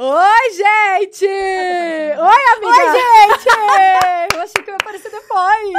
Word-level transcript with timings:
Oi, 0.00 0.52
gente! 0.52 1.26
Oi, 1.26 2.42
amiga! 2.54 2.70
Oi, 2.70 2.86
gente! 2.94 3.48
Eu 4.32 4.42
achei 4.42 4.62
que 4.62 4.70
eu 4.70 4.74
ia 4.74 4.76
aparecer 4.76 5.10
depois. 5.10 5.72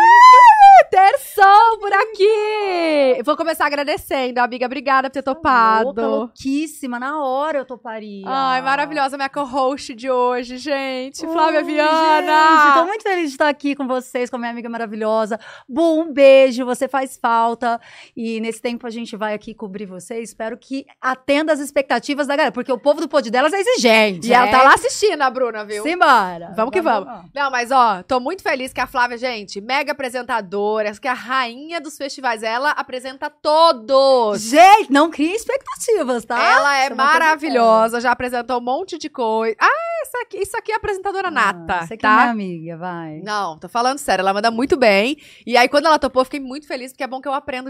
Terção 0.89 1.78
por 1.79 1.91
aqui! 1.94 3.21
Vou 3.23 3.36
começar 3.36 3.66
agradecendo. 3.66 4.39
Amiga, 4.39 4.66
obrigada 4.66 5.09
por 5.09 5.13
ter 5.13 5.21
topado. 5.21 5.86
Louca, 5.86 6.07
louquíssima, 6.07 7.00
na 7.00 7.23
hora 7.23 7.59
eu 7.59 7.66
toparia. 7.66 8.25
Ai, 8.27 8.62
maravilhosa 8.62 9.18
minha 9.18 9.30
co-host 9.30 9.94
de 9.94 10.09
hoje, 10.09 10.57
gente. 10.57 11.26
Flávia 11.27 11.59
Oi, 11.59 11.66
Viana! 11.66 12.66
Gente, 12.66 12.73
tô 12.73 12.86
muito 12.86 13.04
feliz 13.04 13.26
de 13.26 13.31
estar 13.31 13.50
aqui 13.50 13.76
com 13.76 13.88
vocês, 13.88 14.30
com 14.30 14.38
a 14.38 14.39
minha 14.39 14.52
amiga 14.52 14.70
maravilhosa. 14.70 15.39
Bu, 15.68 16.02
um 16.02 16.12
beijo, 16.12 16.66
você 16.66 16.88
faz 16.88 17.18
falta. 17.21 17.80
E 18.16 18.39
nesse 18.39 18.61
tempo 18.61 18.88
a 18.88 18.89
gente 18.89 19.16
vai 19.16 19.34
aqui 19.34 19.54
cobrir 19.54 19.86
você. 19.86 20.21
Espero 20.21 20.57
que 20.57 20.86
atenda 21.02 21.54
as 21.54 21.59
expectativas 21.59 22.27
da 22.27 22.36
galera, 22.36 22.52
porque 22.52 22.71
o 22.71 22.80
povo 22.80 23.02
do 23.02 23.07
pod 23.09 23.30
delas 23.30 23.53
é 23.53 23.59
exigente. 23.59 24.27
E 24.27 24.34
ela 24.34 24.48
é. 24.48 24.52
tá 24.52 24.64
lá 24.64 24.73
assistindo, 24.73 25.22
a 25.22 25.30
Bruna, 25.30 25.66
viu? 25.66 25.84
Simbora. 25.84 26.53
Vamos 26.55 26.72
que 26.72 26.81
vamos. 26.81 27.25
Não, 27.34 27.52
mas 27.52 27.72
ó, 27.72 28.02
tô 28.03 28.20
muito 28.20 28.41
feliz 28.41 28.73
que 28.73 28.81
a 28.81 28.88
Flávia, 28.88 29.17
gente, 29.17 29.61
mega 29.61 29.91
apresentadora, 29.91 30.69
que 31.00 31.08
é 31.08 31.12
a 31.12 31.14
rainha 31.14 31.80
dos 31.82 31.98
festivais. 31.98 32.44
Ela 32.44 32.72
apresenta 32.72 33.30
todos. 33.30 34.41
Gente, 34.41 34.92
não 34.92 35.09
cria 35.09 35.36
expectativas, 35.36 36.26
tá? 36.26 36.38
Ela 36.42 36.78
é 36.78 36.86
Isso 36.88 36.95
coisa 36.95 37.04
maravilhosa, 37.14 38.02
já 38.02 38.12
apresentou 38.12 38.58
um 38.58 38.64
monte 38.64 38.98
de 38.98 39.09
coisa. 39.09 39.55
Ah, 39.59 39.68
essa 40.04 40.22
aqui, 40.23 40.38
isso 40.38 40.55
aqui 40.58 40.72
é 40.72 40.76
apresentadora 40.76 41.30
séria. 41.30 41.32
nata, 41.54 41.73
Ah, 41.82 41.86
Você 41.88 41.98
que 41.98 42.05
é 42.05 42.09
minha 42.09 42.23
tá? 42.26 42.30
amiga, 42.32 42.78
vai. 42.78 43.22
Não, 43.23 43.58
tô 43.58 43.68
falando 43.68 43.98
sério, 44.00 44.22
ela 44.22 44.34
manda 44.34 44.50
muito 44.52 44.78
bem. 44.78 45.18
E 45.45 45.58
aí, 45.58 45.68
quando 45.68 45.86
ela 45.88 46.00
topou, 46.00 46.22
eu 46.22 46.26
fiquei 46.26 46.40
muito 46.40 46.68
feliz, 46.68 46.92
porque 46.92 47.04
é 47.04 47.08
bom 47.08 47.20
que 47.22 47.28
eu 47.28 47.34
aprendo, 47.34 47.70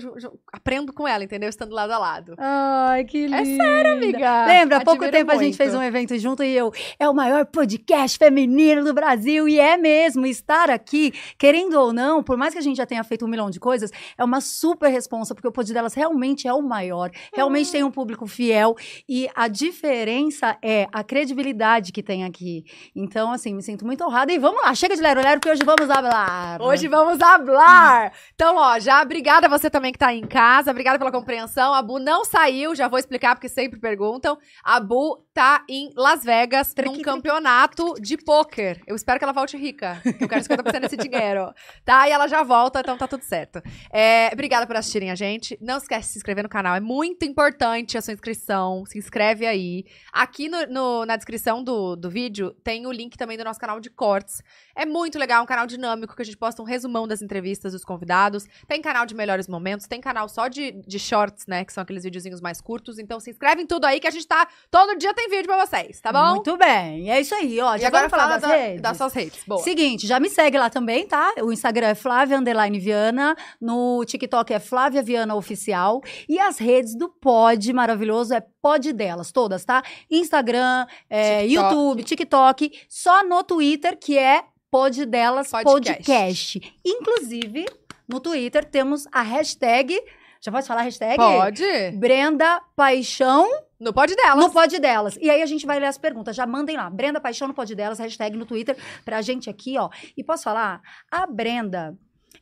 aprendo 0.52 0.94
com 0.94 1.08
ela, 1.08 1.23
entendeu? 1.23 1.50
Estando 1.50 1.73
lado 1.73 1.91
a 1.91 1.97
lado. 1.97 2.36
Ai, 2.38 3.03
que 3.05 3.25
lindo. 3.27 3.36
É 3.36 3.45
sério, 3.45 3.94
amiga. 3.94 4.45
Lembra, 4.45 4.77
há 4.77 4.81
pouco 4.84 5.09
tempo 5.09 5.31
a 5.31 5.36
gente 5.36 5.44
muito. 5.44 5.58
fez 5.58 5.73
um 5.75 5.81
evento 5.81 6.17
junto 6.17 6.44
e 6.44 6.55
eu, 6.55 6.72
é 7.00 7.09
o 7.09 7.13
maior 7.13 7.45
podcast 7.45 8.17
feminino 8.17 8.84
do 8.84 8.94
Brasil, 8.94 9.47
e 9.47 9.59
é 9.59 9.78
mesmo, 9.78 10.25
estar 10.25 10.69
aqui, 10.69 11.13
querendo 11.38 11.80
ou 11.80 11.91
não, 11.94 12.22
por 12.23 12.38
mais 12.38 12.53
que 12.53 12.59
a 12.59 12.61
gente 12.61 12.78
já 12.78 12.86
tenha 12.89 13.03
feito 13.03 13.25
um 13.25 13.27
milhão 13.27 13.49
de 13.49 13.59
coisas, 13.59 13.91
é 14.17 14.23
uma 14.23 14.41
super 14.41 14.89
responsa, 14.89 15.33
porque 15.33 15.47
o 15.47 15.51
pod 15.51 15.71
delas 15.73 15.93
realmente 15.93 16.47
é 16.47 16.53
o 16.53 16.61
maior, 16.61 17.09
realmente 17.33 17.71
tem 17.71 17.83
um 17.83 17.91
público 17.91 18.27
fiel, 18.27 18.75
e 19.07 19.29
a 19.35 19.47
diferença 19.47 20.57
é 20.61 20.87
a 20.91 21.03
credibilidade 21.03 21.91
que 21.91 22.03
tem 22.03 22.25
aqui. 22.25 22.63
Então, 22.95 23.31
assim, 23.31 23.53
me 23.53 23.61
sinto 23.61 23.85
muito 23.85 24.03
honrada, 24.03 24.33
e 24.33 24.37
vamos 24.37 24.61
lá, 24.61 24.73
chega 24.73 24.95
de 24.95 25.01
lero 25.01 25.21
lero, 25.21 25.39
porque 25.39 25.51
hoje 25.51 25.63
vamos 25.63 25.87
falar. 25.87 26.61
Hoje 26.61 26.87
vamos 26.87 27.21
hablar. 27.21 28.11
Então, 28.33 28.55
ó, 28.57 28.79
já 28.79 29.01
obrigada 29.01 29.47
a 29.47 29.49
você 29.49 29.69
também 29.69 29.91
que 29.91 29.99
tá 29.99 30.07
aí 30.07 30.19
em 30.19 30.27
casa, 30.27 30.71
obrigada 30.71 30.97
pela 30.97 31.11
compreensão. 31.11 31.73
A 31.73 31.81
Bu 31.81 31.99
não 31.99 32.25
saiu, 32.25 32.75
já 32.75 32.87
vou 32.87 32.99
explicar 32.99 33.35
porque 33.35 33.49
sempre 33.49 33.79
perguntam. 33.79 34.37
A 34.63 34.79
Bu 34.79 35.23
tá 35.39 35.63
em 35.69 35.91
Las 35.95 36.23
Vegas 36.23 36.73
Triqui, 36.73 36.87
num 36.89 36.93
triqui. 36.95 37.09
campeonato 37.09 37.93
de 38.01 38.17
pôquer. 38.17 38.81
Eu 38.85 38.95
espero 38.95 39.17
que 39.17 39.23
ela 39.23 39.31
volte 39.31 39.55
rica. 39.55 40.01
que 40.03 40.23
Eu 40.23 40.27
quero 40.27 40.43
50% 40.43 40.79
desse 40.81 40.97
dinheiro. 40.97 41.53
Tá? 41.85 42.07
E 42.07 42.11
ela 42.11 42.27
já 42.27 42.43
volta, 42.43 42.81
então 42.81 42.97
tá 42.97 43.07
tudo 43.07 43.23
certo. 43.23 43.61
É, 43.91 44.29
obrigada 44.33 44.67
por 44.67 44.75
assistirem 44.75 45.09
a 45.11 45.15
gente. 45.15 45.57
Não 45.61 45.77
esquece 45.77 46.07
de 46.07 46.13
se 46.13 46.17
inscrever 46.19 46.43
no 46.43 46.49
canal. 46.49 46.75
É 46.75 46.79
muito 46.79 47.23
importante 47.25 47.97
a 47.97 48.01
sua 48.01 48.13
inscrição. 48.13 48.83
Se 48.85 48.97
inscreve 48.97 49.45
aí. 49.45 49.85
Aqui 50.11 50.49
no- 50.49 50.65
no- 50.67 51.05
na 51.05 51.15
descrição 51.15 51.63
do, 51.63 51.95
do 51.95 52.09
vídeo 52.09 52.51
tem 52.63 52.85
o 52.85 52.91
link 52.91 53.17
também 53.17 53.37
do 53.37 53.43
nosso 53.43 53.59
canal 53.59 53.79
de 53.79 53.89
cortes. 53.89 54.41
É 54.75 54.85
muito 54.85 55.17
legal, 55.17 55.43
um 55.43 55.45
canal 55.45 55.65
dinâmico 55.65 56.15
que 56.15 56.21
a 56.21 56.25
gente 56.25 56.37
posta 56.37 56.61
um 56.61 56.65
resumão 56.65 57.07
das 57.07 57.21
entrevistas 57.21 57.71
dos 57.73 57.83
convidados. 57.85 58.45
Tem 58.67 58.81
canal 58.81 59.05
de 59.05 59.15
melhores 59.15 59.47
momentos, 59.47 59.87
tem 59.87 60.01
canal 60.01 60.27
só 60.29 60.47
de, 60.47 60.71
de 60.85 60.99
shorts, 60.99 61.45
né? 61.47 61.63
Que 61.65 61.71
são 61.73 61.81
aqueles 61.81 62.03
videozinhos 62.03 62.41
mais 62.41 62.59
curtos. 62.61 62.99
Então 62.99 63.19
se 63.19 63.29
inscreve 63.31 63.61
em 63.61 63.65
tudo 63.67 63.85
aí 63.85 63.99
que 63.99 64.07
a 64.07 64.11
gente 64.11 64.27
tá. 64.27 64.47
Todo 64.69 64.97
dia 64.97 65.13
tem 65.13 65.28
vídeo 65.30 65.45
pra 65.45 65.66
vocês, 65.66 66.02
tá 66.02 66.11
bom? 66.11 66.35
Muito 66.35 66.58
bem, 66.58 67.09
é 67.11 67.22
isso 67.22 67.33
aí, 67.35 67.59
ó. 67.61 67.75
e 67.75 67.80
Já 67.80 67.88
agora 67.88 68.09
vamos 68.09 68.11
falar 68.11 68.23
fala 68.23 68.38
das 68.39 68.49
da- 68.49 68.55
redes? 68.55 68.81
das 68.81 68.97
suas 68.97 69.13
redes. 69.13 69.39
Boa. 69.47 69.61
Seguinte, 69.63 70.05
já 70.08 70.19
me 70.19 70.30
segue 70.30 70.58
lá 70.58 70.69
também, 70.69 71.08
tá? 71.08 71.33
O 71.41 71.52
Instagram 71.53 71.88
é 71.88 71.95
Flávia 71.95 72.38
Underline 72.38 72.79
Viana, 72.79 73.35
no 73.62 74.03
TikTok 74.06 74.53
é 74.53 74.59
Flávia 74.59 75.01
Viana 75.01 75.35
Oficial 75.35 76.01
e 76.28 76.40
as 76.40 76.57
redes 76.57 76.95
do 76.97 77.07
Pod 77.09 77.72
maravilhoso 77.73 78.34
é 78.34 78.44
Pod 78.62 78.91
delas, 78.91 79.31
todas, 79.31 79.63
tá? 79.63 79.81
Instagram, 80.09 80.85
é, 81.09 81.44
TikTok. 81.44 81.53
YouTube, 81.53 82.03
TikTok, 82.03 82.72
só 82.90 83.23
no 83.23 83.44
Twitter 83.44 83.97
que 83.97 84.17
é 84.17 84.44
Pod 84.72 85.06
delas 85.06 85.50
Podcast. 85.51 86.03
Podcast. 86.03 86.73
Inclusive, 86.85 87.66
no 88.07 88.19
Twitter 88.19 88.63
temos 88.66 89.06
a 89.11 89.22
hashtag, 89.22 90.00
já 90.41 90.51
pode 90.51 90.67
falar 90.67 90.81
a 90.81 90.84
hashtag? 90.84 91.16
Pode. 91.17 91.91
Brenda 91.97 92.61
Paixão 92.75 93.47
No 93.79 93.94
pod 93.94 94.13
delas. 94.16 94.44
no 94.44 94.51
pod 94.51 94.79
delas. 94.79 95.17
E 95.22 95.29
aí 95.29 95.41
a 95.41 95.45
gente 95.45 95.66
vai 95.66 95.79
ler 95.79 95.85
as 95.85 95.97
perguntas. 95.97 96.35
Já 96.35 96.45
mandem 96.45 96.75
lá. 96.75 96.90
Brenda 96.90 97.19
Paixão 97.22 97.47
no 97.47 97.53
pod 97.53 97.73
delas, 97.73 98.00
hashtag 98.00 98.35
no 98.35 98.45
Twitter 98.45 98.78
pra 99.06 99.22
gente 99.22 99.50
aqui, 99.50 99.78
ó. 99.78 99.90
E 100.17 100.23
posso 100.23 100.44
falar? 100.44 100.81
A 101.09 101.25
Brenda, 101.25 101.97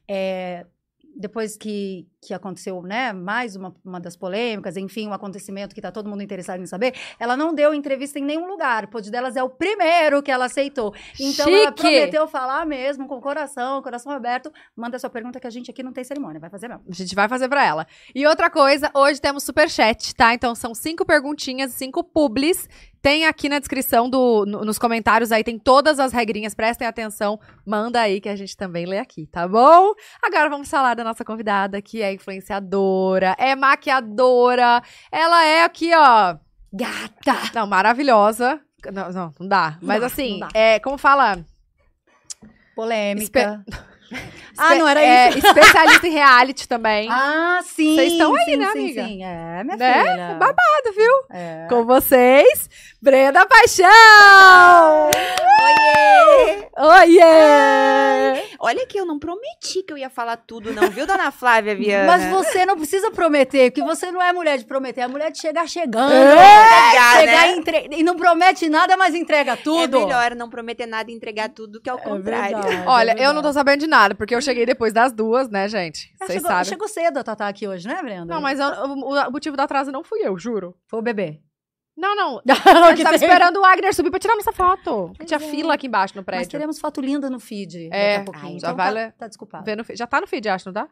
é, 0.08 0.66
depois 1.18 1.58
que, 1.58 2.08
que 2.22 2.34
aconteceu, 2.34 2.82
né, 2.84 3.12
mais 3.12 3.56
uma, 3.56 3.76
uma 3.84 4.00
das 4.00 4.16
polêmicas, 4.16 4.78
enfim, 4.78 5.08
um 5.08 5.14
acontecimento 5.14 5.74
que 5.74 5.82
tá 5.82 5.92
todo 5.92 6.10
mundo 6.10 6.22
interessado 6.22 6.62
em 6.62 6.66
saber, 6.66 6.94
ela 7.20 7.36
não 7.36 7.54
deu 7.54 7.74
entrevista 7.74 8.20
em 8.20 8.24
nenhum 8.24 8.48
lugar. 8.48 8.86
O 8.86 8.88
pod 8.88 9.10
delas 9.10 9.36
é 9.36 9.44
o 9.44 9.50
primeiro 9.50 10.22
que 10.22 10.32
ela 10.32 10.46
aceitou. 10.46 10.94
Então 11.20 11.48
ela 11.48 11.68
Chique. 11.68 11.82
prometeu 11.82 12.28
falar 12.28 12.66
mesmo, 12.66 13.08
com 13.08 13.16
o 13.16 13.22
coração, 13.22 13.82
coração 13.82 14.12
aberto. 14.12 14.52
Manda 14.76 15.00
sua 15.00 15.10
pergunta 15.10 15.40
que 15.40 15.48
a 15.48 15.50
gente 15.50 15.72
aqui 15.72 15.82
não 15.82 15.92
tem 15.92 16.04
cerimônia. 16.04 16.40
Vai 16.40 16.50
fazer 16.50 16.68
mesmo. 16.68 16.84
A 16.88 16.94
gente 16.94 17.16
vai 17.16 17.28
fazer 17.28 17.50
pra 17.50 17.66
ela. 17.66 17.88
E 18.14 18.26
outra 18.28 18.50
coisa, 18.50 18.92
hoje 18.94 19.20
temos 19.20 19.44
superchat, 19.44 20.16
tá? 20.16 20.34
Então 20.34 20.54
são 20.54 20.76
cinco 20.76 21.06
perguntinhas, 21.06 21.72
cinco 21.72 22.04
publis. 22.04 22.68
Tem 23.08 23.26
aqui 23.26 23.48
na 23.48 23.58
descrição, 23.58 24.10
do, 24.10 24.46
no- 24.46 24.66
nos 24.66 24.78
comentários 24.78 25.32
aí, 25.32 25.42
tem 25.42 25.58
todas 25.58 25.98
as 25.98 26.12
regrinhas, 26.12 26.54
prestem 26.54 26.86
atenção. 26.86 27.40
Manda 27.66 28.02
aí 28.02 28.20
que 28.20 28.28
a 28.28 28.36
gente 28.36 28.58
também 28.58 28.86
lê 28.86 29.00
aqui, 29.00 29.26
tá 29.28 29.48
bom? 29.48 29.94
Agora 30.22 30.50
vamos 30.50 30.70
falar 30.70 30.94
da 30.94 31.06
nossa 31.06 31.24
convidada, 31.24 31.82
que 31.82 32.02
é 32.02 32.12
influenciadora, 32.12 33.34
é 33.40 33.56
maquiadora. 33.56 34.82
Ela 35.10 35.46
é 35.46 35.64
aqui, 35.64 35.90
ó. 35.96 36.36
Gata! 36.74 37.50
Não, 37.56 37.66
maravilhosa. 37.66 38.60
Não, 38.92 39.10
não, 39.10 39.34
não 39.40 39.48
dá. 39.48 39.78
Mas 39.82 40.02
dá, 40.02 40.08
assim, 40.08 40.40
dá. 40.42 40.50
é, 40.54 40.78
como 40.82 40.98
fala? 40.98 41.46
Polêmica. 42.76 43.64
Ah, 44.60 44.74
não 44.74 44.88
era 44.88 45.00
é, 45.00 45.30
isso. 45.30 45.46
Especialista 45.46 46.08
em 46.08 46.12
reality 46.12 46.68
também. 46.68 47.08
Ah, 47.14 47.60
sim. 47.64 47.94
Vocês 47.96 48.14
estão 48.14 48.34
aí, 48.36 48.46
sim, 48.46 48.58
né, 48.58 48.66
sim, 48.74 48.80
amiga? 48.80 49.04
Sim, 49.06 49.24
é, 49.24 49.64
minha 49.64 49.78
Né? 49.78 49.94
filha. 50.04 50.28
Babado, 50.40 50.94
viu? 50.96 51.14
É. 51.32 51.68
Com 51.70 51.86
vocês, 51.86 52.70
Brenda 53.02 53.46
Paixão! 53.46 55.10
Oiê! 55.62 56.68
Oiê! 56.78 58.27
Olha 58.68 58.86
que 58.86 59.00
eu 59.00 59.06
não 59.06 59.18
prometi 59.18 59.82
que 59.84 59.92
eu 59.94 59.98
ia 59.98 60.10
falar 60.10 60.38
tudo, 60.38 60.74
não, 60.74 60.90
viu, 60.90 61.08
dona 61.08 61.32
Flávia 61.32 61.76
Viana? 61.76 62.06
Mas 62.06 62.26
você 62.30 62.66
não 62.66 62.76
precisa 62.76 63.10
prometer, 63.12 63.72
porque 63.72 63.84
você 63.84 64.12
não 64.12 64.22
é 64.22 64.32
mulher 64.34 64.58
de 64.58 64.66
prometer, 64.66 65.02
é 65.02 65.08
mulher 65.08 65.32
de 65.32 65.40
chegar 65.40 65.68
chegando. 65.68 66.12
Entregar, 66.14 67.20
chegar 67.20 67.42
né? 67.42 67.48
e, 67.54 67.58
entre- 67.58 67.88
e 67.92 68.04
não 68.04 68.16
promete 68.16 68.70
nada, 68.70 68.96
mas 68.98 69.16
entrega 69.16 69.56
tudo. 69.58 69.98
É 69.98 70.02
melhor 70.06 70.36
não 70.36 70.50
prometer 70.50 70.86
nada 70.86 71.10
e 71.10 71.14
entregar 71.14 71.50
tudo 71.50 71.82
que 71.82 71.90
ao 71.90 71.98
contrário. 71.98 72.58
verdade. 72.62 72.88
Olha, 72.88 73.12
é 73.18 73.26
eu 73.26 73.34
não 73.34 73.42
tô 73.42 73.52
sabendo 73.54 73.80
de 73.82 73.88
nada, 73.88 74.14
porque 74.16 74.36
eu 74.36 74.42
cheguei 74.42 74.66
depois 74.66 74.92
das 74.94 75.12
duas, 75.14 75.50
né, 75.50 75.68
gente? 75.68 76.14
É, 76.22 76.26
Vocês 76.26 76.38
chegou, 76.38 76.52
sabem. 76.52 76.66
chegou 76.66 76.88
cedo 76.88 77.18
a 77.20 77.24
Tatá 77.24 77.48
aqui 77.48 77.68
hoje, 77.68 77.88
né, 77.88 78.02
Brenda? 78.02 78.26
Não, 78.34 78.42
mas 78.42 78.60
eu- 78.60 78.68
o, 78.68 79.14
o 79.16 79.32
motivo 79.32 79.56
do 79.56 79.62
atraso 79.62 79.92
não 79.92 80.04
fui 80.04 80.20
eu, 80.22 80.38
juro. 80.38 80.76
Foi 80.88 81.00
o 81.00 81.04
bebê. 81.04 81.40
Não, 81.98 82.16
não. 82.16 82.42
Que 82.46 82.52
A 82.52 82.90
gente 82.96 83.04
tava 83.04 83.18
tem- 83.18 83.28
esperando 83.28 83.58
o 83.58 83.62
Wagner 83.62 83.94
subir 83.94 84.12
pra 84.12 84.20
tirar 84.20 84.36
nossa 84.36 84.54
foto. 84.54 85.12
Pois 85.18 85.28
Tinha 85.28 85.38
é. 85.38 85.50
fila 85.52 85.74
aqui 85.74 85.88
embaixo 85.88 86.14
no 86.16 86.20
Mas 86.22 86.26
prédio. 86.26 86.50
teremos 86.52 86.80
foto 86.80 87.02
linda 87.02 87.30
no 87.30 87.40
feed 87.40 87.90
É, 87.92 88.20
daqui 88.20 88.32
ai, 88.42 88.50
então 88.52 88.60
já 88.70 88.74
vai 88.74 88.86
tá, 88.88 88.92
ler- 88.94 89.12
tá 89.14 89.28
desculpado. 89.28 89.76
No 89.76 89.84
feed. 89.84 89.98
Já 89.98 90.06
tá 90.08 90.22
no 90.22 90.28
feed, 90.28 90.48
acho, 90.48 90.68
não 90.68 90.74
tá? 90.74 90.88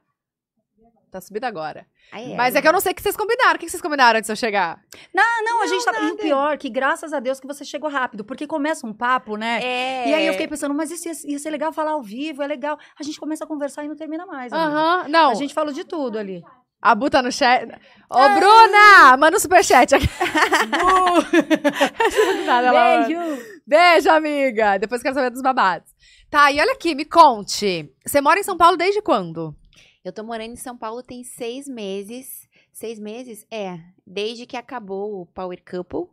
Tá 1.12 1.22
subido 1.22 1.46
agora. 1.46 1.86
É. 2.12 2.36
Mas 2.36 2.56
é 2.56 2.62
que 2.62 2.68
eu 2.68 2.74
não 2.74 2.82
sei 2.82 2.92
o 2.92 2.96
que 2.96 3.02
vocês 3.02 3.16
combinaram. 3.16 3.56
O 3.56 3.60
que 3.60 3.70
vocês 3.70 3.82
combinaram 3.82 4.18
antes 4.18 4.28
de 4.28 4.34
eu 4.34 4.36
chegar? 4.36 4.82
Ah, 5.18 5.42
não, 5.46 5.62
a 5.62 5.68
gente 5.68 5.86
tá... 5.86 5.98
E 6.02 6.12
o 6.12 6.18
pior, 6.18 6.58
que 6.58 6.70
graças 6.70 7.14
a 7.14 7.22
Deus 7.22 7.40
que 7.40 7.48
você 7.48 7.64
chegou 7.64 7.90
rápido, 7.90 8.26
porque 8.26 8.46
começa 8.46 8.86
um 8.86 8.92
papo, 8.94 9.38
né? 9.38 9.62
É. 9.64 10.10
E 10.10 10.14
aí 10.14 10.28
eu 10.28 10.34
fiquei 10.34 10.48
pensando, 10.48 10.74
mas 10.74 10.92
isso 10.92 11.08
ia, 11.08 11.32
ia 11.34 11.40
ser 11.40 11.52
legal 11.52 11.72
falar 11.72 11.92
ao 11.92 12.02
vivo, 12.02 12.44
é 12.44 12.48
legal. 12.48 12.78
A 13.00 13.04
gente 13.04 13.18
começa 13.18 13.46
a 13.46 13.48
conversar 13.48 13.86
e 13.86 13.88
não 13.88 13.96
termina 13.96 14.26
mais. 14.26 14.52
amiga. 14.52 14.68
Aham. 14.70 15.08
Não. 15.08 15.32
A 15.32 15.36
gente 15.36 15.54
falou 15.54 15.72
de 15.72 15.86
tudo 15.86 16.18
ali. 16.20 16.44
A 16.86 16.94
Bu 16.94 17.10
tá 17.10 17.20
no 17.24 17.32
chat. 17.32 17.66
Ô, 18.08 18.30
Bruna! 18.36 19.18
Manda 19.18 19.38
um 19.38 19.40
superchat 19.40 19.96
aqui. 19.96 20.06
Nada, 22.46 22.72
Beijo! 23.08 23.44
Beijo, 23.66 24.10
amiga. 24.12 24.78
Depois 24.78 25.02
quero 25.02 25.16
saber 25.16 25.32
dos 25.32 25.42
babados. 25.42 25.90
Tá, 26.30 26.52
e 26.52 26.60
olha 26.60 26.74
aqui, 26.74 26.94
me 26.94 27.04
conte. 27.06 27.92
Você 28.06 28.22
mora 28.22 28.40
em 28.40 28.44
São 28.44 28.56
Paulo 28.56 28.78
desde 28.78 29.02
quando? 29.02 29.56
Eu 30.04 30.14
tô 30.14 30.24
morando 30.24 30.52
em 30.54 30.58
São 30.58 30.78
Paulo 30.78 31.02
tem 31.02 31.24
seis 31.24 31.68
meses. 31.68 32.48
Seis 32.72 33.00
meses? 33.00 33.48
É. 33.50 33.80
Desde 34.06 34.46
que 34.46 34.56
acabou 34.56 35.22
o 35.22 35.26
Power 35.26 35.60
Couple, 35.68 36.08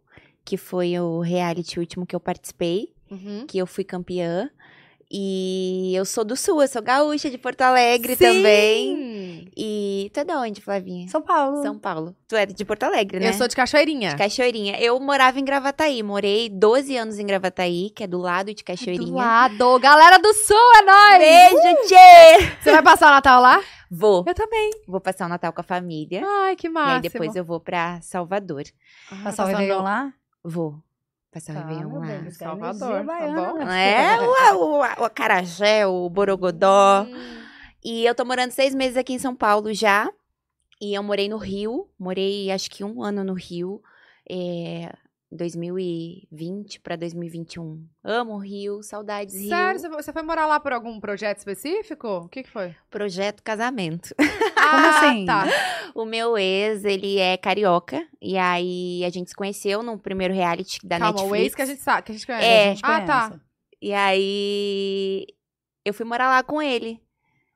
que 0.44 0.56
foi 0.56 0.98
o 0.98 1.20
reality 1.20 1.78
último 1.78 2.06
que 2.06 2.16
eu 2.16 2.20
participei, 2.20 2.94
Uhum. 3.10 3.44
que 3.46 3.58
eu 3.58 3.66
fui 3.66 3.84
campeã. 3.84 4.48
E 5.14 5.92
eu 5.94 6.06
sou 6.06 6.24
do 6.24 6.34
Sul, 6.34 6.62
eu 6.62 6.68
sou 6.68 6.80
gaúcha 6.80 7.28
de 7.28 7.36
Porto 7.36 7.60
Alegre 7.60 8.16
Sim! 8.16 8.24
também. 8.24 9.52
E 9.54 10.10
tu 10.14 10.20
é 10.20 10.24
de 10.24 10.32
onde, 10.32 10.62
Flavinha? 10.62 11.06
São 11.08 11.20
Paulo. 11.20 11.60
São 11.60 11.78
Paulo. 11.78 12.16
Tu 12.26 12.34
é 12.34 12.46
de 12.46 12.64
Porto 12.64 12.84
Alegre, 12.84 13.20
né? 13.20 13.28
Eu 13.28 13.34
sou 13.34 13.46
de 13.46 13.54
Cachoeirinha. 13.54 14.12
de 14.12 14.16
Cachoeirinha. 14.16 14.80
Eu 14.80 14.98
morava 14.98 15.38
em 15.38 15.44
Gravataí. 15.44 16.02
Morei 16.02 16.48
12 16.48 16.96
anos 16.96 17.18
em 17.18 17.26
Gravataí, 17.26 17.90
que 17.90 18.04
é 18.04 18.06
do 18.06 18.16
lado 18.16 18.54
de 18.54 18.64
Cachoeirinha. 18.64 19.06
Do 19.06 19.14
lado. 19.14 19.78
Galera 19.80 20.18
do 20.18 20.32
Sul, 20.32 20.56
é 20.76 20.82
nóis! 20.82 21.18
Beijo, 21.18 21.76
Tchê! 21.88 22.56
Você 22.62 22.72
vai 22.72 22.82
passar 22.82 23.08
o 23.08 23.10
Natal 23.10 23.42
lá? 23.42 23.60
Vou. 23.90 24.24
Eu 24.26 24.34
também. 24.34 24.70
Vou 24.88 24.98
passar 24.98 25.26
o 25.26 25.28
Natal 25.28 25.52
com 25.52 25.60
a 25.60 25.64
família. 25.64 26.26
Ai, 26.26 26.56
que 26.56 26.68
e 26.68 26.70
massa. 26.70 26.94
aí 26.94 27.00
depois 27.02 27.36
eu 27.36 27.44
vou 27.44 27.60
pra 27.60 28.00
Salvador. 28.00 28.64
Passar 29.22 29.44
o 29.44 29.48
Réveillon 29.48 29.82
lá? 29.82 30.10
Vou. 30.42 30.76
Passar 31.32 31.52
o 31.52 31.54
Tá, 31.54 31.66
Réveillon 31.66 31.88
meu 31.88 32.00
lá. 32.00 32.06
bem, 32.06 32.24
buscar 32.24 32.44
Salvador, 32.50 32.96
tá 32.98 33.02
baiana, 33.04 33.52
bom? 33.52 33.58
né? 33.64 34.16
Não 34.18 34.36
é 34.38 34.52
o, 34.54 34.58
o, 34.58 34.78
o 34.78 35.04
acarajé, 35.04 35.86
o 35.86 36.08
borogodó. 36.10 37.04
Hum. 37.04 37.42
E 37.84 38.04
eu 38.04 38.14
tô 38.14 38.24
morando 38.24 38.50
seis 38.50 38.74
meses 38.74 38.96
aqui 38.96 39.14
em 39.14 39.18
São 39.18 39.34
Paulo 39.34 39.72
já. 39.72 40.10
E 40.80 40.94
eu 40.94 41.02
morei 41.02 41.28
no 41.28 41.38
Rio. 41.38 41.88
Morei 41.98 42.50
acho 42.50 42.70
que 42.70 42.84
um 42.84 43.02
ano 43.02 43.24
no 43.24 43.32
Rio. 43.34 43.82
É, 44.28 44.92
2020 45.34 46.80
pra 46.80 46.96
2021. 46.96 47.84
Amo 48.04 48.34
o 48.34 48.38
Rio, 48.38 48.82
saudades 48.82 49.34
Rio. 49.34 49.48
Sério? 49.48 49.80
Você 49.80 50.12
foi- 50.12 50.22
morar 50.22 50.46
lá 50.46 50.60
por 50.60 50.72
algum 50.72 50.98
projeto 51.00 51.38
específico? 51.38 52.06
O 52.08 52.28
que, 52.28 52.42
que 52.42 52.50
foi? 52.50 52.74
Projeto 52.90 53.42
casamento. 53.42 54.14
Como 54.18 54.86
assim? 54.86 55.24
tá. 55.26 55.44
O 55.94 56.04
meu 56.04 56.38
ex, 56.38 56.84
ele 56.84 57.18
é 57.18 57.36
carioca. 57.36 58.06
E 58.20 58.36
aí 58.38 59.04
a 59.04 59.10
gente 59.10 59.30
se 59.30 59.36
conheceu 59.36 59.82
no 59.82 59.98
primeiro 59.98 60.32
reality 60.32 60.78
da 60.86 60.98
Calma, 60.98 61.12
Netflix. 61.20 61.32
o 61.32 61.36
ex 61.44 61.54
que 61.54 61.62
a 61.62 61.66
gente 61.66 61.80
sabe, 61.82 62.02
que 62.06 62.12
a 62.12 62.14
gente 62.14 62.26
conhece. 62.26 62.46
É. 62.46 62.64
A 62.64 62.74
gente 62.74 62.80
Ah, 62.84 63.00
tá. 63.04 63.28
conhece. 63.28 63.44
E 63.80 63.92
aí 63.92 65.26
eu 65.84 65.92
fui 65.92 66.06
morar 66.06 66.28
lá 66.28 66.42
com 66.42 66.62
ele. 66.62 67.00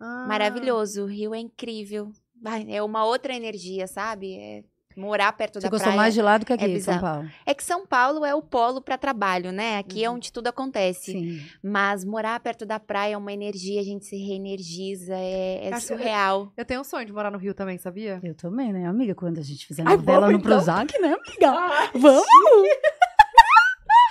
Ah. 0.00 0.26
Maravilhoso. 0.28 1.04
O 1.04 1.06
Rio 1.06 1.34
é 1.34 1.38
incrível. 1.38 2.10
Vai, 2.42 2.66
é 2.68 2.82
uma 2.82 3.04
outra 3.04 3.34
energia, 3.34 3.86
sabe? 3.86 4.34
É 4.36 4.64
morar 4.96 5.30
perto 5.34 5.60
Você 5.60 5.66
da 5.66 5.68
gostou 5.70 5.84
praia. 5.88 5.96
mais 5.96 6.14
de 6.14 6.22
lá 6.22 6.38
do 6.38 6.46
que 6.46 6.52
aqui, 6.52 6.64
é 6.64 6.68
em 6.68 6.80
São. 6.80 6.98
Paulo? 6.98 7.28
É 7.44 7.52
que 7.54 7.62
São 7.62 7.86
Paulo 7.86 8.24
é 8.24 8.34
o 8.34 8.40
polo 8.40 8.80
para 8.80 8.96
trabalho, 8.96 9.52
né? 9.52 9.78
Aqui 9.78 10.02
é 10.02 10.08
Uhum. 10.08 10.16
onde 10.16 10.32
tudo 10.32 10.46
acontece. 10.48 11.12
Sim. 11.12 11.46
Mas 11.62 12.04
morar 12.04 12.40
perto 12.40 12.64
da 12.64 12.80
praia 12.80 13.12
é 13.14 13.16
uma 13.16 13.32
energia, 13.32 13.80
a 13.80 13.84
gente 13.84 14.06
se 14.06 14.16
reenergiza, 14.16 15.14
é, 15.14 15.68
é 15.68 15.80
surreal. 15.80 16.50
Eu 16.56 16.64
tenho 16.64 16.80
um 16.80 16.84
sonho 16.84 17.04
de 17.04 17.12
morar 17.12 17.30
no 17.30 17.38
Rio 17.38 17.52
também, 17.54 17.76
sabia? 17.76 18.18
Eu 18.22 18.34
também, 18.34 18.72
né, 18.72 18.86
amiga? 18.86 19.14
Quando 19.14 19.38
a 19.38 19.42
gente 19.42 19.66
fizer 19.66 19.82
Ai, 19.86 19.96
novela 19.96 20.20
vamos, 20.20 20.32
no 20.32 20.38
então. 20.38 20.50
Prozac, 20.50 20.98
né, 20.98 21.08
amiga? 21.14 21.90
Vamos! 21.94 22.24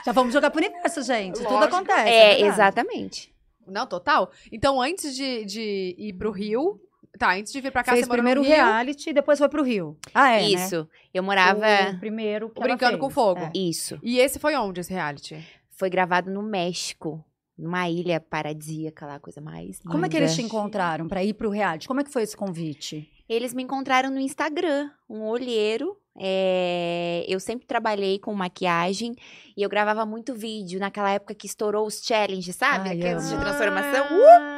Já 0.05 0.11
vamos 0.11 0.31
jogar 0.33 0.51
pro 0.51 0.59
universo, 0.63 1.01
gente. 1.01 1.37
Tudo 1.39 1.49
Lógico. 1.51 1.75
acontece. 1.75 2.09
É, 2.09 2.27
verdade. 2.35 2.43
exatamente. 2.43 3.35
Não, 3.67 3.87
total. 3.87 4.31
Então, 4.51 4.79
antes 4.79 5.15
de, 5.15 5.43
de 5.45 5.95
ir 5.97 6.13
pro 6.13 6.29
Rio... 6.31 6.79
Tá, 7.17 7.33
antes 7.35 7.51
de 7.53 7.61
vir 7.61 7.71
pra 7.71 7.83
cá, 7.83 7.91
Fez 7.93 8.05
você 8.05 8.09
morou 8.09 8.21
primeiro 8.23 8.41
no 8.41 8.47
Rio. 8.47 8.55
reality 8.55 9.09
e 9.09 9.13
depois 9.13 9.39
foi 9.39 9.47
pro 9.49 9.63
Rio. 9.63 9.97
Ah, 10.13 10.31
é, 10.31 10.41
né? 10.41 10.47
Isso. 10.49 10.87
Eu 11.13 11.23
morava. 11.23 11.59
O 11.95 11.99
primeiro 11.99 12.49
que 12.49 12.59
O 12.59 12.63
ela 12.63 12.69
Brincando 12.69 12.91
fez. 12.93 13.01
com 13.01 13.09
Fogo. 13.09 13.41
É. 13.41 13.51
Isso. 13.53 13.97
E 14.03 14.19
esse 14.19 14.37
foi 14.39 14.55
onde, 14.55 14.81
esse 14.81 14.91
reality? 14.93 15.37
Foi 15.71 15.89
gravado 15.89 16.29
no 16.31 16.41
México. 16.43 17.23
Numa 17.57 17.89
ilha 17.89 18.19
paradisíaca 18.19 19.05
lá, 19.05 19.17
coisa 19.17 19.39
mais. 19.39 19.79
Como 19.79 20.05
é 20.05 20.09
que 20.09 20.17
eles 20.17 20.33
te 20.35 20.41
linda. 20.41 20.47
encontraram 20.53 21.07
pra 21.07 21.23
ir 21.23 21.33
pro 21.33 21.49
reality? 21.49 21.87
Como 21.87 22.01
é 22.01 22.03
que 22.03 22.11
foi 22.11 22.23
esse 22.23 22.35
convite? 22.35 23.09
Eles 23.29 23.53
me 23.53 23.63
encontraram 23.63 24.09
no 24.09 24.19
Instagram, 24.19 24.89
um 25.09 25.21
olheiro. 25.23 25.95
É, 26.17 27.25
Eu 27.27 27.39
sempre 27.39 27.65
trabalhei 27.65 28.19
com 28.19 28.33
maquiagem 28.33 29.15
e 29.55 29.61
eu 29.63 29.69
gravava 29.69 30.05
muito 30.05 30.33
vídeo 30.33 30.79
naquela 30.81 31.11
época 31.11 31.33
que 31.33 31.45
estourou 31.47 31.87
os 31.87 32.01
challenges, 32.05 32.55
sabe? 32.57 32.89
Ai, 32.89 32.97
Aqueles 32.99 33.29
de 33.29 33.37
transformação. 33.39 34.05
Uh! 34.05 34.54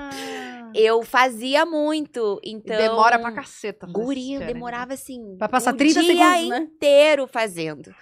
Ah. 0.67 0.71
Eu 0.75 1.03
fazia 1.03 1.65
muito, 1.65 2.39
E 2.43 2.51
então... 2.51 2.77
demora 2.77 3.19
pra 3.19 3.31
caceta. 3.31 3.87
eu 4.35 4.41
esse 4.41 4.53
demorava 4.53 4.93
assim. 4.93 5.37
Vai 5.37 5.49
passar 5.49 5.73
o 5.73 5.77
30 5.77 6.01
dia 6.01 6.13
segundos, 6.13 6.49
né? 6.49 6.57
inteiro 6.59 7.27
fazendo. 7.27 7.93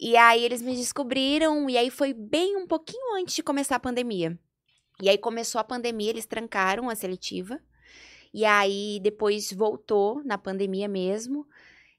E 0.00 0.16
aí 0.16 0.44
eles 0.44 0.62
me 0.62 0.76
descobriram, 0.76 1.68
e 1.68 1.76
aí 1.76 1.90
foi 1.90 2.12
bem 2.12 2.56
um 2.56 2.66
pouquinho 2.66 3.16
antes 3.16 3.34
de 3.34 3.42
começar 3.42 3.76
a 3.76 3.80
pandemia. 3.80 4.38
E 5.02 5.08
aí 5.08 5.18
começou 5.18 5.60
a 5.60 5.64
pandemia, 5.64 6.10
eles 6.10 6.26
trancaram 6.26 6.88
a 6.88 6.94
seletiva. 6.94 7.60
E 8.32 8.44
aí 8.44 9.00
depois 9.02 9.52
voltou 9.52 10.22
na 10.24 10.36
pandemia 10.36 10.88
mesmo. 10.88 11.46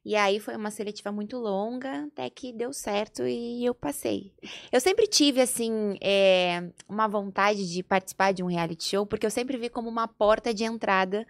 E 0.03 0.15
aí 0.15 0.39
foi 0.39 0.55
uma 0.55 0.71
seletiva 0.71 1.11
muito 1.11 1.37
longa, 1.37 2.05
até 2.05 2.29
que 2.29 2.53
deu 2.53 2.71
certo 2.71 3.27
e 3.27 3.65
eu 3.65 3.75
passei. 3.75 4.33
Eu 4.71 4.79
sempre 4.79 5.05
tive, 5.07 5.41
assim, 5.41 5.97
é, 6.01 6.63
uma 6.87 7.07
vontade 7.07 7.69
de 7.69 7.83
participar 7.83 8.31
de 8.31 8.41
um 8.41 8.47
reality 8.47 8.85
show, 8.85 9.05
porque 9.05 9.25
eu 9.25 9.31
sempre 9.31 9.57
vi 9.57 9.69
como 9.69 9.89
uma 9.89 10.07
porta 10.07 10.53
de 10.53 10.63
entrada 10.63 11.27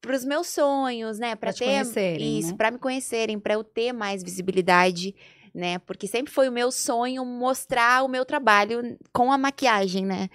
para 0.00 0.16
os 0.16 0.24
meus 0.24 0.48
sonhos, 0.48 1.18
né? 1.18 1.36
Para 1.36 1.52
te 1.52 1.58
ter 1.58 2.20
isso, 2.20 2.50
né? 2.52 2.56
para 2.56 2.70
me 2.70 2.78
conhecerem, 2.78 3.38
para 3.38 3.54
eu 3.54 3.62
ter 3.62 3.92
mais 3.92 4.22
visibilidade, 4.22 5.14
né? 5.54 5.78
Porque 5.80 6.06
sempre 6.06 6.32
foi 6.32 6.48
o 6.48 6.52
meu 6.52 6.72
sonho 6.72 7.24
mostrar 7.24 8.02
o 8.02 8.08
meu 8.08 8.24
trabalho 8.24 8.98
com 9.12 9.30
a 9.30 9.36
maquiagem, 9.36 10.06
né? 10.06 10.30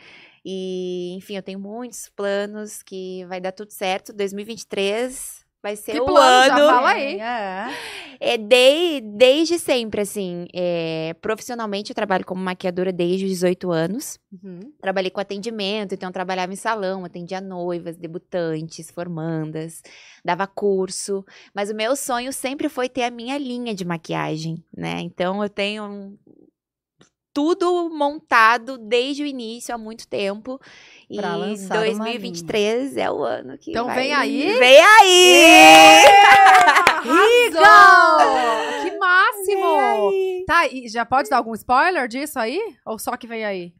E, 0.45 1.15
enfim, 1.15 1.35
eu 1.35 1.41
tenho 1.41 1.59
muitos 1.59 2.09
planos 2.09 2.83
que 2.83 3.25
vai 3.25 3.41
dar 3.41 3.51
tudo 3.51 3.71
certo. 3.71 4.13
2023 4.13 5.44
vai 5.65 5.75
ser 5.75 5.93
Que 5.93 5.99
o 5.99 6.05
plano? 6.05 6.47
Já 6.47 6.55
ano. 6.57 6.67
fala 6.67 6.89
aí. 6.91 7.19
É. 7.19 7.65
É 8.19 8.37
de, 8.37 9.01
desde 9.01 9.59
sempre, 9.59 9.99
assim. 10.01 10.45
é, 10.53 11.13
profissionalmente, 11.21 11.89
eu 11.91 11.95
trabalho 11.95 12.23
como 12.25 12.41
maquiadora 12.41 12.91
desde 12.93 13.25
os 13.25 13.31
18 13.31 13.71
anos. 13.71 14.19
Uhum. 14.31 14.71
Trabalhei 14.81 15.09
com 15.11 15.19
atendimento, 15.19 15.93
então 15.93 16.07
eu 16.09 16.13
trabalhava 16.13 16.53
em 16.53 16.55
salão, 16.55 17.03
atendia 17.03 17.41
noivas, 17.41 17.97
debutantes, 17.97 18.89
formandas, 18.91 19.81
dava 20.23 20.47
curso. 20.47 21.25
Mas 21.53 21.69
o 21.69 21.75
meu 21.75 21.95
sonho 21.95 22.31
sempre 22.31 22.69
foi 22.69 22.87
ter 22.87 23.03
a 23.03 23.11
minha 23.11 23.37
linha 23.37 23.73
de 23.75 23.83
maquiagem, 23.83 24.63
né? 24.75 25.01
Então 25.01 25.43
eu 25.43 25.49
tenho 25.49 25.83
um- 25.83 26.17
tudo 27.35 27.89
montado 27.89 28.77
desde 28.77 29.21
o 29.23 29.25
início, 29.25 29.75
há 29.75 29.77
muito 29.77 30.07
tempo. 30.07 30.57
E 31.09 31.17
Pra 31.17 31.35
lançar 31.35 31.75
uma 31.75 32.05
2023 32.05 32.95
é 32.95 33.11
o 33.11 33.21
ano 33.23 33.57
que 33.57 33.71
Então 33.71 33.87
vai- 33.87 33.95
vem 34.03 34.13
aí? 34.13 34.57
Vem 34.57 34.81
aí! 34.81 36.05
Arrasou! 36.87 38.83
Que 38.83 38.97
máximo! 38.97 40.11
Tá, 40.47 40.67
e 40.67 40.87
já 40.87 41.05
pode 41.05 41.29
dar 41.29 41.37
algum 41.37 41.53
spoiler 41.53 42.07
disso 42.07 42.39
aí? 42.39 42.59
Ou 42.85 42.97
só 42.97 43.15
que 43.17 43.27
vem 43.27 43.43
aí? 43.45 43.73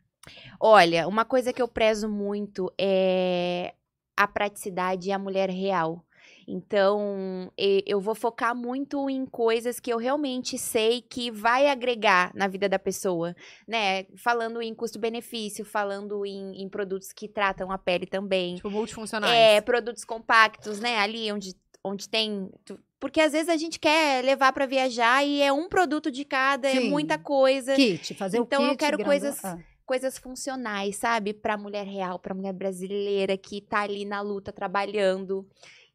Olha, 0.60 1.08
uma 1.08 1.24
coisa 1.25 1.54
que 1.54 1.62
eu 1.62 1.68
prezo 1.68 2.10
muito 2.10 2.72
é 2.80 3.74
a 4.18 4.28
praticidade 4.28 5.10
e 5.10 5.12
a 5.12 5.19
mulher 5.19 5.50
real. 5.50 6.05
Então, 6.48 7.52
eu 7.58 8.00
vou 8.00 8.14
focar 8.16 8.56
muito 8.56 9.10
em 9.10 9.26
coisas 9.26 9.80
que 9.80 9.92
eu 9.92 9.98
realmente 9.98 10.58
sei 10.58 11.02
que 11.02 11.32
vai 11.32 11.68
agregar 11.68 12.32
na 12.36 12.48
vida 12.48 12.70
da 12.70 12.78
pessoa, 12.80 13.36
né? 13.68 14.06
Falando 14.16 14.62
em 14.62 14.74
custo-benefício, 14.74 15.66
falando 15.66 16.25
em, 16.25 16.62
em 16.62 16.70
produtos 16.70 17.12
que 17.12 17.28
tratam 17.28 17.72
a 17.72 17.78
pele 17.78 18.06
também. 18.06 18.56
Tipo, 18.56 18.70
multifuncionais. 18.70 19.34
É, 19.34 19.62
produtos 19.62 20.06
compactos, 20.06 20.80
né? 20.80 20.98
Ali 21.00 21.32
onde, 21.32 21.56
onde 21.84 22.08
tem. 22.08 22.50
tu- 22.64 22.80
Porque 23.00 23.20
às 23.22 23.32
vezes 23.34 23.50
a 23.50 23.58
gente 23.58 23.80
quer 23.80 24.24
levar 24.24 24.52
pra 24.54 24.66
viajar 24.66 25.24
e 25.25 25.42
é 25.42 25.52
um 25.52 25.68
produto 25.68 26.10
de 26.12 26.24
cada, 26.25 26.68
é 26.68 26.82
Sim. 26.82 26.90
muita 26.90 27.18
coisa 27.18 27.75
Kit, 27.75 28.14
fazer 28.16 28.38
Então, 28.38 28.62
o 28.62 28.66
eu 28.66 28.70
kit. 28.72 28.80
quero 28.80 28.98
grandão. 28.98 29.12
coisas- 29.12 29.44
Ah. 29.44 29.58
Coisas 29.86 30.18
funcionais, 30.18 30.98
sabe? 30.98 31.34
Pra 31.34 31.58
mulher 31.58 31.86
real, 31.86 32.20
pra 32.20 32.34
mulher 32.34 32.54
brasileira 32.54 33.38
que 33.38 33.62
tá 33.62 33.82
ali 33.82 34.04
na 34.04 34.22
luta 34.22 34.51
trabalhando. 34.51 35.48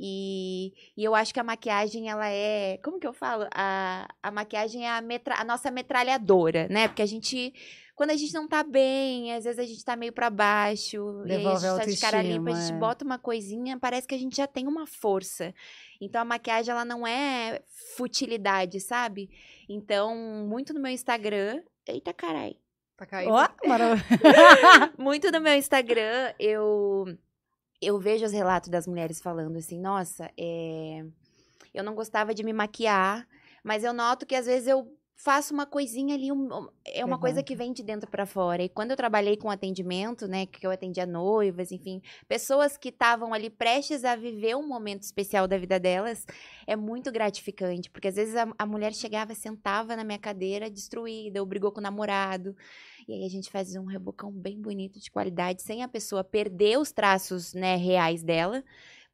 E, 0.03 0.73
e 0.97 1.05
eu 1.05 1.15
acho 1.15 1.35
que 1.35 1.39
a 1.41 1.45
maquiagem, 1.45 2.09
ela 2.09 2.27
é. 2.27 2.79
Como 2.79 2.99
que 2.99 3.07
eu 3.07 3.13
falo? 3.13 3.47
A, 3.53 4.09
a 4.23 4.31
maquiagem 4.31 4.87
é 4.87 4.91
a, 4.91 5.03
metra, 5.03 5.35
a 5.35 5.45
nossa 5.45 5.71
metralhadora, 5.71 6.67
né? 6.71 6.89
Porque 6.89 7.03
a 7.03 7.07
gente. 7.07 7.53
Quando 7.95 8.13
a 8.13 8.17
gente 8.17 8.33
não 8.33 8.49
tá 8.49 8.63
bem, 8.63 9.35
às 9.35 9.45
vezes 9.45 9.59
a 9.59 9.67
gente 9.67 9.85
tá 9.85 9.95
meio 9.95 10.11
pra 10.11 10.31
baixo, 10.31 11.23
e 11.27 11.33
aí 11.33 11.35
a 11.35 11.39
Devolve 11.39 11.61
gente 11.61 11.71
a 11.71 11.79
tá 11.79 11.85
de 11.85 12.01
cara 12.01 12.23
limpa, 12.23 12.51
a 12.51 12.55
gente 12.55 12.73
é. 12.73 12.79
bota 12.79 13.05
uma 13.05 13.19
coisinha, 13.19 13.79
parece 13.79 14.09
que 14.09 14.15
a 14.15 14.19
gente 14.19 14.39
já 14.39 14.47
tem 14.47 14.67
uma 14.67 14.87
força. 14.87 15.53
Então 16.01 16.23
a 16.23 16.25
maquiagem, 16.25 16.73
ela 16.73 16.85
não 16.87 17.07
é 17.07 17.61
futilidade, 17.95 18.81
sabe? 18.81 19.29
Então, 19.69 20.17
muito 20.49 20.73
no 20.73 20.81
meu 20.81 20.91
Instagram. 20.91 21.63
Eita, 21.87 22.15
carai. 22.15 22.57
Tá 23.01 23.07
caindo. 23.07 23.33
Ó, 23.33 23.49
maravilha. 23.67 24.05
muito 24.99 25.31
no 25.33 25.41
meu 25.41 25.55
Instagram, 25.55 26.35
eu 26.39 27.07
eu 27.81 27.99
vejo 27.99 28.27
os 28.27 28.33
relatos 28.33 28.69
das 28.69 28.87
mulheres 28.87 29.23
falando 29.23 29.57
assim, 29.57 29.81
nossa, 29.81 30.31
é, 30.39 31.03
eu 31.73 31.83
não 31.83 31.95
gostava 31.95 32.35
de 32.35 32.45
me 32.45 32.53
maquiar, 32.53 33.27
mas 33.65 33.85
eu 33.85 33.95
noto 33.95 34.27
que 34.27 34.35
às 34.35 34.45
vezes 34.45 34.69
eu 34.69 34.95
faço 35.17 35.53
uma 35.55 35.65
coisinha 35.67 36.15
ali, 36.15 36.31
um- 36.31 36.69
é 36.87 37.03
uma 37.05 37.19
coisa 37.19 37.37
Levanta. 37.37 37.43
que 37.43 37.55
vem 37.57 37.73
de 37.73 37.83
dentro 37.83 38.11
pra 38.11 38.25
fora. 38.27 38.63
E 38.63 38.69
quando 38.69 38.91
eu 38.91 38.97
trabalhei 38.97 39.37
com 39.37 39.51
atendimento, 39.51 40.27
né, 40.29 40.45
que 40.47 40.67
eu 40.67 40.71
atendia 40.71 41.05
noivas, 41.07 41.73
enfim, 41.73 42.03
pessoas 42.29 42.77
que 42.79 42.89
estavam 42.91 43.33
ali 43.35 43.49
prestes 43.51 44.05
a 44.05 44.15
viver 44.17 44.57
um 44.57 44.67
momento 44.67 45.03
especial 45.03 45.47
da 45.49 45.57
vida 45.59 45.79
delas, 45.81 46.27
é 46.67 46.75
muito 46.77 47.11
gratificante, 47.13 47.91
porque 47.91 48.09
às 48.09 48.17
vezes 48.17 48.35
a, 48.37 48.47
a 48.59 48.67
mulher 48.67 48.93
chegava, 48.95 49.35
sentava 49.35 49.97
na 49.97 50.05
minha 50.05 50.19
cadeira 50.19 50.71
destruída, 50.71 51.41
ou 51.41 51.47
brigou 51.47 51.71
com 51.73 51.81
o 51.81 51.83
namorado, 51.83 52.57
e 53.09 53.13
aí 53.15 53.25
a 53.25 53.29
gente 53.29 53.51
faz 53.51 53.75
um 53.77 53.85
rebocão 53.85 54.31
bem 54.33 54.61
bonito 54.61 54.99
de 55.01 55.11
qualidade, 55.11 55.63
sem 55.63 55.83
a 55.83 55.89
pessoa 55.89 56.23
perder 56.25 56.79
os 56.79 56.93
traços, 56.93 57.55
né, 57.55 57.77
reais 57.77 58.23
dela, 58.23 58.63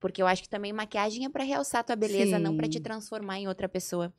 Porque 0.01 0.21
eu 0.23 0.27
acho 0.27 0.43
que 0.43 0.49
também 0.49 0.73
maquiagem 0.73 1.25
é 1.25 1.29
pra 1.31 1.43
realçar 1.45 1.83
tua 1.85 1.97
beleza, 1.97 2.39
não 2.39 2.55
pra 2.55 2.69
te 2.69 2.79
Sim. 2.79 2.81
transformar 2.81 3.39
em 3.41 3.49
outra 3.49 3.69
pessoa. 3.69 4.13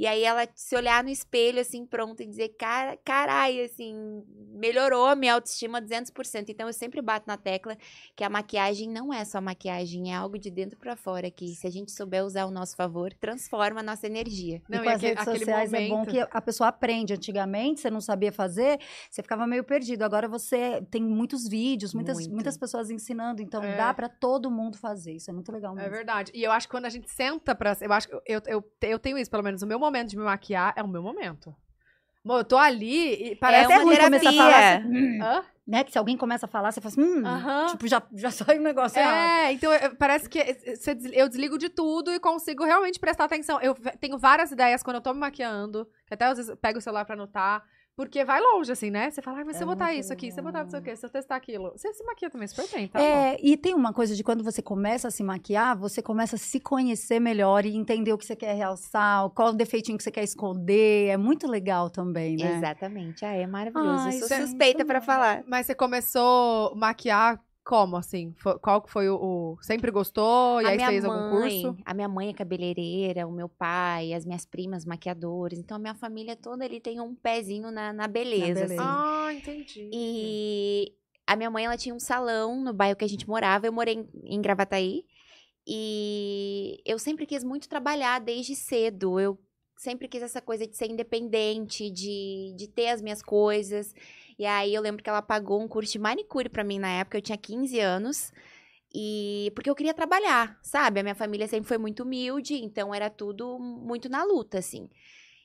E 0.00 0.06
aí 0.06 0.24
ela 0.24 0.48
se 0.54 0.74
olhar 0.74 1.04
no 1.04 1.10
espelho, 1.10 1.60
assim, 1.60 1.84
pronto, 1.84 2.22
e 2.22 2.26
dizer, 2.26 2.48
cara, 2.58 2.96
carai, 3.04 3.60
assim, 3.62 4.24
melhorou 4.54 5.04
a 5.06 5.14
minha 5.14 5.34
autoestima 5.34 5.78
200%. 5.80 6.48
Então 6.48 6.66
eu 6.66 6.72
sempre 6.72 7.02
bato 7.02 7.26
na 7.28 7.36
tecla 7.36 7.76
que 8.16 8.24
a 8.24 8.30
maquiagem 8.30 8.88
não 8.88 9.12
é 9.12 9.22
só 9.26 9.42
maquiagem, 9.42 10.10
é 10.10 10.16
algo 10.16 10.38
de 10.38 10.50
dentro 10.50 10.78
pra 10.78 10.96
fora, 10.96 11.30
que 11.30 11.48
se 11.54 11.66
a 11.66 11.70
gente 11.70 11.92
souber 11.92 12.24
usar 12.24 12.42
ao 12.44 12.50
nosso 12.50 12.76
favor, 12.76 13.12
transforma 13.12 13.80
a 13.80 13.82
nossa 13.82 14.06
energia. 14.06 14.62
e 14.68 14.72
Não, 14.72 14.78
com 14.82 14.88
e 14.88 14.92
as 14.94 15.02
redes 15.02 15.20
aquele 15.20 15.38
sociais 15.40 15.72
é 15.74 15.80
bom 15.82 15.88
momento- 15.98 16.10
que 16.12 16.18
a 16.18 16.40
pessoa 16.40 16.68
aprende. 16.68 17.12
Antigamente, 17.12 17.80
você 17.82 17.90
não 17.90 18.00
sabia 18.00 18.32
fazer, 18.32 18.80
você 19.10 19.22
ficava 19.22 19.46
meio 19.46 19.64
perdido. 19.64 20.02
Agora 20.02 20.26
você 20.26 20.80
tem 20.90 21.02
muitos 21.02 21.46
vídeos, 21.46 21.92
muitas, 21.92 22.16
Muito. 22.16 22.32
muitas 22.32 22.56
pessoas 22.56 22.88
ensinando. 22.90 23.42
Então, 23.42 23.62
É. 23.62 23.76
dá 23.76 23.92
pra 23.92 24.08
todo 24.08 24.50
mundo 24.50 24.78
fazer. 24.78 25.12
Isso 25.16 25.28
é 25.30 25.34
muito 25.34 25.52
legal 25.52 25.72
É 25.74 25.76
mesmo. 25.76 25.90
verdade. 25.90 26.32
E 26.34 26.42
eu 26.42 26.50
acho 26.52 26.66
que 26.66 26.70
quando 26.70 26.86
a 26.86 26.90
gente 26.90 27.10
senta 27.10 27.54
pra. 27.54 27.76
Eu 27.82 27.92
acho 27.92 28.08
que 28.08 28.14
eu, 28.26 28.40
eu, 28.46 28.64
eu 28.80 28.98
tenho 28.98 29.18
isso, 29.18 29.30
pelo 29.30 29.42
menos. 29.42 29.60
O 29.60 29.66
meu 29.66 29.78
momento 29.78 29.89
de 30.10 30.16
me 30.16 30.24
maquiar 30.24 30.72
é 30.76 30.82
o 30.82 30.88
meu 30.88 31.02
momento. 31.02 31.54
Bom, 32.24 32.36
eu 32.38 32.44
tô 32.44 32.58
ali 32.58 33.30
e 33.32 33.36
parece 33.36 33.62
É 33.62 33.64
até 33.66 33.74
uma 33.78 33.84
ruim 33.84 33.96
começar 33.96 34.28
a 34.28 34.32
terapia. 34.32 34.42
falar, 34.42 34.74
assim, 34.76 34.88
hum, 34.88 35.18
Hã? 35.22 35.44
né? 35.66 35.84
Que 35.84 35.92
se 35.92 35.96
alguém 35.98 36.16
começa 36.18 36.44
a 36.44 36.48
falar, 36.48 36.70
você 36.70 36.78
fala 36.80 36.92
assim, 36.92 37.02
hum, 37.02 37.26
Aham. 37.26 37.66
tipo, 37.68 37.88
já, 37.88 38.02
já 38.12 38.30
sai 38.54 38.58
um 38.58 38.62
negócio 38.62 38.98
errado. 38.98 39.14
É, 39.40 39.52
então 39.52 39.72
eu- 39.72 39.96
parece 39.96 40.28
que 40.28 40.42
você 40.76 40.94
des- 40.94 41.12
eu 41.14 41.28
desligo 41.28 41.56
de 41.56 41.70
tudo 41.70 42.12
e 42.12 42.20
consigo 42.20 42.62
realmente 42.64 43.00
prestar 43.00 43.24
atenção. 43.24 43.58
Eu 43.62 43.74
tenho 43.98 44.18
várias 44.18 44.50
ideias 44.52 44.82
quando 44.82 44.96
eu 44.96 45.00
tô 45.02 45.14
me 45.14 45.20
maquiando, 45.20 45.86
que 46.06 46.12
até 46.12 46.26
às 46.26 46.36
vezes 46.36 46.50
eu 46.50 46.56
pego 46.58 46.78
o 46.78 46.82
celular 46.82 47.06
pra 47.06 47.14
anotar, 47.14 47.62
porque 48.00 48.24
vai 48.24 48.40
longe, 48.40 48.72
assim, 48.72 48.90
né? 48.90 49.10
Você 49.10 49.20
fala, 49.20 49.42
ah, 49.42 49.44
mas 49.44 49.56
se 49.56 49.62
É 49.62 49.64
eu 49.64 49.68
botar 49.68 49.88
muito 49.88 50.00
isso 50.00 50.10
aqui, 50.10 50.32
se 50.32 50.40
eu 50.40 50.44
botar 50.44 50.62
não 50.62 50.70
sei 50.70 50.80
o 50.80 50.82
quê, 50.82 50.96
se 50.96 51.04
eu 51.04 51.10
testar 51.10 51.36
aquilo. 51.36 51.70
Você 51.72 51.92
se 51.92 52.02
maquia 52.02 52.30
também 52.30 52.48
super 52.48 52.66
bem, 52.74 52.88
tá? 52.88 52.98
É, 52.98 53.36
e 53.42 53.58
tem 53.58 53.74
uma 53.74 53.92
coisa 53.92 54.16
de 54.16 54.24
quando 54.24 54.42
você 54.42 54.62
começa 54.62 55.08
a 55.08 55.10
se 55.10 55.22
maquiar, 55.22 55.76
você 55.76 56.00
começa 56.00 56.36
a 56.36 56.38
se 56.38 56.58
conhecer 56.58 57.20
melhor 57.20 57.66
e 57.66 57.76
entender 57.76 58.10
o 58.14 58.16
que 58.16 58.24
você 58.24 58.34
quer 58.34 58.54
realçar, 58.54 59.28
qual 59.30 59.52
defeitinho 59.52 59.98
que 59.98 60.02
você 60.02 60.10
quer 60.10 60.24
esconder. 60.24 61.08
É 61.08 61.18
muito 61.18 61.46
legal 61.46 61.90
também, 61.90 62.38
né? 62.38 62.56
Exatamente. 62.56 63.22
Ah, 63.22 63.34
é 63.34 63.46
maravilhoso. 63.46 64.04
Ai, 64.04 64.14
eu 64.14 64.18
sou 64.20 64.24
isso 64.28 64.32
é 64.32 64.46
suspeita 64.46 64.82
bom. 64.82 65.00
falar. 65.02 65.44
Mas 65.46 65.66
você 65.66 65.74
começou 65.74 66.72
a 66.72 66.74
maquiar 66.74 67.38
como, 67.64 67.96
assim? 67.96 68.34
Qual 68.62 68.82
que 68.82 68.90
foi 68.90 69.08
o, 69.08 69.16
o- 69.16 69.58
Sempre 69.62 69.90
gostou? 69.90 70.60
E 70.60 70.66
a 70.66 70.68
aí 70.70 70.76
minha 70.76 70.88
fez 70.88 71.04
mãe, 71.04 71.12
algum 71.12 71.28
curso? 71.28 71.76
A 71.84 71.94
minha 71.94 72.08
mãe 72.08 72.28
é 72.30 72.32
cabeleireira, 72.32 73.26
o 73.26 73.32
meu 73.32 73.48
pai, 73.48 74.12
as 74.12 74.24
minhas 74.24 74.44
primas 74.46 74.84
maquiadores. 74.84 75.58
Então 75.58 75.76
a 75.76 75.80
minha 75.80 75.94
família 75.94 76.34
toda 76.36 76.64
ali 76.64 76.80
tem 76.80 77.00
um 77.00 77.14
pezinho 77.14 77.70
na, 77.70 77.92
na 77.92 78.06
beleza. 78.08 78.54
beleza. 78.60 78.74
assim. 78.74 78.76
Ah, 78.84 79.32
entendi. 79.34 79.90
E 79.92 80.94
a 81.26 81.36
minha 81.36 81.50
mãe, 81.50 81.64
ela 81.64 81.76
tinha 81.76 81.94
um 81.94 82.00
salão 82.00 82.62
no 82.64 82.72
bairro 82.72 82.96
que 82.96 83.04
a 83.04 83.08
gente 83.08 83.28
morava. 83.28 83.66
Eu 83.66 83.72
morei 83.72 83.94
em, 83.94 84.08
em 84.24 84.40
Gravataí. 84.40 85.04
E 85.72 86.80
eu 86.84 86.98
sempre 86.98 87.26
quis 87.26 87.44
muito 87.44 87.68
trabalhar 87.68 88.18
desde 88.20 88.56
cedo. 88.56 89.20
Eu 89.20 89.38
sempre 89.76 90.08
quis 90.08 90.22
essa 90.22 90.40
coisa 90.40 90.66
de 90.66 90.76
ser 90.76 90.90
independente, 90.90 91.90
de, 91.90 92.52
de 92.56 92.66
ter 92.68 92.88
as 92.88 93.00
minhas 93.00 93.22
coisas. 93.22 93.94
E 94.40 94.46
aí 94.46 94.74
eu 94.74 94.80
lembro 94.80 95.02
que 95.02 95.10
ela 95.10 95.20
pagou 95.20 95.60
um 95.60 95.68
curso 95.68 95.92
de 95.92 95.98
manicure 95.98 96.48
pra 96.48 96.64
mim 96.64 96.78
na 96.78 96.88
época, 96.88 97.18
eu 97.18 97.20
tinha 97.20 97.36
15 97.36 97.78
anos. 97.78 98.32
E 98.90 99.52
porque 99.54 99.68
eu 99.68 99.74
queria 99.74 99.92
trabalhar, 99.92 100.58
sabe? 100.62 100.98
A 100.98 101.02
minha 101.02 101.14
família 101.14 101.46
sempre 101.46 101.68
foi 101.68 101.76
muito 101.76 102.04
humilde, 102.04 102.54
então 102.54 102.94
era 102.94 103.10
tudo 103.10 103.58
muito 103.58 104.08
na 104.08 104.24
luta, 104.24 104.58
assim. 104.58 104.88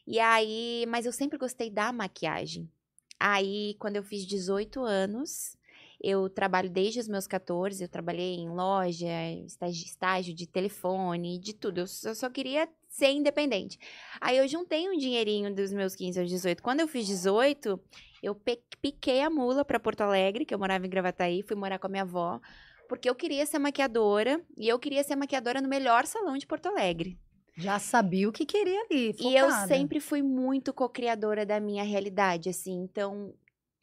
E 0.08 0.18
aí, 0.18 0.86
mas 0.88 1.06
eu 1.06 1.12
sempre 1.12 1.38
gostei 1.38 1.70
da 1.70 1.92
maquiagem. 1.92 2.72
Aí, 3.20 3.76
quando 3.80 3.98
eu 3.98 4.04
fiz 4.04 4.26
18 4.26 4.82
anos, 4.82 5.58
eu 6.02 6.30
trabalho 6.30 6.70
desde 6.70 7.02
os 7.02 7.10
meus 7.10 7.28
14, 7.28 7.84
eu 7.84 7.90
trabalhei 7.90 8.36
em 8.36 8.50
loja, 8.50 9.30
estágio, 9.46 9.86
estágio 9.86 10.34
de 10.34 10.48
telefone, 10.48 11.38
de 11.38 11.54
tudo. 11.54 11.82
Eu 11.82 11.88
só, 11.88 12.10
eu 12.10 12.16
só 12.16 12.30
queria 12.30 12.70
ser 12.88 13.12
independente. 13.12 13.78
Aí 14.22 14.38
eu 14.38 14.48
juntei 14.48 14.88
um 14.88 14.98
dinheirinho 14.98 15.54
dos 15.54 15.74
meus 15.74 15.96
15 15.96 16.18
aos 16.22 16.30
18. 16.30 16.64
Quando 16.64 16.80
eu 16.80 16.88
fiz 16.88 17.06
18, 17.06 17.78
eu 18.22 18.36
piquei 18.82 19.22
a 19.22 19.30
mula 19.30 19.64
para 19.66 19.80
Porto 19.80 20.02
Alegre, 20.02 20.46
que 20.46 20.54
eu 20.54 20.60
morava 20.60 20.86
em 20.86 20.90
Gravataí, 20.90 21.44
fui 21.44 21.56
morar 21.56 21.80
com 21.80 21.88
a 21.88 21.90
minha 21.90 22.04
avó, 22.04 22.40
porque 22.88 23.10
eu 23.10 23.16
queria 23.16 23.46
ser 23.46 23.60
maquiadora 23.60 24.42
e 24.58 24.68
eu 24.68 24.80
queria 24.80 25.04
ser 25.04 25.16
maquiadora 25.16 25.62
no 25.62 25.70
melhor 25.70 26.06
salão 26.06 26.38
de 26.38 26.46
Porto 26.46 26.68
Alegre. 26.68 27.18
Já 27.58 27.80
sabia 27.80 28.28
o 28.28 28.34
que 28.34 28.46
queria 28.46 28.82
ali. 28.82 29.16
E 29.18 29.36
eu 29.36 29.50
focada. 29.50 29.68
sempre 29.68 30.00
fui 30.00 30.22
muito 30.22 30.74
co-criadora 30.74 31.46
da 31.46 31.60
minha 31.60 31.84
realidade, 31.84 32.50
assim. 32.50 32.84
Então, 32.84 33.34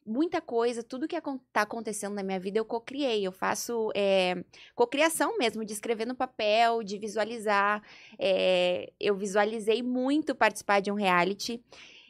muita 0.05 0.39
coisa, 0.39 0.83
tudo 0.83 1.07
que 1.07 1.19
tá 1.51 1.61
acontecendo 1.61 2.13
na 2.13 2.21
minha 2.21 2.39
vida, 2.39 2.59
eu 2.59 2.65
co-criei. 2.65 3.25
Eu 3.25 3.31
faço 3.31 3.89
é, 3.95 4.43
cocriação 4.75 5.37
mesmo, 5.39 5.65
de 5.65 5.73
escrever 5.73 6.05
no 6.05 6.13
papel, 6.13 6.83
de 6.83 6.99
visualizar. 6.99 7.81
É, 8.19 8.91
eu 8.99 9.15
visualizei 9.15 9.81
muito 9.81 10.35
participar 10.35 10.79
de 10.79 10.91
um 10.91 10.95
reality. 10.95 11.59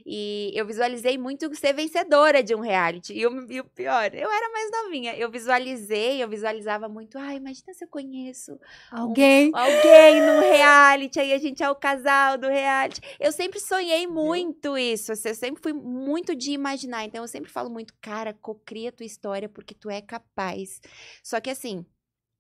E 0.06 0.52
eu 0.54 0.66
visualizei 0.66 1.18
muito 1.18 1.54
ser 1.56 1.74
vencedora 1.74 2.44
de 2.44 2.54
um 2.54 2.60
reality. 2.60 3.14
E 3.14 3.26
o, 3.26 3.52
e 3.52 3.60
o 3.60 3.64
pior, 3.64 4.14
eu 4.14 4.30
era 4.32 4.50
mais 4.52 4.72
novinha. 4.72 5.16
Eu 5.16 5.30
visualizei, 5.30 6.22
eu 6.22 6.28
visualizava 6.28 6.90
muito. 6.90 7.18
Ai, 7.18 7.38
imagina 7.38 7.74
se 7.74 7.84
eu 7.86 7.88
conheço 7.88 8.60
Alguém. 8.92 9.52
alguém 9.54 10.22
no 10.22 10.42
reality, 10.42 11.20
aí 11.20 11.34
a 11.34 11.38
gente 11.38 11.64
é 11.64 11.70
o 11.70 11.76
casal 11.76 12.38
do 12.38 12.48
reality. 12.48 13.02
Eu 13.20 13.32
sempre 13.32 13.60
sonhei 13.60 14.06
muito 14.08 14.78
isso, 14.78 15.12
assim, 15.12 15.30
eu 15.30 15.36
sempre 15.36 15.62
fui 15.62 15.74
muito 15.74 16.36
de 16.36 16.52
imaginar, 16.52 17.06
então 17.06 17.24
eu 17.24 17.28
sempre 17.28 17.52
falo 17.52 17.70
muito, 17.70 17.94
cara, 18.02 18.34
cocria 18.34 18.92
tua 18.92 19.06
história 19.06 19.48
porque 19.48 19.74
tu 19.74 19.90
é 19.90 20.02
capaz. 20.02 20.82
Só 21.24 21.40
que 21.40 21.50
assim, 21.50 21.86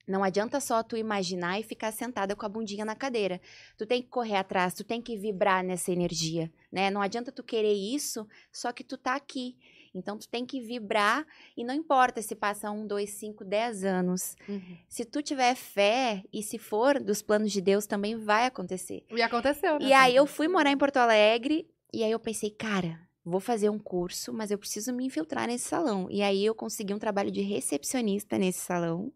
não 0.08 0.24
adianta 0.24 0.60
só 0.60 0.84
tu 0.84 0.98
imaginar 0.98 1.60
e 1.60 1.64
ficar 1.64 1.92
sentada 1.92 2.36
com 2.36 2.46
a 2.46 2.50
bundinha 2.50 2.84
na 2.84 2.96
cadeira. 2.96 3.40
Tu 3.78 3.86
tem 3.86 4.02
que 4.02 4.10
correr 4.10 4.36
atrás, 4.36 4.74
tu 4.74 4.84
tem 4.84 5.02
que 5.02 5.18
vibrar 5.18 5.64
nessa 5.64 5.92
energia, 5.92 6.52
né? 6.72 6.90
Não 6.90 7.02
adianta 7.02 7.32
tu 7.32 7.44
querer 7.44 7.74
isso, 7.74 8.28
só 8.52 8.72
que 8.72 8.84
tu 8.84 8.98
tá 8.98 9.16
aqui. 9.16 9.58
Então 9.96 10.18
tu 10.18 10.28
tem 10.28 10.46
que 10.46 10.60
vibrar 10.60 11.26
e 11.56 11.64
não 11.64 11.74
importa 11.74 12.22
se 12.22 12.36
passa 12.36 12.72
um, 12.72 12.86
dois, 12.86 13.12
cinco, 13.12 13.46
dez 13.46 13.84
anos. 13.84 14.36
Uhum. 14.50 14.78
Se 14.90 15.06
tu 15.06 15.22
tiver 15.22 15.56
fé 15.56 16.24
e 16.34 16.42
se 16.42 16.58
for 16.58 17.00
dos 17.00 17.22
planos 17.22 17.52
de 17.52 17.62
Deus, 17.62 17.86
também 17.86 18.16
vai 18.16 18.46
acontecer. 18.46 19.06
E 19.12 19.22
aconteceu, 19.22 19.80
né? 19.80 19.86
E 19.86 19.94
aí 19.94 20.16
eu 20.16 20.26
fui 20.26 20.48
morar 20.48 20.72
em 20.72 20.78
Porto 20.78 20.98
Alegre 20.98 21.70
e 21.94 22.04
aí 22.04 22.12
eu 22.12 22.20
pensei, 22.20 22.50
cara, 22.50 23.00
vou 23.24 23.40
fazer 23.40 23.70
um 23.70 23.80
curso, 23.80 24.34
mas 24.34 24.50
eu 24.50 24.58
preciso 24.58 24.92
me 24.92 25.06
infiltrar 25.06 25.48
nesse 25.48 25.66
salão. 25.66 26.08
E 26.10 26.22
aí 26.24 26.44
eu 26.44 26.56
consegui 26.56 26.94
um 26.94 27.00
trabalho 27.00 27.32
de 27.32 27.42
recepcionista 27.42 28.38
nesse 28.38 28.60
salão. 28.60 29.14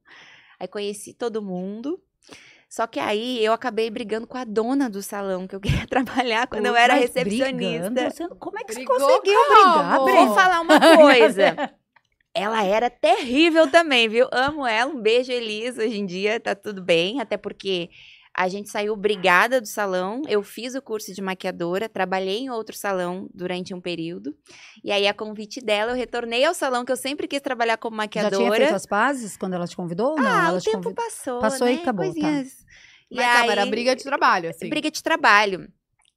Aí 0.60 0.68
conheci 0.68 1.14
todo 1.14 1.42
mundo. 1.42 2.02
Só 2.70 2.86
que 2.86 3.00
aí 3.00 3.44
eu 3.44 3.54
acabei 3.54 3.90
brigando 3.90 4.28
com 4.28 4.38
a 4.38 4.44
dona 4.44 4.90
do 4.90 5.02
salão 5.02 5.48
que 5.48 5.56
eu 5.56 5.60
queria 5.62 5.88
trabalhar 5.88 6.48
quando 6.48 6.66
eu 6.66 6.76
era 6.76 6.94
Mas 6.96 7.04
recepcionista. 7.04 7.54
brigando, 7.90 8.02
você- 8.12 8.28
como 8.40 8.60
é 8.60 8.64
que 8.64 8.74
Brigou 8.74 9.00
você 9.00 9.06
conseguiu 9.06 9.40
como? 9.40 9.74
brigar? 9.74 9.96
Vou 9.98 10.06
Brigou. 10.06 10.26
Vou 10.28 10.36
falar 10.36 10.62
uma 10.62 10.80
coisa. 10.98 11.56
Ela 12.34 12.64
era 12.64 12.90
terrível 12.90 13.70
também, 13.72 14.08
viu? 14.10 14.28
Amo 14.32 14.68
ela. 14.68 14.92
Um 14.92 15.02
beijo, 15.02 15.32
Elisa. 15.32 15.82
Hoje 15.84 15.98
em 15.98 16.06
dia 16.06 16.40
tá 16.40 16.54
tudo 16.54 16.82
bem, 16.84 17.20
até 17.22 17.36
porque 17.38 17.90
a 18.38 18.48
gente 18.48 18.70
saiu 18.70 18.96
brigada 18.96 19.60
do 19.60 19.68
salão. 19.68 20.22
Eu 20.30 20.44
fiz 20.44 20.76
o 20.76 20.82
curso 20.82 21.12
de 21.14 21.22
maquiadora, 21.22 21.90
trabalhei 21.90 22.38
em 22.38 22.50
outro 22.52 22.76
salão 22.78 23.28
durante 23.34 23.74
um 23.74 23.82
período. 23.82 24.38
E 24.84 24.92
aí, 24.92 25.08
a 25.08 25.14
convite 25.14 25.60
dela, 25.60 25.92
eu 25.92 25.96
retornei 25.96 26.46
ao 26.46 26.54
salão 26.54 26.86
que 26.86 26.92
eu 26.92 26.96
sempre 26.98 27.28
quis 27.28 27.42
trabalhar 27.42 27.78
como 27.78 27.96
Já 27.98 28.08
tinha 28.08 28.24
maquiadora. 28.26 28.56
feito 28.58 28.76
as 28.76 28.86
pazes 28.86 29.36
quando 29.36 29.56
ela 29.56 29.68
te 29.68 29.76
convidou? 29.76 30.12
ou 30.12 30.18
Não, 30.20 30.28
ah, 30.28 30.48
ela 30.50 30.58
o 30.58 30.62
te 30.62 30.66
tempo 30.66 30.84
convidou. 30.84 31.04
passou. 31.04 31.40
Passou 31.42 31.68
e 31.68 31.76
né? 31.76 31.82
acabou, 31.82 32.06
tá. 32.06 32.12
Coisinhas. 32.14 32.54
E 33.10 33.16
Mas 33.16 33.26
calma, 33.26 33.42
aí- 33.44 33.50
era 33.50 33.66
briga 33.66 33.96
de 33.96 34.04
trabalho, 34.04 34.50
assim. 34.52 34.70
briga 34.70 34.92
de 34.92 35.02
trabalho. 35.02 35.68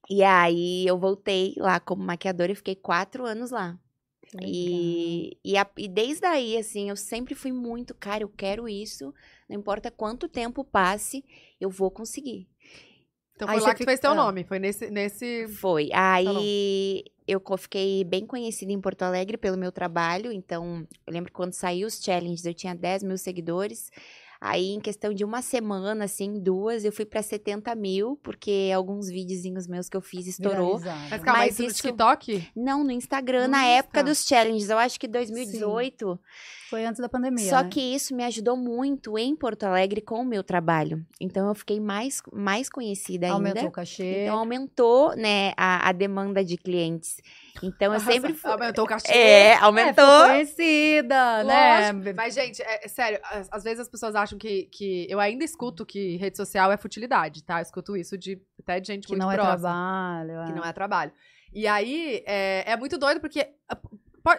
E 0.09 0.21
aí 0.23 0.85
eu 0.85 0.99
voltei 0.99 1.55
lá 1.57 1.79
como 1.79 2.03
maquiadora 2.03 2.51
e 2.51 2.55
fiquei 2.55 2.75
quatro 2.75 3.25
anos 3.25 3.49
lá. 3.49 3.77
E, 4.41 5.37
e, 5.43 5.57
a- 5.57 5.69
e 5.77 5.87
desde 5.87 6.25
aí, 6.25 6.57
assim, 6.57 6.89
eu 6.89 6.95
sempre 6.95 7.35
fui 7.35 7.51
muito, 7.51 7.93
cara, 7.93 8.23
eu 8.23 8.29
quero 8.29 8.67
isso, 8.69 9.13
não 9.49 9.57
importa 9.59 9.91
quanto 9.91 10.27
tempo 10.29 10.63
passe, 10.63 11.23
eu 11.61 11.69
vou 11.69 11.89
conseguir. 11.91 12.47
Então 13.35 13.47
Aí 13.47 13.55
foi 13.55 13.61
você 13.61 13.67
lá 13.67 13.73
que 13.73 13.77
fica- 13.79 13.91
fez 13.91 13.99
teu 13.99 14.11
ah. 14.11 14.15
nome. 14.15 14.43
Foi 14.43 14.59
nesse. 14.59 14.91
nesse... 14.91 15.47
Foi. 15.47 15.89
Aí 15.93 17.03
eu 17.27 17.41
fiquei 17.57 18.03
bem 18.03 18.25
conhecida 18.25 18.71
em 18.71 18.81
Porto 18.81 19.03
Alegre 19.03 19.37
pelo 19.37 19.57
meu 19.57 19.71
trabalho, 19.71 20.31
então 20.31 20.85
eu 21.07 21.13
lembro 21.13 21.31
que 21.31 21.35
quando 21.35 21.53
saiu 21.53 21.87
os 21.87 22.01
challenges 22.03 22.45
eu 22.45 22.53
tinha 22.53 22.75
10 22.75 23.03
mil 23.03 23.17
seguidores. 23.17 23.89
Aí, 24.43 24.71
em 24.71 24.79
questão 24.79 25.13
de 25.13 25.23
uma 25.23 25.39
semana, 25.43 26.05
assim, 26.05 26.39
duas, 26.41 26.83
eu 26.83 26.91
fui 26.91 27.05
pra 27.05 27.21
70 27.21 27.75
mil, 27.75 28.19
porque 28.23 28.71
alguns 28.75 29.07
videozinhos 29.07 29.67
meus 29.67 29.87
que 29.87 29.95
eu 29.95 30.01
fiz 30.01 30.25
estourou. 30.25 30.79
Viralizaram. 30.79 31.09
Mas 31.11 31.21
calma, 31.21 31.39
Mas 31.41 31.59
isso 31.59 31.67
no 31.67 31.73
TikTok? 31.73 32.49
Não, 32.55 32.83
no 32.83 32.91
Instagram, 32.91 33.43
No 33.43 33.51
na 33.51 33.59
Insta. 33.59 33.73
época 33.73 34.03
dos 34.03 34.25
challenges, 34.25 34.71
eu 34.71 34.79
acho 34.79 34.99
que 34.99 35.07
2018. 35.07 36.19
Foi 36.71 36.85
antes 36.85 36.99
da 36.99 37.07
pandemia. 37.07 37.49
Só 37.49 37.61
né? 37.61 37.69
que 37.69 37.81
isso 37.81 38.15
me 38.15 38.23
ajudou 38.23 38.57
muito 38.57 39.15
em 39.15 39.35
Porto 39.35 39.63
Alegre 39.63 40.01
com 40.01 40.21
o 40.21 40.25
meu 40.25 40.41
trabalho. 40.41 41.05
Então 41.19 41.47
eu 41.47 41.53
fiquei 41.53 41.79
mais, 41.79 42.21
mais 42.33 42.67
conhecida 42.67 43.27
ainda. 43.27 43.35
aumentou 43.35 43.67
o 43.67 43.71
cachê. 43.71 44.23
Então 44.23 44.39
aumentou, 44.39 45.15
né, 45.15 45.51
a, 45.55 45.89
a 45.89 45.91
demanda 45.91 46.43
de 46.43 46.57
clientes. 46.57 47.17
Então 47.61 47.93
eu 47.93 47.99
sempre 47.99 48.33
fui... 48.33 48.51
Aumentou 48.51 48.85
o 48.85 48.87
cachê. 48.87 49.11
É, 49.11 49.41
É, 49.51 49.55
aumentou. 49.57 50.05
ficou 50.05 50.27
conhecida, 50.27 51.43
né? 51.43 51.91
Lógico. 51.91 52.15
Mas, 52.15 52.33
gente, 52.33 52.61
é, 52.61 52.85
é 52.85 52.87
sério, 52.87 53.19
às, 53.51 53.63
vezes 53.63 53.79
as 53.79 53.89
pessoas 53.89 54.15
acham 54.15 54.37
que, 54.37 54.63
que. 54.65 55.07
Eu 55.09 55.19
ainda 55.19 55.43
escuto 55.43 55.85
que 55.85 56.17
rede 56.17 56.37
social 56.37 56.71
é 56.71 56.77
futilidade, 56.77 57.43
tá? 57.43 57.59
Eu 57.59 57.63
escuto 57.63 57.95
isso 57.97 58.17
de 58.17 58.41
até 58.59 58.79
de 58.79 58.87
gente 58.87 59.07
Que 59.07 59.13
muito 59.13 59.23
não 59.23 59.31
é 59.31 59.35
próxima. 59.35 59.57
trabalho. 59.59 60.45
Que 60.45 60.53
não 60.53 60.65
é 60.65 60.73
trabalho. 60.73 61.11
E 61.53 61.67
aí, 61.67 62.23
é, 62.25 62.71
é 62.71 62.77
muito 62.77 62.97
doido 62.97 63.19
porque. 63.19 63.47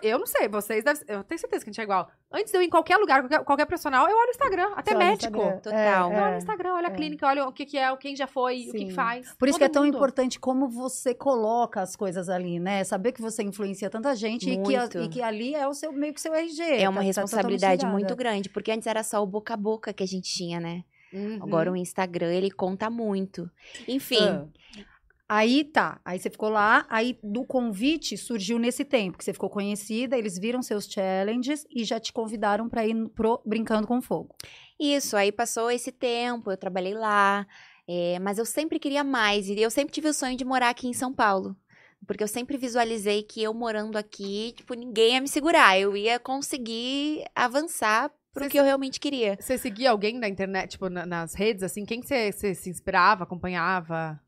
Eu 0.03 0.19
não 0.19 0.27
sei, 0.27 0.49
vocês 0.49 0.85
devem. 0.85 1.03
Eu 1.09 1.25
tenho 1.25 1.39
certeza 1.39 1.65
que 1.65 1.71
a 1.71 1.73
gente 1.73 1.81
é 1.81 1.85
igual. 1.85 2.09
Antes 2.33 2.51
de 2.53 2.57
eu 2.57 2.63
ir 2.63 2.67
em 2.67 2.71
qualquer 2.71 2.97
lugar, 2.97 3.21
qualquer, 3.23 3.45
qualquer 3.45 3.67
profissional, 3.67 4.09
eu 4.09 4.17
olho 4.17 4.29
o 4.29 4.31
Instagram, 4.31 4.73
até 4.77 4.95
médico. 4.95 5.37
Instagram. 5.39 5.59
Total. 5.59 6.13
Eu 6.13 6.17
olho 6.19 6.25
o 6.25 6.29
É, 6.29 6.35
é. 6.35 6.39
Instagram, 6.39 6.75
olha 6.75 6.89
a 6.89 6.93
é. 6.93 6.95
clínica, 6.95 7.27
olha 7.27 7.47
o 7.47 7.53
que, 7.53 7.67
que 7.67 7.77
é, 7.77 7.97
quem 7.97 8.15
já 8.17 8.27
foi, 8.27 8.69
o 8.69 8.73
que, 8.73 8.79
que 8.79 8.87
Sim. 8.87 8.91
faz. 8.91 9.35
Por 9.39 9.49
isso 9.49 9.59
Todo 9.59 9.61
que 9.61 9.65
é 9.65 9.69
tão 9.69 9.85
mundo. 9.85 9.97
importante 9.97 10.39
como 10.41 10.69
você 10.69 11.15
coloca 11.15 11.81
as 11.83 11.95
coisas 11.97 12.29
ali, 12.29 12.59
né? 12.61 12.85
Saber 12.85 13.13
que 13.13 13.21
você 13.21 13.43
influencia 13.43 13.91
tanta 13.91 14.15
gente 14.17 14.49
e 14.49 14.63
que, 14.63 14.77
a- 14.77 14.89
e 15.03 15.09
que 15.09 15.21
ali 15.21 15.55
é 15.55 15.67
o 15.67 15.75
seu 15.75 15.93
meio 15.93 16.15
que 16.15 16.21
seu 16.21 16.33
RG. 16.35 16.63
É 16.63 16.89
uma 16.89 16.97
tá- 16.97 17.01
tá 17.01 17.07
responsabilidade 17.07 17.79
totalmente 17.81 18.01
muito 18.03 18.17
grande, 18.17 18.49
porque 18.49 18.71
antes 18.73 18.87
era 18.87 19.03
só 19.03 19.23
o 19.23 19.27
boca 19.27 19.55
a 19.55 19.57
boca 19.57 19.93
que 19.93 20.03
a 20.03 20.07
gente 20.07 20.33
tinha, 20.33 20.59
né? 20.61 20.85
Uhum. 21.13 21.39
Agora 21.43 21.71
o 21.71 21.77
Instagram, 21.77 22.33
ele 22.33 22.51
conta 22.51 22.89
muito. 22.89 23.51
Enfim, 23.87 24.17
Ah. 24.27 24.47
Aí 25.35 25.65
tá, 25.65 25.99
aí 26.05 26.19
você 26.19 26.29
ficou 26.29 26.51
lá, 26.51 26.85
aí 26.91 27.19
do 27.23 27.43
convite 27.43 28.19
surgiu 28.19 28.59
nesse 28.59 28.85
tempo, 28.85 29.17
que 29.17 29.25
você 29.25 29.33
ficou 29.33 29.49
conhecida, 29.49 30.15
eles 30.15 30.39
viram 30.39 30.61
seus 30.61 30.85
challenges 30.85 31.65
e 31.71 31.85
já 31.85 31.99
te 31.99 32.13
convidaram 32.13 32.69
pra 32.69 32.87
ir 32.87 32.95
pro 33.15 33.41
Brincando 33.43 33.87
com 33.87 34.03
Fogo. 34.03 34.37
Isso, 34.79 35.17
aí 35.17 35.33
passou 35.33 35.71
esse 35.71 35.91
tempo, 35.91 36.51
eu 36.51 36.57
trabalhei 36.59 36.93
lá, 36.93 37.47
é, 37.89 38.19
mas 38.19 38.37
eu 38.37 38.45
sempre 38.45 38.79
queria 38.79 39.03
mais, 39.03 39.49
e 39.49 39.59
eu 39.59 39.71
sempre 39.71 39.95
tive 39.95 40.09
o 40.11 40.13
sonho 40.13 40.37
de 40.37 40.45
morar 40.45 40.69
aqui 40.69 40.87
em 40.87 40.93
São 40.93 41.15
Paulo. 41.15 41.57
Porque 42.07 42.23
eu 42.23 42.29
sempre 42.29 42.59
visualizei 42.59 43.23
que 43.23 43.43
eu 43.43 43.55
morando 43.55 43.97
aqui, 43.97 44.53
tipo, 44.55 44.75
ninguém 44.75 45.15
ia 45.15 45.21
me 45.21 45.29
segurar. 45.29 45.79
Eu 45.79 45.97
ia 45.97 46.19
conseguir 46.19 47.25
avançar 47.35 48.13
pro 48.33 48.45
Você 48.45 48.51
que 48.51 48.59
eu 48.59 48.65
realmente 48.65 48.99
queria. 48.99 49.37
Você 49.41 49.59
seguia 49.59 49.91
alguém 49.91 50.19
na 50.19 50.29
internet, 50.29 50.71
tipo, 50.73 50.89
na- 50.89 51.07
nas 51.07 51.35
redes, 51.35 51.63
assim? 51.63 51.85
Quem 51.85 52.01
que 52.01 52.07
você, 52.07 52.33
se 52.55 52.71
inspirava, 52.71 53.25
acompanhava? 53.25 54.21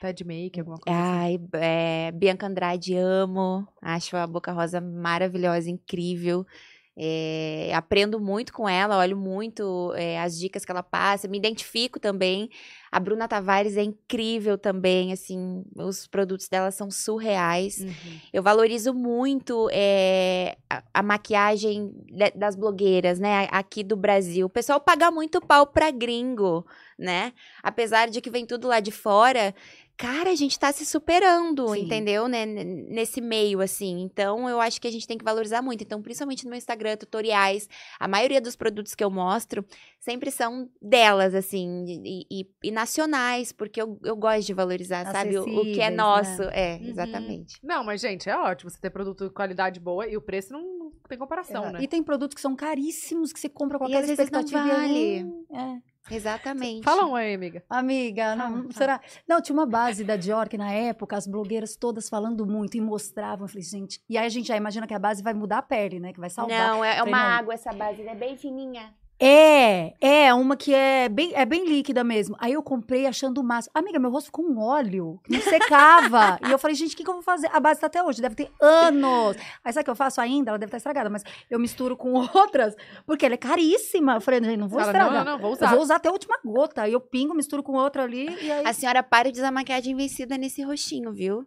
Ted 0.00 0.24
Make, 0.24 0.58
alguma 0.58 0.78
coisa 0.78 0.98
assim? 0.98 1.08
Ai, 1.08 1.40
é, 1.54 2.10
Bianca 2.12 2.46
Andrade, 2.46 2.96
amo. 2.96 3.66
Acho 3.80 4.16
a 4.16 4.26
Boca 4.26 4.50
Rosa 4.52 4.80
maravilhosa, 4.80 5.70
incrível. 5.70 6.44
É, 6.94 7.72
aprendo 7.74 8.20
muito 8.20 8.52
com 8.52 8.68
ela, 8.68 8.98
olho 8.98 9.16
muito 9.16 9.94
é, 9.96 10.20
as 10.20 10.38
dicas 10.38 10.62
que 10.62 10.70
ela 10.70 10.82
passa, 10.82 11.26
me 11.26 11.38
identifico 11.38 11.98
também. 11.98 12.50
A 12.90 13.00
Bruna 13.00 13.26
Tavares 13.26 13.78
é 13.78 13.82
incrível 13.82 14.58
também, 14.58 15.10
assim, 15.10 15.64
os 15.74 16.06
produtos 16.06 16.48
dela 16.48 16.70
são 16.70 16.90
surreais. 16.90 17.78
Uhum. 17.78 18.20
Eu 18.30 18.42
valorizo 18.42 18.92
muito 18.92 19.70
é, 19.72 20.56
a, 20.68 20.82
a 20.92 21.02
maquiagem 21.02 21.90
de- 22.04 22.32
das 22.32 22.54
blogueiras, 22.54 23.18
né, 23.18 23.48
aqui 23.50 23.82
do 23.82 23.96
Brasil. 23.96 24.44
O 24.46 24.50
pessoal 24.50 24.78
paga 24.78 25.10
muito 25.10 25.40
pau 25.40 25.66
pra 25.66 25.90
gringo, 25.90 26.66
né? 26.98 27.32
Apesar 27.62 28.10
de 28.10 28.20
que 28.20 28.28
vem 28.30 28.44
tudo 28.44 28.68
lá 28.68 28.80
de 28.80 28.90
fora, 28.90 29.54
cara, 30.02 30.30
a 30.30 30.34
gente 30.34 30.58
tá 30.58 30.72
se 30.72 30.84
superando, 30.84 31.68
Sim. 31.74 31.82
entendeu? 31.84 32.26
Né? 32.26 32.44
Nesse 32.44 33.20
meio, 33.20 33.60
assim. 33.60 34.00
Então, 34.00 34.48
eu 34.48 34.60
acho 34.60 34.80
que 34.80 34.88
a 34.88 34.90
gente 34.90 35.06
tem 35.06 35.16
que 35.16 35.24
valorizar 35.24 35.62
muito. 35.62 35.82
Então, 35.84 36.02
principalmente 36.02 36.44
no 36.44 36.50
meu 36.50 36.58
Instagram, 36.58 36.96
tutoriais, 36.96 37.68
a 38.00 38.08
maioria 38.08 38.40
dos 38.40 38.56
produtos 38.56 38.94
que 38.94 39.04
eu 39.04 39.10
mostro 39.10 39.64
sempre 40.00 40.30
são 40.32 40.68
delas, 40.82 41.34
assim, 41.34 41.84
e, 42.04 42.26
e- 42.30 42.50
e 42.64 42.70
nacionais, 42.72 43.52
porque 43.52 43.80
eu, 43.80 43.98
eu 44.02 44.16
gosto 44.16 44.44
de 44.46 44.52
valorizar, 44.54 45.04
sabe? 45.12 45.38
O, 45.38 45.44
o 45.44 45.64
que 45.72 45.80
é 45.80 45.90
né? 45.90 45.96
nosso. 45.96 46.42
É, 46.42 46.78
Uhum. 46.80 46.88
exatamente. 46.88 47.54
Não, 47.62 47.84
mas, 47.84 48.00
gente, 48.00 48.28
é 48.28 48.36
ótimo 48.36 48.70
você 48.70 48.80
ter 48.80 48.90
produto 48.90 49.24
de 49.28 49.30
qualidade 49.32 49.78
boa 49.78 50.08
e 50.08 50.16
o 50.16 50.20
preço 50.20 50.52
não, 50.52 50.60
não 50.62 50.92
tem 51.08 51.16
comparação, 51.18 51.62
Exato. 51.62 51.72
né? 51.78 51.82
E 51.84 51.86
tem 51.86 52.02
produtos 52.02 52.34
que 52.34 52.40
são 52.40 52.56
caríssimos, 52.56 53.32
que 53.32 53.38
você 53.38 53.48
compra 53.48 53.78
com 53.78 53.84
E 53.84 53.88
aquela 53.94 54.06
vezes 54.06 54.30
não 54.30 54.40
expectativa. 54.40 54.78
vale. 54.78 55.18
é. 55.52 55.91
Exatamente. 56.10 56.84
Fala 56.84 57.06
um 57.06 57.14
aí, 57.14 57.34
amiga. 57.34 57.62
Amiga, 57.68 58.34
não, 58.34 58.62
fala. 58.62 58.72
será? 58.72 59.00
Não, 59.28 59.40
tinha 59.40 59.54
uma 59.54 59.66
base 59.66 60.04
da 60.04 60.16
Dior 60.16 60.48
que 60.48 60.58
na 60.58 60.72
época 60.72 61.16
as 61.16 61.26
blogueiras 61.26 61.76
todas 61.76 62.08
falando 62.08 62.44
muito 62.44 62.76
e 62.76 62.80
mostravam. 62.80 63.44
Eu 63.44 63.48
falei, 63.48 63.62
gente. 63.62 64.02
E 64.08 64.18
aí 64.18 64.26
a 64.26 64.28
gente 64.28 64.48
já 64.48 64.56
imagina 64.56 64.86
que 64.86 64.94
a 64.94 64.98
base 64.98 65.22
vai 65.22 65.34
mudar 65.34 65.58
a 65.58 65.62
pele, 65.62 66.00
né? 66.00 66.12
Que 66.12 66.20
vai 66.20 66.30
salvar. 66.30 66.68
Não, 66.68 66.84
é, 66.84 66.92
é 66.92 66.96
Falei, 66.98 67.12
uma 67.12 67.22
não. 67.22 67.36
água 67.38 67.54
essa 67.54 67.72
base, 67.72 68.02
é 68.02 68.14
bem 68.14 68.36
fininha. 68.36 68.94
É, 69.24 69.94
é 70.00 70.34
uma 70.34 70.56
que 70.56 70.74
é 70.74 71.08
bem, 71.08 71.30
é 71.32 71.44
bem 71.46 71.64
líquida 71.64 72.02
mesmo. 72.02 72.34
Aí 72.40 72.54
eu 72.54 72.62
comprei 72.62 73.06
achando 73.06 73.38
o 73.40 73.44
máximo. 73.44 73.70
Amiga, 73.72 73.96
meu 74.00 74.10
rosto 74.10 74.26
ficou 74.26 74.44
um 74.44 74.58
óleo 74.60 75.20
que 75.22 75.32
não 75.32 75.40
secava. 75.40 76.40
e 76.44 76.50
eu 76.50 76.58
falei, 76.58 76.74
gente, 76.74 76.94
o 76.94 76.96
que, 76.96 77.04
que 77.04 77.08
eu 77.08 77.14
vou 77.14 77.22
fazer? 77.22 77.48
A 77.52 77.60
base 77.60 77.78
tá 77.78 77.86
até 77.86 78.02
hoje, 78.02 78.20
deve 78.20 78.34
ter 78.34 78.50
anos. 78.60 79.36
Aí 79.64 79.72
sabe 79.72 79.82
o 79.82 79.84
que 79.84 79.90
eu 79.90 79.94
faço 79.94 80.20
ainda? 80.20 80.50
Ela 80.50 80.58
deve 80.58 80.70
estar 80.70 80.78
estragada, 80.78 81.08
mas 81.08 81.22
eu 81.48 81.60
misturo 81.60 81.96
com 81.96 82.14
outras, 82.34 82.74
porque 83.06 83.24
ela 83.24 83.34
é 83.34 83.38
caríssima. 83.38 84.14
Eu 84.14 84.20
falei, 84.20 84.42
gente, 84.42 84.56
não 84.56 84.66
vou 84.66 84.80
estragar. 84.80 85.06
não, 85.06 85.24
não, 85.24 85.32
não, 85.32 85.38
vou 85.38 85.50
Eu 85.50 85.54
usar. 85.54 85.70
vou 85.70 85.80
usar 85.82 85.96
até 85.96 86.08
a 86.08 86.12
última 86.12 86.36
gota. 86.44 86.82
Aí 86.82 86.92
eu 86.92 87.00
pingo, 87.00 87.32
misturo 87.32 87.62
com 87.62 87.74
outra 87.74 88.02
ali 88.02 88.26
e 88.42 88.50
aí. 88.50 88.66
A 88.66 88.72
senhora 88.72 89.04
para 89.04 89.30
de 89.30 89.38
usar 89.38 89.52
maquiagem 89.52 89.94
vencida 89.94 90.36
nesse 90.36 90.62
rostinho, 90.64 91.12
viu? 91.12 91.46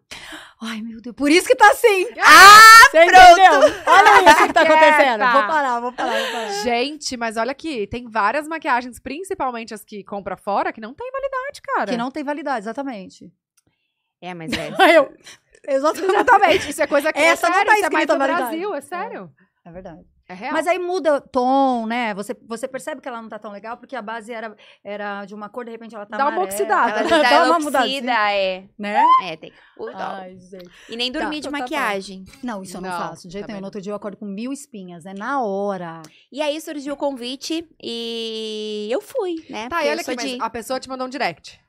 Ai, 0.61 0.81
meu 0.81 1.01
Deus. 1.01 1.13
Por 1.13 1.29
isso 1.29 1.45
que 1.45 1.55
tá 1.55 1.67
assim. 1.71 2.07
Ah, 2.21 2.89
pronto! 2.89 3.73
Olha 3.85 4.31
isso 4.31 4.47
que 4.47 4.53
tá 4.53 4.61
acontecendo. 4.63 5.19
Vou 5.19 5.47
parar, 5.47 5.79
vou 5.81 5.91
parar, 5.91 6.21
vou 6.21 6.31
parar. 6.31 6.63
Gente, 6.63 7.17
mas 7.17 7.35
olha 7.35 7.51
aqui, 7.65 7.87
tem 7.87 8.07
várias 8.07 8.47
maquiagens, 8.47 8.99
principalmente 8.99 9.73
as 9.73 9.83
que 9.83 10.03
compra 10.03 10.37
fora, 10.37 10.71
que 10.71 10.79
não 10.79 10.93
tem 10.93 11.11
validade, 11.11 11.61
cara. 11.61 11.91
Que 11.91 11.97
não 11.97 12.11
tem 12.11 12.23
validade, 12.23 12.59
exatamente. 12.59 13.31
É, 14.21 14.33
mas 14.33 14.51
é. 14.53 14.69
Eu. 14.97 15.13
Exatamente. 15.67 16.69
Isso 16.69 16.81
é 16.83 16.87
coisa 16.87 17.11
que 17.11 17.19
Essa 17.19 17.47
é 17.47 17.49
não 17.49 17.55
sério, 17.55 17.71
tá 17.71 17.77
isso 17.77 17.85
é 17.85 17.89
mais 17.89 18.07
do 18.07 18.17
validade. 18.17 18.41
Brasil, 18.43 18.75
é 18.75 18.81
sério. 18.81 19.31
É 19.65 19.71
verdade. 19.71 20.05
É 20.27 20.33
real. 20.33 20.53
Mas 20.53 20.65
aí 20.65 20.79
muda 20.79 21.21
tom, 21.21 21.85
né? 21.85 22.13
Você, 22.15 22.35
você 22.47 22.67
percebe 22.67 22.99
que 22.99 23.07
ela 23.07 23.21
não 23.21 23.29
tá 23.29 23.37
tão 23.37 23.51
legal, 23.51 23.77
porque 23.77 23.95
a 23.95 24.01
base 24.01 24.33
era, 24.33 24.55
era 24.83 25.23
de 25.25 25.35
uma 25.35 25.49
cor, 25.49 25.63
de 25.65 25.71
repente 25.71 25.93
ela 25.95 26.05
tá 26.05 26.17
Dá 26.17 26.23
uma 26.25 26.31
amarela. 26.31 26.51
oxidada. 26.51 26.99
Ela 27.01 27.23
Dá 27.29 27.43
uma 27.45 27.59
mudadinha, 27.59 28.31
é. 28.31 28.63
né? 28.77 29.03
É, 29.23 29.35
tem. 29.37 29.53
o. 29.77 29.87
Ai, 29.93 30.35
gente. 30.39 30.69
E 30.89 30.95
nem 30.97 31.11
dormir 31.11 31.41
Tá, 31.41 31.47
de 31.47 31.49
tá, 31.49 31.51
tá. 31.51 31.57
maquiagem. 31.59 32.25
Não, 32.43 32.63
isso 32.63 32.77
eu 32.77 32.81
não, 32.81 32.89
Não, 32.89 32.97
faço. 32.97 33.27
De 33.27 33.33
jeito 33.33 33.47
nenhum. 33.47 33.59
No 33.59 33.67
outro 33.67 33.79
dia 33.81 33.91
eu 33.91 33.95
acordo 33.95 34.17
com 34.17 34.25
mil 34.25 34.51
espinhas, 34.51 35.03
né? 35.03 35.13
Na 35.15 35.41
hora. 35.43 36.01
E 36.31 36.41
aí 36.41 36.59
surgiu 36.59 36.95
o 36.95 36.97
convite 36.97 37.67
e 37.81 38.87
eu 38.91 39.01
fui, 39.01 39.35
né? 39.49 39.69
Tá, 39.69 39.75
Porque 39.77 39.87
e 39.87 39.91
olha 39.91 40.01
aqui, 40.01 40.15
mas 40.15 40.25
de- 40.31 40.41
a 40.41 40.49
pessoa 40.49 40.79
te 40.79 40.89
mandou 40.89 41.05
um 41.05 41.09
direct. 41.09 41.59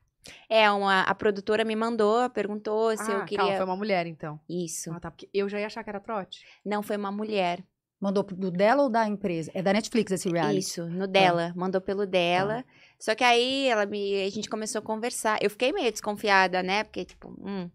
É, 0.48 0.68
uma, 0.70 1.02
a 1.02 1.14
produtora 1.14 1.64
me 1.64 1.76
mandou, 1.76 2.28
perguntou 2.30 2.96
se 2.96 3.10
ah, 3.10 3.14
eu 3.14 3.24
queria. 3.24 3.38
calma, 3.44 3.56
foi 3.56 3.64
uma 3.64 3.76
mulher, 3.76 4.06
então. 4.06 4.40
Isso. 4.48 4.90
Ah, 4.92 4.98
tá, 4.98 5.10
porque 5.10 5.28
eu 5.32 5.48
já 5.48 5.60
ia 5.60 5.66
achar 5.66 5.84
que 5.84 5.90
era 5.90 6.00
trote. 6.00 6.40
Não 6.64 6.82
foi 6.82 6.96
uma 6.96 7.12
mulher. 7.12 7.62
Mandou 8.00 8.22
do 8.22 8.50
dela 8.50 8.82
ou 8.82 8.90
da 8.90 9.08
empresa? 9.08 9.50
É 9.54 9.62
da 9.62 9.72
Netflix 9.72 10.12
esse 10.12 10.28
reality. 10.28 10.58
Isso, 10.58 10.86
no 10.86 11.06
dela. 11.06 11.52
Mandou 11.56 11.80
pelo 11.80 12.06
dela. 12.06 12.62
Só 12.98 13.14
que 13.14 13.24
aí 13.24 13.68
ela 13.68 13.86
me, 13.86 14.22
a 14.22 14.30
gente 14.30 14.50
começou 14.50 14.80
a 14.80 14.82
conversar. 14.82 15.38
Eu 15.42 15.48
fiquei 15.48 15.72
meio 15.72 15.90
desconfiada, 15.90 16.62
né? 16.62 16.84
Porque, 16.84 17.04
tipo, 17.04 17.34
hum. 17.40 17.70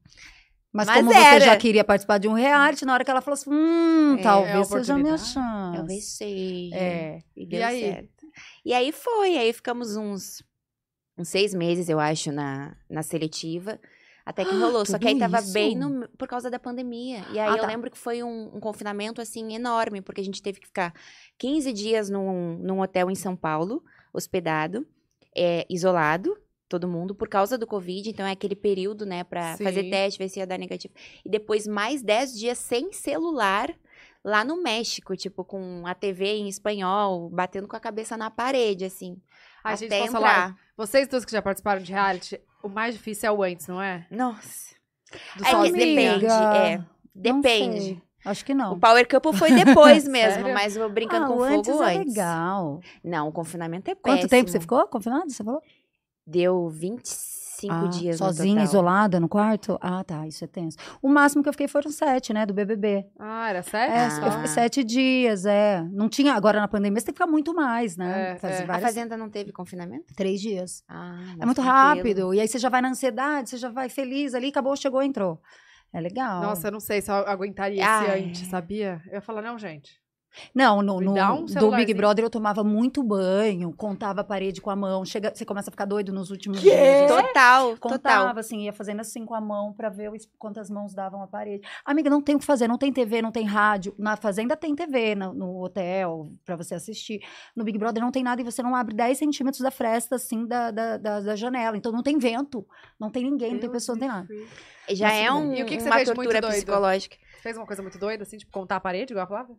Mas, 0.72 0.88
Mas 0.88 0.98
como 0.98 1.12
era. 1.12 1.40
você 1.40 1.46
já 1.48 1.58
queria 1.58 1.84
participar 1.84 2.18
de 2.18 2.28
um 2.30 2.34
reality, 2.34 2.86
na 2.86 2.94
hora 2.94 3.04
que 3.04 3.12
ela 3.12 3.22
falou 3.22 3.34
assim, 3.34 3.50
hum, 3.52 4.16
É, 4.20 4.22
talvez 4.22 4.68
seja 4.68 4.94
a 4.94 4.98
minha 4.98 5.18
chance. 5.18 5.76
Talvez 5.76 6.06
seja. 6.16 6.76
É. 6.76 7.20
E 7.36 7.46
deu 7.46 7.66
aí? 7.66 7.82
certo. 7.82 8.26
E 8.64 8.74
aí 8.74 8.92
foi. 8.92 9.38
Aí 9.38 9.52
ficamos 9.52 9.96
uns, 9.98 10.44
uns 11.18 11.28
seis 11.28 11.54
meses, 11.54 11.90
eu 11.90 12.00
acho, 12.00 12.32
na, 12.32 12.76
na 12.90 13.04
seletiva. 13.04 13.80
Até 14.26 14.46
que 14.46 14.56
rolou. 14.56 14.86
Só 14.86 15.00
que 15.00 15.08
aí 15.08 15.18
tava 15.18 15.40
isso? 15.40 15.52
bem 15.54 15.76
no- 15.76 16.08
por 16.18 16.28
causa 16.28 16.50
da 16.50 16.60
pandemia. 16.60 17.26
E 17.34 17.40
aí 17.40 17.50
Ah, 17.50 17.56
eu 17.58 17.62
tá. 17.62 17.68
lembro 17.68 17.90
que 17.90 17.98
foi 17.98 18.22
um, 18.24 18.56
um 18.56 18.60
confinamento, 18.60 19.20
assim, 19.22 19.54
enorme. 19.54 20.02
Porque 20.02 20.22
a 20.22 20.24
gente 20.24 20.42
teve 20.42 20.60
que 20.60 20.68
ficar 20.68 20.94
15 21.38 21.74
dias 21.74 22.10
num, 22.10 22.58
num 22.60 22.82
hotel 22.82 23.10
em 23.10 23.16
São 23.16 23.36
Paulo, 23.36 23.84
hospedado, 24.14 24.86
é, 25.36 25.66
isolado. 25.70 26.38
Todo 26.70 26.88
mundo, 26.88 27.14
por 27.14 27.28
causa 27.28 27.58
do 27.58 27.68
Covid. 27.68 28.10
Então, 28.10 28.26
é 28.26 28.32
aquele 28.32 28.56
período, 28.56 29.06
né, 29.06 29.26
pra 29.26 29.58
Sim. 29.58 29.64
fazer 29.66 29.90
teste, 29.90 30.18
ver 30.18 30.30
se 30.30 30.40
ia 30.40 30.48
dar 30.48 30.58
negativo. 30.58 30.94
E 31.26 31.30
depois, 31.30 31.68
mais 31.68 32.02
10 32.02 32.34
dias 32.38 32.58
sem 32.60 32.94
celular 32.94 33.70
lá 34.24 34.46
no 34.46 34.62
México, 34.64 35.14
tipo, 35.18 35.44
com 35.44 35.86
a 35.86 35.94
TV 35.94 36.28
em 36.38 36.48
espanhol, 36.48 37.30
batendo 37.30 37.68
com 37.68 37.76
a 37.76 37.80
cabeça 37.80 38.16
na 38.16 38.32
parede, 38.32 38.86
assim. 38.86 39.18
Ai, 39.62 39.76
gente, 39.76 39.94
entrar. 39.94 40.12
falar? 40.12 40.56
Vocês 40.78 41.10
duas 41.10 41.26
que 41.26 41.32
já 41.34 41.42
participaram 41.42 41.82
de 41.82 41.92
reality, 41.92 42.40
o 42.64 42.70
mais 42.70 42.96
difícil 42.96 43.30
é 43.30 43.32
o 43.32 43.44
antes, 43.44 43.68
não 43.68 43.82
é? 43.82 44.06
Nossa. 44.10 44.76
Do 45.36 45.44
É 45.44 45.46
que 45.46 45.52
sozinho. 45.52 45.74
depende, 45.76 46.26
Amiga, 46.28 46.58
é. 46.58 46.84
Depende. 47.14 48.02
Acho 48.24 48.46
que 48.46 48.54
não. 48.54 48.74
O 48.74 48.80
Power 48.80 49.08
Couple 49.08 49.34
foi 49.36 49.52
depois 49.52 50.08
mesmo, 50.08 50.44
mas 50.54 50.78
o 50.78 50.88
Brincando 50.90 51.26
ah, 51.26 51.28
com 51.28 51.34
o 51.34 51.38
Fogo 51.40 51.54
antes 51.54 51.70
antes. 51.72 51.82
é 51.82 51.98
legal. 51.98 52.80
Não, 53.04 53.28
o 53.28 53.32
confinamento 53.32 53.90
é 53.90 53.96
péssimo. 53.96 54.20
Quanto 54.22 54.30
tempo 54.30 54.50
você 54.50 54.60
ficou 54.60 54.88
confinado? 54.88 55.30
Você 55.30 55.44
falou? 55.44 55.62
Deu 56.26 56.70
cinco 57.62 57.74
Ah, 57.74 57.88
dias 57.88 58.18
Sozinha, 58.18 58.64
isolada 58.64 59.20
no 59.20 59.30
quarto? 59.30 59.78
Ah, 59.82 60.04
tá, 60.04 60.28
isso 60.28 60.44
é 60.44 60.48
tenso. 60.48 60.78
O 61.02 61.08
máximo 61.08 61.42
que 61.42 61.50
eu 61.50 61.54
fiquei 61.54 61.68
foram 61.68 61.90
sete, 61.92 62.34
né, 62.34 62.46
do 62.46 62.54
BBB. 62.54 63.06
Ah, 63.20 63.50
era 63.50 63.64
sério? 63.64 63.94
É, 63.96 64.06
Ah. 64.08 64.26
eu 64.26 64.32
fiquei 64.34 64.48
sete 64.48 64.84
dias, 64.84 65.46
é. 65.46 65.82
Não 65.92 66.10
tinha, 66.10 66.34
agora 66.34 66.60
na 66.60 66.68
pandemia 66.68 67.00
você 67.00 67.06
tem 67.06 67.14
que 67.14 67.20
ficar 67.22 67.32
muito 67.32 67.54
mais, 67.54 67.96
né? 67.96 68.32
É, 68.34 68.36
Fazer 68.38 68.54
é. 68.54 68.64
A 68.64 68.66
várias- 68.66 68.84
Fazenda 68.84 69.16
não 69.16 69.30
teve 69.30 69.52
confinamento? 69.52 70.14
Três 70.16 70.42
dias. 70.42 70.84
Ah, 70.90 71.16
É 71.40 71.46
muito 71.46 71.62
tranquilo. 71.62 71.64
rápido. 71.66 72.34
E 72.34 72.40
aí 72.42 72.48
você 72.48 72.58
já 72.60 72.70
vai 72.70 72.82
na 72.82 72.90
ansiedade, 72.90 73.50
você 73.52 73.58
já 73.58 73.70
vai 73.70 73.88
feliz 73.90 74.34
ali, 74.34 74.48
acabou, 74.50 74.76
chegou, 74.76 75.02
entrou. 75.04 75.40
É 75.94 76.00
legal. 76.00 76.42
Nossa, 76.42 76.68
eu 76.68 76.72
não 76.72 76.80
sei 76.80 77.02
se 77.02 77.12
eu 77.12 77.16
aguentaria 77.16 77.86
Ah, 77.86 78.18
esse 78.18 78.28
antes, 78.28 78.48
sabia? 78.48 79.02
Eu 79.08 79.16
ia 79.16 79.22
falar, 79.22 79.42
não, 79.42 79.60
gente. 79.60 80.01
Não, 80.56 80.82
no, 80.82 81.00
no- 81.02 81.14
um 81.34 81.46
do 81.46 81.72
Big. 81.72 81.94
Brother 81.94 82.24
eu 82.26 82.30
tomava 82.30 82.64
muito 82.64 83.04
banho, 83.04 83.74
contava 83.74 84.22
a 84.22 84.24
parede 84.24 84.62
com 84.62 84.70
a 84.70 84.76
mão. 84.76 85.04
Chega, 85.04 85.34
você 85.36 85.44
começa 85.44 85.70
a 85.70 85.72
ficar 85.72 85.86
doido 85.86 86.14
nos 86.14 86.32
últimos 86.32 86.60
Quê? 86.60 86.70
dias. 86.70 87.12
Total, 87.12 87.78
Contava, 87.78 88.28
total. 88.28 88.38
assim, 88.40 88.62
ia 88.64 88.74
fazendo 88.74 89.02
assim 89.02 89.26
com 89.26 89.36
a 89.36 89.42
mão 89.42 89.74
pra 89.74 89.90
ver 89.90 90.10
quantas 90.40 90.70
mãos 90.70 90.94
davam 90.94 91.22
a 91.22 91.28
parede. 91.28 91.68
Amiga, 91.86 92.10
não 92.10 92.22
tem 92.22 92.36
o 92.36 92.40
que 92.40 92.46
fazer, 92.46 92.68
não 92.68 92.78
tem 92.78 92.94
TV, 92.94 93.22
não 93.22 93.32
tem 93.32 93.46
rádio. 93.46 93.94
Na 93.98 94.16
Fazenda 94.16 94.56
tem 94.56 94.74
TV, 94.76 95.16
no, 95.16 95.34
no 95.34 95.62
hotel, 95.64 96.32
pra 96.46 96.56
você 96.56 96.76
assistir. 96.76 97.22
No 97.56 97.64
Big 97.64 97.78
Brother 97.78 98.02
não 98.02 98.12
tem 98.12 98.24
nada 98.24 98.42
e 98.42 98.46
você 98.46 98.64
não 98.64 98.76
abre 98.76 98.96
10 98.96 99.18
centímetros 99.18 99.62
da 99.62 99.72
fresta, 99.72 100.16
assim, 100.16 100.46
da, 100.46 100.72
da, 100.72 100.98
da, 100.98 101.20
da 101.20 101.36
janela. 101.36 101.76
Então 101.76 101.92
não 101.92 102.02
tem 102.04 102.18
vento, 102.18 102.66
não 103.00 103.10
tem 103.10 103.24
ninguém, 103.24 103.54
não 103.54 103.60
tem 103.60 103.70
pessoa, 103.70 103.96
não 103.96 104.00
tem 104.00 104.10
nada. 104.10 104.28
Já 104.90 105.08
Mas 105.10 105.18
é 105.26 105.32
um. 105.32 105.54
E 105.54 105.64
o 105.64 105.66
que 105.66 105.76
que 105.78 105.82
você 105.84 105.90
uma 105.90 105.96
fez 105.98 106.10
de 106.10 106.16
muito 106.16 106.30
tortura 106.32 106.42
doido? 106.42 106.56
psicológica. 106.66 107.16
Você 107.34 107.42
fez 107.42 107.58
uma 107.58 107.66
coisa 107.66 107.82
muito 107.82 107.98
doida, 107.98 108.24
assim, 108.24 108.38
tipo, 108.38 108.52
contar 108.52 108.76
a 108.78 108.80
parede, 108.80 109.14
igual 109.14 109.24
a 109.26 109.28
Flávia? 109.28 109.56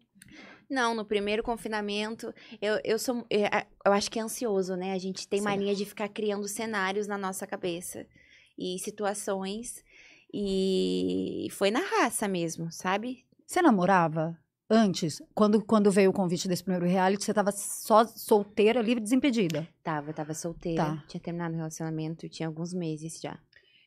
Não, 0.73 0.95
no 0.95 1.05
primeiro 1.05 1.43
confinamento, 1.43 2.35
eu, 2.61 2.81
eu 2.83 2.99
sou. 2.99 3.27
Eu, 3.29 3.41
eu 3.85 3.93
acho 3.93 4.11
que 4.11 4.19
é 4.19 4.23
ansioso, 4.23 4.75
né? 4.75 4.93
A 4.95 4.99
gente 4.99 5.29
tem 5.29 5.39
Sim. 5.41 5.45
mania 5.45 5.75
de 5.75 5.85
ficar 5.85 6.09
criando 6.09 6.49
cenários 6.49 7.07
na 7.07 7.19
nossa 7.19 7.47
cabeça 7.47 8.07
e 8.59 8.79
situações. 8.79 9.85
E 10.33 11.47
foi 11.51 11.71
na 11.71 11.81
raça 11.81 12.27
mesmo, 12.27 12.73
sabe? 12.73 13.23
Você 13.47 13.61
namorava 13.61 14.35
antes? 14.71 15.21
Quando, 15.35 15.63
quando 15.63 15.91
veio 15.91 16.09
o 16.09 16.13
convite 16.15 16.49
desse 16.49 16.65
primeiro 16.65 16.87
reality, 16.87 17.23
você 17.23 17.35
tava 17.35 17.53
só 17.53 18.07
solteira, 18.07 18.81
livre, 18.81 19.03
desimpedida. 19.03 19.69
Tava, 19.85 20.15
tava 20.15 20.33
solteira, 20.33 20.83
Tá. 20.83 21.05
tinha 21.07 21.21
terminado 21.21 21.53
o 21.53 21.59
relacionamento, 21.59 22.31
tinha 22.31 22.47
alguns 22.47 22.73
meses 22.73 23.21
já. 23.21 23.39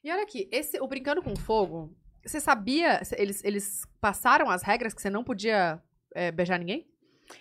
E 0.03 0.11
olha 0.11 0.21
aqui, 0.21 0.47
esse, 0.51 0.79
o 0.79 0.87
Brincando 0.87 1.23
com 1.23 1.35
Fogo, 1.35 1.91
você 2.23 2.39
sabia, 2.39 3.01
eles, 3.17 3.43
eles 3.43 3.81
passaram 3.99 4.51
as 4.51 4.61
regras 4.61 4.93
que 4.93 5.01
você 5.01 5.09
não 5.09 5.23
podia 5.23 5.81
é, 6.15 6.31
beijar 6.31 6.57
ninguém? 6.57 6.87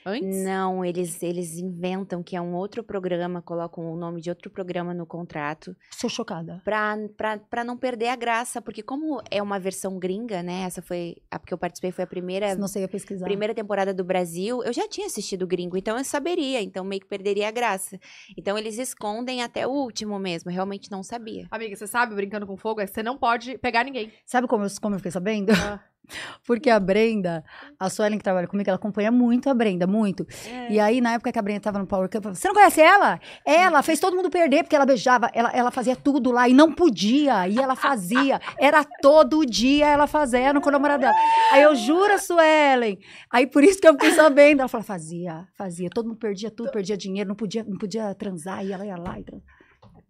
Antes? 0.04 0.44
Não, 0.44 0.84
eles, 0.84 1.22
eles 1.22 1.58
inventam 1.58 2.22
que 2.22 2.37
é 2.37 2.40
um 2.40 2.54
outro 2.54 2.82
programa, 2.82 3.42
colocam 3.42 3.92
o 3.92 3.96
nome 3.96 4.20
de 4.20 4.30
outro 4.30 4.50
programa 4.50 4.94
no 4.94 5.06
contrato. 5.06 5.76
Sou 5.90 6.08
chocada. 6.08 6.60
Pra, 6.64 6.96
pra, 7.16 7.38
pra 7.38 7.64
não 7.64 7.76
perder 7.76 8.08
a 8.08 8.16
graça, 8.16 8.62
porque 8.62 8.82
como 8.82 9.22
é 9.30 9.42
uma 9.42 9.58
versão 9.58 9.98
gringa, 9.98 10.42
né? 10.42 10.62
Essa 10.62 10.82
foi. 10.82 11.16
A 11.30 11.38
que 11.38 11.52
eu 11.52 11.58
participei 11.58 11.92
foi 11.92 12.04
a 12.04 12.06
primeira, 12.06 12.56
você 12.56 12.80
ia 12.80 12.88
pesquisar. 12.88 13.24
primeira 13.26 13.54
temporada 13.54 13.92
do 13.92 14.04
Brasil. 14.04 14.62
Eu 14.62 14.72
já 14.72 14.88
tinha 14.88 15.06
assistido 15.06 15.42
o 15.42 15.46
gringo, 15.46 15.76
então 15.76 15.96
eu 15.98 16.04
saberia, 16.04 16.62
então 16.62 16.84
meio 16.84 17.00
que 17.00 17.08
perderia 17.08 17.48
a 17.48 17.50
graça. 17.50 17.98
Então 18.37 18.56
eles 18.56 18.78
escondem 18.78 19.42
até 19.42 19.66
o 19.66 19.70
último 19.70 20.18
mesmo, 20.18 20.50
eu 20.50 20.54
realmente 20.54 20.90
não 20.90 21.02
sabia. 21.02 21.46
Amiga, 21.50 21.76
você 21.76 21.87
sabe, 21.87 22.14
Brincando 22.14 22.46
com 22.46 22.56
Fogo, 22.56 22.80
é 22.80 22.87
que 22.87 22.92
você 22.92 23.02
não 23.02 23.18
pode 23.18 23.58
pegar 23.58 23.84
ninguém. 23.84 24.10
Sabe 24.24 24.46
como 24.48 24.64
eu, 24.64 24.68
como 24.80 24.94
eu 24.94 24.98
fiquei 24.98 25.12
sabendo? 25.12 25.52
Ah. 25.52 25.82
Porque 26.47 26.71
a 26.71 26.79
Brenda, 26.79 27.45
a 27.79 27.88
Suelen 27.88 28.19
que 28.19 28.25
trabalha 28.25 28.47
comigo, 28.47 28.69
ela 28.69 28.77
acompanha 28.77 29.11
muito 29.11 29.49
a 29.49 29.55
Brenda, 29.55 29.87
muito. 29.87 30.27
E 30.71 30.79
aí, 30.79 31.01
na 31.01 31.14
época 31.14 31.33
que 31.33 31.38
a 31.38 31.43
Brenda 31.43 31.61
tava 31.61 31.79
no 31.79 31.87
Power 31.87 32.09
Cup, 32.09 32.17
eu 32.17 32.23
falei, 32.23 32.37
você 32.37 32.49
não 32.49 32.55
conhece 32.55 32.81
ela? 32.81 33.21
Ela 33.45 33.83
fez 33.83 33.99
todo 33.99 34.17
mundo 34.17 34.31
perder, 34.31 34.62
porque 34.62 34.77
ela 34.77 34.87
beijava, 34.87 35.31
ela, 35.33 35.51
ela 35.51 35.71
fazia 35.71 35.97
tudo 35.97 36.31
lá 36.31 36.49
e 36.49 36.55
não 36.55 36.73
podia. 36.73 37.49
E 37.49 37.59
ela 37.59 37.77
fazia. 37.77 38.40
Era 38.59 38.85
todo 38.85 39.45
dia 39.45 39.87
ela 39.87 40.07
fazendo 40.07 40.61
com 40.61 40.69
o 40.69 40.73
namorado 40.73 41.01
dela. 41.01 41.14
Aí 41.53 41.62
eu 41.62 41.75
juro, 41.75 42.19
Suelen. 42.19 42.99
Aí 43.31 43.47
por 43.47 43.64
isso 43.64 43.81
que 43.81 43.88
eu 43.88 43.93
fiquei 43.93 44.12
sabendo. 44.12 44.61
Ela 44.61 44.69
falou, 44.69 44.85
fazia, 44.85 45.47
fazia. 45.57 45.88
Todo 45.90 46.09
mundo 46.09 46.19
perdia 46.19 46.51
tudo, 46.51 46.71
perdia 46.71 46.97
dinheiro, 46.97 47.29
não 47.29 47.37
podia, 47.37 47.64
não 47.64 47.79
podia 47.79 48.14
transar. 48.14 48.64
E 48.64 48.73
ela 48.73 48.87
ia 48.87 48.97
lá 48.97 49.19
e 49.19 49.25
transava. 49.25 49.63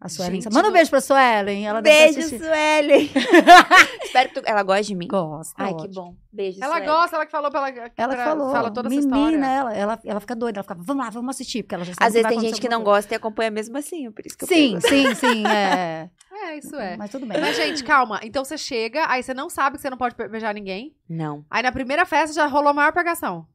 A 0.05 0.09
Suelen. 0.11 0.39
Gente, 0.43 0.53
Manda 0.53 0.69
um 0.69 0.73
beijo 0.73 0.91
pra 0.91 1.01
Suelen. 1.01 1.67
Ela 1.67 1.81
Beijo. 1.81 2.21
Suelen! 2.29 3.11
Espero 4.05 4.29
que 4.29 4.35
tu... 4.35 4.43
Ela 4.45 4.63
gosta 4.63 4.83
de 4.83 4.95
mim. 4.95 5.09
Gosta. 5.09 5.55
Ai, 5.57 5.71
que 5.75 5.81
ótimo. 5.85 5.95
bom. 5.95 6.15
Beijo, 6.31 6.59
Ela 6.63 6.73
Suelen. 6.75 6.89
gosta, 6.91 7.17
ela 7.17 7.25
que 7.27 7.33
falou 7.33 7.51
pra 7.51 7.69
ela. 7.69 7.91
Pra- 7.91 8.25
falou, 8.25 8.53
Fala 8.53 8.71
toda 8.71 8.89
essa 8.89 8.97
menina, 8.97 9.17
história. 9.17 9.47
ela, 9.47 9.75
ela, 9.75 10.01
ela 10.05 10.21
fica 10.21 10.37
doida, 10.37 10.59
ela 10.59 10.63
fica, 10.63 10.75
vamos 10.79 11.05
lá, 11.05 11.11
vamos 11.11 11.35
assistir, 11.35 11.63
porque 11.63 11.75
ela 11.75 11.85
já 11.85 11.95
sabe 11.95 12.07
Às 12.07 12.13
vezes 12.13 12.23
vai 12.23 12.33
tem 12.33 12.41
gente 12.41 12.61
que 12.61 12.69
não 12.69 12.79
alguma 12.79 12.97
gosta 12.97 13.15
e 13.15 13.17
acompanha 13.17 13.51
mesmo 13.51 13.79
assim, 13.79 14.11
por 14.13 14.27
isso 14.27 14.37
que 14.37 14.45
eu 14.45 14.49
coisa. 14.49 14.63
Sim, 14.63 14.81
pergunto. 14.81 15.17
sim, 15.17 15.27
sim, 15.27 15.47
é. 15.47 16.11
É, 16.47 16.59
isso 16.59 16.75
é. 16.77 16.97
Mas 16.97 17.11
tudo 17.11 17.25
bem. 17.25 17.41
Mas, 17.41 17.57
gente, 17.57 17.83
calma. 17.85 18.21
Então 18.23 18.45
você 18.45 18.59
chega, 18.59 19.07
aí 19.09 19.23
você 19.23 19.33
não 19.33 19.49
sabe 19.49 19.77
que 19.77 19.83
você 19.83 19.89
não 19.89 19.97
pode 19.97 20.15
be- 20.15 20.29
beijar 20.29 20.53
ninguém. 20.53 20.95
Não. 21.09 21.43
Aí 21.49 21.63
na 21.63 21.73
primeira 21.73 22.05
festa 22.05 22.35
já 22.35 22.45
rolou 22.47 22.69
a 22.69 22.73
maior 22.75 22.93
pegação. 22.93 23.47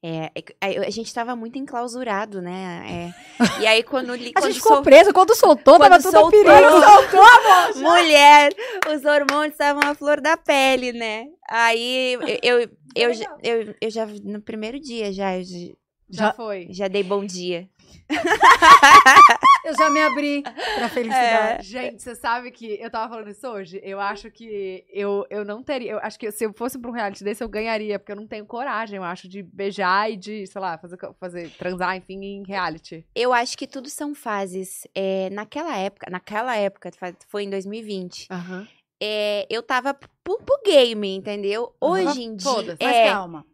É, 0.00 0.30
é 0.60 0.78
a, 0.80 0.86
a 0.86 0.90
gente 0.90 1.12
tava 1.12 1.34
muito 1.34 1.58
enclausurado, 1.58 2.40
né? 2.40 3.12
É, 3.38 3.38
e 3.62 3.66
aí 3.66 3.82
quando 3.82 4.14
li, 4.14 4.30
A 4.34 4.40
quando 4.40 4.52
gente 4.52 4.60
ficou 4.60 4.74
sol- 4.76 4.82
presa, 4.82 5.12
quando 5.12 5.34
soltou, 5.34 5.74
Quando 5.76 5.90
tava 5.90 5.96
tudo 6.02 6.16
a 6.16 6.20
soltou. 6.20 6.30
perigo. 6.44 7.80
mulher, 7.82 8.52
os 8.94 9.04
hormônios 9.04 9.52
estavam 9.54 9.82
à 9.90 9.94
flor 9.96 10.20
da 10.20 10.36
pele, 10.36 10.92
né? 10.92 11.26
Aí 11.50 12.12
eu 12.42 12.60
eu, 12.62 12.70
eu, 12.94 13.12
já- 13.14 13.36
eu, 13.42 13.74
eu 13.80 13.90
já 13.90 14.06
no 14.24 14.40
primeiro 14.40 14.78
dia 14.78 15.12
já 15.12 15.36
eu 15.36 15.42
já- 15.44 15.74
Já, 16.10 16.24
Já- 16.28 16.32
foi. 16.32 16.68
já 16.70 16.88
dei 16.88 17.02
bom 17.02 17.24
dia. 17.24 17.68
Eu 19.64 19.76
já 19.76 19.90
me 19.90 20.00
abri 20.00 20.42
pra 20.42 20.88
felicidade. 20.88 21.66
Gente, 21.68 22.02
você 22.02 22.14
sabe 22.14 22.50
que 22.50 22.78
eu 22.80 22.90
tava 22.90 23.08
falando 23.08 23.28
isso 23.28 23.46
hoje? 23.48 23.80
Eu 23.82 24.00
acho 24.00 24.30
que 24.30 24.84
eu, 24.88 25.26
eu 25.30 25.44
não 25.44 25.62
teria. 25.62 25.92
Eu 25.92 25.98
acho 25.98 26.18
que 26.18 26.30
se 26.30 26.44
eu 26.44 26.52
fosse 26.52 26.78
pra 26.78 26.90
um 26.90 26.94
reality 26.94 27.24
desse, 27.24 27.42
eu 27.42 27.48
ganharia, 27.48 27.98
porque 27.98 28.12
eu 28.12 28.16
não 28.16 28.26
tenho 28.26 28.46
coragem, 28.46 28.96
eu 28.96 29.04
acho, 29.04 29.28
de 29.28 29.42
beijar 29.42 30.10
e 30.10 30.16
de, 30.16 30.46
sei 30.46 30.60
lá, 30.60 30.78
fazer, 30.78 30.98
fazer 31.18 31.50
transar, 31.56 31.96
enfim, 31.96 32.18
em 32.22 32.42
reality. 32.46 33.04
Eu 33.14 33.32
acho 33.32 33.56
que 33.58 33.66
tudo 33.66 33.88
são 33.90 34.14
fases. 34.14 34.86
É, 34.94 35.28
naquela 35.30 35.76
época, 35.76 36.10
naquela 36.10 36.56
época, 36.56 36.90
foi 37.28 37.42
em 37.44 37.50
2020. 37.50 38.28
Aham. 38.30 38.66
é, 39.00 39.46
eu 39.50 39.62
tava 39.62 39.92
pro, 39.94 40.38
pro 40.38 40.62
game, 40.64 41.14
entendeu? 41.16 41.74
Hoje 41.80 42.22
em 42.22 42.36
dia. 42.36 42.50
Foda-se. 42.50 42.82
Mas 42.82 42.96
É, 42.96 43.04
calma. 43.10 43.44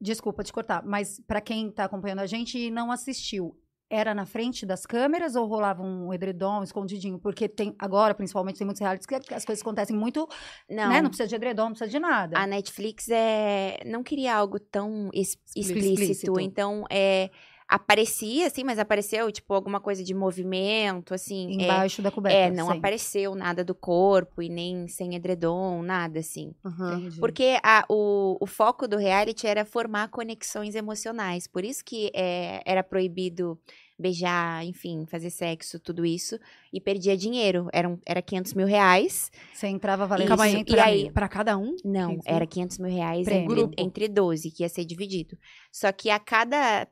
Desculpa 0.00 0.44
te 0.44 0.52
cortar, 0.52 0.84
mas 0.84 1.20
pra 1.26 1.40
quem 1.40 1.70
tá 1.72 1.84
acompanhando 1.84 2.20
a 2.20 2.26
gente 2.26 2.56
e 2.56 2.70
não 2.70 2.92
assistiu, 2.92 3.58
era 3.90 4.14
na 4.14 4.26
frente 4.26 4.66
das 4.66 4.84
câmeras 4.84 5.34
ou 5.34 5.46
rolava 5.46 5.82
um 5.82 6.12
edredom 6.12 6.62
escondidinho? 6.62 7.18
Porque 7.18 7.48
tem 7.48 7.74
agora, 7.78 8.14
principalmente, 8.14 8.58
tem 8.58 8.64
muitos 8.64 8.80
realities 8.80 9.06
que 9.06 9.34
as 9.34 9.44
coisas 9.44 9.62
acontecem 9.62 9.96
muito, 9.96 10.28
não. 10.68 10.88
né? 10.88 11.00
Não 11.00 11.08
precisa 11.08 11.28
de 11.28 11.34
edredom, 11.34 11.64
não 11.64 11.70
precisa 11.72 11.90
de 11.90 11.98
nada. 11.98 12.38
A 12.38 12.46
Netflix 12.46 13.08
é, 13.08 13.80
não 13.86 14.02
queria 14.02 14.34
algo 14.34 14.58
tão 14.58 15.10
explícito, 15.12 15.78
Explícito. 15.78 16.40
então 16.40 16.84
é, 16.90 17.30
aparecia, 17.68 18.46
assim, 18.46 18.64
mas 18.64 18.78
apareceu, 18.78 19.30
tipo, 19.30 19.52
alguma 19.52 19.78
coisa 19.80 20.02
de 20.02 20.14
movimento, 20.14 21.12
assim. 21.12 21.60
é, 21.60 21.64
Embaixo 21.64 22.00
da 22.00 22.10
coberta. 22.10 22.38
É, 22.38 22.50
não 22.50 22.66
sempre. 22.66 22.78
apareceu 22.78 23.34
nada 23.34 23.62
do 23.62 23.74
corpo 23.74 24.40
e 24.42 24.48
nem 24.48 24.88
sem 24.88 25.14
edredom, 25.14 25.82
nada 25.82 26.20
assim. 26.20 26.54
Entendi. 26.64 27.20
Porque 27.20 27.58
a- 27.62 27.84
o, 27.88 28.38
o 28.40 28.46
foco 28.46 28.88
do 28.88 28.96
reality 28.96 29.46
era 29.46 29.64
formar 29.66 30.08
conexões 30.08 30.74
emocionais. 30.74 31.46
Por 31.46 31.64
isso 31.64 31.84
que 31.84 32.10
é, 32.14 32.62
era 32.64 32.82
proibido 32.82 33.58
beijar, 34.00 34.64
enfim, 34.64 35.04
fazer 35.10 35.28
sexo, 35.28 35.78
tudo 35.80 36.06
isso. 36.06 36.38
E 36.72 36.80
perdia 36.80 37.16
dinheiro. 37.16 37.68
Eram, 37.72 37.98
era 38.06 38.22
500 38.22 38.54
mil 38.54 38.66
reais. 38.66 39.30
Você 39.52 39.66
entrava 39.66 40.06
valendo 40.06 40.28
Calma 40.28 40.44
aí, 40.44 40.52
100 40.52 40.60
e 40.60 40.64
pra 40.64 40.84
aí? 40.84 41.10
Pra 41.12 41.28
cada 41.28 41.58
um? 41.58 41.74
Não, 41.84 42.10
500 42.10 42.24
mil? 42.26 42.34
era 42.36 42.46
500 42.46 42.78
mil 42.78 42.90
reais 42.92 43.26
entre, 43.28 43.70
entre 43.76 44.08
12, 44.08 44.50
que 44.52 44.62
ia 44.62 44.68
ser 44.68 44.84
dividido. 44.84 45.36
Só 45.72 45.90
que 45.92 46.10
a 46.10 46.18
cada 46.18 46.86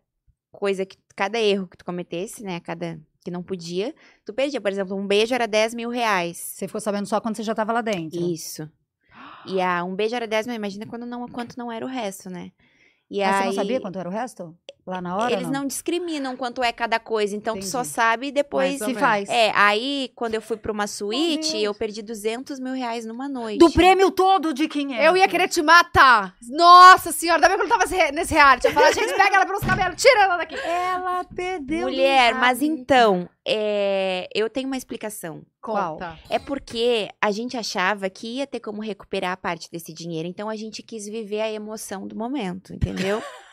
coisa, 0.57 0.85
que 0.85 0.97
cada 1.15 1.39
erro 1.39 1.69
que 1.69 1.77
tu 1.77 1.85
cometesse, 1.85 2.43
né, 2.43 2.59
cada 2.61 2.99
que 3.25 3.31
não 3.31 3.43
podia, 3.43 3.95
tu 4.25 4.33
perdia. 4.33 4.61
Por 4.61 4.71
exemplo, 4.71 4.97
um 4.97 5.07
beijo 5.07 5.35
era 5.35 5.49
10 5.49 5.75
mil 5.75 5.91
reais. 5.91 6.37
Você 6.39 6.67
ficou 6.67 6.81
sabendo 6.81 7.07
só 7.07 7.21
quando 7.21 7.37
você 7.37 7.43
já 7.43 7.55
tava 7.55 7.73
lá 7.73 7.81
dentro. 7.81 8.21
Isso. 8.21 8.71
E 9.47 9.61
a, 9.61 9.85
um 9.85 9.95
beijo 9.95 10.15
era 10.15 10.27
10 10.27 10.47
mil, 10.47 10.57
imagina 10.57 10.87
quando 10.87 11.07
não, 11.07 11.27
quanto 11.29 11.57
não 11.59 11.71
era 11.71 11.85
o 11.85 11.89
resto, 11.89 12.31
né? 12.31 12.53
E 13.11 13.21
Mas 13.21 13.35
aí, 13.35 13.41
você 13.41 13.47
não 13.47 13.53
sabia 13.53 13.81
quanto 13.81 13.99
era 13.99 14.09
o 14.09 14.13
resto? 14.13 14.57
Lá 14.87 15.01
na 15.01 15.17
hora? 15.17 15.33
Eles 15.33 15.51
não? 15.51 15.67
discriminam 15.67 16.37
quanto 16.37 16.63
é 16.63 16.71
cada 16.71 17.01
coisa, 17.01 17.35
então 17.35 17.59
tu 17.59 17.65
só 17.65 17.81
Entendi. 17.81 17.93
sabe 17.95 18.31
depois. 18.31 18.79
Se 18.79 18.95
faz. 18.95 19.29
É, 19.29 19.51
aí 19.55 20.13
quando 20.15 20.35
eu 20.37 20.41
fui 20.41 20.57
pra 20.57 20.71
uma 20.71 20.87
suíte, 20.87 21.59
eu 21.61 21.75
perdi 21.75 22.03
200 22.03 22.61
mil 22.61 22.73
reais 22.73 23.05
numa 23.05 23.29
noite. 23.29 23.59
Do 23.59 23.69
prêmio 23.73 24.13
todo 24.13 24.55
de 24.55 24.69
500. 24.69 25.05
Eu 25.05 25.17
ia 25.17 25.27
querer 25.27 25.49
te 25.49 25.61
matar. 25.61 26.37
Nossa 26.49 27.11
senhora, 27.11 27.39
ainda 27.39 27.49
bem 27.49 27.57
que 27.57 27.63
eu 27.65 27.69
não 27.69 27.79
tava 27.79 28.13
nesse- 28.13 28.33
reality. 28.35 28.67
Eu 28.69 28.73
falava, 28.73 28.93
gente, 28.93 29.13
pega 29.15 29.35
ela 29.37 29.47
pelos 29.47 29.65
cabelos, 29.65 30.01
tira 30.01 30.21
ela 30.23 30.37
daqui. 30.37 30.55
Ela 30.55 31.25
perdeu. 31.25 31.81
Mulher, 31.89 32.35
mas 32.35 32.63
então, 32.63 33.29
é, 33.45 34.29
eu 34.35 34.49
tenho 34.49 34.69
uma 34.69 34.77
explicação. 34.77 35.43
Qual? 35.61 35.95
Conta. 35.95 36.17
É 36.31 36.39
porque 36.39 37.09
a 37.21 37.33
gente 37.33 37.57
achava 37.57 38.09
que 38.09 38.37
ia 38.37 38.47
ter 38.47 38.61
como 38.61 38.81
recuperar 38.81 39.33
a 39.33 39.37
parte 39.37 39.69
desse 39.69 39.93
dinheiro, 39.93 40.29
então 40.29 40.49
a 40.49 40.55
gente 40.55 40.81
quis 40.81 41.07
viver 41.07 41.41
a 41.41 41.51
emoção 41.51 42.07
do 42.07 42.15
momento, 42.15 42.73
entendeu? 42.73 43.21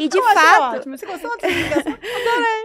E 0.00 0.08
de 0.08 0.18
Eu 0.18 0.24
fato, 0.24 0.76
ótimo. 0.76 0.96
Você 0.96 1.06
gostou 1.06 1.30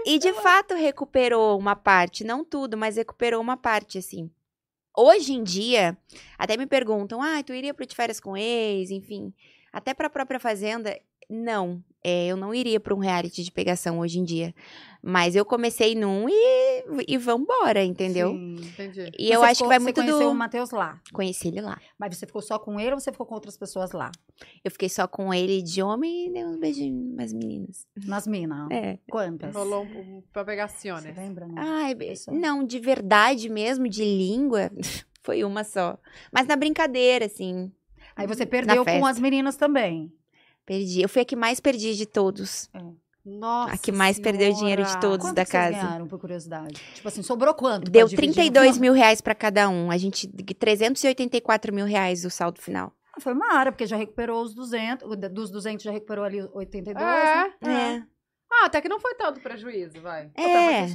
e 0.06 0.20
de 0.20 0.34
fato 0.34 0.76
recuperou 0.76 1.58
uma 1.58 1.76
parte, 1.76 2.24
não 2.24 2.44
tudo, 2.44 2.78
mas 2.78 2.98
recuperou 2.98 3.42
uma 3.42 3.58
parte, 3.58 3.98
assim. 3.98 4.30
Hoje 4.96 5.34
em 5.34 5.44
dia, 5.44 5.98
até 6.38 6.56
me 6.56 6.68
perguntam, 6.68 7.22
ah, 7.22 7.42
tu 7.44 7.54
iria 7.54 7.74
pro 7.74 7.86
de 7.86 7.96
férias 7.96 8.20
com 8.20 8.38
ex, 8.38 8.92
enfim. 8.92 9.34
Até 9.72 9.94
pra 9.94 10.10
própria 10.10 10.40
Fazenda, 10.40 11.00
não. 11.30 11.84
É, 12.04 12.28
eu 12.28 12.38
não 12.38 12.54
iria 12.54 12.80
pra 12.80 12.94
um 12.94 13.00
reality 13.00 13.44
de 13.44 13.52
pegação 13.52 14.00
hoje 14.00 14.20
em 14.20 14.24
dia. 14.24 14.54
Mas 15.06 15.36
eu 15.36 15.44
comecei 15.44 15.96
num 15.96 16.30
e, 16.30 16.86
e 17.10 17.18
vambora, 17.18 17.84
entendeu? 17.84 18.30
Sim. 18.32 18.56
Entendi. 18.56 19.12
E 19.20 19.30
eu 19.30 19.42
Você 19.42 19.46
acho 19.48 19.56
ficou- 19.56 19.66
que 19.66 19.68
vai 19.68 19.80
você 19.80 19.84
muito 19.84 19.96
conheceu 19.98 20.20
do... 20.20 20.30
o 20.32 20.34
Matheus 20.36 20.72
lá. 20.72 21.02
Conheci 21.12 21.50
ele 21.50 21.60
lá. 21.60 21.78
Mas 22.00 22.16
você 22.16 22.26
ficou 22.26 22.42
só 22.42 22.58
com 22.58 22.80
ele 22.80 22.94
ou 22.94 23.00
você 23.02 23.12
ficou 23.12 23.26
com 23.26 23.36
outras 23.36 23.58
pessoas 23.58 23.92
lá? 23.92 24.10
Eu 24.64 24.72
fiquei 24.72 24.88
só 24.88 25.06
com 25.06 25.34
ele 25.34 25.62
de 25.62 25.82
homem 25.84 26.28
e 26.28 26.32
dei 26.32 26.46
uns 26.46 26.56
beijinhos 26.56 27.16
nas 27.16 27.34
meninas. 27.34 27.86
Nas 28.06 28.26
minas? 28.26 28.72
É. 28.72 28.98
Quantas? 29.10 29.54
Rolou 29.54 29.84
um, 29.84 30.18
um, 30.18 30.24
pra 30.32 30.42
Você 30.42 30.46
pegações. 30.46 31.18
lembra, 31.18 31.48
não? 31.48 31.56
Ai, 31.58 31.94
não, 32.32 32.64
de 32.64 32.80
verdade 32.80 33.50
mesmo, 33.50 33.90
de 33.90 34.06
língua, 34.06 34.72
foi 35.22 35.44
uma 35.44 35.66
só. 35.66 35.98
Mas 36.32 36.48
na 36.48 36.56
brincadeira, 36.56 37.26
assim, 37.26 37.70
Aí 38.16 38.26
você 38.26 38.46
perdeu 38.46 38.86
com 38.86 39.06
as 39.06 39.20
meninas 39.20 39.58
também. 39.58 40.14
perdi. 40.66 41.02
Eu 41.02 41.10
fui 41.10 41.24
a 41.24 41.26
que 41.26 41.36
mais 41.36 41.60
perdi 41.60 41.94
de 41.94 42.06
todos. 42.06 42.70
Nossa 43.26 43.74
a 43.76 43.78
que 43.78 43.92
mais 43.92 44.20
perdeu 44.20 44.52
dinheiro 44.54 44.82
de 44.84 44.90
Senhora. 44.90 45.02
todos 45.08 45.26
Quanto 45.26 45.36
da 45.36 45.46
casa. 45.46 45.72
ganharam, 45.78 46.08
por 46.08 46.20
curiosidade? 46.20 46.74
Tipo 46.94 47.08
assim, 47.08 47.24
sobrou 47.24 47.54
quanto? 47.54 47.90
Deu 47.90 48.08
dividir 48.08 48.28
no 48.28 48.34
32 48.34 48.68
final? 48.76 48.82
mil 48.82 48.94
reais 48.94 49.22
pra 49.22 49.34
cada 49.34 49.70
um. 49.70 49.90
A 49.90 49.98
gente, 49.98 50.28
384 50.28 51.74
mil 51.74 51.86
reais 51.86 52.26
o 52.26 52.30
saldo 52.30 52.60
final. 52.62 52.92
Ah, 53.16 53.22
Foi 53.22 53.34
uma 53.34 53.54
área, 53.54 53.72
porque 53.72 53.86
já 53.86 53.96
recuperou 53.96 54.42
os 54.44 54.54
200. 54.54 55.10
o 55.10 55.16
da- 55.16 55.28
Dos 55.28 55.50
200 55.52 55.84
já 55.84 55.92
recuperou 55.92 56.26
ali 56.26 56.42
82, 56.54 57.06
É. 57.06 57.46
né? 57.62 58.06
É. 58.10 58.13
Ah, 58.64 58.68
até 58.68 58.80
que 58.80 58.88
não 58.88 59.00
foi 59.00 59.14
tanto 59.16 59.42
prejuízo, 59.42 60.00
vai. 60.02 60.30
É. 60.36 60.86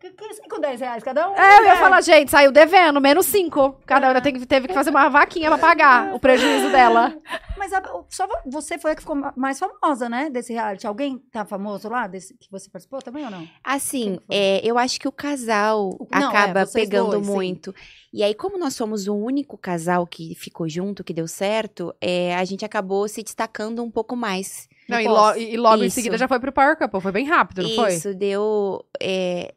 que- 0.00 0.10
que 0.12 0.34
5, 0.34 0.58
10 0.60 0.80
reais 0.80 1.02
cada 1.02 1.28
um. 1.28 1.34
É, 1.34 1.58
eu 1.58 1.64
ia 1.64 1.74
né? 1.74 1.80
falar, 1.80 2.00
gente, 2.00 2.30
saiu 2.30 2.50
devendo, 2.50 3.00
menos 3.00 3.26
cinco. 3.26 3.78
Cada 3.84 4.10
uma 4.10 4.20
teve, 4.20 4.46
teve 4.46 4.68
que 4.68 4.72
fazer 4.74 4.88
uma 4.90 5.08
vaquinha 5.10 5.48
pra 5.50 5.58
pagar 5.58 6.14
o 6.14 6.18
prejuízo 6.20 6.70
dela. 6.70 7.14
Mas 7.58 7.72
a- 7.72 7.82
só 8.08 8.26
vo- 8.26 8.50
você 8.50 8.78
foi 8.78 8.92
a 8.92 8.94
que 8.94 9.02
ficou 9.02 9.16
ma- 9.16 9.34
mais 9.36 9.58
famosa, 9.58 10.08
né? 10.08 10.30
Desse 10.30 10.52
reality. 10.54 10.86
Alguém 10.86 11.18
tá 11.30 11.44
famoso 11.44 11.88
lá, 11.88 12.06
desse 12.06 12.32
que 12.34 12.50
você 12.50 12.70
participou 12.70 13.02
também 13.02 13.24
ou 13.24 13.30
não? 13.30 13.46
Assim, 13.62 14.18
é, 14.30 14.60
eu 14.64 14.78
acho 14.78 14.98
que 14.98 15.08
o 15.08 15.12
casal 15.12 15.90
O- 16.00 16.06
não, 16.10 16.20
é, 16.20 16.24
acaba 16.26 16.64
vocês 16.64 16.88
pegando 16.88 17.10
dois, 17.10 17.26
sim. 17.26 17.32
muito. 17.32 17.74
E 18.12 18.22
aí, 18.22 18.34
como 18.34 18.56
nós 18.56 18.74
somos 18.74 19.06
o 19.06 19.14
único 19.14 19.58
casal 19.58 20.06
que 20.06 20.34
ficou 20.34 20.66
junto, 20.68 21.04
que 21.04 21.12
deu 21.12 21.28
certo, 21.28 21.94
é, 22.00 22.34
a 22.36 22.44
gente 22.44 22.64
acabou 22.64 23.06
se 23.06 23.22
destacando 23.22 23.82
um 23.84 23.90
pouco 23.90 24.16
mais. 24.16 24.66
Não, 24.88 25.00
e, 25.00 25.06
lo- 25.06 25.36
e 25.36 25.56
logo 25.56 25.82
em 25.82 25.86
Isso. 25.86 25.96
seguida 25.96 26.16
já 26.16 26.26
foi 26.26 26.40
pro 26.40 26.52
Power 26.52 26.76
Couple. 26.76 27.00
Foi 27.00 27.12
bem 27.12 27.26
rápido, 27.26 27.62
não 27.62 27.70
foi? 27.74 27.94
Isso, 27.94 28.14
deu. 28.14 28.84
É, 29.00 29.54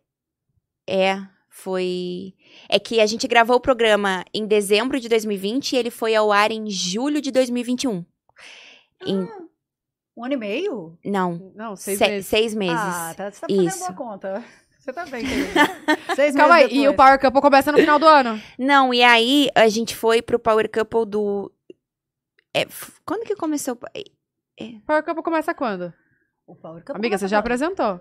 é, 0.89 1.17
foi. 1.49 2.33
É 2.67 2.77
que 2.79 2.99
a 2.99 3.05
gente 3.05 3.27
gravou 3.27 3.55
o 3.55 3.61
programa 3.61 4.25
em 4.33 4.45
dezembro 4.45 4.99
de 4.99 5.07
2020 5.07 5.73
e 5.73 5.77
ele 5.77 5.89
foi 5.91 6.15
ao 6.15 6.31
ar 6.31 6.51
em 6.51 6.69
julho 6.69 7.21
de 7.21 7.31
2021. 7.31 8.05
Em- 9.05 9.27
Um 10.17 10.25
ano 10.25 10.33
e 10.33 10.37
meio? 10.37 10.97
não, 11.05 11.51
Não, 11.55 11.75
seis 11.75 11.97
se- 11.97 12.07
meses. 12.07 12.27
seis 12.27 12.53
meses. 12.53 12.75
Ah, 12.77 13.13
tá, 13.15 13.31
você 13.31 13.39
tá 13.41 13.47
fazendo 13.47 13.67
Isso. 13.67 13.79
boa 13.79 13.93
conta. 13.93 14.43
Você 14.81 14.91
tá 14.91 15.05
bem. 15.05 15.23
Seis 16.15 16.35
Calma 16.35 16.55
aí, 16.55 16.63
meses 16.63 16.75
e 16.75 16.79
o 16.87 16.89
depois. 16.89 16.97
Power 17.07 17.21
Couple 17.21 17.39
começa 17.39 17.71
no 17.71 17.77
final 17.77 17.99
do 17.99 18.07
ano. 18.09 18.41
Não, 18.57 18.91
e 18.91 19.03
aí 19.03 19.47
a 19.53 19.69
gente 19.69 19.95
foi 19.95 20.23
pro 20.23 20.39
Power 20.39 20.67
Couple 20.71 21.05
do. 21.05 21.51
é, 22.51 22.65
quando 23.05 23.23
que 23.23 23.35
começou? 23.35 23.77
Power 24.85 25.03
Couple 25.03 25.23
começa 25.23 25.53
quando? 25.53 25.93
O 26.47 26.55
Power 26.55 26.83
Couple 26.83 26.99
Amiga, 26.99 27.17
você 27.17 27.27
já 27.27 27.37
quando? 27.37 27.45
apresentou. 27.45 27.99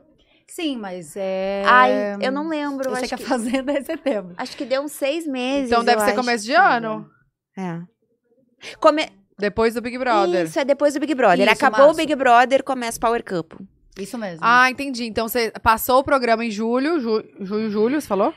Sim, 0.49 0.77
mas 0.79 1.15
é... 1.17 1.63
Ai, 1.67 2.17
eu 2.21 2.33
não 2.33 2.49
lembro. 2.49 2.89
Eu 2.89 2.97
sei 2.97 3.05
acho, 3.05 3.17
que 3.17 3.17
que, 3.17 3.23
a 3.25 3.29
Fazenda 3.29 3.73
é 3.73 3.83
setembro. 3.83 4.35
acho 4.37 4.57
que 4.57 4.65
deu 4.65 4.83
uns 4.83 4.93
seis 4.93 5.27
meses. 5.27 5.71
Então 5.71 5.85
deve 5.85 6.01
eu 6.01 6.05
ser 6.05 6.11
acho. 6.11 6.21
começo 6.21 6.45
de 6.45 6.55
ano. 6.55 7.09
É. 7.57 7.81
Come... 8.81 9.07
Depois 9.39 9.75
do 9.75 9.81
Big 9.81 9.97
Brother. 9.97 10.45
Isso, 10.45 10.59
é 10.59 10.65
depois 10.65 10.93
do 10.93 11.01
Big 11.01 11.15
Brother. 11.15 11.47
Isso, 11.47 11.53
Acabou 11.53 11.87
março. 11.87 11.95
o 11.95 11.97
Big 11.97 12.15
Brother, 12.15 12.65
começa 12.65 12.99
o 12.99 13.01
Power 13.01 13.25
Couple. 13.25 13.67
Isso 13.99 14.19
mesmo. 14.19 14.41
Ah, 14.43 14.71
entendi. 14.71 15.05
Então 15.05 15.29
você 15.29 15.51
passou 15.63 16.01
o 16.01 16.05
programa 16.05 16.45
em 16.45 16.51
julho, 16.51 17.01
ju 17.01 17.25
junho, 17.41 17.71
julho, 17.71 18.01
você 18.01 18.07
falou? 18.07 18.35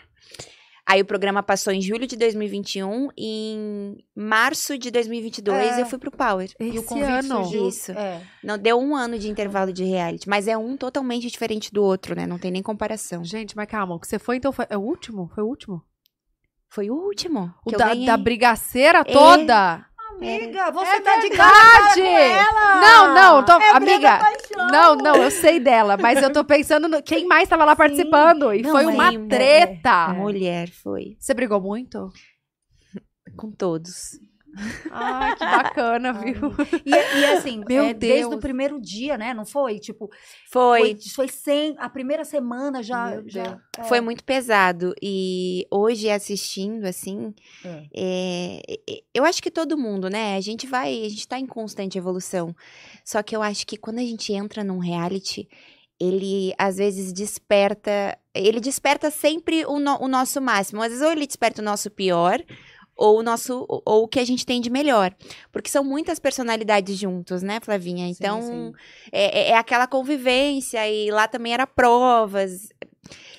Aí 0.85 1.01
o 1.01 1.05
programa 1.05 1.41
passou 1.41 1.71
em 1.71 1.81
julho 1.81 2.05
de 2.05 2.17
2021 2.17 3.07
e 3.17 3.53
em 3.53 3.97
março 4.15 4.77
de 4.77 4.91
2022 4.91 5.77
É. 5.77 5.81
eu 5.81 5.85
fui 5.85 5.97
pro 5.97 6.11
Power. 6.11 6.51
e 6.59 6.63
o 6.71 6.75
esse 6.75 6.83
convite 6.85 7.09
ano. 7.09 7.43
surgiu... 7.43 7.69
Isso. 7.69 7.91
É. 7.93 8.21
Não 8.43 8.57
deu 8.57 8.77
um 8.77 8.93
ano 8.95 9.17
de 9.17 9.29
intervalo 9.29 9.71
de 9.71 9.83
reality, 9.85 10.27
mas 10.27 10.47
é 10.47 10.57
um 10.57 10.75
totalmente 10.75 11.27
diferente 11.29 11.71
do 11.73 11.81
outro, 11.83 12.15
né? 12.15 12.27
Não 12.27 12.37
tem 12.37 12.51
nem 12.51 12.61
comparação. 12.61 13.23
Gente, 13.23 13.55
mas 13.55 13.67
calma, 13.67 13.95
o 13.95 13.99
que 13.99 14.07
você 14.07 14.19
foi 14.19 14.35
então 14.37 14.51
foi. 14.51 14.65
É 14.69 14.77
o 14.77 14.81
último? 14.81 15.31
Foi 15.33 15.43
o 15.43 15.47
último? 15.47 15.81
Foi 16.69 16.89
o 16.89 16.95
último. 16.95 17.53
O 17.65 17.71
da, 17.71 17.93
da 17.93 18.17
brigaceira 18.17 19.05
toda? 19.05 19.85
Amiga, 20.23 20.71
você 20.71 20.91
É 20.95 21.01
tá 21.01 21.15
de 21.17 21.29
verdade! 21.29 21.38
cara 21.38 21.93
com 21.93 22.17
ela! 22.17 22.81
Não, 22.81 23.13
não, 23.13 23.45
tô. 23.45 23.51
É 23.53 23.71
amiga. 23.71 24.19
Paixão! 24.19 24.67
Não, 24.71 24.95
não, 24.95 25.15
eu 25.15 25.29
sei 25.31 25.59
dela, 25.59 25.97
mas 25.97 26.21
eu 26.21 26.31
tô 26.31 26.43
pensando 26.45 26.88
no 26.88 27.01
quem 27.03 27.27
mais 27.27 27.49
tava 27.49 27.65
lá 27.65 27.75
participando. 27.75 28.53
E 28.53 28.62
Não, 28.62 28.71
foi 28.71 28.86
uma 28.86 29.13
é, 29.13 29.27
treta. 29.27 30.09
Mulher, 30.13 30.69
foi. 30.69 31.17
Você 31.19 31.33
brigou 31.33 31.59
muito? 31.59 32.12
Com 33.36 33.51
todos. 33.51 34.19
Ai, 34.91 35.35
que 35.35 35.45
bacana, 35.45 36.13
viu? 36.13 36.53
E, 36.85 36.91
e 36.91 37.25
assim, 37.25 37.63
Meu 37.67 37.85
é, 37.85 37.93
desde 37.93 38.21
Deus. 38.21 38.33
o 38.35 38.39
primeiro 38.39 38.79
dia, 38.79 39.17
né? 39.17 39.33
Não 39.33 39.45
foi? 39.45 39.79
Tipo, 39.79 40.09
Foi. 40.51 40.79
foi, 40.79 40.97
foi 41.15 41.27
sem. 41.27 41.75
A 41.79 41.89
primeira 41.89 42.23
semana 42.23 42.81
já. 42.83 43.21
Já 43.25 43.59
é. 43.77 43.83
Foi 43.83 43.99
muito 44.01 44.23
pesado. 44.23 44.93
E 45.01 45.65
hoje, 45.71 46.09
assistindo, 46.09 46.85
assim, 46.85 47.33
É. 47.65 47.83
é, 47.95 48.61
é, 48.89 49.03
eu 49.13 49.25
acho 49.25 49.41
que 49.41 49.49
todo 49.51 49.77
mundo, 49.77 50.09
né? 50.09 50.35
A 50.35 50.41
gente 50.41 50.67
vai, 50.67 51.05
a 51.05 51.09
gente 51.09 51.27
tá 51.27 51.39
em 51.39 51.45
constante 51.47 51.97
evolução. 51.97 52.55
Só 53.03 53.21
que 53.23 53.35
eu 53.35 53.41
acho 53.41 53.65
que 53.65 53.77
quando 53.77 53.99
a 53.99 54.03
gente 54.03 54.31
entra 54.33 54.63
num 54.63 54.77
reality, 54.79 55.47
ele 55.99 56.53
às 56.57 56.77
vezes 56.77 57.11
desperta. 57.13 58.17
Ele 58.33 58.59
desperta 58.59 59.11
sempre 59.11 59.65
o, 59.65 59.79
no- 59.79 60.01
o 60.01 60.07
nosso 60.07 60.41
máximo. 60.41 60.81
Às 60.81 60.89
vezes, 60.89 61.03
ou 61.05 61.11
ele 61.11 61.27
desperta 61.27 61.61
o 61.61 61.65
nosso 61.65 61.89
pior. 61.91 62.41
Ou 62.95 63.19
o 63.19 63.23
nosso, 63.23 63.65
ou- 63.67 64.03
o 64.03 64.08
que 64.08 64.19
a 64.19 64.25
gente 64.25 64.45
tem 64.45 64.62
de 64.62 64.69
melhor. 64.69 65.13
Porque 65.51 65.69
são 65.69 65.84
muitas 65.84 66.19
personalidades 66.19 66.97
juntos, 66.97 67.41
né, 67.41 67.60
Flavinha? 67.62 68.06
Sim, 68.08 68.12
Então, 68.19 68.41
sim. 68.41 68.71
É, 69.12 69.39
é- 69.39 69.49
é 69.49 69.58
aquela 69.58 69.88
convivência, 69.88 70.88
e 70.89 71.10
lá 71.12 71.27
também 71.27 71.53
era 71.53 71.65
provas. 71.65 72.69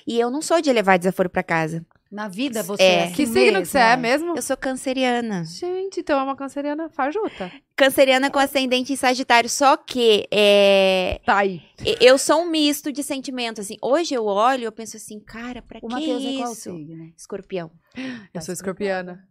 E 0.05 0.19
eu 0.19 0.29
não 0.29 0.41
sou 0.41 0.61
de 0.61 0.71
levar 0.71 0.97
desaforo 0.97 1.29
pra 1.29 1.41
casa. 1.41 1.85
Na 2.11 2.27
vida 2.29 2.61
você 2.63 2.83
É. 2.83 2.85
é. 2.85 3.03
assim 3.05 3.13
Que 3.13 3.25
signo 3.27 3.59
que 3.61 3.67
você 3.67 3.79
é 3.79 3.97
mesmo? 3.97 4.35
Eu 4.37 4.41
sou 4.41 4.55
canceriana. 4.55 5.43
Gente, 5.43 5.99
então 6.01 6.17
é 6.19 6.23
uma 6.23 6.35
canceriana 6.35 6.87
fajuta. 6.89 7.51
Canceriana 7.75 8.29
com 8.29 8.37
ascendente 8.39 8.93
em 8.93 8.95
Sagitário, 8.95 9.49
só 9.49 9.75
que 9.75 10.25
é, 10.31 11.19
Tá 11.25 11.37
aí. 11.39 11.61
eu 11.99 12.17
sou 12.17 12.41
um 12.43 12.49
misto 12.49 12.91
de 12.91 13.03
sentimentos, 13.03 13.65
assim. 13.65 13.75
Hoje 13.81 14.13
eu 14.13 14.25
olho 14.25 14.61
e 14.61 14.63
eu 14.65 14.71
penso 14.71 14.95
assim, 14.95 15.19
cara, 15.19 15.61
pra 15.61 15.79
O 15.81 15.87
que 15.87 15.93
Matheus 15.95 16.23
é 16.23 16.37
qual 16.37 16.51
isso? 16.53 16.61
signo? 16.61 17.11
Escorpião. 17.17 17.71
Eu 18.33 18.41
sou 18.41 18.53
escorpiana. 18.53 19.27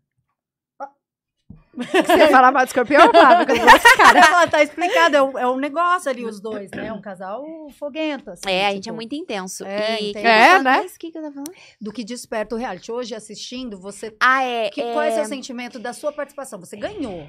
Você 1.76 2.16
ia 2.16 2.30
falar 2.30 2.52
mal 2.52 2.64
de 2.64 2.70
escorpião, 2.70 3.10
desse 3.46 3.96
cara. 3.96 4.20
Ela 4.26 4.46
tá 4.46 4.62
explicado, 4.62 5.16
é 5.16 5.22
um, 5.22 5.38
é 5.38 5.46
um 5.46 5.56
negócio 5.56 6.10
ali, 6.10 6.24
os 6.24 6.40
dois, 6.40 6.70
né? 6.70 6.92
Um 6.92 7.00
casal 7.00 7.44
foguento, 7.78 8.30
assim. 8.30 8.48
É, 8.48 8.66
a 8.66 8.68
tipo, 8.68 8.74
gente 8.76 8.88
é 8.88 8.92
muito 8.92 9.14
intenso. 9.14 9.64
É, 9.64 10.00
e... 10.00 10.10
entendo. 10.10 10.26
É, 10.26 10.62
né? 10.62 10.80
Mas 10.82 10.94
o 10.94 10.98
que, 10.98 11.10
que 11.10 11.18
eu 11.18 11.22
tava 11.22 11.34
falando? 11.34 11.52
Do 11.80 11.92
que 11.92 12.04
desperta 12.04 12.54
o 12.54 12.58
reality. 12.58 12.92
Hoje, 12.92 13.14
assistindo, 13.14 13.78
você. 13.78 14.14
Ah, 14.20 14.42
é. 14.42 14.70
Que, 14.70 14.80
é... 14.80 14.92
Qual 14.92 15.02
é 15.02 15.10
o 15.10 15.14
seu 15.14 15.24
sentimento 15.24 15.78
da 15.78 15.92
sua 15.92 16.12
participação? 16.12 16.58
Você 16.60 16.76
ganhou. 16.76 17.28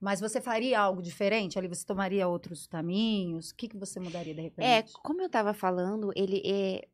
Mas 0.00 0.20
você 0.20 0.40
faria 0.40 0.78
algo 0.78 1.02
diferente? 1.02 1.58
Ali 1.58 1.66
você 1.66 1.84
tomaria 1.84 2.28
outros 2.28 2.66
caminhos? 2.66 3.50
O 3.50 3.56
que, 3.56 3.68
que 3.68 3.76
você 3.76 3.98
mudaria 3.98 4.34
de 4.34 4.40
repente? 4.40 4.64
É, 4.64 4.84
como 5.02 5.20
eu 5.20 5.28
tava 5.28 5.52
falando, 5.52 6.12
ele 6.14 6.40
é, 6.44 6.86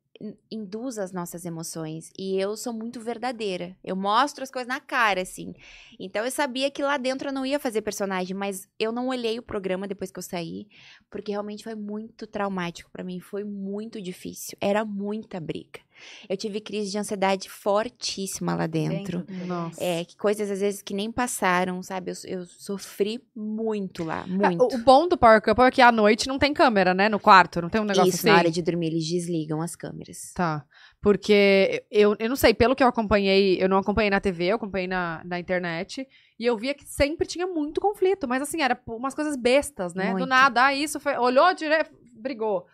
induz 0.50 0.98
as 0.98 1.12
nossas 1.12 1.44
emoções. 1.44 2.11
E 2.18 2.38
eu 2.38 2.57
sou 2.57 2.72
muito 2.72 3.00
verdadeira. 3.00 3.77
Eu 3.83 3.96
mostro 3.96 4.42
as 4.42 4.50
coisas 4.50 4.68
na 4.68 4.81
cara, 4.81 5.22
assim. 5.22 5.55
Então 5.98 6.24
eu 6.24 6.31
sabia 6.31 6.70
que 6.70 6.83
lá 6.83 6.96
dentro 6.96 7.29
eu 7.29 7.33
não 7.33 7.44
ia 7.44 7.59
fazer 7.59 7.83
personagem, 7.83 8.37
mas 8.37 8.68
eu 8.79 8.92
não 8.92 9.09
olhei 9.09 9.38
o 9.38 9.42
programa 9.42 9.88
depois 9.88 10.11
que 10.11 10.18
eu 10.18 10.22
saí, 10.22 10.68
porque 11.11 11.33
realmente 11.33 11.64
foi 11.64 11.74
muito 11.74 12.27
traumático 12.27 12.90
pra 12.90 13.05
mim. 13.05 13.20
Foi 13.20 13.44
muito 13.44 14.00
difícil. 14.00 14.57
Era 14.61 14.85
muita 14.85 15.40
briga. 15.40 15.81
Eu 16.28 16.37
tive 16.37 16.61
crise 16.61 16.90
de 16.90 16.98
ansiedade 16.98 17.48
fortíssima 17.48 18.54
lá 18.54 18.66
dentro. 18.66 19.24
Nossa. 19.46 19.83
É, 19.83 20.04
que 20.04 20.16
coisas 20.16 20.50
às 20.50 20.61
vezes 20.61 20.83
que 20.83 20.94
nem 20.94 21.11
passaram, 21.11 21.83
sabe? 21.83 22.11
Eu, 22.11 22.38
eu 22.40 22.46
sofri 22.46 23.20
muito 23.35 24.04
lá, 24.04 24.24
Ah, 24.24 24.26
muito. 24.26 24.62
O, 24.62 24.74
o 24.74 24.78
bom 24.78 25.09
do 25.09 25.16
Power 25.16 25.40
Couple 25.42 25.64
é 25.64 25.70
que 25.70 25.83
à 25.83 25.92
noite 25.92 26.26
não 26.28 26.38
tem 26.38 26.52
câmera, 26.52 26.94
né? 26.94 27.09
No 27.09 27.20
quarto, 27.20 27.61
não 27.62 27.68
tem 27.68 27.80
um 27.80 27.85
negócio 27.85 28.09
Isso, 28.09 28.18
assim. 28.18 28.28
na 28.28 28.38
hora 28.38 28.50
de 28.50 28.62
dormir, 28.62 28.87
eles 28.88 29.07
desligam 29.07 29.61
as 29.61 29.76
câmeras. 29.76 30.33
Tá. 30.35 30.64
Porque 31.00 31.85
eu, 31.90 32.16
eu 32.18 32.28
não 32.30 32.37
sei, 32.37 32.54
pelo 32.54 32.74
que 32.74 32.83
eu 32.83 32.88
acompanhei, 32.88 33.62
eu 33.62 33.68
não 33.68 33.76
acompanhei 33.76 34.09
na 34.09 34.20
TV, 34.20 34.46
eu 34.46 34.57
acompanhei 34.57 34.88
na, 34.88 35.20
na 35.24 35.38
internet. 35.38 36.09
E 36.38 36.46
eu 36.46 36.57
via 36.57 36.72
que 36.74 36.85
sempre 36.85 37.26
tinha 37.26 37.46
muito 37.46 37.80
conflito. 37.80 38.26
Mas 38.26 38.40
assim, 38.40 38.62
era 38.62 38.80
umas 38.87 39.14
coisas 39.14 39.37
bestas, 39.37 39.92
né? 39.94 40.07
Do 40.07 40.12
Muito. 40.12 40.26
nada, 40.26 40.64
ah, 40.64 40.74
isso 40.74 40.98
foi. 40.98 41.16
Olhou 41.18 41.52
direto, 41.54 41.94
brigou. 42.24 42.66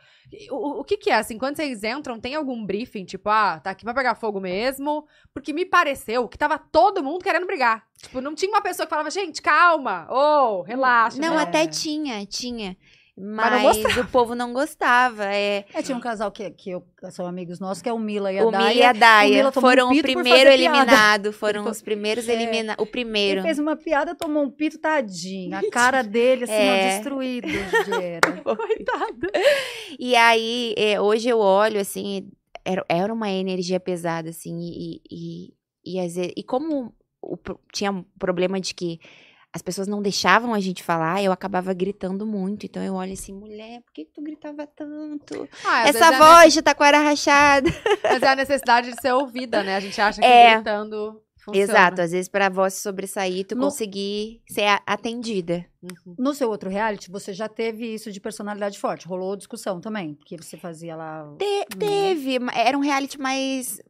O, 0.51 0.81
o 0.81 0.85
que 0.85 0.97
que 0.97 1.11
é, 1.11 1.17
assim, 1.17 1.37
quando 1.37 1.57
vocês 1.57 1.83
entram, 1.83 2.21
tem 2.21 2.37
algum 2.37 2.65
briefing, 2.65 3.05
tipo, 3.05 3.29
ah, 3.29 3.59
tá 3.59 3.71
aqui 3.71 3.85
pra 3.85 3.93
pegar 3.93 4.15
fogo 4.15 4.41
mesmo? 4.41 5.05
Porque 5.35 5.53
me 5.53 5.67
pareceu 5.67 6.29
que 6.29 6.39
tava 6.39 6.57
todo 6.57 7.03
mundo 7.03 7.23
querendo 7.23 7.47
brigar. 7.47 7.85
Tipo, 7.99 8.21
não 8.21 8.35
tinha 8.35 8.51
uma 8.51 8.63
pessoa 8.63 8.87
que 8.87 8.91
falava, 8.91 9.11
gente, 9.11 9.43
calma, 9.43 10.07
ô, 10.09 10.63
relaxa. 10.63 11.21
Não, 11.21 11.35
né? 11.35 11.43
até 11.43 11.67
tinha, 11.67 12.25
tinha. 12.25 12.77
Mas 13.23 13.53
não 13.53 13.63
Mas, 13.65 13.97
o 13.99 14.07
povo 14.09 14.35
não 14.35 14.53
gostava. 14.53 15.25
É, 15.27 15.65
É, 15.75 15.83
tinha 15.83 15.97
um 15.97 16.01
casal 16.01 16.31
que, 16.33 16.51
que 16.53 16.71
eu, 16.71 16.85
são 17.11 17.27
amigos 17.27 17.61
nossos, 17.61 17.83
que 17.83 17.89
é 17.89 17.93
o 17.93 17.99
Mila 17.99 18.33
e 18.33 18.39
a 18.39 18.45
o 18.47 18.51
Mila 18.51 18.73
e 18.73 18.79
Daya. 18.79 18.91
a 18.91 18.93
Daya 18.93 19.37
Mila 19.37 19.53
tomou 19.53 19.69
um 19.71 19.73
foram 19.73 19.93
o 19.93 20.03
primeiro 20.03 20.51
eliminado. 20.51 21.33
Foram 21.33 21.63
Ele 21.63 21.71
os 21.71 21.83
primeiros 21.83 22.29
É. 22.29 22.33
eliminados. 22.33 22.81
O 22.83 22.85
Ele 22.85 22.91
primeiro. 22.91 23.43
fez 23.43 23.59
uma 23.59 23.77
piada, 23.77 24.15
tomou 24.15 24.43
um 24.43 24.51
pito, 24.51 24.79
tadinho. 24.79 25.57
A 25.57 25.71
cara 25.71 26.03
dele, 26.05 26.45
assim, 26.45 26.53
É. 26.55 26.71
ó, 26.71 26.97
destruído. 26.97 27.49
Gera. 27.87 28.21
Coitada. 28.43 29.31
E 29.99 30.17
aí, 30.17 30.75
é, 30.79 31.01
hoje 31.01 31.29
eu 31.29 31.39
olho, 31.39 31.81
assim, 31.81 32.29
era, 32.65 32.85
era 32.89 33.13
uma 33.13 33.31
energia 33.31 33.81
pesada, 33.81 34.31
assim, 34.31 34.59
e, 34.61 35.01
e, 35.11 35.55
e, 35.85 36.01
às 36.01 36.15
vezes- 36.15 36.33
e 36.37 36.43
como 36.43 36.95
o 37.23 37.37
tinha 37.73 37.91
um 37.93 38.03
problema 38.19 38.59
de 38.61 38.75
que 38.75 38.99
as 39.53 39.63
pessoas 39.63 39.89
não 39.89 40.01
deixavam 40.01 40.55
a 40.55 40.61
gente 40.61 40.83
falar, 40.83 41.23
eu 41.23 41.33
acabava 41.33 41.73
gritando 41.75 42.25
muito. 42.27 42.67
Então 42.67 42.83
eu 42.83 42.95
olho 42.95 43.13
assim, 43.13 43.33
mulher, 43.35 43.81
por 43.83 43.93
que, 43.93 44.05
que 44.05 44.13
tu 44.13 44.23
gritava 44.23 44.67
tanto? 44.67 45.49
Ah, 45.65 45.89
Essa 45.89 46.15
é 46.15 46.19
voz 46.19 46.53
de 46.55 46.63
taquara 46.63 46.99
rachada. 47.01 47.69
Mas 48.03 48.23
é 48.23 48.29
a 48.29 48.37
necessidade 48.37 48.93
de 48.93 49.01
ser 49.01 49.13
ouvida, 49.13 49.63
né? 49.63 49.77
A 49.77 49.81
gente 49.81 50.01
acha 50.01 50.21
que 50.21 50.27
É. 50.27 50.55
gritando 50.55 51.21
funciona. 51.45 51.65
Exato, 51.65 52.03
às 52.03 52.11
vezes 52.13 52.29
pra 52.29 52.49
voz 52.51 52.75
sobressair, 52.75 53.47
tu 53.47 53.57
No- 53.57 53.63
conseguir 53.65 54.43
ser 54.49 54.67
a- 54.67 54.83
atendida. 54.87 55.65
Uhum. 55.83 56.15
No 56.19 56.35
seu 56.35 56.51
outro 56.51 56.69
reality, 56.69 57.11
você 57.11 57.33
já 57.33 57.49
teve 57.49 57.95
isso 57.95 58.13
de 58.13 58.21
personalidade 58.21 58.79
forte. 58.79 59.09
Rolou 59.09 59.35
discussão 59.37 59.81
também, 59.81 60.15
porque 60.15 60.37
você 60.37 60.59
fazia 60.59 60.95
lá... 60.95 61.27
Te- 61.39 61.67
teve, 61.79 62.39
ma- 62.39 62.53
era 62.55 62.77
um 62.77 62.83
reality 62.83 63.19
mais 63.19 63.81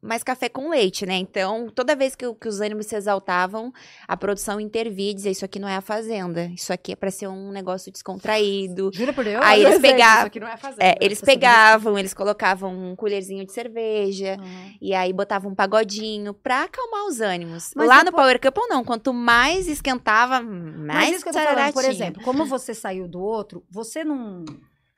mais 0.00 0.22
café 0.22 0.48
com 0.48 0.70
leite, 0.70 1.04
né? 1.04 1.16
Então, 1.16 1.68
toda 1.68 1.94
vez 1.94 2.14
que, 2.16 2.24
que 2.34 2.48
os 2.48 2.60
ânimos 2.60 2.86
se 2.86 2.96
exaltavam, 2.96 3.70
a 4.08 4.16
produção 4.16 4.58
intervia 4.58 5.10
e 5.10 5.14
dizia, 5.14 5.30
isso 5.30 5.44
aqui 5.44 5.58
não 5.58 5.68
é 5.68 5.76
a 5.76 5.82
fazenda, 5.82 6.46
isso 6.54 6.72
aqui 6.72 6.92
é 6.92 6.96
pra 6.96 7.10
ser 7.10 7.26
um 7.28 7.50
negócio 7.50 7.92
descontraído. 7.92 8.90
Jura 8.94 9.12
por 9.12 9.24
Deus? 9.24 9.44
Aí 9.44 9.62
eles 9.64 9.78
pegavam- 9.78 10.18
Isso 10.18 10.26
aqui 10.28 10.40
não 10.40 10.48
é 10.48 10.56
fazenda. 10.56 10.82
É, 10.84 10.94
eles 11.00 11.18
eu 11.20 11.26
sabia. 11.26 11.34
pegavam, 11.34 11.98
eles 11.98 12.14
colocavam 12.14 12.72
um 12.92 12.96
colherzinho 12.96 13.44
de 13.44 13.52
cerveja, 13.52 14.38
Uhum. 14.40 14.74
e 14.80 14.94
aí 14.94 15.12
botavam 15.12 15.50
um 15.50 15.54
pagodinho 15.54 16.32
pra 16.32 16.62
acalmar 16.64 17.06
os 17.06 17.20
ânimos. 17.20 17.70
Mas 17.76 17.86
Lá 17.86 17.98
no 17.98 18.04
depois- 18.06 18.22
Power 18.22 18.40
Couple, 18.40 18.68
não. 18.68 18.82
Quanto 18.82 19.12
mais 19.12 19.68
esquentava, 19.68 20.40
Mas 20.40 20.86
mais 20.86 21.10
isso 21.16 21.22
que 21.22 21.28
eu 21.28 21.32
tô 21.34 21.38
falando, 21.38 21.72
por 21.74 21.84
exemplo, 21.84 22.22
como 22.22 22.46
você 22.46 22.72
saiu 22.72 23.06
do 23.06 23.20
outro, 23.20 23.62
você 23.70 24.02
não. 24.04 24.44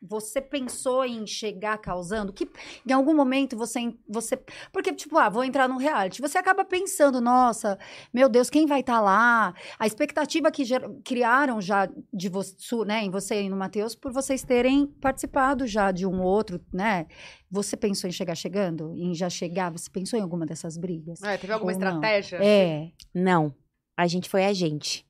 Você 0.01 0.41
pensou 0.41 1.05
em 1.05 1.27
chegar 1.27 1.77
causando? 1.79 2.33
Que 2.33 2.49
em 2.89 2.93
algum 2.93 3.15
momento 3.15 3.57
você. 3.57 3.93
você 4.09 4.39
porque, 4.73 4.93
tipo, 4.93 5.19
ah, 5.19 5.29
vou 5.29 5.43
entrar 5.43 5.69
num 5.69 5.77
reality. 5.77 6.21
Você 6.21 6.39
acaba 6.39 6.65
pensando, 6.65 7.21
nossa, 7.21 7.77
meu 8.15 8.29
Deus, 8.29 8.49
quem 8.49 8.65
vai 8.67 8.81
estar 8.81 9.01
lá? 9.01 9.53
A 9.79 9.87
expectativa 9.87 10.51
que 10.53 10.65
ger- 10.65 10.89
criaram 11.05 11.61
já 11.61 11.89
de 12.13 12.29
você, 12.29 12.55
né, 12.87 13.03
em 13.03 13.11
você 13.11 13.43
e 13.43 13.49
no 13.49 13.57
Matheus, 13.57 13.97
por 13.97 14.13
vocês 14.13 14.45
terem 14.45 14.87
participado 14.87 15.67
já 15.67 15.91
de 15.91 16.07
um 16.07 16.23
outro, 16.23 16.61
né? 16.73 17.07
Você 17.51 17.77
pensou 17.77 18.09
em 18.09 18.13
chegar 18.13 18.37
chegando? 18.37 18.95
Em 18.95 19.15
já 19.15 19.29
chegar? 19.29 19.73
Você 19.73 19.91
pensou 19.91 20.19
em 20.19 20.23
alguma 20.23 20.47
dessas 20.47 20.77
brigas? 20.77 21.21
É, 21.23 21.37
teve 21.37 21.53
alguma 21.53 21.73
Ou 21.73 21.79
não? 21.79 21.87
estratégia? 21.87 22.37
É. 22.41 22.93
Não, 23.13 23.53
a 23.97 24.07
gente 24.07 24.29
foi 24.29 24.45
a 24.45 24.53
gente. 24.53 25.08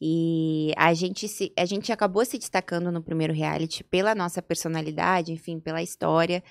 E 0.00 0.72
a 0.76 0.94
gente, 0.94 1.28
se, 1.28 1.52
a 1.58 1.64
gente 1.66 1.92
acabou 1.92 2.24
se 2.24 2.38
destacando 2.38 2.90
no 2.90 3.02
primeiro 3.02 3.32
reality 3.34 3.84
pela 3.84 4.14
nossa 4.14 4.40
personalidade, 4.40 5.32
enfim, 5.32 5.60
pela 5.60 5.82
história. 5.82 6.42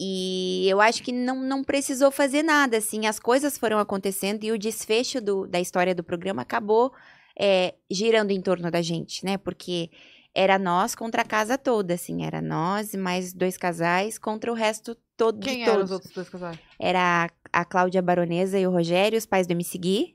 E 0.00 0.66
eu 0.68 0.80
acho 0.80 1.02
que 1.02 1.12
não, 1.12 1.42
não 1.42 1.62
precisou 1.64 2.10
fazer 2.10 2.42
nada, 2.42 2.76
assim, 2.78 3.06
as 3.06 3.18
coisas 3.18 3.58
foram 3.58 3.78
acontecendo 3.78 4.44
e 4.44 4.52
o 4.52 4.58
desfecho 4.58 5.20
do- 5.20 5.46
da 5.46 5.60
história 5.60 5.94
do 5.94 6.04
programa 6.04 6.42
acabou 6.42 6.92
é, 7.40 7.74
girando 7.90 8.30
em 8.32 8.40
torno 8.40 8.68
da 8.70 8.82
gente, 8.82 9.24
né? 9.24 9.36
Porque 9.38 9.90
era 10.34 10.58
nós 10.58 10.94
contra 10.94 11.22
a 11.22 11.24
casa 11.24 11.56
toda, 11.58 11.94
assim, 11.94 12.24
era 12.24 12.40
nós 12.42 12.94
e 12.94 12.96
mais 12.98 13.32
dois 13.32 13.56
casais 13.56 14.18
contra 14.18 14.50
o 14.50 14.54
resto 14.54 14.96
todo 15.16 15.40
Quem 15.40 15.58
de 15.58 15.62
eram 15.62 15.74
todos. 15.74 15.84
os 15.90 15.94
outros 15.94 16.12
dois 16.14 16.28
casais? 16.28 16.58
Era 16.80 17.26
a, 17.52 17.60
a 17.60 17.64
Cláudia 17.64 18.02
Baronesa 18.02 18.58
e 18.58 18.66
o 18.66 18.70
Rogério, 18.72 19.16
os 19.18 19.26
pais 19.26 19.46
do 19.46 19.52
MC 19.52 19.78
Gui. 19.78 20.12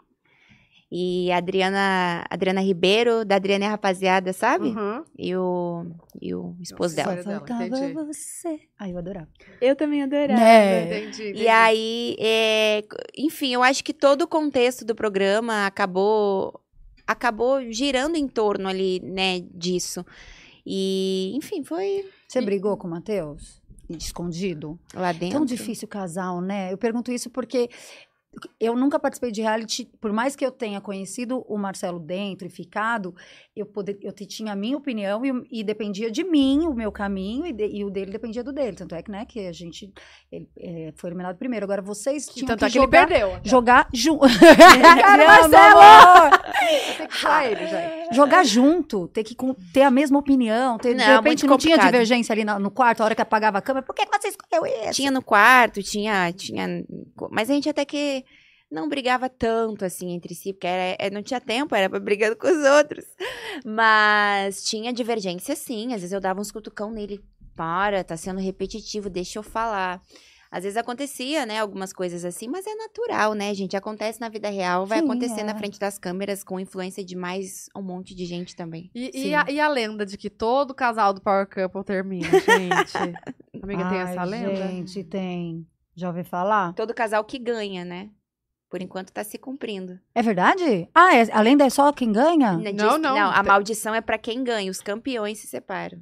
E 0.96 1.32
a 1.32 1.38
Adriana, 1.38 2.24
Adriana 2.30 2.62
Ribeiro, 2.62 3.26
da 3.26 3.38
Adriana 3.38 3.66
e 3.66 3.68
a 3.68 3.72
Rapaziada, 3.72 4.32
sabe? 4.32 4.68
Uhum. 4.68 5.04
E, 5.18 5.36
o, 5.36 5.88
e 6.22 6.36
o 6.36 6.56
esposo 6.62 6.96
Nossa, 6.96 7.10
dela. 7.10 7.24
Dela, 7.24 7.40
Faltava 7.40 7.66
entendi. 7.66 7.94
você. 7.94 8.60
Ai, 8.78 8.92
eu 8.92 9.00
adorava. 9.00 9.28
Eu 9.60 9.76
também 9.76 10.04
adorava. 10.04 10.40
Né? 10.40 10.86
Entendi, 10.86 11.30
entendi. 11.30 11.42
E 11.42 11.48
aí, 11.48 12.16
é, 12.20 12.84
enfim, 13.18 13.52
eu 13.52 13.64
acho 13.64 13.84
que 13.84 13.92
todo 13.92 14.22
o 14.22 14.28
contexto 14.28 14.86
do 14.86 14.94
programa 14.94 15.66
acabou 15.66 16.62
acabou 17.08 17.60
girando 17.72 18.16
em 18.16 18.28
torno 18.28 18.70
ali, 18.70 19.00
né, 19.00 19.40
disso. 19.52 20.06
E, 20.64 21.34
enfim, 21.36 21.64
foi 21.64 22.08
Você 22.28 22.40
brigou 22.40 22.78
com 22.78 22.88
o 22.88 22.92
Matheus? 22.92 23.64
Escondido? 23.90 24.80
lá 24.94 25.12
dentro. 25.12 25.38
Tão 25.38 25.46
difícil 25.46 25.88
casal, 25.88 26.40
né? 26.40 26.72
Eu 26.72 26.78
pergunto 26.78 27.12
isso 27.12 27.32
porque 27.32 27.68
eu 28.60 28.76
nunca 28.76 29.00
participei 29.00 29.32
de 29.32 29.42
reality, 29.42 29.86
por 30.00 30.12
mais 30.12 30.36
que 30.36 30.46
eu 30.46 30.52
tenha 30.52 30.82
conhecido 30.82 31.44
o 31.48 31.58
Marcelo 31.58 32.00
dentro 32.00 32.48
e 32.48 32.50
ficado, 32.50 33.16
eu, 33.56 33.66
poder, 33.68 33.98
eu 34.02 34.12
tinha 34.12 34.52
a 34.54 34.56
minha 34.56 34.76
opinião 34.76 35.24
e, 35.24 35.60
e 35.60 35.64
dependia 35.64 36.10
de 36.10 36.24
mim, 36.24 36.66
o 36.66 36.74
meu 36.74 36.92
caminho, 36.92 37.46
e, 37.46 37.54
de- 37.54 37.68
e 37.68 37.86
o 37.86 37.90
dele 37.92 38.12
dependia 38.12 38.44
do 38.44 38.52
dele. 38.52 38.76
Tanto 38.76 38.96
é 38.96 39.04
que, 39.04 39.12
né, 39.12 39.26
que 39.26 39.46
a 39.48 39.52
gente 39.52 39.94
ele, 40.32 40.50
é, 40.58 40.92
foi 40.96 41.10
eliminado 41.10 41.38
primeiro. 41.38 41.64
Agora, 41.64 41.82
vocês 41.82 42.26
tinham 42.28 42.48
tanto 42.48 42.60
que 42.60 42.66
é 42.66 42.70
que 42.70 42.78
ele 42.78 42.86
jogar, 42.86 43.08
perdeu. 43.08 43.40
jogar 43.44 43.88
junto. 43.94 44.26
Cara, 45.02 45.26
Marcelo! 45.28 46.44
Ele. 47.44 48.14
Jogar 48.16 48.44
junto, 48.44 49.08
ter 49.08 49.24
que 49.24 49.36
ter 49.74 49.82
a 49.84 49.92
mesma 49.92 50.18
opinião, 50.20 50.78
ter, 50.78 50.96
de 50.96 51.06
Não, 51.06 51.16
repente 51.18 51.46
muito 51.46 51.48
não 51.48 51.58
tinha 51.58 51.78
divergência 51.78 52.34
ali 52.34 52.44
na- 52.44 52.60
no 52.60 52.72
quarto, 52.72 53.02
a 53.02 53.06
hora 53.06 53.16
que 53.16 53.22
apagava 53.22 53.58
a 53.58 53.62
câmera. 53.62 53.86
Por 53.86 53.94
que 53.96 54.06
que 54.06 54.20
você 54.20 54.30
escolheu 54.30 54.66
isso? 54.66 54.94
Tinha 54.94 55.12
no 55.12 55.22
quarto, 55.22 55.82
tinha, 55.84 56.32
tinha. 56.34 56.84
Mas 57.32 57.50
a 57.50 57.54
gente 57.54 57.70
até 57.70 57.86
que 57.86 58.24
não 58.74 58.90
brigava 58.90 59.30
tanto 59.30 59.86
assim 59.86 60.12
entre 60.12 60.34
si, 60.34 60.52
porque 60.52 60.68
era, 60.68 60.98
é, 61.00 61.10
não 61.10 61.22
tinha 61.22 61.40
tempo, 61.40 61.76
era 61.76 61.90
pra 61.90 62.00
brigando 62.00 62.36
com 62.36 62.48
os 62.48 62.66
outros. 62.66 63.06
Mas 63.64 64.64
tinha 64.64 64.92
divergência 64.92 65.56
sim. 65.56 65.94
Às 65.94 66.02
vezes 66.02 66.12
eu 66.12 66.20
dava 66.20 66.42
uns 66.42 66.52
cutucão 66.52 66.92
nele. 66.92 67.22
Para, 67.56 68.04
tá 68.04 68.18
sendo 68.18 68.40
repetitivo, 68.40 69.12
deixa 69.12 69.38
eu 69.38 69.44
falar. 69.44 70.02
Às 70.50 70.64
vezes 70.64 70.76
acontecia, 70.76 71.46
né, 71.46 71.60
algumas 71.60 71.94
coisas 71.94 72.26
assim, 72.26 72.48
mas 72.48 72.66
é 72.66 72.74
natural, 72.74 73.36
né, 73.36 73.54
gente? 73.54 73.78
Acontece 73.78 74.20
na 74.20 74.28
vida 74.28 74.50
real, 74.50 74.88
vai 74.88 75.00
Sim, 75.00 75.06
acontecer 75.06 75.42
é. 75.42 75.44
na 75.44 75.56
frente 75.56 75.80
das 75.80 76.00
câmeras 76.00 76.44
com 76.44 76.60
influência 76.60 77.06
de 77.06 77.16
mais 77.16 77.70
um 77.76 77.82
monte 77.84 78.16
de 78.16 78.26
gente 78.26 78.56
também. 78.56 78.90
E, 78.94 79.30
e 79.30 79.36
a, 79.36 79.46
e 79.50 79.60
a 79.60 79.68
lenda 79.68 80.04
de 80.04 80.18
que 80.18 80.32
todo 80.32 80.74
casal 80.74 81.14
do 81.14 81.22
Power 81.22 81.48
Couple 81.48 81.84
termina, 81.84 82.28
gente? 82.28 82.98
Amiga, 83.62 83.90
tem 83.90 84.00
essa 84.00 84.22
Ai, 84.22 84.28
lenda? 84.28 84.68
Gente, 84.68 85.04
tem. 85.04 85.68
Já 85.96 86.08
ouviu 86.08 86.26
falar? 86.26 86.74
Todo 86.74 86.92
casal 86.92 87.24
que 87.24 87.38
ganha, 87.38 87.86
né? 87.86 88.10
Por 88.74 88.82
enquanto 88.82 89.12
tá 89.14 89.24
se 89.24 89.38
cumprindo. 89.38 90.00
É 90.16 90.24
verdade? 90.24 90.90
Ah, 90.96 91.16
é, 91.16 91.32
a 91.32 91.42
lenda 91.42 91.64
é 91.64 91.70
só 91.70 91.94
quem 91.94 92.12
ganha? 92.12 92.56
Diz- 92.58 92.74
Não, 92.74 92.98
não. 92.98 93.14
Não, 93.14 93.30
a 93.30 93.44
maldição 93.44 93.94
é 93.94 94.02
pra 94.02 94.18
quem 94.18 94.44
ganha. 94.44 94.72
Os 94.72 94.82
campeões 94.82 95.38
se 95.38 95.46
separam. 95.46 96.00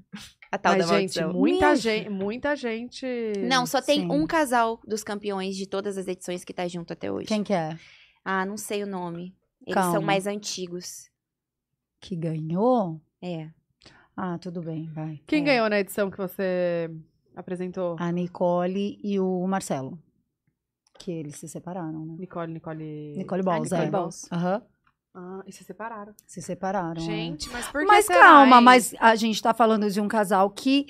A 0.50 0.58
tal 0.58 0.78
Mas, 0.78 0.88
da 0.88 0.94
gente, 1.02 1.20
maldição. 1.20 1.34
muita 1.34 1.66
Minha 1.66 1.76
gente, 1.76 2.10
muita 2.10 2.56
gente. 2.56 3.06
Não, 3.40 3.66
só 3.66 3.82
tem 3.82 4.00
Sim. 4.00 4.08
um 4.10 4.26
casal 4.26 4.80
dos 4.88 5.04
campeões 5.04 5.58
de 5.58 5.68
todas 5.68 5.98
as 5.98 6.08
edições 6.08 6.46
que 6.46 6.54
tá 6.54 6.66
junto 6.66 6.94
até 6.94 7.12
hoje. 7.12 7.28
Quem 7.28 7.44
que 7.44 7.52
é? 7.52 7.78
Ah, 8.24 8.46
não 8.46 8.56
sei 8.56 8.84
o 8.84 8.88
nome. 8.88 9.36
Eles 9.68 9.74
Calma. 9.74 9.92
são 9.92 10.02
mais 10.02 10.26
antigos. 10.26 11.10
Que 12.00 12.16
ganhou? 12.16 13.02
É. 13.22 13.50
Ah, 14.16 14.38
tudo 14.38 14.62
bem, 14.62 14.90
vai. 14.94 15.20
Quem 15.28 15.42
É. 15.42 15.46
ganhou 15.46 15.70
na 15.70 15.78
edição 15.82 16.10
que 16.10 16.18
você 16.18 16.90
apresentou? 17.36 17.98
A 18.00 18.10
Nicole 18.14 18.98
e 19.04 19.20
o 19.20 19.46
Marcelo. 19.46 20.00
Que 21.04 21.12
eles 21.12 21.36
se 21.38 21.48
separaram, 21.48 22.06
né? 22.06 22.16
Nicole, 22.20 22.54
Nicole. 22.54 23.14
Nicole 23.18 23.42
Balls, 23.42 23.72
Nicole 23.72 23.88
é. 23.88 23.92
Balls. 23.92 24.28
Aham. 24.32 24.62
Ah, 25.14 25.42
e 25.48 25.52
se 25.52 25.64
separaram. 25.64 26.14
Se 26.28 26.42
separaram. 26.42 27.02
é. 27.02 27.06
Gente, 27.06 27.50
mas 27.50 27.68
por 27.68 27.82
que 27.82 27.88
Mas 27.88 28.06
será, 28.06 28.20
calma, 28.20 28.58
hein? 28.58 28.64
mas 28.64 28.96
a 29.00 29.16
gente 29.16 29.42
tá 29.42 29.54
falando 29.54 29.90
de 29.90 30.00
um 30.00 30.08
casal 30.08 30.50
que 30.52 30.86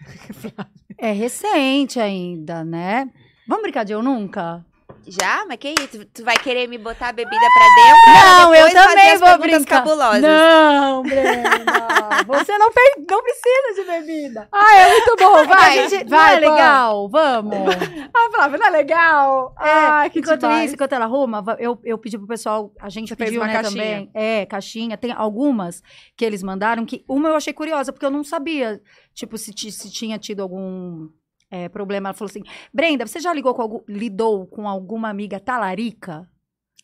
é 0.98 1.10
recente 1.10 1.98
ainda, 1.98 2.64
né? 2.64 3.10
Vamos 3.48 3.62
brincar 3.62 3.84
de 3.84 3.92
eu 3.92 4.02
nunca? 4.02 4.64
Já? 5.06 5.44
Mas 5.46 5.56
que 5.58 5.68
isso? 5.68 6.04
Tu 6.06 6.24
vai 6.24 6.36
querer 6.38 6.66
me 6.66 6.78
botar 6.78 7.08
a 7.08 7.12
bebida 7.12 7.36
pra 7.54 7.66
dentro? 7.76 8.40
Não, 8.42 8.54
eu 8.54 8.72
também 8.72 9.10
as 9.12 9.20
vou 9.20 9.38
brincar. 9.38 9.64
cabulosas. 9.82 10.20
Não, 10.22 11.02
Brenda. 11.02 11.56
Você 12.26 12.58
não, 12.58 12.72
per- 12.72 13.04
não 13.08 13.22
precisa 13.22 13.74
de 13.74 13.84
bebida. 13.84 14.48
Ah, 14.50 14.76
é 14.78 14.90
muito 14.90 15.16
bom, 15.16 15.44
vai. 15.46 15.88
Gente, 15.88 16.08
vai, 16.08 16.36
é 16.36 16.40
legal? 16.40 17.08
Vamos. 17.08 17.56
Ah, 18.18 18.30
Flávia, 18.32 18.58
não 18.58 18.66
é 18.66 18.70
legal? 18.70 19.54
É, 19.60 19.68
Ai, 19.68 20.10
que 20.10 20.20
enquanto 20.20 20.40
demais. 20.40 20.64
isso, 20.66 20.74
enquanto 20.74 20.92
ela 20.94 21.04
arruma, 21.04 21.44
eu, 21.58 21.78
eu 21.84 21.98
pedi 21.98 22.16
pro 22.16 22.26
pessoal, 22.26 22.72
a 22.80 22.88
gente 22.88 23.10
Você 23.10 23.16
pediu, 23.16 23.40
uma 23.42 23.46
né, 23.46 23.52
caixinha. 23.52 23.70
também. 23.84 24.10
É, 24.14 24.46
caixinha. 24.46 24.96
Tem 24.96 25.12
algumas 25.12 25.82
que 26.16 26.24
eles 26.24 26.42
mandaram, 26.42 26.86
que 26.86 27.04
uma 27.06 27.28
eu 27.28 27.34
achei 27.36 27.52
curiosa, 27.52 27.92
porque 27.92 28.06
eu 28.06 28.10
não 28.10 28.24
sabia, 28.24 28.80
tipo, 29.14 29.36
se, 29.36 29.52
se 29.52 29.90
tinha 29.92 30.18
tido 30.18 30.40
algum 30.42 31.08
é, 31.50 31.68
problema. 31.68 32.08
Ela 32.08 32.14
falou 32.14 32.30
assim, 32.30 32.42
Brenda, 32.72 33.06
você 33.06 33.20
já 33.20 33.32
ligou 33.32 33.54
com 33.54 33.62
algum, 33.62 33.80
lidou 33.88 34.46
com 34.46 34.68
alguma 34.68 35.08
amiga 35.08 35.38
talarica? 35.40 36.28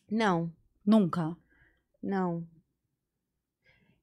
Não, 0.09 0.51
Nunca. 0.85 1.35
não. 2.01 2.45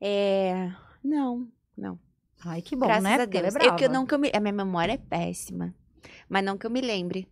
É. 0.01 0.73
Não, 1.05 1.47
não. 1.77 1.99
Ai, 2.45 2.63
que 2.63 2.75
bom, 2.75 2.87
Graças 2.87 3.05
né? 3.05 3.15
a 3.15 3.19
Porque 3.19 3.37
ela 3.37 3.51
Deus. 3.51 3.57
é 3.57 3.59
eu, 3.59 3.63
brava. 3.63 3.77
que 3.79 3.85
eu 3.85 3.91
não 3.91 4.07
que 4.07 4.15
eu 4.15 4.19
me... 4.19 4.31
A 4.35 4.41
minha 4.41 4.53
memória 4.53 4.93
é 4.95 4.97
péssima. 4.97 5.75
Mas 6.29 6.43
não 6.45 6.57
que 6.57 6.67
eu 6.67 6.71
me 6.71 6.81
lembre. 6.81 7.29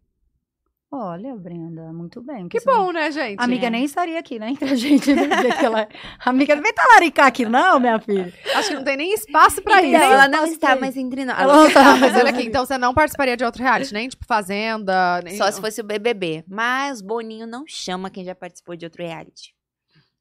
Olha, 0.91 1.37
Brenda, 1.37 1.93
muito 1.93 2.23
bem. 2.23 2.49
Que 2.49 2.59
bom, 2.65 2.91
né, 2.93 3.11
gente? 3.13 3.39
A 3.39 3.45
amiga 3.45 3.69
nem 3.69 3.85
estaria 3.85 4.19
aqui, 4.19 4.39
né, 4.39 4.49
entre 4.51 4.71
a 4.71 4.75
gente, 4.75 5.15
né, 5.15 5.27
do 5.27 5.43
jeito 5.43 5.59
que 5.59 5.67
ela 5.67 5.83
é. 5.83 5.89
A 6.25 6.31
amiga 6.31 6.57
não 6.57 6.63
vem 6.63 6.73
talaricar 6.73 7.27
aqui, 7.27 7.45
não, 7.45 7.79
minha 7.79 8.01
filha. 8.01 8.33
Acho 8.55 8.71
que 8.71 8.75
não 8.75 8.85
tem 8.85 8.97
nem 8.97 9.13
espaço 9.13 9.61
pra 9.61 9.83
Então, 9.85 10.01
isso. 10.01 10.13
Ela 10.15 10.29
não 10.29 10.39
Posso 10.41 10.53
está 10.53 10.77
mais 10.77 10.97
entre 10.97 11.27
nós. 11.27 11.39
Ela 11.39 11.57
não 11.57 11.71
tá 11.71 11.85
Tá, 11.85 11.97
mais 11.97 12.17
aqui, 12.25 12.43
então 12.47 12.65
você 12.65 12.79
não 12.79 12.95
participaria 12.95 13.37
de 13.37 13.45
outro 13.45 13.63
reality, 13.63 13.93
nem 13.93 14.09
tipo 14.09 14.25
Fazenda, 14.27 15.21
nem... 15.23 15.37
Só 15.37 15.51
se 15.51 15.61
fosse 15.61 15.79
o 15.83 15.85
BBB. 15.85 16.43
Mas 16.49 17.03
Boninho 17.03 17.47
não 17.47 17.65
chama 17.67 18.09
quem 18.09 18.25
já 18.25 18.35
participou 18.35 18.75
de 18.75 18.87
outro 18.87 19.03
reality. 19.03 19.53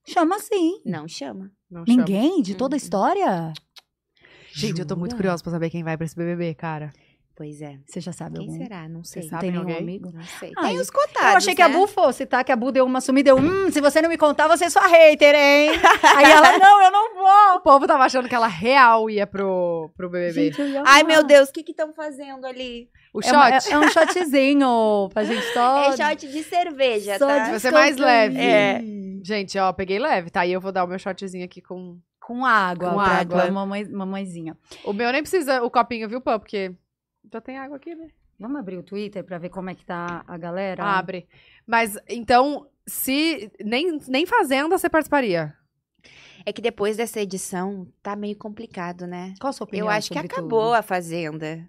Chama 0.06 0.38
sim. 0.40 0.82
Não 0.86 1.08
chama. 1.08 1.50
Não 1.72 1.86
chama. 1.86 1.98
Ninguém 1.98 2.42
de 2.42 2.56
toda 2.56 2.76
a 2.76 2.78
Uhum. 2.78 2.84
história? 2.84 3.54
Gente, 4.54 4.80
eu 4.82 4.86
tô 4.88 4.96
muito 4.98 5.12
Jura? 5.12 5.18
curiosa 5.24 5.44
pra 5.44 5.52
saber 5.54 5.70
quem 5.70 5.84
vai 5.84 5.96
pra 5.96 6.06
esse 6.06 6.16
BBB, 6.16 6.54
cara. 6.56 6.92
Pois 7.38 7.62
é. 7.62 7.78
Você 7.86 8.00
já 8.02 8.12
sabe 8.12 8.40
Quem 8.40 8.48
algum? 8.48 8.58
será? 8.64 8.90
Não 8.90 9.04
sei. 9.04 9.22
Você 9.22 9.30
Não 9.32 9.40
tem 9.40 9.52
nenhum 9.52 9.62
alguém? 9.62 9.78
amigo? 9.78 10.12
Não 10.12 10.24
sei. 10.24 10.52
Ah, 10.58 10.64
Tem 10.64 10.76
eu- 10.76 10.82
os 10.82 10.90
cotados, 10.90 11.32
Eu 11.34 11.38
achei 11.38 11.54
que 11.54 11.62
a 11.62 11.70
né? 11.70 11.76
Bu 11.76 11.86
fosse, 11.86 12.26
tá? 12.26 12.44
Que 12.44 12.52
a 12.52 12.56
Bu 12.56 12.72
deu 12.72 12.84
uma 12.84 13.00
sumida. 13.00 13.30
Eu, 13.30 13.38
hum, 13.38 13.70
se 13.72 13.80
você 13.80 14.02
não 14.02 14.10
me 14.10 14.18
contar, 14.18 14.48
você 14.48 14.66
é 14.66 14.70
sua 14.72 14.88
hater, 14.88 15.36
hein? 15.36 15.70
Aí 16.18 16.32
ela, 16.32 16.58
não, 16.58 16.82
eu 16.84 16.92
não 16.92 17.14
vou. 17.14 17.58
O 17.58 17.60
povo 17.62 17.86
tava 17.86 18.06
achando 18.06 18.28
que 18.28 18.34
ela 18.34 18.48
real 18.48 19.08
ia 19.08 19.28
pro, 19.28 19.92
pro 19.96 20.10
BBB. 20.10 20.34
Gente, 20.46 20.60
eu 20.62 20.68
ia 20.68 20.84
Ai, 20.84 21.04
meu 21.04 21.24
Deus, 21.24 21.50
o 21.50 21.54
que 21.54 21.62
que 21.62 21.72
estão 21.74 21.94
fazendo 21.94 22.44
ali? 22.48 22.90
o 23.14 23.20
É, 23.24 23.32
uma- 23.32 23.60
shot 23.62 23.70
é- 23.70 23.74
é 23.74 23.80
um 23.80 23.88
shotzinho 23.90 25.10
pra 25.14 25.24
gente 25.24 25.46
só... 25.54 25.94
É 25.94 25.96
shot 25.98 26.28
de 26.28 26.44
cerveja, 26.44 27.20
só 27.20 27.28
tá? 27.28 27.50
Vai 27.52 27.60
ser 27.60 27.72
mais 27.72 27.98
leve. 27.98 28.40
É. 28.40 28.82
Gente, 29.24 29.58
ó, 29.60 29.72
peguei 29.74 30.00
leve, 30.00 30.32
tá? 30.32 30.44
E 30.44 30.54
eu 30.54 30.62
vou 30.62 30.72
dar 30.72 30.84
o 30.84 30.88
meu 30.88 30.98
shotzinho 30.98 31.46
aqui 31.46 31.62
com... 31.62 32.00
Com 32.20 32.46
água, 32.46 32.92
Com 32.92 33.00
água. 33.00 33.50
mamãe, 33.52 33.86
mamãezinha. 33.86 34.58
O 34.84 34.92
meu 34.92 35.10
nem 35.14 35.22
precisa 35.22 35.64
o 35.64 35.72
copinho, 35.72 36.10
viu, 36.10 36.20
Pã? 36.20 36.38
Porque 36.38 36.76
já 37.32 37.42
tem 37.42 37.58
água 37.58 37.78
aqui, 37.78 37.96
né? 37.96 38.10
Vamos 38.40 38.60
abrir 38.60 38.78
o 38.78 38.84
Twitter 38.84 39.24
pra 39.24 39.38
ver 39.38 39.50
como 39.50 39.70
é 39.70 39.76
que 39.76 39.86
tá 39.86 40.24
a 40.28 40.38
galera? 40.38 40.84
Abre. 40.84 41.28
Mas, 41.66 41.98
então, 42.08 42.68
se... 42.86 43.52
Nem, 43.64 44.00
nem 44.08 44.26
Fazenda 44.26 44.78
você 44.78 44.90
participaria. 44.90 45.56
É 46.46 46.54
que 46.54 46.62
depois 46.62 46.96
dessa 46.96 47.20
edição, 47.20 47.88
tá 48.02 48.16
meio 48.16 48.38
complicado, 48.38 49.08
né? 49.08 49.34
Qual 49.40 49.50
a 49.50 49.54
sua 49.54 49.66
opinião 49.66 49.88
Eu 49.88 49.92
acho 49.92 50.12
que 50.12 50.20
acabou 50.20 50.66
tudo? 50.66 50.76
a 50.76 50.82
Fazenda. 50.82 51.68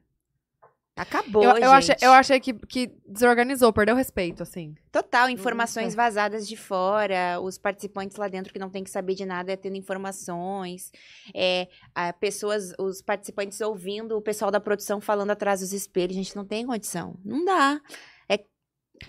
Acabou, 0.98 1.44
eu, 1.44 1.52
gente. 1.52 1.62
eu, 1.62 1.70
achei, 1.70 1.96
eu 2.02 2.10
achei 2.10 2.40
que, 2.40 2.52
que 2.52 2.90
desorganizou, 3.06 3.72
perdeu 3.72 3.94
o 3.94 3.98
respeito, 3.98 4.42
assim. 4.42 4.74
Total, 4.90 5.30
informações 5.30 5.94
é. 5.94 5.96
vazadas 5.96 6.48
de 6.48 6.56
fora, 6.56 7.40
os 7.40 7.56
participantes 7.56 8.16
lá 8.16 8.26
dentro 8.26 8.52
que 8.52 8.58
não 8.58 8.68
tem 8.68 8.82
que 8.82 8.90
saber 8.90 9.14
de 9.14 9.24
nada 9.24 9.56
tendo 9.56 9.76
informações, 9.76 10.90
é, 11.32 11.68
a 11.94 12.12
pessoas, 12.12 12.72
os 12.78 13.00
participantes 13.00 13.60
ouvindo 13.60 14.16
o 14.16 14.20
pessoal 14.22 14.50
da 14.50 14.58
produção 14.58 15.00
falando 15.00 15.30
atrás 15.30 15.60
dos 15.60 15.72
espelhos, 15.72 16.16
gente, 16.16 16.34
não 16.34 16.44
tem 16.44 16.66
condição, 16.66 17.14
não 17.24 17.44
dá. 17.44 17.80
É, 18.28 18.40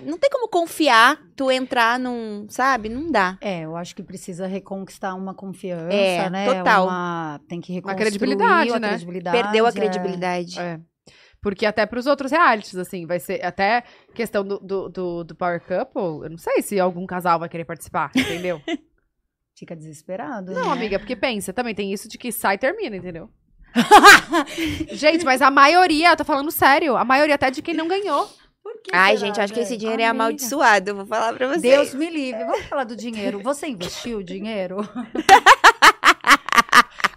não 0.04 0.20
tem 0.20 0.30
como 0.30 0.48
confiar, 0.48 1.20
tu 1.36 1.50
entrar 1.50 1.98
num, 1.98 2.46
sabe, 2.50 2.88
não 2.88 3.10
dá. 3.10 3.36
É, 3.42 3.62
eu 3.62 3.76
acho 3.76 3.96
que 3.96 4.04
precisa 4.04 4.46
reconquistar 4.46 5.16
uma 5.16 5.34
confiança, 5.34 5.92
É, 5.92 6.30
né? 6.30 6.46
total. 6.46 6.86
Uma- 6.86 7.42
tem 7.48 7.60
que 7.60 7.74
reconstruir 7.74 8.06
credibilidade, 8.06 8.74
a 8.74 8.80
né? 8.80 8.90
credibilidade. 8.90 9.42
Perdeu 9.42 9.66
a 9.66 9.70
é. 9.70 9.72
credibilidade. 9.72 10.60
É. 10.60 10.80
Porque 11.42 11.66
até 11.66 11.86
pros 11.86 12.06
outros 12.06 12.32
realities, 12.32 12.76
assim, 12.76 13.06
vai 13.06 13.20
ser 13.20 13.44
até 13.44 13.84
questão 14.14 14.44
do, 14.44 14.60
do, 14.60 14.90
do, 14.90 15.24
do 15.24 15.36
Power 15.36 15.62
Couple, 15.62 16.26
eu 16.26 16.30
não 16.30 16.38
sei 16.38 16.62
se 16.62 16.80
algum 16.80 17.06
casal 17.06 17.40
vai 17.40 17.48
querer 17.48 17.66
participar, 17.66 18.12
entendeu? 18.16 18.62
Fica 19.58 19.76
desesperado. 19.76 20.54
não, 20.54 20.68
né? 20.68 20.72
amiga, 20.72 21.00
porque 21.00 21.16
pensa, 21.16 21.52
também 21.52 21.76
tem 21.76 21.92
isso 21.92 22.08
de 22.08 22.18
que 22.18 22.32
sai 22.32 22.56
e 22.56 22.58
termina, 22.58 22.96
entendeu? 22.96 23.30
Gente, 24.92 25.24
mas 25.26 25.42
a 25.42 25.52
maioria, 25.52 26.12
eu 26.12 26.18
tô 26.18 26.24
falando 26.26 26.50
sério, 26.52 26.96
a 26.96 27.06
maioria 27.06 27.36
até 27.36 27.52
de 27.52 27.62
quem 27.62 27.74
não 27.74 27.88
ganhou. 27.88 28.30
Por 28.62 28.82
que 28.82 28.92
Ai, 28.94 29.16
será, 29.16 29.28
gente, 29.28 29.38
eu 29.38 29.44
acho 29.44 29.54
que 29.54 29.60
esse 29.62 29.78
dinheiro 29.78 30.02
é 30.02 30.06
Amiga. 30.06 30.24
amaldiçoado, 30.24 30.96
vou 30.96 31.06
falar 31.06 31.34
pra 31.34 31.48
vocês. 31.48 31.62
Deus 31.62 31.94
me 31.94 32.10
livre. 32.10 32.44
Vamos 32.44 32.66
falar 32.66 32.84
do 32.84 32.96
dinheiro. 32.96 33.42
Você 33.42 33.68
investiu 33.68 34.22
dinheiro? 34.22 34.78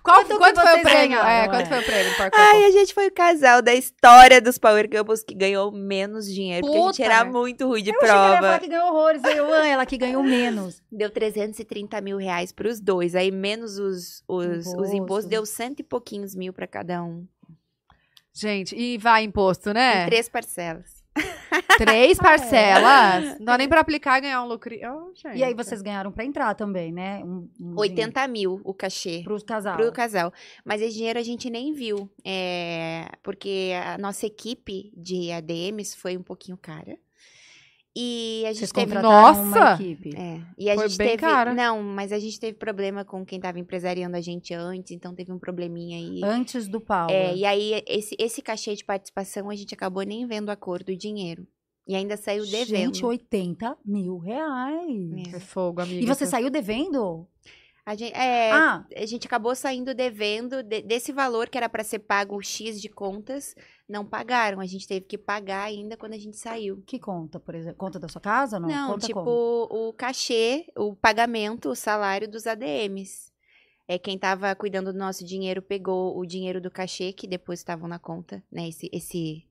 Qual, 0.02 0.24
Quanto 0.24 0.36
quanto, 0.38 0.60
foi 0.60 0.78
o 0.78 0.82
prêmio? 0.82 1.08
ganharam, 1.16 1.28
É, 1.28 1.48
quanto 1.48 1.68
foi 1.68 1.78
o 1.78 1.84
prêmio 1.84 2.16
Power 2.16 2.30
Couple? 2.32 2.44
Ai, 2.44 2.64
a 2.64 2.70
gente 2.72 2.92
foi 2.92 3.06
o 3.06 3.12
casal 3.12 3.62
da 3.62 3.72
história 3.72 4.40
dos 4.40 4.58
Power 4.58 4.90
Couples 4.90 5.22
que 5.22 5.32
ganhou 5.34 5.70
menos 5.70 6.26
dinheiro, 6.26 6.66
porque 6.66 6.76
a 6.76 6.80
gente 6.80 6.96
Puta 6.96 7.04
era 7.04 7.24
muito 7.24 7.66
ruim 7.68 7.82
de 7.84 7.90
Eu 7.90 7.96
achei 7.96 8.08
que 8.08 8.12
ela 8.14 8.38
prova. 8.38 8.58
que 8.58 8.68
ganhou 8.68 8.88
horrores. 8.88 9.22
Eu, 9.22 9.54
ah, 9.54 9.66
ela 9.66 9.86
que 9.86 9.96
ganhou 9.96 10.22
menos. 10.24 10.82
Deu 10.90 11.08
330 11.08 12.00
mil 12.00 12.16
reais 12.16 12.50
pros 12.52 12.80
dois. 12.80 13.14
Aí, 13.14 13.30
menos 13.30 13.78
os, 13.78 14.24
os, 14.26 14.48
os 14.48 14.66
Imposto. 14.66 14.96
impostos, 14.96 15.30
deu 15.30 15.46
cento 15.46 15.80
e 15.80 15.84
pouquinhos 15.84 16.34
mil 16.34 16.52
pra 16.52 16.66
cada 16.66 17.02
um. 17.04 17.24
Gente, 18.34 18.74
e 18.74 18.98
vai 18.98 19.22
imposto, 19.24 19.70
Em 19.70 19.74
né? 19.74 20.06
três 20.06 20.28
parcelas. 20.28 21.01
Três 21.78 22.18
parcelas. 22.18 23.38
Não 23.38 23.44
dá 23.46 23.58
nem 23.58 23.68
pra 23.68 23.80
aplicar 23.80 24.18
e 24.18 24.22
ganhar 24.22 24.42
um 24.42 24.46
lucro. 24.46 24.74
Oh. 24.74 25.30
E 25.34 25.44
aí 25.44 25.54
vocês 25.54 25.82
ganharam 25.82 26.10
pra 26.10 26.24
entrar 26.24 26.54
também, 26.54 26.92
né? 26.92 27.22
Um, 27.24 27.48
um 27.60 27.78
80 27.78 28.26
mil 28.28 28.60
o 28.64 28.72
cachê. 28.72 29.22
Para 29.24 29.34
os 29.34 29.42
casal. 29.42 29.76
Pro 29.76 29.92
casal. 29.92 30.32
Mas 30.64 30.80
esse 30.80 30.96
dinheiro 30.96 31.18
a 31.18 31.22
gente 31.22 31.50
nem 31.50 31.72
viu. 31.72 32.10
é, 32.24 33.10
porque 33.22 33.72
a 33.84 33.98
nossa 33.98 34.26
equipe 34.26 34.92
de 34.96 35.30
ADMs 35.30 35.96
foi 35.96 36.16
um 36.16 36.22
pouquinho 36.22 36.56
cara. 36.56 36.98
E 37.94 38.44
a 38.46 38.52
gente 38.52 38.60
Vocês 38.60 38.72
teve. 38.72 38.94
Nossa! 38.94 39.74
equipe. 39.74 40.16
É, 40.16 40.40
e 40.56 40.70
a 40.70 40.74
Foi 40.74 40.88
gente 40.88 40.98
bem 40.98 41.08
teve. 41.08 41.18
cara. 41.20 41.52
Não, 41.52 41.82
mas 41.82 42.10
a 42.10 42.18
gente 42.18 42.40
teve 42.40 42.56
problema 42.56 43.04
com 43.04 43.24
quem 43.24 43.38
tava 43.38 43.58
empresariando 43.58 44.16
a 44.16 44.20
gente 44.20 44.54
antes, 44.54 44.92
então 44.92 45.14
teve 45.14 45.30
um 45.30 45.38
probleminha 45.38 45.98
aí. 45.98 46.20
Antes 46.24 46.66
do 46.66 46.80
Paulo. 46.80 47.12
É, 47.12 47.34
e 47.36 47.44
aí, 47.44 47.82
esse, 47.86 48.16
esse 48.18 48.40
cachê 48.40 48.74
de 48.74 48.84
participação, 48.84 49.50
a 49.50 49.54
gente 49.54 49.74
acabou 49.74 50.02
nem 50.04 50.26
vendo 50.26 50.48
a 50.48 50.56
cor 50.56 50.82
do 50.82 50.96
dinheiro. 50.96 51.46
E 51.86 51.94
ainda 51.94 52.16
saiu 52.16 52.46
devendo. 52.46 52.94
Gente, 52.94 53.04
80 53.04 53.76
mil 53.84 54.16
reais. 54.18 55.32
É. 55.32 55.36
É 55.36 55.40
fogo, 55.40 55.82
amiga. 55.82 56.02
E 56.02 56.06
você 56.06 56.24
saiu 56.24 56.48
devendo? 56.48 57.26
A 57.84 57.96
gente, 57.96 58.14
é, 58.14 58.52
Ah, 58.52 58.86
a 58.96 59.06
gente 59.06 59.26
acabou 59.26 59.54
saindo 59.56 59.92
devendo 59.92 60.62
de- 60.62 60.82
desse 60.82 61.12
valor 61.12 61.48
que 61.48 61.58
era 61.58 61.68
para 61.68 61.82
ser 61.82 61.98
pago 61.98 62.40
X 62.40 62.80
de 62.80 62.88
contas, 62.88 63.56
não 63.88 64.06
pagaram. 64.06 64.60
A 64.60 64.66
gente 64.66 64.86
teve 64.86 65.04
que 65.04 65.18
pagar 65.18 65.64
ainda 65.64 65.96
quando 65.96 66.12
a 66.12 66.18
gente 66.18 66.36
saiu. 66.36 66.80
que 66.86 66.98
conta, 67.00 67.40
por 67.40 67.54
exemplo? 67.56 67.78
Conta 67.78 67.98
da 67.98 68.06
sua 68.08 68.20
casa? 68.20 68.60
Não, 68.60 68.68
Não, 68.68 68.92
conta 68.92 69.06
tipo, 69.08 69.18
como? 69.24 69.88
o 69.88 69.92
cachê, 69.94 70.66
o 70.76 70.94
pagamento, 70.94 71.70
o 71.70 71.74
salário 71.74 72.28
dos 72.30 72.46
ADMs. 72.46 73.32
É, 73.88 73.98
quem 73.98 74.16
tava 74.16 74.54
cuidando 74.54 74.92
do 74.92 74.98
nosso 74.98 75.24
dinheiro 75.24 75.60
pegou 75.60 76.16
o 76.16 76.24
dinheiro 76.24 76.60
do 76.60 76.70
cachê, 76.70 77.12
que 77.12 77.26
depois 77.26 77.58
estavam 77.58 77.88
na 77.88 77.98
conta, 77.98 78.42
né? 78.50 78.68
Esse, 78.68 78.88
esse, 78.92 79.44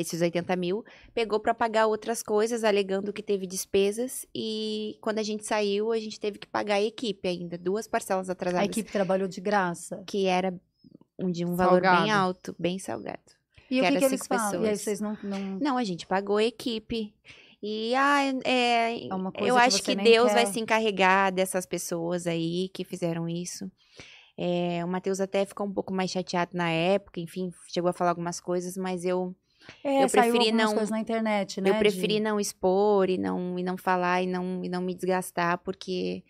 esses 0.00 0.20
80 0.20 0.54
mil, 0.56 0.84
pegou 1.14 1.40
para 1.40 1.52
pagar 1.54 1.86
outras 1.86 2.22
coisas, 2.22 2.64
alegando 2.64 3.12
que 3.12 3.22
teve 3.22 3.46
despesas. 3.46 4.26
E 4.34 4.96
quando 5.00 5.18
a 5.18 5.22
gente 5.22 5.44
saiu, 5.44 5.92
a 5.92 5.98
gente 5.98 6.18
teve 6.20 6.38
que 6.38 6.46
pagar 6.46 6.74
a 6.76 6.82
equipe 6.82 7.26
ainda, 7.28 7.58
duas 7.58 7.86
parcelas 7.86 8.28
A 8.28 8.32
atrasadas. 8.32 8.68
equipe 8.68 8.90
trabalhou 8.90 9.28
de 9.28 9.40
graça. 9.40 10.02
Que 10.06 10.26
era 10.26 10.54
um, 11.18 11.30
de 11.30 11.44
um 11.44 11.54
valor 11.56 11.80
bem 11.80 11.90
Salgado. 11.90 12.12
alto, 12.12 12.56
bem 12.58 12.78
salgado. 12.78 13.20
E 13.70 13.80
o 13.80 13.84
Que 13.84 13.90
que, 13.92 13.98
que 13.98 14.04
eles 14.04 14.26
falam? 14.26 14.64
E 14.64 14.68
aí 14.68 14.76
vocês 14.76 15.00
não... 15.00 15.18
não... 15.22 15.38
Não, 15.60 15.76
a 15.76 15.84
gente 15.84 16.06
pagou 16.06 16.36
a 16.38 16.44
equipe. 16.44 17.14
E 17.62 17.92
ah, 17.96 18.20
é, 18.44 19.08
É 19.08 19.14
uma 19.14 19.32
coisa 19.32 19.48
eu 19.48 19.56
que 19.56 19.60
acho 19.60 19.82
que 19.82 19.94
nem 19.96 20.04
Deus 20.04 20.28
quer. 20.28 20.34
vai 20.34 20.46
se 20.46 20.60
encarregar 20.60 21.32
dessas 21.32 21.66
pessoas 21.66 22.26
aí 22.26 22.68
que 22.72 22.84
fizeram 22.84 23.28
isso. 23.28 23.70
É, 24.40 24.84
o 24.84 24.88
Matheus 24.88 25.20
até 25.20 25.44
ficou 25.44 25.66
um 25.66 25.72
pouco 25.72 25.92
mais 25.92 26.12
chateado 26.12 26.56
na 26.56 26.70
época, 26.70 27.18
enfim, 27.18 27.50
chegou 27.66 27.90
a 27.90 27.92
falar 27.92 28.10
algumas 28.10 28.38
coisas, 28.40 28.76
mas 28.76 29.04
eu, 29.04 29.34
É, 29.84 30.04
eu 30.04 30.08
preferi 30.08 30.52
não- 30.52 30.72
coisas 30.72 30.90
na 30.90 30.98
internet, 31.00 31.60
né? 31.60 31.70
eu 31.70 31.74
preferi 31.76 32.14
de- 32.14 32.20
não 32.20 32.40
expor 32.40 33.08
e 33.10 33.18
não, 33.18 33.58
e 33.58 33.62
não 33.62 33.76
falar 33.76 34.22
e 34.22 34.26
não, 34.26 34.64
e 34.64 34.68
não 34.68 34.80
me 34.80 34.94
desgastar, 34.94 35.58
porque 35.58 36.24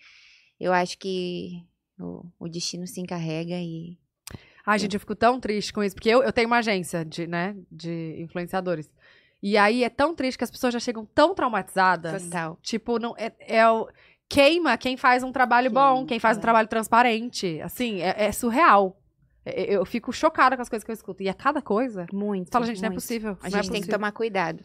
eu 0.59 0.73
acho 0.73 0.99
que 0.99 1.65
o, 1.99 2.25
o 2.39 2.49
destino 2.49 2.87
se 2.87 3.01
encarrega 3.01 3.55
e. 3.55 3.99
Ai, 4.67 4.79
gente, 4.79 4.95
eu 4.95 5.01
fico 5.01 5.15
tão 5.15 5.41
triste 5.41 5.73
com 5.73 5.83
isso, 5.83 5.95
porque 5.95 6.11
eu, 6.11 6.23
eu 6.23 6.33
tenho 6.33 6.47
uma 6.47 6.59
agência 6.59 7.05
de, 7.05 7.27
né, 7.27 7.57
de 7.71 8.17
influenciadores. 8.21 8.91
E 9.43 9.57
aí 9.57 9.85
é 9.85 9.89
tão 9.89 10.15
triste 10.15 10.37
que 10.37 10.45
as 10.45 10.51
pessoas 10.51 10.75
já 10.75 10.81
chegam 10.81 11.07
tão 11.07 11.35
traumatizadas. 11.35 12.25
Total. 12.25 12.59
Tipo, 12.63 12.99
não, 12.99 13.15
é, 13.17 13.33
é 13.41 13.69
o. 13.69 13.89
Queima 14.29 14.77
quem 14.77 14.95
faz 14.97 15.23
um 15.23 15.33
trabalho 15.33 15.71
bom, 15.71 15.95
Queima, 15.95 16.07
quem 16.07 16.19
faz 16.19 16.37
um 16.37 16.41
é. 16.41 16.43
trabalho 16.43 16.69
transparente. 16.69 17.59
Assim, 17.63 18.03
é, 18.03 18.27
é 18.27 18.33
surreal. 18.33 19.01
É- 19.45 19.75
Eu 19.75 19.85
fico 19.85 20.13
chocada 20.13 20.57
com 20.57 20.63
as 20.63 20.69
coisas 20.69 20.85
que 20.85 20.91
eu 20.91 20.95
escuto. 20.95 21.23
E 21.23 21.29
a 21.29 21.35
cada 21.35 21.61
coisa. 21.63 22.07
Muito. 22.13 22.51
Fala, 22.51 22.67
gente, 22.67 22.81
não 22.81 22.87
é 22.87 22.91
muito. 22.91 23.01
possível. 23.01 23.37
A 23.43 23.47
é 23.49 23.51
gente 23.51 23.63
tem 23.65 23.73
que 23.73 23.79
possível. 23.79 23.95
tomar 23.99 24.13
cuidado. 24.13 24.63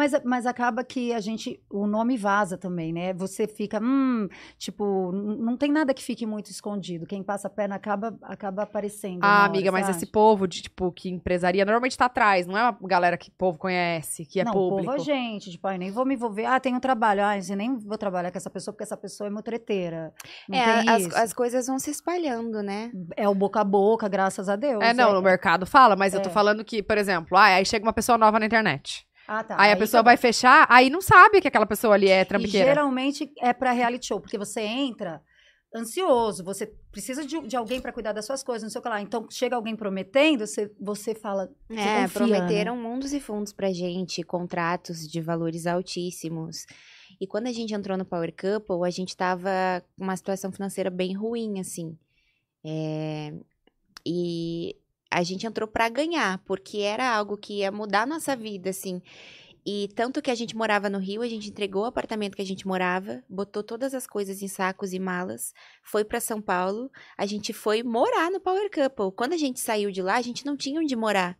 Mas, 0.00 0.12
mas 0.24 0.46
acaba 0.46 0.82
que 0.82 1.12
a 1.12 1.20
gente. 1.20 1.62
O 1.68 1.86
nome 1.86 2.16
vaza 2.16 2.56
também, 2.56 2.90
né? 2.90 3.12
Você 3.12 3.46
fica. 3.46 3.78
Hum, 3.82 4.28
tipo, 4.56 5.12
não 5.12 5.58
tem 5.58 5.70
nada 5.70 5.92
que 5.92 6.02
fique 6.02 6.24
muito 6.24 6.50
escondido. 6.50 7.04
Quem 7.04 7.22
passa 7.22 7.48
a 7.48 7.50
perna 7.50 7.74
acaba, 7.74 8.16
acaba 8.22 8.62
aparecendo. 8.62 9.20
Ah, 9.22 9.40
hora, 9.42 9.46
amiga, 9.50 9.70
mas 9.70 9.90
esse 9.90 10.06
povo 10.06 10.48
de, 10.48 10.62
tipo, 10.62 10.90
que 10.90 11.10
empresaria 11.10 11.66
normalmente 11.66 11.98
tá 11.98 12.06
atrás, 12.06 12.46
não 12.46 12.56
é 12.56 12.62
uma 12.62 12.78
galera 12.88 13.18
que 13.18 13.28
o 13.28 13.32
povo 13.32 13.58
conhece, 13.58 14.24
que 14.24 14.40
é 14.40 14.44
não, 14.44 14.52
público. 14.54 14.90
o 14.90 14.96
povo 14.96 15.02
é 15.02 15.04
gente, 15.04 15.50
tipo, 15.50 15.68
ai, 15.68 15.76
nem 15.76 15.90
vou 15.90 16.06
me 16.06 16.14
envolver. 16.14 16.46
Ah, 16.46 16.58
tem 16.58 16.74
um 16.74 16.80
trabalho. 16.80 17.22
Ah, 17.22 17.36
eu 17.36 17.56
nem 17.56 17.76
vou 17.76 17.98
trabalhar 17.98 18.30
com 18.30 18.38
essa 18.38 18.48
pessoa 18.48 18.72
porque 18.72 18.84
essa 18.84 18.96
pessoa 18.96 19.28
é 19.28 19.30
mutreteira. 19.30 20.14
Não 20.48 20.56
é, 20.56 20.88
as, 20.88 21.14
as 21.14 21.32
coisas 21.34 21.66
vão 21.66 21.78
se 21.78 21.90
espalhando, 21.90 22.62
né? 22.62 22.90
É 23.18 23.28
o 23.28 23.34
boca 23.34 23.60
a 23.60 23.64
boca, 23.64 24.08
graças 24.08 24.48
a 24.48 24.56
Deus. 24.56 24.82
É, 24.82 24.94
não, 24.94 25.12
no 25.12 25.20
mercado 25.20 25.66
fala, 25.66 25.94
mas 25.94 26.14
eu 26.14 26.22
tô 26.22 26.30
É. 26.30 26.32
falando 26.32 26.64
que, 26.64 26.82
por 26.82 26.96
exemplo, 26.96 27.36
ah, 27.36 27.44
aí 27.56 27.66
chega 27.66 27.84
uma 27.84 27.92
pessoa 27.92 28.16
nova 28.16 28.38
na 28.40 28.46
internet. 28.46 29.06
Ah, 29.32 29.44
tá. 29.44 29.54
aí 29.58 29.70
a 29.70 29.76
pessoa 29.76 30.02
tá 30.02 30.10
vai 30.10 30.16
fechar, 30.16 30.66
aí 30.68 30.90
não 30.90 31.00
sabe 31.00 31.40
que 31.40 31.46
aquela 31.46 31.64
pessoa 31.66 31.94
ali 31.94 32.08
é 32.08 32.22
E 32.22 32.24
trambiqueira. 32.24 32.66
geralmente 32.66 33.32
é 33.40 33.52
pra 33.52 33.70
reality 33.70 34.06
show, 34.08 34.20
porque 34.20 34.36
você 34.36 34.60
entra 34.62 35.22
ansioso, 35.72 36.42
você 36.42 36.66
precisa 36.90 37.24
de, 37.24 37.40
de 37.46 37.54
alguém 37.56 37.80
pra 37.80 37.92
cuidar 37.92 38.12
das 38.12 38.26
suas 38.26 38.42
coisas, 38.42 38.64
não 38.64 38.70
sei 38.70 38.80
o 38.80 38.82
que 38.82 38.88
lá. 38.88 39.00
Então, 39.00 39.28
chega 39.30 39.54
alguém 39.54 39.76
prometendo, 39.76 40.44
você, 40.44 40.68
você 40.80 41.14
fala. 41.14 41.48
Você 41.68 41.78
É, 41.78 42.02
confia, 42.02 42.08
prometeram 42.08 42.76
mundos 42.76 43.12
e 43.12 43.20
fundos 43.20 43.52
pra 43.52 43.72
gente, 43.72 44.20
contratos 44.24 45.06
de 45.08 45.20
valores 45.20 45.68
altíssimos. 45.68 46.66
E 47.20 47.26
quando 47.26 47.46
a 47.46 47.52
gente 47.52 47.72
entrou 47.72 47.96
no 47.96 48.04
Power 48.04 48.34
Couple, 48.34 48.84
a 48.84 48.90
gente 48.90 49.16
tava 49.16 49.84
com 49.96 50.02
uma 50.02 50.16
situação 50.16 50.50
financeira 50.50 50.90
bem 50.90 51.14
ruim, 51.14 51.60
assim. 51.60 51.96
É, 52.64 53.32
E 54.04 54.74
a 55.10 55.22
gente 55.22 55.46
entrou 55.46 55.68
pra 55.68 55.88
ganhar, 55.88 56.38
porque 56.46 56.78
era 56.78 57.14
algo 57.14 57.36
que 57.36 57.58
ia 57.58 57.72
mudar 57.72 58.02
a 58.02 58.06
nossa 58.06 58.36
vida, 58.36 58.70
assim. 58.70 59.02
E 59.66 59.88
tanto 59.94 60.22
que 60.22 60.30
a 60.30 60.34
gente 60.34 60.56
morava 60.56 60.88
no 60.88 60.98
Rio, 60.98 61.20
a 61.20 61.28
gente 61.28 61.50
entregou 61.50 61.82
o 61.82 61.86
apartamento 61.86 62.34
que 62.34 62.42
a 62.42 62.46
gente 62.46 62.66
morava, 62.66 63.22
botou 63.28 63.62
todas 63.62 63.94
as 63.94 64.06
coisas 64.06 64.40
em 64.40 64.48
sacos 64.48 64.92
e 64.92 64.98
malas, 64.98 65.52
foi 65.82 66.02
pra 66.02 66.18
São 66.20 66.40
Paulo, 66.40 66.90
a 67.16 67.26
gente 67.26 67.52
foi 67.52 67.82
morar 67.82 68.30
no 68.30 68.40
Power 68.40 68.70
Couple. 68.70 69.14
Quando 69.14 69.34
a 69.34 69.36
gente 69.36 69.60
saiu 69.60 69.90
de 69.90 70.00
lá, 70.00 70.16
a 70.16 70.22
gente 70.22 70.46
não 70.46 70.56
tinha 70.56 70.80
onde 70.80 70.96
morar 70.96 71.36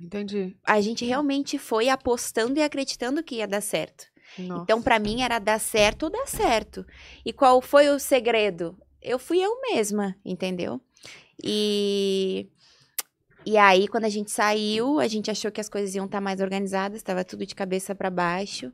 Entendi. 0.00 0.56
a 0.64 0.80
gente 0.80 1.04
realmente 1.04 1.58
foi 1.58 1.88
apostando 1.88 2.58
e 2.58 2.62
acreditando 2.62 3.22
que 3.22 3.36
ia 3.36 3.46
dar 3.46 3.60
certo. 3.60 4.06
Nossa. 4.38 4.62
Então, 4.62 4.82
pra 4.82 4.98
mim, 4.98 5.22
era 5.22 5.38
dar 5.38 5.60
certo 5.60 6.04
ou 6.04 6.10
dar 6.10 6.26
certo. 6.26 6.84
E 7.24 7.32
qual 7.32 7.60
foi 7.60 7.88
o 7.88 7.98
segredo? 7.98 8.76
Eu 9.00 9.18
fui 9.18 9.38
eu 9.38 9.60
mesma, 9.60 10.16
entendeu? 10.24 10.80
E. 11.42 12.48
E 13.46 13.56
aí, 13.56 13.86
quando 13.88 14.04
a 14.04 14.08
gente 14.08 14.30
saiu, 14.30 14.98
a 14.98 15.06
gente 15.06 15.30
achou 15.30 15.50
que 15.50 15.60
as 15.60 15.68
coisas 15.68 15.94
iam 15.94 16.06
estar 16.06 16.20
mais 16.20 16.40
organizadas, 16.40 16.98
estava 16.98 17.24
tudo 17.24 17.44
de 17.44 17.54
cabeça 17.54 17.94
para 17.94 18.10
baixo. 18.10 18.72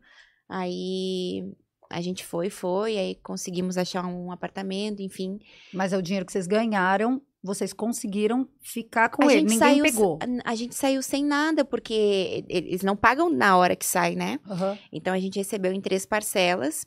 Aí 0.49 1.45
a 1.89 2.01
gente 2.01 2.25
foi, 2.25 2.49
foi, 2.51 2.97
aí 2.97 3.15
conseguimos 3.17 3.77
achar 3.77 4.07
um 4.07 4.31
apartamento, 4.31 5.03
enfim. 5.03 5.41
Mas 5.75 5.93
é 5.93 5.99
o 5.99 6.03
dinheiro 6.03 6.25
que 6.25 6.33
vocês 6.33 6.47
ganharam, 6.47 7.21
vocês 7.43 7.73
conseguiram 7.73 8.49
ficar 8.61 9.09
com 9.09 9.25
a 9.25 9.33
ele. 9.33 9.43
Ninguém 9.43 9.59
saiu, 9.59 9.83
pegou. 9.83 10.19
A, 10.45 10.53
a 10.53 10.55
gente 10.55 10.75
saiu 10.75 11.03
sem 11.03 11.25
nada, 11.25 11.65
porque 11.65 12.45
eles 12.49 12.83
não 12.83 12.97
pagam 12.97 13.29
na 13.29 13.57
hora 13.57 13.75
que 13.75 13.85
sai, 13.85 14.15
né? 14.15 14.39
Aham. 14.49 14.79
Então 14.93 15.13
a 15.13 15.19
gente 15.19 15.37
recebeu 15.37 15.73
em 15.73 15.81
três 15.81 16.07
parcelas. 16.07 16.87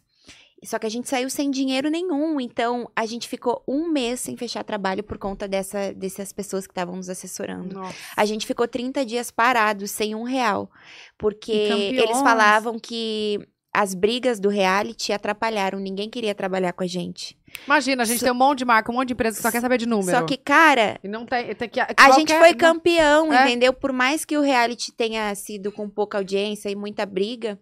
Só 0.66 0.80
que 0.80 0.86
a 0.86 0.90
gente 0.90 1.08
saiu 1.10 1.30
sem 1.30 1.50
dinheiro 1.52 1.90
nenhum. 1.90 2.40
Então 2.40 2.90
a 2.96 3.06
gente 3.06 3.28
ficou 3.28 3.64
um 3.68 3.90
mês 3.90 4.20
sem 4.20 4.36
fechar 4.38 4.64
trabalho 4.64 5.04
por 5.04 5.18
conta 5.18 5.48
dessa, 5.48 5.94
dessas 5.94 6.32
pessoas 6.32 6.66
que 6.68 6.72
estavam 6.72 6.96
nos 6.96 7.10
assessorando. 7.10 7.76
Nossa. 7.76 7.96
A 8.16 8.26
gente 8.26 8.46
ficou 8.46 8.68
30 8.68 9.06
dias 9.06 9.32
parados, 9.32 9.92
sem 9.92 10.16
um 10.16 10.24
real. 10.24 10.70
Porque 11.18 11.52
eles 11.52 12.20
falavam 12.22 12.78
que 12.80 13.40
as 13.74 13.96
brigas 13.96 14.40
do 14.40 14.50
reality 14.50 15.12
atrapalharam. 15.12 15.80
Ninguém 15.80 16.10
queria 16.10 16.36
trabalhar 16.36 16.74
com 16.74 16.84
a 16.84 16.88
gente. 16.88 17.36
Imagina, 17.66 18.04
a 18.04 18.06
gente 18.06 18.20
tem 18.20 18.32
um 18.32 18.36
monte 18.36 18.60
de 18.60 18.66
marca, 18.66 18.92
um 18.92 18.96
monte 18.96 19.08
de 19.10 19.14
empresa 19.14 19.38
que 19.38 19.42
só 19.44 19.52
quer 19.52 19.62
saber 19.62 19.78
de 19.78 19.86
número. 19.88 20.18
Só 20.18 20.24
que, 20.26 20.38
cara, 20.38 21.00
E 21.04 21.08
não 21.08 21.26
tem. 21.26 21.54
tem 21.56 21.70
que, 21.70 21.80
a 21.80 22.12
gente 22.12 22.34
foi 22.38 22.54
campeão, 22.54 23.32
É. 23.34 23.44
entendeu? 23.46 23.74
Por 23.74 23.92
mais 23.92 24.26
que 24.26 24.38
o 24.38 24.42
reality 24.42 24.92
tenha 24.92 25.34
sido 25.36 25.72
com 25.72 25.90
pouca 25.90 26.18
audiência 26.20 26.70
e 26.70 26.76
muita 26.76 27.06
briga, 27.06 27.60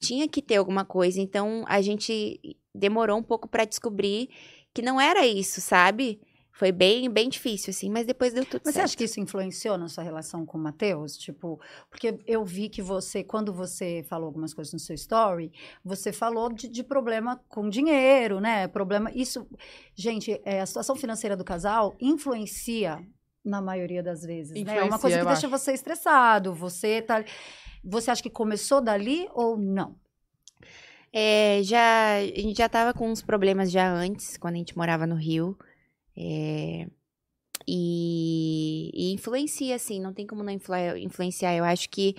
tinha 0.00 0.28
que 0.28 0.42
ter 0.42 0.56
alguma 0.56 0.84
coisa. 0.84 1.20
Então 1.20 1.64
a 1.68 1.80
gente 1.80 2.40
demorou 2.74 3.18
um 3.18 3.22
pouco 3.22 3.48
pra 3.48 3.64
descobrir 3.64 4.30
que 4.72 4.82
não 4.82 5.00
era 5.00 5.26
isso, 5.26 5.60
sabe? 5.60 6.20
Foi 6.52 6.72
bem, 6.72 7.08
bem 7.08 7.28
difícil, 7.28 7.70
assim, 7.70 7.88
mas 7.88 8.06
depois 8.06 8.34
deu 8.34 8.44
tudo 8.44 8.60
Mas 8.64 8.74
você 8.74 8.80
certo. 8.80 8.84
acha 8.84 8.96
que 8.96 9.04
isso 9.04 9.18
influenciou 9.18 9.78
na 9.78 9.88
sua 9.88 10.04
relação 10.04 10.44
com 10.44 10.58
o 10.58 10.60
Matheus? 10.60 11.16
Tipo, 11.16 11.58
porque 11.88 12.18
eu 12.26 12.44
vi 12.44 12.68
que 12.68 12.82
você, 12.82 13.24
quando 13.24 13.50
você 13.50 14.04
falou 14.08 14.26
algumas 14.26 14.52
coisas 14.52 14.72
no 14.72 14.78
seu 14.78 14.94
story, 14.94 15.50
você 15.82 16.12
falou 16.12 16.52
de, 16.52 16.68
de 16.68 16.84
problema 16.84 17.40
com 17.48 17.68
dinheiro, 17.68 18.40
né? 18.40 18.68
Problema. 18.68 19.10
Isso, 19.14 19.48
gente, 19.94 20.38
é, 20.44 20.60
a 20.60 20.66
situação 20.66 20.96
financeira 20.96 21.34
do 21.34 21.44
casal 21.44 21.96
influencia 21.98 23.00
na 23.42 23.62
maioria 23.62 24.02
das 24.02 24.20
vezes, 24.20 24.62
né? 24.62 24.76
É 24.76 24.82
uma 24.82 24.98
coisa 24.98 25.18
que 25.18 25.24
deixa 25.24 25.46
acho. 25.46 25.48
você 25.48 25.72
estressado. 25.72 26.52
Você 26.52 27.00
tá. 27.00 27.24
Você 27.82 28.10
acha 28.10 28.22
que 28.22 28.30
começou 28.30 28.80
dali 28.80 29.28
ou 29.32 29.56
não? 29.56 29.96
É, 31.12 31.60
já, 31.64 32.16
a 32.18 32.24
gente 32.24 32.58
já 32.58 32.68
tava 32.68 32.94
com 32.94 33.10
uns 33.10 33.22
problemas 33.22 33.70
já 33.70 33.92
antes, 33.92 34.36
quando 34.36 34.54
a 34.54 34.58
gente 34.58 34.76
morava 34.76 35.06
no 35.06 35.16
Rio. 35.16 35.58
É, 36.16 36.86
e, 37.66 38.90
e 38.94 39.12
influencia, 39.12 39.74
assim, 39.76 40.00
não 40.00 40.12
tem 40.12 40.26
como 40.26 40.42
não 40.42 40.52
influ- 40.52 40.96
influenciar. 40.98 41.54
Eu 41.56 41.64
acho 41.64 41.88
que 41.88 42.14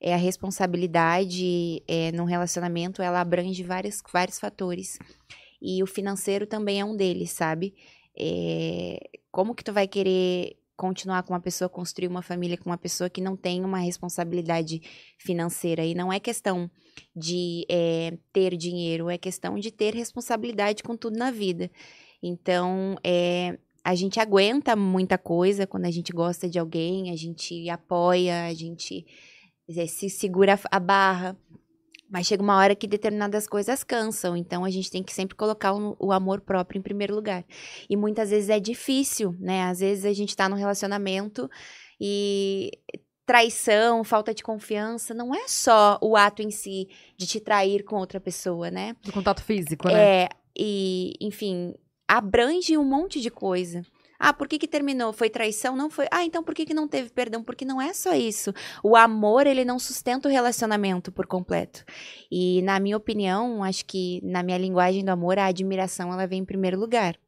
é, 0.00 0.12
a 0.14 0.18
responsabilidade 0.18 1.82
é, 1.88 2.12
num 2.12 2.24
relacionamento, 2.24 3.00
ela 3.00 3.20
abrange 3.20 3.62
vários, 3.62 4.02
vários 4.12 4.38
fatores. 4.38 4.98
E 5.60 5.82
o 5.82 5.86
financeiro 5.86 6.46
também 6.46 6.80
é 6.80 6.84
um 6.84 6.96
deles, 6.96 7.30
sabe? 7.30 7.74
É, 8.16 8.98
como 9.30 9.54
que 9.54 9.64
tu 9.64 9.72
vai 9.72 9.88
querer 9.88 10.56
continuar 10.76 11.22
com 11.22 11.32
uma 11.32 11.40
pessoa, 11.40 11.68
construir 11.68 12.08
uma 12.08 12.22
família 12.22 12.56
com 12.56 12.70
uma 12.70 12.78
pessoa 12.78 13.10
que 13.10 13.20
não 13.20 13.36
tem 13.36 13.64
uma 13.64 13.78
responsabilidade 13.78 14.80
financeira? 15.18 15.84
E 15.84 15.94
não 15.94 16.12
é 16.12 16.18
questão 16.18 16.70
de 17.14 17.64
é, 17.68 18.16
ter 18.32 18.56
dinheiro, 18.56 19.10
é 19.10 19.18
questão 19.18 19.58
de 19.58 19.70
ter 19.70 19.94
responsabilidade 19.94 20.82
com 20.82 20.96
tudo 20.96 21.18
na 21.18 21.30
vida. 21.30 21.70
Então, 22.22 22.96
é, 23.04 23.58
a 23.84 23.94
gente 23.94 24.18
aguenta 24.18 24.74
muita 24.74 25.18
coisa 25.18 25.66
quando 25.66 25.84
a 25.84 25.90
gente 25.90 26.12
gosta 26.12 26.48
de 26.48 26.58
alguém, 26.58 27.10
a 27.10 27.16
gente 27.16 27.68
apoia, 27.68 28.46
a 28.46 28.54
gente 28.54 29.04
é, 29.68 29.86
se 29.86 30.08
segura 30.08 30.58
a 30.70 30.80
barra. 30.80 31.36
Mas 32.10 32.26
chega 32.26 32.42
uma 32.42 32.56
hora 32.56 32.74
que 32.74 32.86
determinadas 32.86 33.46
coisas 33.46 33.82
cansam, 33.82 34.36
então 34.36 34.64
a 34.64 34.70
gente 34.70 34.90
tem 34.90 35.02
que 35.02 35.12
sempre 35.12 35.34
colocar 35.34 35.72
o, 35.72 35.96
o 35.98 36.12
amor 36.12 36.40
próprio 36.40 36.78
em 36.78 36.82
primeiro 36.82 37.14
lugar. 37.14 37.44
E 37.88 37.96
muitas 37.96 38.30
vezes 38.30 38.50
é 38.50 38.60
difícil, 38.60 39.34
né? 39.40 39.64
Às 39.64 39.80
vezes 39.80 40.04
a 40.04 40.12
gente 40.12 40.36
tá 40.36 40.48
num 40.48 40.56
relacionamento 40.56 41.50
e 42.00 42.70
traição, 43.26 44.04
falta 44.04 44.34
de 44.34 44.42
confiança, 44.42 45.14
não 45.14 45.34
é 45.34 45.48
só 45.48 45.98
o 46.02 46.16
ato 46.16 46.42
em 46.42 46.50
si 46.50 46.88
de 47.16 47.26
te 47.26 47.40
trair 47.40 47.82
com 47.82 47.96
outra 47.96 48.20
pessoa, 48.20 48.70
né? 48.70 48.94
Do 49.02 49.12
contato 49.12 49.42
físico, 49.42 49.88
né? 49.88 50.24
É, 50.24 50.28
e, 50.56 51.14
enfim, 51.20 51.74
abrange 52.06 52.76
um 52.76 52.84
monte 52.84 53.20
de 53.20 53.30
coisa. 53.30 53.82
Ah, 54.26 54.32
por 54.32 54.48
que 54.48 54.58
que 54.58 54.66
terminou? 54.66 55.12
Foi 55.12 55.28
traição? 55.28 55.76
Não 55.76 55.90
foi? 55.90 56.06
Ah, 56.10 56.24
então 56.24 56.42
por 56.42 56.54
que 56.54 56.64
que 56.64 56.72
não 56.72 56.88
teve 56.88 57.10
perdão? 57.10 57.44
Porque 57.44 57.62
não 57.62 57.78
é 57.78 57.92
só 57.92 58.14
isso. 58.14 58.54
O 58.82 58.96
amor, 58.96 59.46
ele 59.46 59.66
não 59.66 59.78
sustenta 59.78 60.26
o 60.26 60.32
relacionamento 60.32 61.12
por 61.12 61.26
completo. 61.26 61.84
E, 62.30 62.62
na 62.62 62.80
minha 62.80 62.96
opinião, 62.96 63.62
acho 63.62 63.84
que 63.84 64.22
na 64.24 64.42
minha 64.42 64.56
linguagem 64.56 65.04
do 65.04 65.10
amor, 65.10 65.38
a 65.38 65.44
admiração, 65.44 66.10
ela 66.10 66.26
vem 66.26 66.40
em 66.40 66.44
primeiro 66.46 66.80
lugar. 66.80 67.18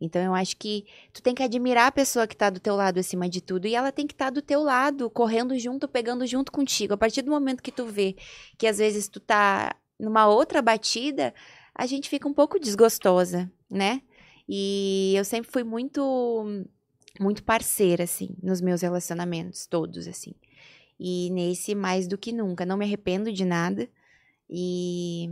Então, 0.00 0.20
eu 0.20 0.34
acho 0.34 0.56
que 0.56 0.84
tu 1.12 1.22
tem 1.22 1.36
que 1.36 1.42
admirar 1.44 1.86
a 1.86 1.92
pessoa 1.92 2.26
que 2.26 2.36
tá 2.36 2.50
do 2.50 2.58
teu 2.58 2.74
lado 2.74 2.98
acima 2.98 3.28
de 3.28 3.40
tudo. 3.40 3.68
E 3.68 3.76
ela 3.76 3.92
tem 3.92 4.04
que 4.04 4.12
estar 4.12 4.30
do 4.30 4.42
teu 4.42 4.60
lado, 4.60 5.08
correndo 5.10 5.56
junto, 5.56 5.86
pegando 5.86 6.26
junto 6.26 6.50
contigo. 6.50 6.94
A 6.94 6.98
partir 6.98 7.22
do 7.22 7.30
momento 7.30 7.62
que 7.62 7.70
tu 7.70 7.86
vê 7.86 8.16
que 8.58 8.66
às 8.66 8.78
vezes 8.78 9.06
tu 9.06 9.20
tá 9.20 9.76
numa 10.00 10.26
outra 10.26 10.60
batida, 10.60 11.32
a 11.72 11.86
gente 11.86 12.08
fica 12.08 12.26
um 12.26 12.34
pouco 12.34 12.58
desgostosa, 12.58 13.48
né? 13.70 14.02
E 14.48 15.14
eu 15.16 15.24
sempre 15.24 15.50
fui 15.50 15.64
muito 15.64 16.66
muito 17.20 17.44
parceira 17.44 18.04
assim 18.04 18.36
nos 18.42 18.60
meus 18.60 18.82
relacionamentos 18.82 19.66
todos 19.66 20.06
assim. 20.08 20.34
E 20.98 21.30
nesse 21.30 21.74
mais 21.74 22.06
do 22.06 22.16
que 22.16 22.32
nunca, 22.32 22.64
não 22.64 22.76
me 22.76 22.84
arrependo 22.84 23.32
de 23.32 23.44
nada. 23.44 23.88
E 24.48 25.28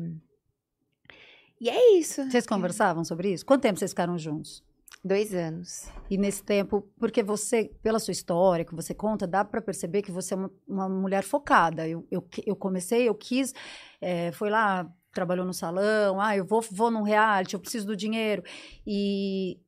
E 1.61 1.69
é 1.69 1.99
isso. 1.99 2.25
Vocês 2.29 2.47
conversavam 2.47 3.05
sobre 3.05 3.33
isso? 3.33 3.47
Quanto 3.47 3.63
tempo 3.63 3.79
vocês 3.79 3.93
ficaram 3.93 4.19
juntos? 4.19 4.65
Dois 5.05 5.35
anos. 5.35 5.89
E 6.09 6.17
nesse 6.17 6.45
tempo, 6.45 6.89
porque 6.99 7.23
você, 7.23 7.73
pela 7.83 7.99
sua 7.99 8.13
história 8.13 8.65
que 8.65 8.75
você 8.75 8.95
conta, 8.95 9.27
dá 9.27 9.45
para 9.45 9.61
perceber 9.61 10.03
que 10.03 10.13
você 10.13 10.35
é 10.35 10.37
uma, 10.37 10.51
uma 10.67 10.89
mulher 10.89 11.25
focada. 11.25 11.89
Eu, 11.89 12.07
eu, 12.11 12.25
eu, 12.47 12.55
comecei, 12.55 13.09
eu 13.09 13.15
quis, 13.15 13.53
é, 14.01 14.31
foi 14.33 14.49
lá, 14.49 14.89
trabalhou 15.13 15.45
no 15.45 15.55
salão, 15.55 16.21
ah, 16.21 16.37
eu 16.37 16.45
vou, 16.45 16.61
vou 16.71 16.91
num 16.91 17.03
reality, 17.03 17.55
eu 17.55 17.61
preciso 17.61 17.87
do 17.87 17.97
dinheiro. 17.97 18.43
E 18.87 19.59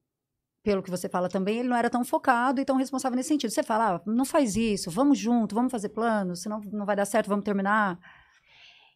pelo 0.62 0.82
que 0.82 0.90
você 0.90 1.08
fala 1.08 1.28
também, 1.28 1.58
ele 1.58 1.68
não 1.68 1.76
era 1.76 1.90
tão 1.90 2.04
focado 2.04 2.60
e 2.60 2.64
tão 2.64 2.76
responsável 2.76 3.16
nesse 3.16 3.28
sentido. 3.28 3.50
Você 3.50 3.62
fala, 3.62 3.96
ah, 3.96 4.02
não 4.06 4.24
faz 4.24 4.56
isso, 4.56 4.90
vamos 4.90 5.18
junto, 5.18 5.54
vamos 5.54 5.70
fazer 5.70 5.90
planos, 5.90 6.42
senão 6.42 6.60
não 6.72 6.86
vai 6.86 6.96
dar 6.96 7.04
certo, 7.04 7.28
vamos 7.28 7.44
terminar 7.44 7.98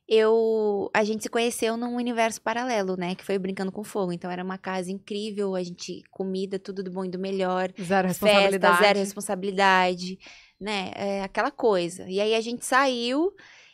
eu 0.08 0.90
a 0.94 1.04
gente 1.04 1.22
se 1.22 1.28
conheceu 1.28 1.76
num 1.76 1.94
universo 1.94 2.40
paralelo, 2.40 2.96
né, 2.96 3.14
que 3.14 3.22
foi 3.22 3.38
brincando 3.38 3.70
com 3.70 3.84
fogo. 3.84 4.10
Então 4.10 4.30
era 4.30 4.42
uma 4.42 4.56
casa 4.56 4.90
incrível, 4.90 5.54
a 5.54 5.62
gente 5.62 6.02
comida 6.10 6.58
tudo 6.58 6.82
do 6.82 6.90
bom 6.90 7.04
e 7.04 7.10
do 7.10 7.18
melhor, 7.18 7.70
zero 7.78 8.08
responsabilidade, 8.08 8.76
festa, 8.76 8.86
zero 8.86 8.98
responsabilidade, 8.98 10.18
né, 10.58 10.92
é 10.94 11.22
aquela 11.22 11.50
coisa. 11.50 12.08
E 12.08 12.20
aí 12.20 12.34
a 12.34 12.40
gente 12.40 12.64
saiu 12.64 13.32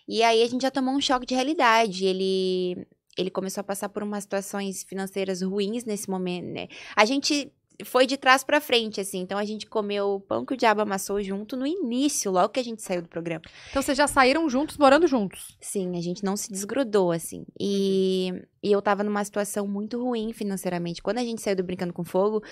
e 0.09 0.23
aí 0.23 0.43
a 0.43 0.47
gente 0.47 0.63
já 0.63 0.71
tomou 0.71 0.95
um 0.95 1.01
choque 1.01 1.27
de 1.27 1.35
realidade. 1.35 2.05
Ele 2.05 2.87
ele 3.17 3.31
começou 3.31 3.61
a 3.61 3.65
passar 3.65 3.89
por 3.89 4.03
umas 4.03 4.25
situações 4.25 4.83
financeiras 4.83 5.41
ruins 5.41 5.85
nesse 5.85 6.11
momento, 6.11 6.47
né? 6.47 6.67
A 6.97 7.05
gente 7.05 7.53
foi 7.85 8.07
de 8.07 8.17
trás 8.17 8.45
para 8.45 8.61
frente, 8.61 9.01
assim. 9.01 9.21
Então 9.21 9.39
a 9.39 9.45
gente 9.45 9.67
comeu 9.67 10.15
o 10.15 10.21
pão 10.21 10.45
que 10.45 10.55
o 10.55 10.57
diabo 10.57 10.83
amassou 10.83 11.21
junto 11.23 11.57
no 11.57 11.67
início, 11.67 12.31
logo 12.31 12.51
que 12.51 12.61
a 12.61 12.65
gente 12.65 12.83
saiu 12.83 13.03
do 13.03 13.09
programa. 13.09 13.43
Então 13.71 13.83
vocês 13.83 13.97
já 13.97 14.07
saíram 14.07 14.49
juntos, 14.49 14.77
morando 14.77 15.07
juntos? 15.07 15.57
Sim, 15.61 15.97
a 15.97 16.01
gente 16.01 16.23
não 16.23 16.37
se 16.37 16.51
desgrudou, 16.53 17.11
assim. 17.11 17.45
E, 17.59 18.33
e 18.63 18.71
eu 18.71 18.81
tava 18.81 19.03
numa 19.03 19.25
situação 19.25 19.67
muito 19.67 20.01
ruim 20.01 20.33
financeiramente. 20.33 21.03
Quando 21.03 21.19
a 21.19 21.25
gente 21.25 21.43
saiu 21.43 21.57
do 21.57 21.65
Brincando 21.65 21.93
com 21.93 22.05
Fogo, 22.05 22.43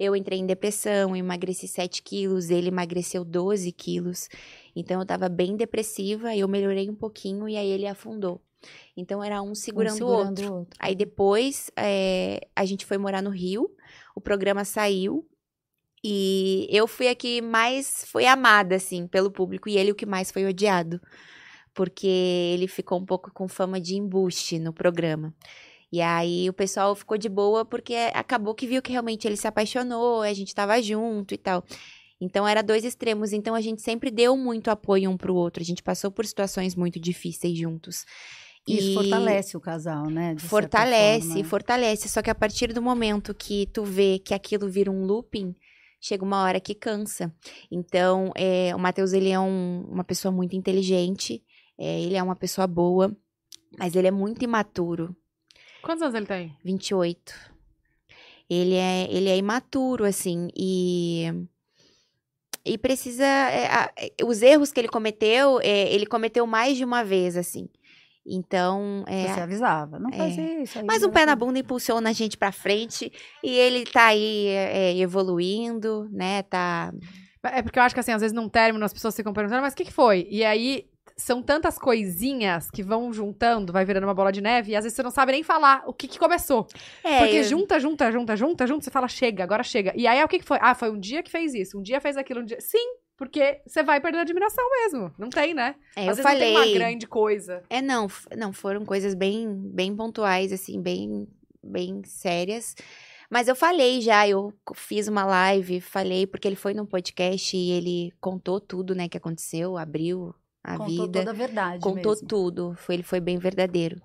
eu 0.00 0.16
entrei 0.16 0.40
em 0.40 0.46
depressão, 0.46 1.14
emagreci 1.14 1.68
7 1.68 2.02
quilos, 2.02 2.50
ele 2.50 2.68
emagreceu 2.68 3.24
12 3.24 3.70
quilos. 3.70 4.28
Então 4.74 4.98
eu 4.98 5.06
tava 5.06 5.28
bem 5.28 5.56
depressiva, 5.56 6.34
eu 6.34 6.48
melhorei 6.48 6.90
um 6.90 6.96
pouquinho 6.96 7.48
e 7.48 7.56
aí 7.56 7.68
ele 7.68 7.86
afundou. 7.86 8.40
Então 8.96 9.22
era 9.22 9.40
um 9.40 9.54
segurando, 9.54 9.92
um 9.92 9.96
segurando 9.96 10.22
o 10.22 10.28
outro. 10.28 10.54
outro. 10.54 10.76
Aí 10.78 10.94
depois 10.94 11.70
é, 11.76 12.40
a 12.56 12.64
gente 12.64 12.84
foi 12.84 12.98
morar 12.98 13.22
no 13.22 13.30
Rio 13.30 13.70
o 14.14 14.20
programa 14.20 14.64
saiu. 14.64 15.26
E 16.02 16.66
eu 16.70 16.86
fui 16.86 17.08
a 17.08 17.14
que 17.14 17.42
mais 17.42 18.04
foi 18.06 18.26
amada, 18.26 18.76
assim, 18.76 19.06
pelo 19.06 19.30
público. 19.30 19.68
E 19.68 19.76
ele 19.76 19.92
o 19.92 19.94
que 19.94 20.06
mais 20.06 20.30
foi 20.30 20.46
odiado. 20.46 21.00
Porque 21.74 22.06
ele 22.06 22.66
ficou 22.66 22.98
um 22.98 23.04
pouco 23.04 23.30
com 23.32 23.46
fama 23.48 23.80
de 23.80 23.96
embuste 23.96 24.58
no 24.58 24.72
programa. 24.72 25.34
E 25.92 26.00
aí 26.00 26.48
o 26.48 26.52
pessoal 26.52 26.94
ficou 26.94 27.18
de 27.18 27.28
boa 27.28 27.64
porque 27.64 27.94
acabou 28.14 28.54
que 28.54 28.66
viu 28.66 28.80
que 28.80 28.92
realmente 28.92 29.26
ele 29.26 29.36
se 29.36 29.46
apaixonou, 29.46 30.22
a 30.22 30.32
gente 30.32 30.54
tava 30.54 30.80
junto 30.80 31.34
e 31.34 31.38
tal. 31.38 31.64
Então 32.20 32.46
era 32.46 32.62
dois 32.62 32.84
extremos, 32.84 33.32
então 33.32 33.54
a 33.54 33.60
gente 33.60 33.80
sempre 33.80 34.10
deu 34.10 34.36
muito 34.36 34.70
apoio 34.70 35.10
um 35.10 35.16
pro 35.16 35.34
outro. 35.34 35.62
A 35.62 35.66
gente 35.66 35.82
passou 35.82 36.10
por 36.10 36.26
situações 36.26 36.74
muito 36.74 37.00
difíceis 37.00 37.56
juntos. 37.58 38.04
Isso 38.68 38.90
e 38.90 38.94
fortalece 38.94 39.56
o 39.56 39.60
casal, 39.60 40.06
né? 40.10 40.36
fortalece, 40.38 41.42
fortalece. 41.44 42.08
Só 42.08 42.20
que 42.20 42.30
a 42.30 42.34
partir 42.34 42.72
do 42.72 42.82
momento 42.82 43.34
que 43.34 43.66
tu 43.72 43.84
vê 43.84 44.18
que 44.18 44.34
aquilo 44.34 44.68
vira 44.68 44.90
um 44.90 45.04
looping, 45.04 45.56
chega 46.00 46.22
uma 46.22 46.42
hora 46.42 46.60
que 46.60 46.74
cansa. 46.74 47.34
Então, 47.70 48.32
é, 48.36 48.74
o 48.74 48.78
Matheus, 48.78 49.12
ele 49.12 49.30
é 49.30 49.40
um, 49.40 49.86
uma 49.90 50.04
pessoa 50.04 50.30
muito 50.30 50.54
inteligente, 50.54 51.42
é, 51.78 52.00
ele 52.02 52.16
é 52.16 52.22
uma 52.22 52.36
pessoa 52.36 52.66
boa, 52.66 53.16
mas 53.78 53.94
ele 53.96 54.08
é 54.08 54.12
muito 54.12 54.44
imaturo. 54.44 55.16
Quantos 55.82 56.02
anos 56.02 56.14
ele 56.14 56.26
tem? 56.26 56.56
28. 56.64 57.50
Ele 58.48 58.74
é, 58.74 59.06
ele 59.10 59.28
é 59.28 59.36
imaturo, 59.36 60.04
assim, 60.04 60.48
e 60.56 61.46
e 62.64 62.76
precisa. 62.76 63.24
É, 63.24 63.90
os 64.24 64.42
erros 64.42 64.72
que 64.72 64.80
ele 64.80 64.88
cometeu, 64.88 65.60
é, 65.60 65.92
ele 65.92 66.06
cometeu 66.06 66.46
mais 66.46 66.76
de 66.76 66.84
uma 66.84 67.02
vez, 67.02 67.36
assim. 67.36 67.68
Então, 68.26 69.02
é, 69.08 69.28
Você 69.28 69.40
avisava, 69.40 69.98
não 69.98 70.10
é, 70.10 70.28
isso. 70.62 70.84
Mas 70.84 71.02
um 71.02 71.10
pé 71.10 71.24
na 71.24 71.34
bunda 71.34 71.58
impulsiona 71.58 72.10
a 72.10 72.12
gente 72.12 72.36
para 72.36 72.52
frente 72.52 73.10
e 73.42 73.50
ele 73.50 73.84
tá 73.84 74.06
aí 74.06 74.46
é, 74.46 74.96
evoluindo, 74.98 76.06
né? 76.12 76.42
Tá. 76.42 76.92
É 77.42 77.62
porque 77.62 77.78
eu 77.78 77.82
acho 77.82 77.94
que 77.94 78.00
assim, 78.00 78.12
às 78.12 78.20
vezes 78.20 78.34
num 78.34 78.48
término 78.48 78.84
as 78.84 78.92
pessoas 78.92 79.16
ficam 79.16 79.32
perguntando, 79.32 79.62
mas 79.62 79.72
o 79.72 79.76
que, 79.76 79.86
que 79.86 79.92
foi? 79.92 80.28
E 80.30 80.44
aí 80.44 80.89
são 81.22 81.42
tantas 81.42 81.78
coisinhas 81.78 82.70
que 82.70 82.82
vão 82.82 83.12
juntando, 83.12 83.72
vai 83.72 83.84
virando 83.84 84.04
uma 84.04 84.14
bola 84.14 84.32
de 84.32 84.40
neve, 84.40 84.72
e 84.72 84.76
às 84.76 84.84
vezes 84.84 84.96
você 84.96 85.02
não 85.02 85.10
sabe 85.10 85.32
nem 85.32 85.42
falar 85.42 85.82
o 85.86 85.92
que, 85.92 86.08
que 86.08 86.18
começou. 86.18 86.66
É, 87.02 87.18
Porque 87.18 87.36
eu... 87.36 87.44
junta, 87.44 87.78
junta, 87.78 88.10
junta, 88.10 88.36
junta, 88.36 88.66
junta, 88.66 88.84
você 88.84 88.90
fala, 88.90 89.08
chega, 89.08 89.44
agora 89.44 89.62
chega. 89.62 89.92
E 89.96 90.06
aí 90.06 90.22
o 90.22 90.28
que, 90.28 90.38
que 90.38 90.44
foi? 90.44 90.58
Ah, 90.60 90.74
foi 90.74 90.90
um 90.90 90.98
dia 90.98 91.22
que 91.22 91.30
fez 91.30 91.54
isso, 91.54 91.78
um 91.78 91.82
dia 91.82 92.00
fez 92.00 92.16
aquilo, 92.16 92.40
um 92.40 92.44
dia. 92.44 92.60
Sim, 92.60 92.96
porque 93.16 93.60
você 93.66 93.82
vai 93.82 94.00
perder 94.00 94.18
a 94.18 94.22
admiração 94.22 94.64
mesmo. 94.70 95.12
Não 95.18 95.28
tem, 95.28 95.52
né? 95.52 95.74
É, 95.94 96.08
Às 96.08 96.16
eu 96.16 96.24
falei. 96.24 96.54
Não 96.54 96.62
tem 96.62 96.72
uma 96.72 96.78
grande 96.78 97.06
coisa. 97.06 97.62
É, 97.68 97.82
não, 97.82 98.08
não, 98.36 98.52
foram 98.52 98.84
coisas 98.84 99.14
bem, 99.14 99.46
bem 99.46 99.94
pontuais, 99.94 100.52
assim, 100.52 100.80
bem, 100.80 101.28
bem 101.62 102.02
sérias. 102.04 102.74
Mas 103.28 103.46
eu 103.46 103.54
falei 103.54 104.00
já, 104.00 104.26
eu 104.26 104.52
fiz 104.74 105.06
uma 105.06 105.24
live, 105.24 105.80
falei, 105.80 106.26
porque 106.26 106.48
ele 106.48 106.56
foi 106.56 106.74
num 106.74 106.84
podcast 106.84 107.56
e 107.56 107.70
ele 107.70 108.12
contou 108.20 108.58
tudo, 108.58 108.92
né, 108.92 109.08
que 109.08 109.16
aconteceu, 109.16 109.76
abriu 109.76 110.34
a 110.62 110.76
contou 110.76 110.86
vida. 110.86 111.02
Contou 111.02 111.20
toda 111.20 111.30
a 111.30 111.34
verdade 111.34 111.82
Contou 111.82 112.12
mesmo. 112.12 112.28
tudo, 112.28 112.74
foi, 112.76 112.96
ele 112.96 113.02
foi 113.02 113.20
bem 113.20 113.38
verdadeiro. 113.38 114.00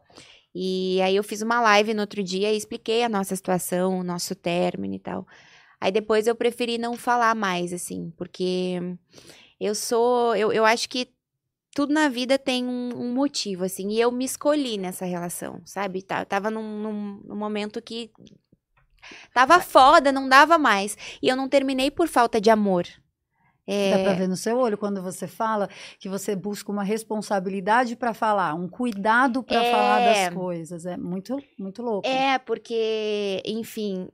E 0.54 1.02
aí 1.02 1.16
eu 1.16 1.24
fiz 1.24 1.42
uma 1.42 1.60
live 1.60 1.94
no 1.94 2.02
outro 2.02 2.24
dia 2.24 2.54
e 2.54 2.58
expliquei 2.58 3.04
a 3.04 3.10
nossa 3.10 3.36
situação, 3.36 4.00
o 4.00 4.04
nosso 4.04 4.34
término 4.34 4.96
e 4.96 5.00
tal. 5.00 5.28
Aí 5.82 5.92
depois 5.92 6.28
eu 6.28 6.36
preferi 6.36 6.78
não 6.78 6.96
falar 6.96 7.36
mais, 7.36 7.74
assim, 7.74 8.12
porque 8.18 8.80
eu 9.60 9.76
sou. 9.76 10.36
Eu, 10.36 10.54
eu 10.54 10.64
acho 10.64 10.88
que 10.88 11.14
tudo 11.76 11.94
na 11.94 12.08
vida 12.08 12.40
tem 12.40 12.66
um, 12.66 12.90
um 12.96 13.14
motivo, 13.14 13.66
assim, 13.66 13.90
e 13.90 14.00
eu 14.00 14.10
me 14.10 14.24
escolhi 14.24 14.78
nessa 14.78 15.04
relação, 15.04 15.62
sabe? 15.66 16.02
Tá, 16.02 16.24
tava 16.24 16.50
num, 16.50 16.80
num, 16.80 17.22
num 17.26 17.36
momento 17.36 17.82
que 17.82 18.10
tava 19.34 19.60
foda, 19.60 20.10
não 20.10 20.30
dava 20.30 20.58
mais. 20.58 20.98
E 21.22 21.28
eu 21.28 21.36
não 21.36 21.50
terminei 21.50 21.92
por 21.92 22.08
falta 22.08 22.40
de 22.40 22.50
amor. 22.50 22.86
É... 23.68 23.98
Dá 23.98 24.04
pra 24.04 24.14
ver 24.14 24.28
no 24.28 24.36
seu 24.36 24.58
olho 24.58 24.78
quando 24.78 25.02
você 25.02 25.28
fala 25.28 25.68
que 26.00 26.08
você 26.08 26.36
busca 26.36 26.72
uma 26.72 26.84
responsabilidade 26.84 27.96
para 27.96 28.14
falar, 28.14 28.54
um 28.54 28.68
cuidado 28.68 29.44
para 29.44 29.64
é... 29.64 29.72
falar 29.72 30.00
das 30.00 30.34
coisas. 30.34 30.86
É 30.86 30.98
muito, 30.98 31.42
muito 31.58 31.82
louco. 31.82 32.08
É, 32.08 32.38
porque, 32.38 33.42
enfim, 33.46 34.08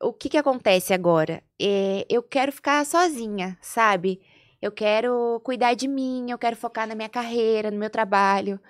o 0.00 0.12
que 0.12 0.28
que 0.28 0.38
acontece 0.38 0.94
agora? 0.94 1.42
É, 1.60 2.06
eu 2.08 2.22
quero 2.22 2.52
ficar 2.52 2.84
sozinha, 2.86 3.58
sabe? 3.60 4.20
Eu 4.62 4.70
quero 4.70 5.40
cuidar 5.42 5.74
de 5.74 5.88
mim, 5.88 6.30
eu 6.30 6.38
quero 6.38 6.56
focar 6.56 6.86
na 6.86 6.94
minha 6.94 7.08
carreira, 7.08 7.70
no 7.70 7.78
meu 7.78 7.90
trabalho. 7.90 8.60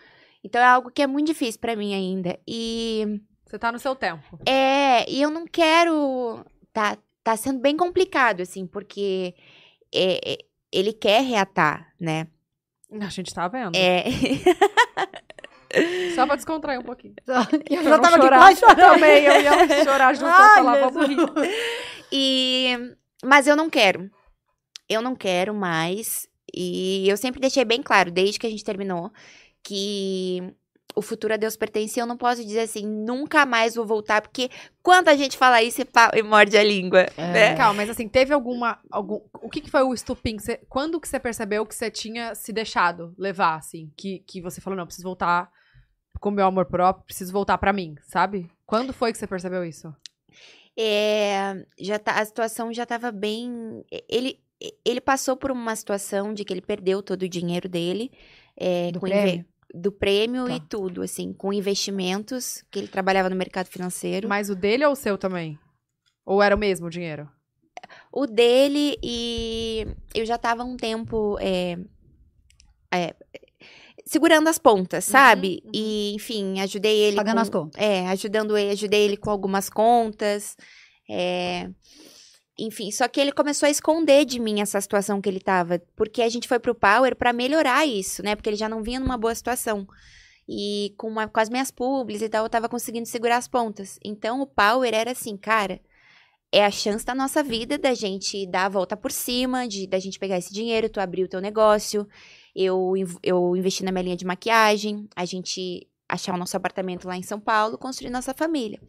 Então 0.43 0.61
é 0.61 0.65
algo 0.65 0.91
que 0.91 1.03
é 1.03 1.07
muito 1.07 1.27
difícil 1.27 1.61
para 1.61 1.77
mim 1.77 1.95
ainda. 1.95 2.39
E 2.47 3.21
você 3.45 3.59
tá 3.59 3.71
no 3.71 3.79
seu 3.79 3.95
tempo. 3.95 4.39
É, 4.47 5.09
e 5.11 5.21
eu 5.21 5.31
não 5.31 5.47
quero 5.47 6.45
tá 6.73 6.97
tá 7.23 7.37
sendo 7.37 7.61
bem 7.61 7.77
complicado 7.77 8.41
assim, 8.41 8.67
porque 8.67 9.35
é, 9.95 10.33
é, 10.33 10.39
ele 10.73 10.93
quer 10.93 11.23
reatar, 11.23 11.93
né? 11.99 12.27
A 13.01 13.09
gente 13.09 13.33
tá 13.33 13.49
vendo. 13.49 13.77
É. 13.77 14.05
Só 16.15 16.27
pra 16.27 16.35
descontrair 16.35 16.81
um 16.81 16.85
pouquinho. 16.85 17.15
Eu 17.69 17.85
já 17.85 17.99
tava 17.99 18.17
chorar. 18.17 18.49
aqui 18.49 18.61
quase 18.61 18.77
também. 18.77 19.25
Eu 19.25 19.41
ia 19.41 19.85
chorar 19.85 20.15
junto 20.15 20.27
Ai, 20.27 20.57
falar, 20.57 20.91
vamos 20.91 21.09
rir. 21.09 21.17
E... 22.11 22.97
Mas 23.25 23.47
eu 23.47 23.55
não 23.55 23.71
quero. 23.71 24.11
Eu 24.89 25.01
não 25.01 25.15
quero 25.15 25.55
mais. 25.55 26.29
E 26.53 27.09
eu 27.09 27.17
sempre 27.17 27.41
deixei 27.41 27.65
bem 27.65 27.81
claro, 27.81 28.11
desde 28.11 28.39
que 28.39 28.47
a 28.47 28.51
gente 28.51 28.65
terminou, 28.65 29.13
que 29.63 30.53
o 30.95 31.03
futuro 31.03 31.35
a 31.35 31.37
Deus 31.37 31.57
pertence, 31.57 31.99
eu 31.99 32.07
não 32.07 32.17
posso 32.17 32.45
dizer 32.45 32.61
assim, 32.61 32.87
nunca 32.87 33.47
mais 33.47 33.75
vou 33.75 33.87
voltar, 33.87 34.21
porque 34.21 34.51
quando 34.83 35.09
a 35.09 35.17
gente 35.17 35.37
fala 35.37 35.63
isso 35.63 35.81
e 36.15 36.23
morde 36.23 36.57
a 36.57 36.63
língua, 36.63 37.07
é. 37.17 37.33
né? 37.33 37.57
Calma, 37.57 37.75
mas 37.75 37.91
assim, 37.91 38.09
teve 38.09 38.33
alguma, 38.33 38.79
algum, 38.91 39.21
o 39.35 39.49
que, 39.49 39.61
que 39.61 39.71
foi 39.71 39.83
o 39.83 39.95
estupim? 39.95 40.39
Você, 40.39 40.59
quando 40.69 41.01
que 41.01 41.09
você 41.09 41.19
percebeu 41.19 41.67
que 41.67 41.75
você 41.75 41.91
tinha 41.91 42.35
se 42.35 42.53
deixado 42.53 43.15
levar, 43.17 43.57
assim, 43.57 43.91
que, 43.97 44.21
que 44.27 44.41
você 44.41 44.61
falou, 44.61 44.77
não, 44.77 44.87
preciso 44.87 45.09
voltar 45.09 45.51
com 46.19 46.31
meu 46.31 46.47
amor 46.47 46.67
próprio, 46.67 47.07
preciso 47.07 47.33
voltar 47.33 47.57
para 47.59 47.73
mim, 47.73 47.95
sabe? 48.07 48.51
Quando 48.67 48.93
foi 48.93 49.13
que 49.13 49.19
você 49.19 49.27
percebeu 49.27 49.65
isso? 49.65 49.95
É, 50.79 51.65
já 51.79 51.99
tá, 51.99 52.21
a 52.21 52.25
situação 52.25 52.73
já 52.73 52.87
tava 52.87 53.11
bem, 53.11 53.85
ele, 54.09 54.39
ele 54.85 55.01
passou 55.01 55.37
por 55.37 55.51
uma 55.51 55.75
situação 55.75 56.33
de 56.33 56.45
que 56.45 56.53
ele 56.53 56.61
perdeu 56.61 57.03
todo 57.03 57.23
o 57.23 57.29
dinheiro 57.29 57.69
dele, 57.69 58.11
é, 58.57 58.91
do 58.93 59.01
prêmio? 59.01 59.45
Do 59.75 59.93
prêmio 59.93 60.47
tá. 60.47 60.57
e 60.57 60.61
tudo, 60.61 61.03
assim, 61.03 61.33
com 61.33 61.53
investimentos, 61.53 62.65
que 62.71 62.79
ele 62.79 62.89
trabalhava 62.89 63.29
no 63.31 63.37
mercado 63.37 63.67
financeiro. 63.67 64.29
Mas 64.29 64.51
o 64.51 64.55
dele 64.55 64.85
ou 64.85 64.93
o 64.93 64.97
seu 64.97 65.17
também? 65.17 65.59
Ou 66.25 66.43
era 66.43 66.55
o 66.55 66.59
mesmo 66.59 66.87
o 66.87 66.91
dinheiro? 66.91 67.29
O 68.13 68.27
dele 68.27 68.97
e 69.03 69.87
eu 70.15 70.25
já 70.25 70.39
tava 70.39 70.65
um 70.65 70.77
tempo 70.77 71.37
é, 71.41 71.79
é, 72.93 73.15
segurando 74.05 74.49
as 74.49 74.59
pontas, 74.59 75.07
uhum, 75.07 75.13
sabe? 75.13 75.63
Uhum, 75.65 75.67
uhum. 75.67 75.71
E, 75.75 76.15
enfim, 76.15 76.61
ajudei 76.61 76.97
ele. 76.97 77.17
Pagando 77.17 77.37
com, 77.37 77.41
as 77.43 77.51
contas. 77.51 77.83
É, 77.83 78.09
ajudando 78.09 78.57
ele, 78.57 78.71
ajudei 78.73 79.03
ele 79.03 79.17
com 79.17 79.31
algumas 79.31 79.69
contas. 79.71 80.57
É, 81.09 81.69
Enfim, 82.63 82.91
só 82.91 83.09
que 83.09 83.19
ele 83.21 83.33
começou 83.33 83.67
a 83.67 83.71
esconder 83.71 84.25
de 84.27 84.39
mim 84.39 84.61
essa 84.61 84.79
situação 84.81 85.21
que 85.21 85.29
ele 85.29 85.41
tava. 85.41 85.81
Porque 85.97 86.21
a 86.21 86.29
gente 86.29 86.47
foi 86.47 86.59
pro 86.59 86.75
Power 86.75 87.17
pra 87.17 87.33
melhorar 87.33 87.87
isso, 87.87 88.23
né? 88.23 88.37
Porque 88.37 88.51
ele 88.51 88.57
já 88.57 88.69
não 88.69 88.83
vinha 88.83 89.01
numa 89.01 89.17
boa 89.17 89.35
situação. 89.35 89.87
E 90.49 90.93
com, 90.99 91.09
uma- 91.09 91.27
com 91.29 91.41
as 91.41 91.49
minhas 91.49 91.71
publis 91.71 92.21
e 92.21 92.29
tal, 92.29 92.45
eu 92.45 92.51
tava 92.51 92.69
conseguindo 92.69 93.07
segurar 93.09 93.39
as 93.39 93.49
pontas. 93.49 93.99
Então 94.05 94.41
o 94.43 94.47
Power 94.47 94.93
era 94.93 95.13
assim, 95.13 95.37
cara. 95.37 95.81
É 96.53 96.65
a 96.65 96.71
chance 96.71 97.05
da 97.05 97.15
nossa 97.15 97.43
vida 97.43 97.79
da 97.79 97.95
gente 97.95 98.45
dar 98.47 98.67
a 98.67 98.69
volta 98.69 98.97
por 98.97 99.13
cima, 99.13 99.67
de 99.69 99.87
da 99.87 99.99
gente 100.01 100.19
pegar 100.19 100.37
esse 100.37 100.53
dinheiro, 100.53 100.89
tu 100.89 101.01
abrir 101.01 101.23
o 101.25 101.29
teu 101.29 101.41
negócio. 101.41 102.07
Eu, 102.55 102.93
eu 103.23 103.57
investi 103.57 103.85
na 103.85 103.93
minha 103.93 104.03
linha 104.03 104.17
de 104.17 104.25
maquiagem, 104.27 105.09
a 105.15 105.25
gente 105.25 105.89
achar 106.09 106.35
o 106.35 106.37
nosso 106.39 106.57
apartamento 106.57 107.07
lá 107.07 107.17
em 107.17 107.23
São 107.23 107.39
Paulo, 107.39 107.79
construir 107.79 108.11
nossa 108.11 108.35
família. 108.35 108.81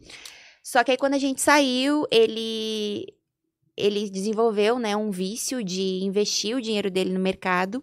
Só 0.62 0.82
que 0.82 0.90
aí 0.90 0.96
quando 0.96 1.14
a 1.14 1.18
gente 1.18 1.40
saiu, 1.40 2.04
ele 2.10 3.06
ele 3.82 4.08
desenvolveu, 4.10 4.78
né, 4.78 4.96
um 4.96 5.10
vício 5.10 5.62
de 5.64 6.00
investir 6.04 6.56
o 6.56 6.60
dinheiro 6.60 6.90
dele 6.90 7.12
no 7.12 7.20
mercado 7.20 7.82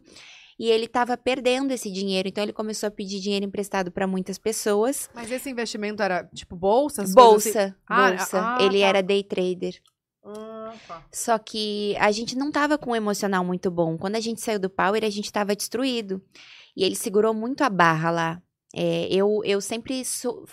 e 0.57 0.69
ele 0.69 0.85
estava 0.85 1.15
perdendo 1.15 1.71
esse 1.71 1.89
dinheiro, 1.89 2.27
então 2.27 2.43
ele 2.43 2.51
começou 2.53 2.87
a 2.87 2.91
pedir 2.91 3.19
dinheiro 3.19 3.45
emprestado 3.45 3.91
para 3.91 4.05
muitas 4.05 4.37
pessoas. 4.37 5.09
Mas 5.13 5.31
esse 5.31 5.49
investimento 5.49 6.03
era 6.03 6.23
tipo 6.33 6.55
bolsa? 6.55 7.03
assim? 7.03 7.13
Bolsa, 7.13 7.75
Ah, 7.87 8.09
bolsa. 8.11 8.39
ah, 8.41 8.57
ele 8.63 8.79
tá. 8.81 8.85
era 8.85 9.01
day 9.03 9.23
trader. 9.23 9.81
Ah, 10.25 10.73
tá. 10.87 11.05
Só 11.13 11.37
que 11.39 11.95
a 11.97 12.11
gente 12.11 12.35
não 12.37 12.51
tava 12.51 12.77
com 12.77 12.91
um 12.91 12.95
emocional 12.95 13.43
muito 13.43 13.71
bom. 13.71 13.97
Quando 13.97 14.15
a 14.17 14.19
gente 14.19 14.41
saiu 14.41 14.59
do 14.59 14.69
Power, 14.69 15.03
a 15.05 15.09
gente 15.09 15.31
tava 15.31 15.55
destruído. 15.55 16.21
E 16.75 16.83
ele 16.83 16.95
segurou 16.95 17.33
muito 17.33 17.63
a 17.63 17.69
barra 17.69 18.11
lá. 18.11 18.41
É, 18.75 19.07
eu, 19.09 19.41
eu 19.45 19.59
sempre 19.61 20.03
de- 20.03 20.45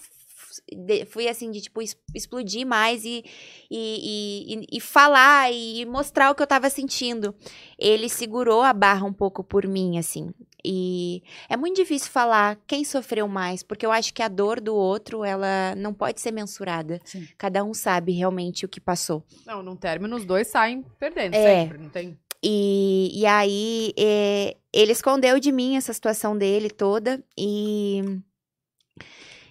fui 1.09 1.28
assim, 1.28 1.50
de 1.50 1.61
tipo, 1.61 1.80
explodir 2.14 2.66
mais 2.66 3.04
e, 3.04 3.24
e, 3.70 4.54
e, 4.54 4.54
e- 4.54 4.66
e 4.76 4.80
falar 4.80 5.52
e 5.52 5.84
mostrar 5.86 6.30
o 6.30 6.34
que 6.34 6.42
eu 6.42 6.46
tava 6.46 6.68
sentindo. 6.70 7.34
Ele 7.78 8.09
segurou 8.09 8.62
a 8.62 8.72
barra 8.72 9.04
um 9.07 9.12
pouco 9.12 9.42
por 9.44 9.66
mim, 9.66 9.98
assim. 9.98 10.30
E 10.64 11.22
é 11.48 11.57
muito 11.57 11.76
difícil 11.76 12.11
falar 12.11 12.59
quem 12.66 12.84
sofreu 12.84 13.28
mais, 13.28 13.62
porque 13.62 13.86
eu 13.86 13.92
acho 13.92 14.12
que 14.12 14.22
a 14.22 14.28
dor 14.28 14.61
do 14.61 14.74
outro, 14.74 15.22
ela 15.24 15.74
não 15.76 15.94
pode 15.94 16.20
ser 16.20 16.32
mensurada. 16.32 17.00
Sim. 17.04 17.26
Cada 17.38 17.62
um 17.62 17.72
sabe 17.72 18.12
realmente 18.12 18.64
o 18.64 18.68
que 18.68 18.80
passou. 18.80 19.22
Não, 19.46 19.62
num 19.62 19.76
término, 19.76 20.16
os 20.16 20.24
dois 20.24 20.48
saem 20.48 20.84
perdendo 20.98 21.34
É. 21.34 21.62
sempre. 21.62 21.78
Não 21.78 21.88
tem. 21.88 22.18
E, 22.42 23.11
e 23.14 23.26
aí, 23.26 23.92
é, 23.98 24.57
ele 24.72 24.92
escondeu 24.92 25.38
de 25.40 25.50
mim 25.50 25.76
essa 25.76 25.92
situação 25.92 26.36
dele 26.36 26.68
toda. 26.68 27.22
E, 27.36 28.02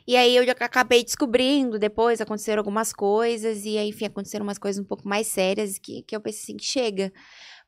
e 0.07 0.15
aí, 0.15 0.35
eu 0.35 0.45
já 0.45 0.51
acabei 0.51 1.03
descobrindo. 1.03 1.79
Depois 1.79 2.21
aconteceram 2.21 2.59
algumas 2.59 2.93
coisas. 2.93 3.65
E 3.65 3.77
aí, 3.77 3.89
enfim, 3.89 4.05
aconteceram 4.05 4.43
umas 4.43 4.57
coisas 4.57 4.83
um 4.83 4.87
pouco 4.87 5.07
mais 5.07 5.27
sérias 5.27 5.79
que, 5.79 6.03
que 6.03 6.15
eu 6.15 6.21
pensei 6.21 6.41
assim: 6.43 6.57
que 6.57 6.65
chega. 6.65 7.11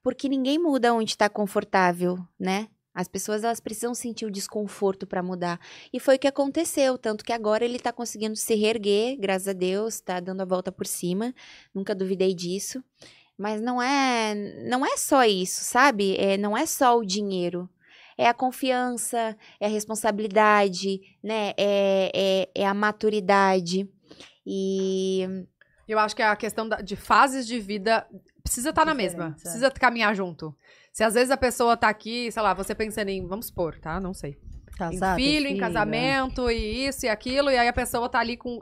Porque 0.04 0.30
ninguém 0.30 0.60
muda 0.60 0.94
onde 0.94 1.18
tá 1.18 1.30
confortável, 1.30 2.18
né? 2.40 2.68
As 2.94 3.08
pessoas 3.08 3.44
elas 3.44 3.60
precisam 3.60 3.94
sentir 3.94 4.26
o 4.26 4.32
desconforto 4.32 5.06
para 5.06 5.22
mudar. 5.22 5.60
E 5.94 6.00
foi 6.00 6.16
o 6.16 6.20
que 6.20 6.28
aconteceu, 6.28 6.98
tanto 6.98 7.24
que 7.24 7.32
agora 7.32 7.64
ele 7.64 7.78
tá 7.78 7.94
conseguindo 7.94 8.36
se 8.36 8.56
reerguer, 8.56 9.18
graças 9.20 9.48
a 9.48 9.54
Deus, 9.54 10.00
tá 10.00 10.20
dando 10.20 10.42
a 10.42 10.46
volta 10.46 10.72
por 10.72 10.88
cima. 10.88 11.32
Nunca 11.76 11.94
duvidei 11.94 12.34
disso. 12.34 12.84
Mas 13.38 13.62
não 13.62 13.80
é, 13.80 14.34
não 14.68 14.84
é 14.84 14.98
só 14.98 15.24
isso, 15.24 15.64
sabe? 15.64 16.16
É, 16.18 16.38
não 16.38 16.58
é 16.58 16.66
só 16.66 16.98
o 16.98 17.06
dinheiro. 17.06 17.70
É 18.18 18.28
a 18.28 18.34
confiança, 18.34 19.38
é 19.60 19.66
a 19.68 19.70
responsabilidade, 19.70 21.00
né? 21.24 21.54
É, 21.58 22.12
é, 22.16 22.50
é 22.64 22.66
a 22.66 22.74
maturidade. 22.74 23.88
E 24.46 25.46
Eu 25.88 26.00
acho 26.00 26.16
que 26.16 26.22
a 26.22 26.36
questão 26.36 26.68
da- 26.68 26.82
de 26.82 26.96
fases 26.98 27.48
de 27.48 27.60
vida 27.60 28.06
precisa 28.44 28.72
estar 28.72 28.84
na 28.86 28.94
mesma. 28.94 29.36
É. 29.38 29.42
Precisa 29.42 29.72
caminhar 29.72 30.14
junto. 30.16 30.54
Se 30.92 31.04
às 31.04 31.14
vezes 31.14 31.32
a 31.32 31.38
pessoa 31.38 31.78
tá 31.78 31.88
aqui, 31.88 32.30
sei 32.32 32.42
lá, 32.42 32.54
você 32.54 32.74
pensando 32.76 33.10
em, 33.10 33.26
vamos 33.26 33.48
supor, 33.48 33.80
tá? 33.80 34.00
Não 34.00 34.14
sei. 34.14 34.38
Em 34.86 34.92
Casar, 35.00 35.16
ter 35.16 35.22
filho, 35.24 35.48
em 35.48 35.58
é. 35.58 35.60
casamento, 35.60 36.50
e 36.52 36.88
isso 36.88 37.06
e 37.06 37.10
aquilo, 37.10 37.50
e 37.52 37.58
aí 37.58 37.68
a 37.68 37.74
pessoa 37.74 38.08
tá 38.08 38.20
ali 38.20 38.38
com. 38.38 38.60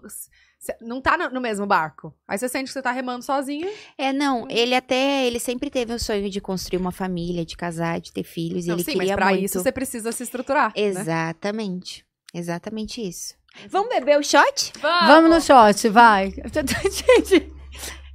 Não 0.82 1.00
tá 1.00 1.16
no- 1.30 1.40
mesmo 1.42 1.68
barco. 1.68 2.12
Aí 2.28 2.38
você 2.40 2.50
sente 2.50 2.66
que 2.66 2.74
você 2.74 2.82
tá 2.82 2.92
remando 2.92 3.24
sozinha. 3.24 3.70
é 3.98 4.12
não, 4.12 4.48
ele 4.50 4.74
até 4.74 5.24
ele 5.26 5.40
sempre 5.40 5.70
teve 5.70 5.94
o 5.94 6.00
sonho 6.00 6.28
de 6.30 6.42
construir 6.42 6.80
uma 6.80 6.92
família, 6.92 7.46
de 7.46 7.56
casar, 7.56 8.00
de 8.00 8.12
ter 8.12 8.24
filhos, 8.24 8.66
e 8.66 8.70
Não, 8.70 8.76
ele 8.76 8.84
sim, 8.84 8.92
mas 8.94 9.00
queria 9.02 9.16
pra 9.16 9.28
muito. 9.30 9.44
isso 9.46 9.62
você 9.62 9.72
precisa 9.72 10.12
se 10.12 10.24
estruturar. 10.24 10.70
né? 10.76 10.82
Exatamente. 10.82 12.04
Exatamente 12.34 13.02
isso. 13.08 13.36
Vamos 13.70 13.90
beber 13.90 14.18
o 14.20 14.24
shot? 14.24 14.74
Vamos 14.82 15.30
no 15.30 15.40
shot, 15.42 15.88
vai. 15.90 16.32
Gente, 16.52 17.52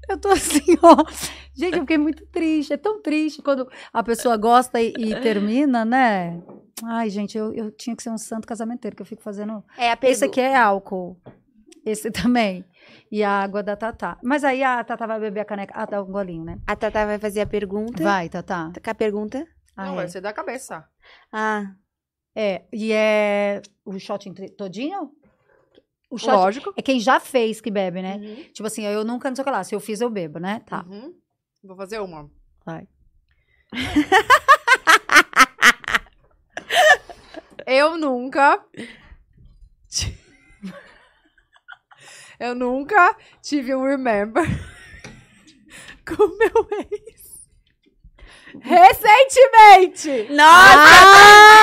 eu 0.09 0.18
tô 0.18 0.28
assim, 0.30 0.76
ó. 0.82 0.96
Gente, 1.55 1.74
eu 1.74 1.80
fiquei 1.80 1.98
muito 1.98 2.26
triste. 2.26 2.72
É 2.72 2.76
tão 2.76 3.01
triste 3.01 3.40
quando 3.42 3.68
a 3.92 4.03
pessoa 4.03 4.36
gosta 4.36 4.80
e, 4.80 4.92
e 4.98 5.20
termina, 5.20 5.84
né? 5.84 6.40
Ai, 6.85 7.11
gente, 7.11 7.37
eu, 7.37 7.53
eu 7.55 7.70
tinha 7.70 7.95
que 7.95 8.03
ser 8.03 8.11
um 8.11 8.18
santo 8.18 8.47
casamenteiro, 8.47 8.97
que 8.97 9.03
eu 9.03 9.07
fico 9.07 9.22
fazendo. 9.22 9.62
É 9.76 9.91
a 9.93 9.99
Esse 10.03 10.24
aqui 10.24 10.41
é 10.41 10.57
álcool. 10.57 11.20
Esse 11.85 12.11
também. 12.12 12.64
E 13.11 13.22
a 13.22 13.31
água 13.31 13.62
da 13.62 13.76
Tatá. 13.76 14.18
Mas 14.22 14.45
aí 14.45 14.62
a 14.62 14.83
Tatá 14.85 15.07
vai 15.07 15.20
beber 15.20 15.41
a 15.41 15.45
caneca. 15.45 15.74
Ah, 15.76 15.87
dá 15.87 16.03
um 16.03 16.07
golinho, 16.11 16.45
né? 16.45 16.59
A 16.66 16.74
Tata 16.76 17.05
vai 17.07 17.18
fazer 17.18 17.41
a 17.43 17.47
pergunta. 17.47 18.03
Vai, 18.03 18.28
Tatá. 18.28 18.72
Com 18.83 18.91
a 18.91 18.95
pergunta? 18.95 19.47
Ah, 19.76 19.87
Não, 19.87 19.93
é. 19.93 19.97
vai 19.97 20.09
ser 20.09 20.20
da 20.20 20.33
cabeça. 20.33 20.87
Ah, 21.33 21.72
É, 22.35 22.62
e 22.72 22.93
é 22.93 23.61
o 23.85 23.99
shot 23.99 24.31
todinho? 24.57 25.11
O 26.11 26.16
shot 26.18 26.31
Lógico. 26.33 26.72
é 26.76 26.83
quem 26.83 26.99
já 27.01 27.18
fez 27.20 27.61
que 27.61 27.70
bebe, 27.70 28.01
né? 28.03 28.16
Uhum. 28.16 28.45
Tipo 28.53 28.66
assim, 28.66 28.85
eu 28.85 29.05
nunca, 29.05 29.28
não 29.28 29.35
sei 29.37 29.43
o 29.43 29.45
que 29.45 29.51
lá. 29.51 29.64
Se 29.64 29.74
eu 29.74 29.81
fiz, 29.81 30.01
eu 30.01 30.11
bebo, 30.11 30.39
né? 30.39 30.61
Tá, 30.66 30.85
Uhum. 30.89 31.14
Vou 31.62 31.76
fazer 31.76 32.01
uma. 32.01 32.31
vai. 32.64 32.87
Eu 37.73 37.97
nunca. 37.97 38.64
Eu 42.41 42.55
nunca 42.57 43.16
tive 43.43 43.73
um 43.77 43.85
remember 43.85 44.45
com 46.05 46.27
meu 46.37 46.68
ex. 46.91 47.49
Recentemente! 48.61 50.27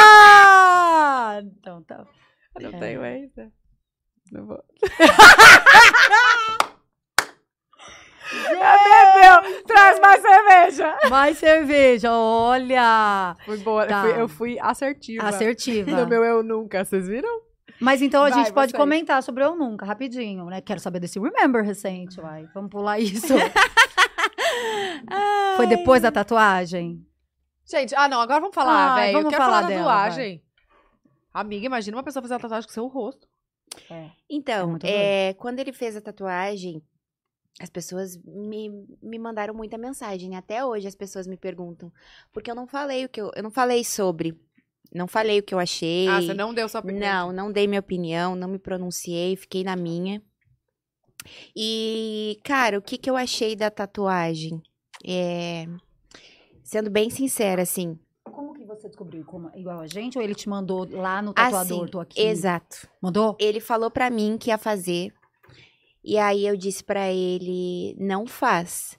Ah! 0.09 1.41
Então 1.43 1.83
tá. 1.83 2.05
Eu 2.55 2.71
não 2.71 2.77
É. 2.77 2.79
tenho 2.79 3.03
ex, 3.05 3.35
né? 3.35 3.51
Não 4.31 4.45
vou. 4.45 4.63
Bebeu! 8.31 9.63
Traz 9.65 9.99
mais 9.99 10.21
cerveja! 10.21 10.97
Mais 11.09 11.37
cerveja, 11.37 12.11
olha! 12.11 13.35
Fui 13.45 13.57
boa, 13.57 13.83
eu 13.83 13.87
Tá. 13.87 14.01
fui- 14.01 14.21
eu 14.21 14.27
fui 14.27 14.59
assertiva. 14.59 15.27
Assertiva. 15.27 15.91
No 15.91 16.07
meu 16.07 16.23
eu 16.23 16.43
nunca, 16.43 16.83
vocês 16.83 17.07
viram? 17.07 17.41
Mas 17.79 18.01
então 18.01 18.23
a 18.23 18.29
Vai, 18.29 18.39
gente 18.39 18.53
pode 18.53 18.73
comentar 18.73 19.21
sobre 19.21 19.43
eu 19.43 19.55
nunca, 19.55 19.85
rapidinho, 19.85 20.45
né? 20.45 20.61
Quero 20.61 20.79
saber 20.79 20.99
desse 20.99 21.19
Remember 21.19 21.63
recente, 21.63 22.19
vai. 22.19 22.47
Vamos 22.53 22.71
pular 22.71 22.99
isso. 22.99 23.33
Foi 25.55 25.67
depois 25.67 26.01
da 26.01 26.11
tatuagem? 26.11 27.05
Gente, 27.65 27.93
ah 27.95 28.07
não, 28.07 28.21
agora 28.21 28.39
vamos 28.39 28.55
falar, 28.55 28.95
velho. 28.95 29.19
Eu 29.19 29.29
quero 29.29 29.43
falar 29.43 29.57
falar 29.57 29.61
da 29.61 29.67
dela, 29.67 29.83
tatuagem. 29.83 30.43
Amiga, 31.33 31.65
imagina 31.65 31.97
uma 31.97 32.03
pessoa 32.03 32.21
fazer 32.21 32.33
uma 32.33 32.39
tatuagem 32.39 32.67
com 32.67 32.73
seu 32.73 32.87
rosto. 32.87 33.27
É 33.91 34.09
Então, 34.29 34.69
muito 34.71 34.85
é, 34.85 35.33
quando 35.33 35.59
ele 35.59 35.73
fez 35.73 35.95
a 35.95 36.01
tatuagem, 36.01 36.81
as 37.59 37.69
pessoas 37.69 38.17
me, 38.17 38.69
me 39.01 39.17
mandaram 39.17 39.53
muita 39.53 39.77
mensagem. 39.77 40.35
Até 40.35 40.63
hoje 40.63 40.87
as 40.87 40.95
pessoas 40.95 41.27
me 41.27 41.37
perguntam. 41.37 41.91
Porque 42.31 42.51
eu 42.51 42.55
não 42.55 42.67
falei 42.67 43.05
o 43.05 43.09
que 43.09 43.19
eu. 43.19 43.31
Eu 43.35 43.43
não 43.43 43.51
falei 43.51 43.83
sobre. 43.83 44.39
Não 44.93 45.07
falei 45.07 45.39
o 45.39 45.43
que 45.43 45.53
eu 45.53 45.59
achei. 45.59 46.07
Ah, 46.07 46.21
você 46.21 46.33
não 46.33 46.53
deu 46.53 46.69
sua 46.69 46.79
opinião. 46.79 47.27
Não, 47.27 47.45
não 47.45 47.51
dei 47.51 47.67
minha 47.67 47.79
opinião, 47.79 48.35
não 48.35 48.47
me 48.47 48.57
pronunciei, 48.59 49.35
fiquei 49.35 49.63
na 49.63 49.75
minha. 49.75 50.21
E, 51.55 52.39
cara, 52.43 52.77
o 52.77 52.81
que, 52.81 52.97
que 52.97 53.09
eu 53.09 53.17
achei 53.17 53.53
da 53.53 53.69
tatuagem? 53.69 54.61
É, 55.05 55.67
Sendo 56.67 56.89
bem 56.89 57.09
sincera, 57.09 57.61
assim. 57.61 57.97
Como 58.25 58.53
que 58.53 58.65
você 58.65 58.89
descobriu? 58.89 59.23
Como, 59.23 59.49
igual 59.55 59.79
a 59.79 59.87
gente? 59.87 60.17
Ou 60.17 60.23
ele 60.23 60.35
te 60.35 60.49
mandou 60.49 60.85
lá 60.89 61.21
no 61.21 61.33
tatuador, 61.33 61.83
Assim, 61.83 61.91
tô 61.91 61.99
aqui? 62.01 62.19
Exato. 62.19 62.89
Mandou? 63.01 63.37
Ele 63.39 63.61
falou 63.61 63.89
pra 63.89 64.09
mim 64.09 64.37
que 64.37 64.49
ia 64.49 64.57
fazer. 64.57 65.13
E 66.09 66.17
aí 66.17 66.47
eu 66.47 66.55
disse 66.55 66.81
pra 66.83 67.11
ele, 67.11 67.93
não 67.99 68.25
faz. 68.25 68.97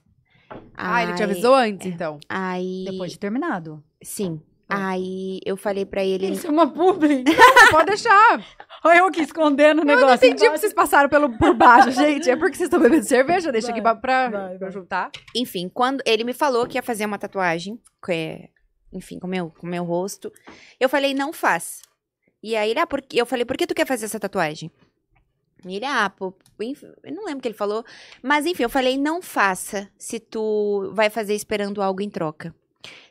Ah, 0.77 1.03
ele 1.03 1.15
te 1.15 1.23
Aí- 1.23 1.31
avisou 1.31 1.55
antes, 1.55 1.87
então. 1.87 2.19
Aí, 2.29 2.85
Depois 2.91 3.13
de 3.13 3.19
terminado. 3.19 3.83
sim. 4.03 4.43
Ah. 4.71 4.89
Aí 4.91 5.41
eu 5.47 5.57
falei 5.57 5.87
pra 5.87 6.05
ele, 6.05 6.27
Isso 6.29 6.47
é 6.47 6.51
uma 6.51 6.71
publi. 6.71 7.25
Pode 7.71 7.87
deixar. 7.87 8.45
Olha 8.85 8.99
eu 8.99 9.07
aqui 9.07 9.23
escondendo 9.23 9.79
o 9.79 9.81
Eu 9.81 9.87
negócio. 9.87 10.07
não 10.09 10.15
entendi 10.17 10.45
porque 10.45 10.59
vocês 10.59 10.75
passaram 10.75 11.09
pelo, 11.09 11.39
por 11.39 11.55
baixo, 11.55 11.91
gente. 11.91 12.29
É 12.29 12.37
porque 12.37 12.55
vocês 12.59 12.67
estão 12.67 12.79
bebendo 12.79 13.05
cerveja. 13.07 13.51
Deixa 13.51 13.71
aqui 13.71 13.81
Vai, 13.81 13.99
pra, 13.99 14.29
pra, 14.29 14.47
vai, 14.49 14.59
pra 14.59 14.71
juntar. 14.71 15.11
enfim, 15.35 15.71
quando 15.73 16.03
ele 16.05 16.23
me 16.23 16.35
falou 16.35 16.67
que 16.67 16.77
ia 16.77 16.83
fazer 16.83 17.07
uma 17.07 17.19
tatuagem, 17.19 17.81
é, 18.11 18.51
enfim, 18.93 19.19
com 19.19 19.27
meu, 19.27 19.49
com 19.59 19.67
meu 19.67 19.85
rosto, 19.85 20.31
eu 20.79 20.87
falei, 20.91 21.15
não 21.15 21.33
faz. 21.33 21.81
E 22.43 22.55
aí 22.55 22.71
ele, 22.71 22.81
ah, 22.81 22.87
por, 22.87 23.01
quê? 23.01 23.19
eu 23.23 23.25
falei, 23.25 23.47
por 23.47 23.57
que 23.57 23.67
tu 23.67 23.75
quer 23.75 23.87
fazer 23.87 24.05
essa 24.05 24.21
tatuagem? 24.21 24.71
Ele, 25.65 25.85
ah, 25.85 26.09
pô, 26.09 26.35
eu 26.59 27.13
não 27.13 27.25
lembro 27.25 27.39
o 27.39 27.43
que 27.43 27.49
ele 27.49 27.55
falou. 27.55 27.85
Mas 28.23 28.47
enfim, 28.47 28.63
eu 28.63 28.71
falei, 28.71 28.97
não 28.97 29.21
faça 29.21 29.91
se 29.99 30.21
tu 30.21 30.91
vai 30.95 31.11
fazer 31.11 31.35
esperando 31.35 31.83
algo 31.83 32.01
em 32.01 32.11
troca. 32.11 32.55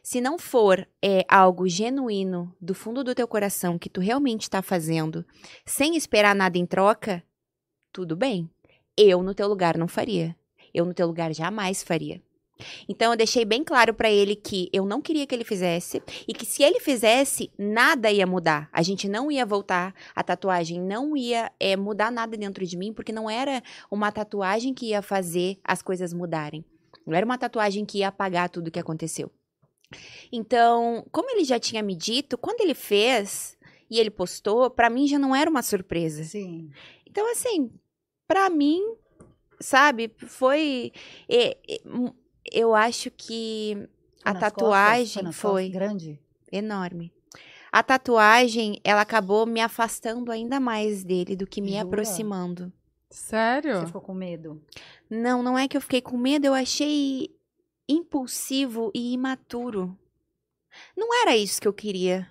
Se 0.01 0.21
não 0.21 0.37
for 0.37 0.87
é, 1.03 1.25
algo 1.27 1.67
genuíno 1.67 2.55
do 2.61 2.73
fundo 2.73 3.03
do 3.03 3.13
teu 3.13 3.27
coração 3.27 3.77
que 3.77 3.89
tu 3.89 3.99
realmente 3.99 4.49
tá 4.49 4.61
fazendo, 4.61 5.25
sem 5.65 5.97
esperar 5.97 6.33
nada 6.33 6.57
em 6.57 6.65
troca, 6.65 7.23
tudo 7.91 8.15
bem. 8.15 8.49
Eu 8.95 9.21
no 9.21 9.35
teu 9.35 9.47
lugar 9.47 9.77
não 9.77 9.87
faria. 9.87 10.35
Eu 10.73 10.85
no 10.85 10.93
teu 10.93 11.07
lugar 11.07 11.33
jamais 11.33 11.83
faria. 11.83 12.21
Então 12.87 13.11
eu 13.11 13.17
deixei 13.17 13.45
bem 13.45 13.63
claro 13.63 13.93
pra 13.93 14.09
ele 14.09 14.35
que 14.35 14.69
eu 14.73 14.85
não 14.85 15.01
queria 15.01 15.25
que 15.25 15.33
ele 15.33 15.43
fizesse 15.43 16.01
e 16.27 16.33
que 16.33 16.45
se 16.45 16.63
ele 16.63 16.79
fizesse, 16.79 17.51
nada 17.57 18.11
ia 18.11 18.25
mudar. 18.25 18.69
A 18.71 18.81
gente 18.81 19.07
não 19.07 19.31
ia 19.31 19.45
voltar, 19.45 19.93
a 20.15 20.23
tatuagem 20.23 20.81
não 20.81 21.15
ia 21.15 21.51
é, 21.59 21.75
mudar 21.75 22.11
nada 22.11 22.35
dentro 22.37 22.65
de 22.65 22.77
mim, 22.77 22.93
porque 22.93 23.11
não 23.11 23.29
era 23.29 23.61
uma 23.89 24.11
tatuagem 24.11 24.73
que 24.73 24.87
ia 24.87 25.01
fazer 25.01 25.59
as 25.63 25.81
coisas 25.81 26.13
mudarem. 26.13 26.63
Não 27.05 27.15
era 27.15 27.25
uma 27.25 27.37
tatuagem 27.37 27.85
que 27.85 27.99
ia 27.99 28.09
apagar 28.09 28.49
tudo 28.49 28.71
que 28.71 28.79
aconteceu. 28.79 29.31
Então, 30.31 31.05
como 31.11 31.29
ele 31.31 31.43
já 31.43 31.59
tinha 31.59 31.81
me 31.81 31.95
dito, 31.95 32.37
quando 32.37 32.61
ele 32.61 32.73
fez 32.73 33.57
e 33.89 33.99
ele 33.99 34.09
postou, 34.09 34.69
pra 34.69 34.89
mim 34.89 35.07
já 35.07 35.17
não 35.17 35.35
era 35.35 35.49
uma 35.49 35.61
surpresa. 35.61 36.23
Sim. 36.23 36.69
Então, 37.05 37.31
assim, 37.31 37.71
pra 38.27 38.49
mim, 38.49 38.83
sabe, 39.59 40.11
foi. 40.27 40.91
é, 41.29 41.57
é, 41.67 41.81
eu 42.51 42.73
acho 42.75 43.09
que 43.11 43.73
a 44.23 44.31
Foi 44.31 44.33
nas 44.33 44.39
tatuagem 44.41 45.23
costas? 45.23 45.35
foi 45.35 45.63
costas? 45.65 45.71
grande. 45.81 46.19
enorme. 46.51 47.11
A 47.71 47.83
tatuagem, 47.83 48.79
ela 48.83 49.01
acabou 49.01 49.45
me 49.45 49.59
afastando 49.61 50.31
ainda 50.31 50.59
mais 50.59 51.03
dele 51.03 51.35
do 51.35 51.45
que 51.45 51.61
me 51.61 51.71
Jura? 51.71 51.81
aproximando. 51.83 52.71
Sério? 53.09 53.79
Você 53.79 53.85
ficou 53.87 54.01
com 54.01 54.13
medo? 54.13 54.61
Não, 55.09 55.43
não 55.43 55.57
é 55.57 55.67
que 55.67 55.75
eu 55.77 55.81
fiquei 55.81 56.01
com 56.01 56.17
medo, 56.17 56.45
eu 56.45 56.53
achei 56.53 57.29
impulsivo 57.87 58.91
e 58.93 59.13
imaturo. 59.13 59.97
Não 60.95 61.09
era 61.23 61.35
isso 61.35 61.61
que 61.61 61.67
eu 61.67 61.73
queria. 61.73 62.29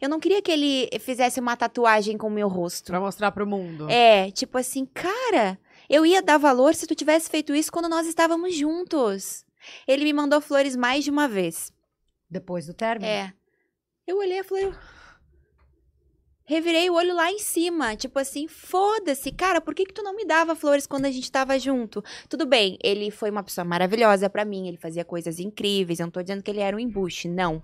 Eu 0.00 0.08
não 0.08 0.20
queria 0.20 0.40
que 0.40 0.50
ele 0.50 0.88
fizesse 1.00 1.40
uma 1.40 1.56
tatuagem 1.56 2.16
com 2.16 2.28
o 2.28 2.30
meu 2.30 2.48
rosto. 2.48 2.86
Pra 2.86 3.00
mostrar 3.00 3.32
pro 3.32 3.46
mundo. 3.46 3.88
É, 3.90 4.30
tipo 4.30 4.56
assim, 4.56 4.86
cara, 4.86 5.58
eu 5.88 6.04
ia 6.04 6.22
dar 6.22 6.38
valor 6.38 6.74
se 6.74 6.86
tu 6.86 6.94
tivesse 6.94 7.30
feito 7.30 7.54
isso 7.54 7.72
quando 7.72 7.88
nós 7.88 8.06
estávamos 8.06 8.54
juntos. 8.54 9.44
Ele 9.86 10.04
me 10.04 10.12
mandou 10.12 10.40
flores 10.40 10.76
mais 10.76 11.04
de 11.04 11.10
uma 11.10 11.28
vez. 11.28 11.72
Depois 12.28 12.66
do 12.66 12.74
término? 12.74 13.10
É. 13.10 13.32
Eu 14.06 14.18
olhei 14.18 14.40
e 14.40 14.44
falei. 14.44 14.72
Revirei 16.46 16.90
o 16.90 16.94
olho 16.94 17.14
lá 17.14 17.32
em 17.32 17.38
cima, 17.38 17.96
tipo 17.96 18.18
assim, 18.18 18.46
foda-se, 18.46 19.32
cara, 19.32 19.62
por 19.62 19.74
que 19.74 19.86
que 19.86 19.94
tu 19.94 20.02
não 20.02 20.14
me 20.14 20.26
dava 20.26 20.54
flores 20.54 20.86
quando 20.86 21.06
a 21.06 21.10
gente 21.10 21.32
tava 21.32 21.58
junto? 21.58 22.04
Tudo 22.28 22.44
bem, 22.44 22.76
ele 22.84 23.10
foi 23.10 23.30
uma 23.30 23.42
pessoa 23.42 23.64
maravilhosa 23.64 24.28
pra 24.28 24.44
mim, 24.44 24.68
ele 24.68 24.76
fazia 24.76 25.06
coisas 25.06 25.38
incríveis, 25.38 26.00
eu 26.00 26.04
não 26.04 26.10
tô 26.10 26.20
dizendo 26.20 26.42
que 26.42 26.50
ele 26.50 26.60
era 26.60 26.76
um 26.76 26.78
embuste, 26.80 27.28
não. 27.28 27.62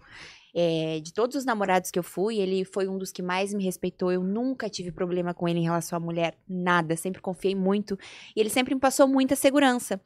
É, 0.54 1.00
de 1.00 1.12
todos 1.12 1.36
os 1.36 1.44
namorados 1.44 1.90
que 1.90 1.98
eu 1.98 2.02
fui, 2.02 2.38
ele 2.38 2.64
foi 2.64 2.88
um 2.88 2.98
dos 2.98 3.12
que 3.12 3.22
mais 3.22 3.54
me 3.54 3.64
respeitou, 3.64 4.10
eu 4.10 4.22
nunca 4.22 4.68
tive 4.68 4.90
problema 4.90 5.32
com 5.32 5.48
ele 5.48 5.60
em 5.60 5.64
relação 5.64 5.96
à 5.96 6.00
mulher, 6.00 6.34
nada, 6.48 6.96
sempre 6.96 7.20
confiei 7.20 7.54
muito, 7.54 7.98
e 8.34 8.40
ele 8.40 8.50
sempre 8.50 8.74
me 8.74 8.80
passou 8.80 9.06
muita 9.06 9.36
segurança. 9.36 10.00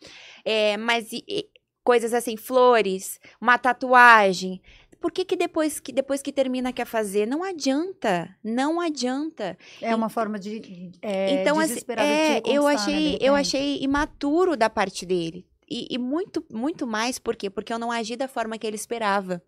É, 0.45 0.76
mas 0.76 1.12
e- 1.12 1.24
e 1.28 1.49
coisas 1.82 2.14
assim, 2.14 2.36
flores, 2.36 3.20
uma 3.40 3.59
tatuagem, 3.59 4.61
por 5.01 5.12
que, 5.12 5.22
que 5.22 5.36
depois 5.36 5.78
que 5.80 5.92
depois 5.92 6.22
que 6.22 6.32
termina 6.32 6.72
quer 6.72 6.86
fazer? 6.86 7.26
Não 7.26 7.45
adianta, 7.45 8.34
não 8.42 8.80
adianta. 8.80 9.57
É 9.82 9.95
uma 9.95 10.09
forma 10.09 10.38
de 10.38 10.92
é, 11.03 11.30
então 11.42 11.59
assim, 11.61 11.80
é, 11.95 12.36
de 12.36 12.40
te 12.40 12.51
eu 12.55 12.62
né, 12.64 12.72
achei 12.74 13.18
de 13.18 13.24
eu 13.26 13.34
achei 13.34 13.78
imaturo 13.82 14.57
da 14.57 14.70
parte 14.70 15.05
dele 15.05 15.47
e, 15.68 15.88
e 15.90 15.99
muito 15.99 16.42
muito 16.51 16.86
mais 16.86 17.18
por 17.18 17.36
quê? 17.36 17.51
Porque 17.51 17.70
eu 17.70 17.78
não 17.78 17.92
agi 17.92 18.16
da 18.16 18.26
forma 18.28 18.57
que 18.57 18.66
ele 18.66 18.76
esperava. 18.76 19.42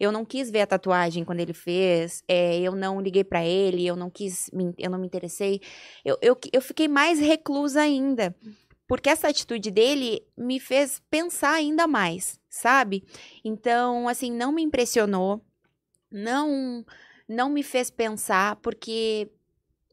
Eu 0.00 0.10
não 0.10 0.24
quis 0.24 0.50
ver 0.50 0.62
a 0.62 0.66
tatuagem 0.66 1.24
quando 1.24 1.40
ele 1.40 1.52
fez, 1.52 2.24
é, 2.26 2.58
eu 2.60 2.74
não 2.74 3.00
liguei 3.00 3.22
pra 3.22 3.44
ele, 3.44 3.86
eu 3.86 3.94
não 3.96 4.10
quis, 4.10 4.50
me- 4.52 4.74
eu 4.78 4.90
não 4.90 4.98
me 4.98 5.06
interessei. 5.06 5.60
Eu, 6.04 6.18
eu, 6.22 6.38
eu 6.52 6.62
fiquei 6.62 6.88
mais 6.88 7.20
reclusa 7.20 7.82
ainda. 7.82 8.34
Porque 8.88 9.08
essa 9.08 9.28
atitude 9.28 9.70
dele 9.70 10.20
me 10.36 10.58
fez 10.58 11.00
pensar 11.10 11.52
ainda 11.54 11.86
mais, 11.86 12.40
sabe? 12.48 13.04
Então, 13.44 14.08
assim, 14.08 14.32
não 14.32 14.50
me 14.52 14.62
impressionou, 14.62 15.40
não 16.10 16.84
não 17.28 17.48
me 17.48 17.62
fez 17.62 17.90
pensar, 17.90 18.56
porque 18.56 19.30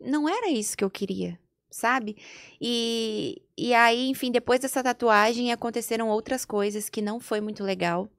não 0.02 0.30
era 0.30 0.50
isso 0.50 0.78
que 0.78 0.84
eu 0.84 0.90
queria, 0.90 1.40
sabe? 1.70 2.18
E, 2.62 3.42
e 3.58 3.74
aí, 3.74 4.10
enfim, 4.10 4.32
depois 4.32 4.60
dessa 4.62 4.84
tatuagem 4.84 5.52
aconteceram 5.52 6.10
outras 6.10 6.46
coisas 6.46 6.90
que 6.90 7.02
não 7.02 7.20
foi 7.20 7.42
muito 7.42 7.64
legal. 7.64 8.10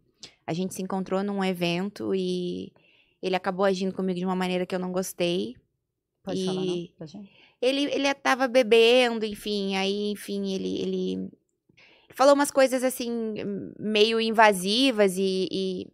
A 0.48 0.54
gente 0.54 0.72
se 0.74 0.80
encontrou 0.80 1.22
num 1.22 1.44
evento 1.44 2.14
e 2.14 2.72
ele 3.22 3.36
acabou 3.36 3.66
agindo 3.66 3.92
comigo 3.94 4.18
de 4.18 4.24
uma 4.24 4.34
maneira 4.34 4.64
que 4.64 4.74
eu 4.74 4.78
não 4.78 4.90
gostei. 4.90 5.54
Pode 6.24 6.42
falar, 6.46 6.64
não? 6.64 6.74
e- 6.74 6.92
Pra 6.96 7.06
gente? 7.06 7.30
Ele, 7.60 7.82
ele 7.92 8.14
tava 8.14 8.48
bebendo, 8.48 9.26
enfim, 9.26 9.76
aí, 9.76 10.10
enfim, 10.10 10.54
ele, 10.54 10.80
ele 10.80 11.30
falou 12.14 12.32
umas 12.32 12.50
coisas 12.50 12.82
assim, 12.82 13.34
meio 13.78 14.18
invasivas 14.20 15.18
e, 15.18 15.48
e 15.50 15.86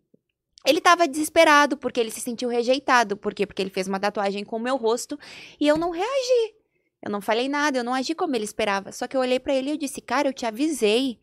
ele 0.64 0.80
tava 0.80 1.09
desesperado 1.09 1.76
porque 1.76 1.98
ele 1.98 2.12
se 2.12 2.20
sentiu 2.20 2.48
rejeitado. 2.48 3.16
Por 3.16 3.34
quê? 3.34 3.46
Porque 3.46 3.61
ele 3.61 3.70
fez 3.70 3.88
uma 3.88 3.98
tatuagem 3.98 4.44
com 4.44 4.57
o 4.57 4.61
meu 4.61 4.76
rosto 4.76 5.18
e 5.59 5.66
eu 5.66 5.76
não 5.76 5.90
reagi. 5.90 6.55
Eu 7.02 7.11
não 7.11 7.20
falei 7.20 7.48
nada, 7.48 7.78
eu 7.78 7.84
não 7.84 7.92
agi 7.92 8.14
como 8.14 8.36
ele 8.36 8.44
esperava. 8.44 8.92
Só 8.92 9.09
que 9.09 9.16
eu 9.16 9.20
olhei 9.20 9.40
pra 9.40 9.52
ele 9.55 9.70
e 9.70 9.72
eu 9.72 9.76
disse, 9.76 10.00
cara, 10.00 10.28
eu 10.28 10.32
te 10.32 10.46
avisei. 10.46 11.18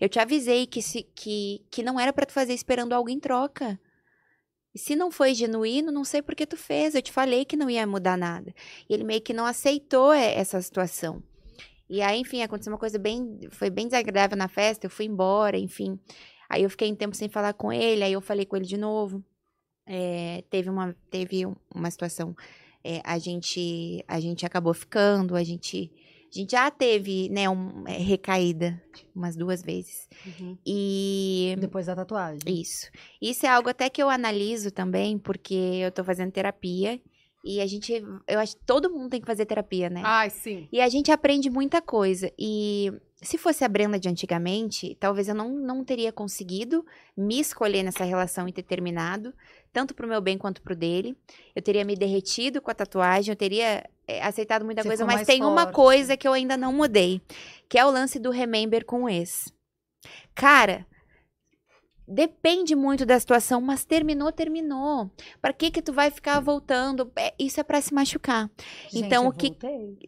Eu 0.00 0.08
te 0.08 0.18
avisei 0.18 0.66
que, 0.66 0.82
se, 0.82 1.02
que, 1.14 1.64
que 1.70 1.82
não 1.82 1.98
era 1.98 2.12
pra 2.12 2.26
tu 2.26 2.32
fazer 2.32 2.54
esperando 2.54 2.92
algo 2.92 3.08
em 3.08 3.20
troca. 3.20 3.78
E 4.74 4.78
se 4.78 4.94
não 4.94 5.10
foi 5.10 5.34
genuíno, 5.34 5.90
não 5.90 6.04
sei 6.04 6.20
por 6.20 6.34
que 6.34 6.46
tu 6.46 6.56
fez. 6.56 6.94
Eu 6.94 7.02
te 7.02 7.12
falei 7.12 7.44
que 7.44 7.56
não 7.56 7.70
ia 7.70 7.86
mudar 7.86 8.16
nada. 8.16 8.54
E 8.88 8.94
ele 8.94 9.04
meio 9.04 9.22
que 9.22 9.32
não 9.32 9.46
aceitou 9.46 10.12
é, 10.12 10.34
essa 10.34 10.60
situação. 10.60 11.22
E 11.88 12.02
aí, 12.02 12.20
enfim, 12.20 12.42
aconteceu 12.42 12.72
uma 12.72 12.78
coisa 12.78 12.98
bem. 12.98 13.38
Foi 13.50 13.70
bem 13.70 13.86
desagradável 13.86 14.36
na 14.36 14.48
festa, 14.48 14.86
eu 14.86 14.90
fui 14.90 15.06
embora, 15.06 15.56
enfim. 15.58 15.98
Aí 16.48 16.62
eu 16.62 16.70
fiquei 16.70 16.90
um 16.90 16.96
tempo 16.96 17.16
sem 17.16 17.28
falar 17.28 17.54
com 17.54 17.72
ele, 17.72 18.02
aí 18.02 18.12
eu 18.12 18.20
falei 18.20 18.44
com 18.44 18.56
ele 18.56 18.66
de 18.66 18.76
novo. 18.76 19.24
É, 19.86 20.42
teve 20.50 20.68
uma, 20.68 20.94
teve 21.10 21.44
uma 21.74 21.90
situação. 21.90 22.34
é, 22.86 23.00
a, 23.04 23.18
gente, 23.18 24.04
a 24.06 24.20
gente 24.20 24.46
acabou 24.46 24.72
ficando, 24.72 25.34
a 25.34 25.42
gente. 25.42 25.90
A 26.36 26.40
gente 26.40 26.50
já 26.50 26.70
teve, 26.70 27.28
né, 27.30 27.48
um, 27.48 27.84
é, 27.86 27.96
recaída 27.96 28.82
umas 29.14 29.36
duas 29.36 29.62
vezes. 29.62 30.06
Uhum. 30.26 30.58
E. 30.66 31.56
Depois 31.58 31.86
da 31.86 31.96
tatuagem. 31.96 32.40
Isso. 32.46 32.90
Isso 33.20 33.46
é 33.46 33.48
algo 33.48 33.70
até 33.70 33.88
que 33.88 34.02
eu 34.02 34.10
analiso 34.10 34.70
também, 34.70 35.18
porque 35.18 35.54
eu 35.54 35.90
tô 35.90 36.04
fazendo 36.04 36.30
terapia. 36.30 37.00
E 37.42 37.60
a 37.60 37.66
gente. 37.66 38.04
Eu 38.26 38.38
acho 38.38 38.56
que 38.56 38.64
todo 38.66 38.90
mundo 38.90 39.10
tem 39.10 39.20
que 39.20 39.26
fazer 39.26 39.46
terapia, 39.46 39.88
né? 39.88 40.02
Ai, 40.04 40.28
sim. 40.30 40.68
E 40.70 40.80
a 40.80 40.88
gente 40.88 41.10
aprende 41.10 41.48
muita 41.48 41.80
coisa. 41.80 42.30
E 42.38 42.92
se 43.22 43.38
fosse 43.38 43.64
a 43.64 43.68
Brenda 43.68 43.98
de 43.98 44.08
antigamente, 44.08 44.96
talvez 45.00 45.28
eu 45.28 45.34
não, 45.34 45.50
não 45.50 45.84
teria 45.84 46.12
conseguido 46.12 46.84
me 47.16 47.40
escolher 47.40 47.82
nessa 47.82 48.04
relação 48.04 48.46
e 48.46 48.52
ter 48.52 48.62
terminado, 48.62 49.32
tanto 49.72 49.94
pro 49.94 50.08
meu 50.08 50.20
bem 50.20 50.36
quanto 50.38 50.62
pro 50.62 50.74
dele. 50.76 51.16
Eu 51.54 51.62
teria 51.62 51.84
me 51.84 51.94
derretido 51.96 52.60
com 52.62 52.70
a 52.70 52.74
tatuagem, 52.74 53.32
eu 53.32 53.36
teria 53.36 53.84
é, 54.08 54.22
aceitado 54.22 54.64
muita 54.64 54.82
Você 54.82 54.88
coisa, 54.88 55.04
mas 55.04 55.26
tem 55.26 55.42
uma 55.42 55.62
forte. 55.62 55.74
coisa 55.74 56.16
que 56.16 56.26
eu 56.26 56.32
ainda 56.32 56.56
não 56.56 56.72
mudei, 56.72 57.20
que 57.68 57.78
é 57.78 57.84
o 57.84 57.90
lance 57.90 58.18
do 58.18 58.30
remember 58.30 58.84
com 58.84 59.04
o 59.04 59.08
ex. 59.08 59.52
Cara, 60.34 60.86
depende 62.06 62.74
muito 62.76 63.04
da 63.04 63.18
situação, 63.18 63.60
mas 63.60 63.84
terminou, 63.84 64.30
terminou. 64.32 65.10
Pra 65.42 65.52
que 65.52 65.70
que 65.70 65.82
tu 65.82 65.92
vai 65.92 66.10
ficar 66.10 66.38
voltando? 66.40 67.10
É, 67.16 67.34
isso 67.38 67.58
é 67.60 67.62
pra 67.64 67.80
se 67.80 67.92
machucar. 67.92 68.48
Gente, 68.90 69.04
então, 69.06 69.26
o 69.26 69.32
que- 69.32 69.48
voltei. 69.48 69.98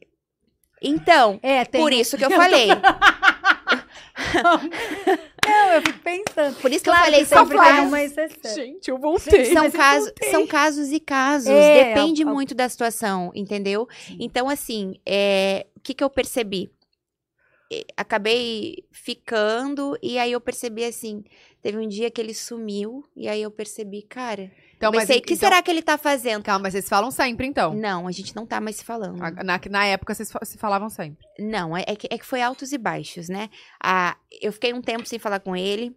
Então, 0.81 1.41
É, 1.43 1.65
tem 1.65 1.81
por 1.81 1.93
isso 1.93 2.17
que 2.17 2.25
eu 2.25 2.31
falei. 2.31 2.69
Não, 5.49 5.73
eu 5.73 5.83
fico 5.83 5.99
pensando. 6.01 6.61
Por 6.61 6.71
isso 6.71 6.85
que 6.85 6.91
Claro 6.91 7.01
eu 7.01 7.05
falei, 7.05 7.21
que 7.21 7.27
são 7.27 7.39
sempre 7.47 7.57
casos, 7.57 7.87
uma 7.87 8.03
exceção. 8.03 8.55
Gente, 8.55 8.91
eu 8.91 8.99
voltei. 8.99 9.45
Gente, 9.45 9.55
são, 9.55 9.71
voltei. 9.71 10.31
são 10.31 10.47
casos 10.47 10.93
e 10.93 11.01
casos. 11.01 11.49
É, 11.49 11.95
Depende 11.95 12.25
muito 12.25 12.55
da 12.55 12.69
situação, 12.69 13.31
entendeu? 13.35 13.89
Sim. 14.07 14.17
Então, 14.21 14.49
assim, 14.49 14.95
é, 15.07 15.67
o 15.77 15.81
que, 15.81 15.95
que 15.95 16.05
eu 16.05 16.11
percebi? 16.11 16.71
Acabei 17.97 18.85
ficando 18.91 19.99
e 20.03 20.19
aí 20.19 20.33
eu 20.33 20.41
percebi 20.41 20.85
assim. 20.85 21.23
Teve 21.61 21.77
um 21.77 21.89
dia 21.89 22.11
que 22.11 22.21
ele 22.21 22.33
sumiu 22.33 23.05
e 23.17 23.29
aí 23.29 23.43
eu 23.43 23.51
percebi, 23.51 24.03
cara. 24.03 24.51
Então, 24.79 24.93
mas 24.93 25.03
pensei, 25.03 25.19
o 25.19 25.23
que 25.23 25.35
então- 25.35 25.49
será 25.49 25.61
que 25.61 25.71
ele 25.71 25.83
tá 25.83 25.99
fazendo? 25.99 26.43
Calma, 26.45 26.63
mas 26.63 26.73
vocês 26.73 26.89
falam 26.89 27.11
sempre, 27.11 27.47
então. 27.47 27.75
Não, 27.75 28.07
a 28.07 28.13
gente 28.13 28.35
não 28.35 28.47
tá 28.47 28.61
mais 28.61 28.77
se 28.77 28.85
falando. 28.85 29.19
Na, 29.19 29.61
na 29.69 29.87
época, 29.87 30.15
vocês 30.15 30.33
se 30.45 30.57
falavam 30.57 30.89
sempre. 30.89 31.27
Não, 31.37 31.77
é, 31.77 31.85
é 31.87 31.97
que, 31.97 32.07
é 32.09 32.17
que 32.17 32.25
foi 32.25 32.41
altos 32.41 32.73
e 32.73 32.79
baixos, 32.79 33.29
né? 33.29 33.51
Ah, 33.83 34.17
eu 34.41 34.53
fiquei 34.53 34.73
um 34.73 34.81
tempo 34.81 35.05
sem 35.05 35.19
falar 35.19 35.41
com 35.41 35.57
ele. 35.57 35.97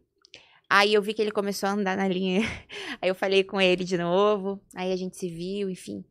Aí 0.67 0.93
eu 0.95 1.01
vi 1.01 1.13
que 1.13 1.21
ele 1.21 1.32
começou 1.32 1.69
a 1.69 1.73
andar 1.73 1.95
na 1.95 2.07
linha. 2.07 2.41
Aí 2.99 3.09
eu 3.09 3.13
falei 3.15 3.43
com 3.43 3.61
ele 3.61 3.84
de 3.84 3.97
novo. 3.97 4.59
Aí 4.75 4.91
a 4.91 4.95
gente 4.95 5.15
se 5.15 5.29
viu, 5.29 5.69
enfim. 5.69 6.03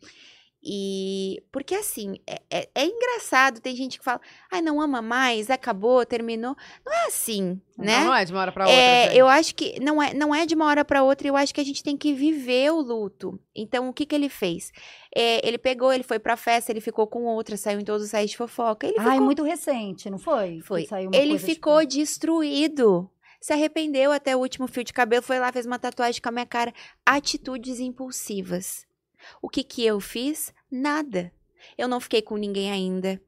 E 0.62 1.42
porque 1.50 1.74
assim, 1.74 2.16
é, 2.26 2.42
é- 2.50 2.68
é 2.74 2.84
engraçado, 2.84 3.60
tem 3.60 3.74
gente 3.74 3.98
que 3.98 4.04
fala, 4.04 4.20
ai, 4.52 4.60
não 4.60 4.78
ama 4.78 5.00
mais, 5.00 5.48
acabou, 5.48 6.04
terminou. 6.04 6.54
Não 6.84 6.92
é 6.92 7.06
assim, 7.06 7.58
né? 7.78 7.98
Não, 8.00 8.04
não 8.06 8.14
é 8.14 8.24
de 8.26 8.32
uma 8.32 8.40
hora 8.42 8.52
pra 8.52 8.64
outra. 8.66 8.78
É, 8.78 9.06
gente. 9.06 9.16
eu 9.16 9.26
acho 9.26 9.54
que 9.54 9.80
não 9.80 10.02
é, 10.02 10.12
não 10.12 10.34
é 10.34 10.44
de 10.44 10.54
uma 10.54 10.66
hora 10.66 10.84
para 10.84 11.02
outra, 11.02 11.26
eu 11.26 11.34
acho 11.34 11.54
que 11.54 11.62
a 11.62 11.64
gente 11.64 11.82
tem 11.82 11.96
que 11.96 12.12
viver 12.12 12.70
o 12.72 12.80
luto. 12.80 13.40
Então, 13.54 13.88
o 13.88 13.92
que 13.92 14.04
que 14.04 14.14
ele 14.14 14.28
fez? 14.28 14.70
É, 15.16 15.46
ele 15.46 15.56
pegou, 15.56 15.92
ele 15.92 16.04
foi 16.04 16.18
pra 16.18 16.36
festa, 16.36 16.70
ele 16.70 16.80
ficou 16.82 17.06
com 17.06 17.24
outra, 17.24 17.56
saiu 17.56 17.80
em 17.80 17.84
todos 17.84 18.04
os 18.04 18.10
sites 18.10 18.30
de 18.32 18.36
fofoca. 18.36 18.86
Ele 18.86 18.96
Ai, 18.98 19.12
ficou, 19.12 19.24
muito 19.24 19.42
recente, 19.42 20.10
não 20.10 20.18
foi? 20.18 20.60
Foi. 20.60 20.82
Que 20.82 20.88
saiu 20.88 21.08
uma 21.08 21.16
ele 21.16 21.30
coisa, 21.30 21.46
tipo, 21.46 21.54
ficou 21.54 21.86
destruído. 21.86 23.10
Se 23.40 23.54
arrependeu 23.54 24.12
até 24.12 24.36
o 24.36 24.40
último 24.40 24.68
fio 24.68 24.84
de 24.84 24.92
cabelo, 24.92 25.22
foi 25.22 25.38
lá, 25.38 25.50
fez 25.50 25.64
uma 25.64 25.78
tatuagem 25.78 26.20
com 26.20 26.28
a 26.28 26.32
minha 26.32 26.44
cara. 26.44 26.74
Atitudes 27.06 27.80
impulsivas. 27.80 28.86
O 29.42 29.48
que 29.48 29.62
que 29.62 29.84
eu 29.84 30.00
fiz? 30.00 30.52
Nada. 30.70 31.32
Eu 31.76 31.88
não 31.88 32.00
fiquei 32.00 32.22
com 32.22 32.36
ninguém 32.36 32.70
ainda. 32.70 33.20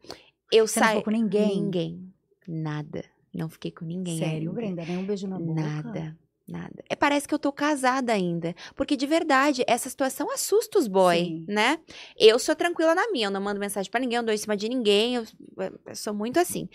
Eu 0.51 0.67
Você 0.67 0.81
não 0.81 0.87
saí. 0.87 0.97
ficou 0.99 1.13
com 1.13 1.19
ninguém? 1.19 1.63
Ninguém. 1.63 2.13
Nada. 2.47 3.05
Não 3.35 3.49
fiquei 3.49 3.71
com 3.71 3.85
ninguém 3.85 4.19
Sério, 4.19 4.37
ainda. 4.51 4.53
Brenda? 4.53 4.85
Nem 4.85 4.99
um 4.99 5.05
beijo 5.07 5.27
na 5.27 5.39
boca? 5.39 5.61
Nada. 5.61 6.19
Nada. 6.47 6.85
É, 6.91 6.97
parece 6.97 7.27
que 7.27 7.33
eu 7.33 7.39
tô 7.39 7.51
casada 7.53 8.13
ainda. 8.13 8.55
Porque, 8.75 8.97
de 8.97 9.07
verdade, 9.07 9.65
essa 9.67 9.89
situação 9.89 10.31
assusta 10.31 10.79
os 10.79 10.87
boy, 10.89 11.17
Sim. 11.25 11.45
né? 11.49 11.79
Eu 12.19 12.39
sou 12.39 12.55
tranquila 12.55 12.95
na 12.95 13.11
minha. 13.11 13.29
Eu 13.29 13.31
não 13.31 13.41
mando 13.41 13.61
mensagem 13.61 13.91
pra 13.91 14.01
ninguém, 14.01 14.17
eu 14.17 14.23
não 14.23 14.27
dou 14.27 14.35
em 14.35 14.39
cima 14.39 14.57
de 14.57 14.69
ninguém. 14.69 15.15
Eu, 15.15 15.25
eu 15.87 15.97
sou 15.97 16.13
muito 16.13 16.39
assim. 16.39 16.69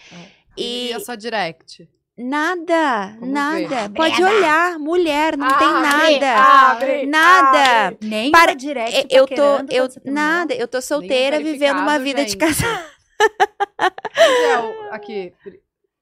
E 0.58 0.88
E 0.88 0.94
a 0.94 1.00
sua 1.00 1.16
direct? 1.16 1.88
Nada, 2.18 3.16
Vamos 3.20 3.30
nada. 3.34 3.58
ver. 3.68 3.90
Pode 3.90 4.16
Brenda. 4.16 4.30
olhar. 4.32 4.80
Mulher, 4.80 5.38
não 5.38 5.48
tem 5.58 5.68
Abre, 5.68 6.20
nada. 6.20 6.42
abre, 6.72 7.06
Nada. 7.06 7.86
abre. 7.88 7.98
Nem 8.08 8.32
Para- 8.32 8.52
uma 8.52 8.56
direct 8.56 8.98
É, 8.98 9.06
Eu 9.20 9.28
tô. 9.28 9.34
Eu, 9.70 9.88
nada. 10.06 10.54
Eu 10.54 10.68
tô 10.68 10.82
solteira, 10.82 11.38
vivendo 11.40 11.80
uma 11.80 12.00
vida 12.00 12.24
de 12.26 12.32
gente. 12.32 12.44
é 14.20 14.60
o- 14.60 14.94
Aqui. 14.94 15.34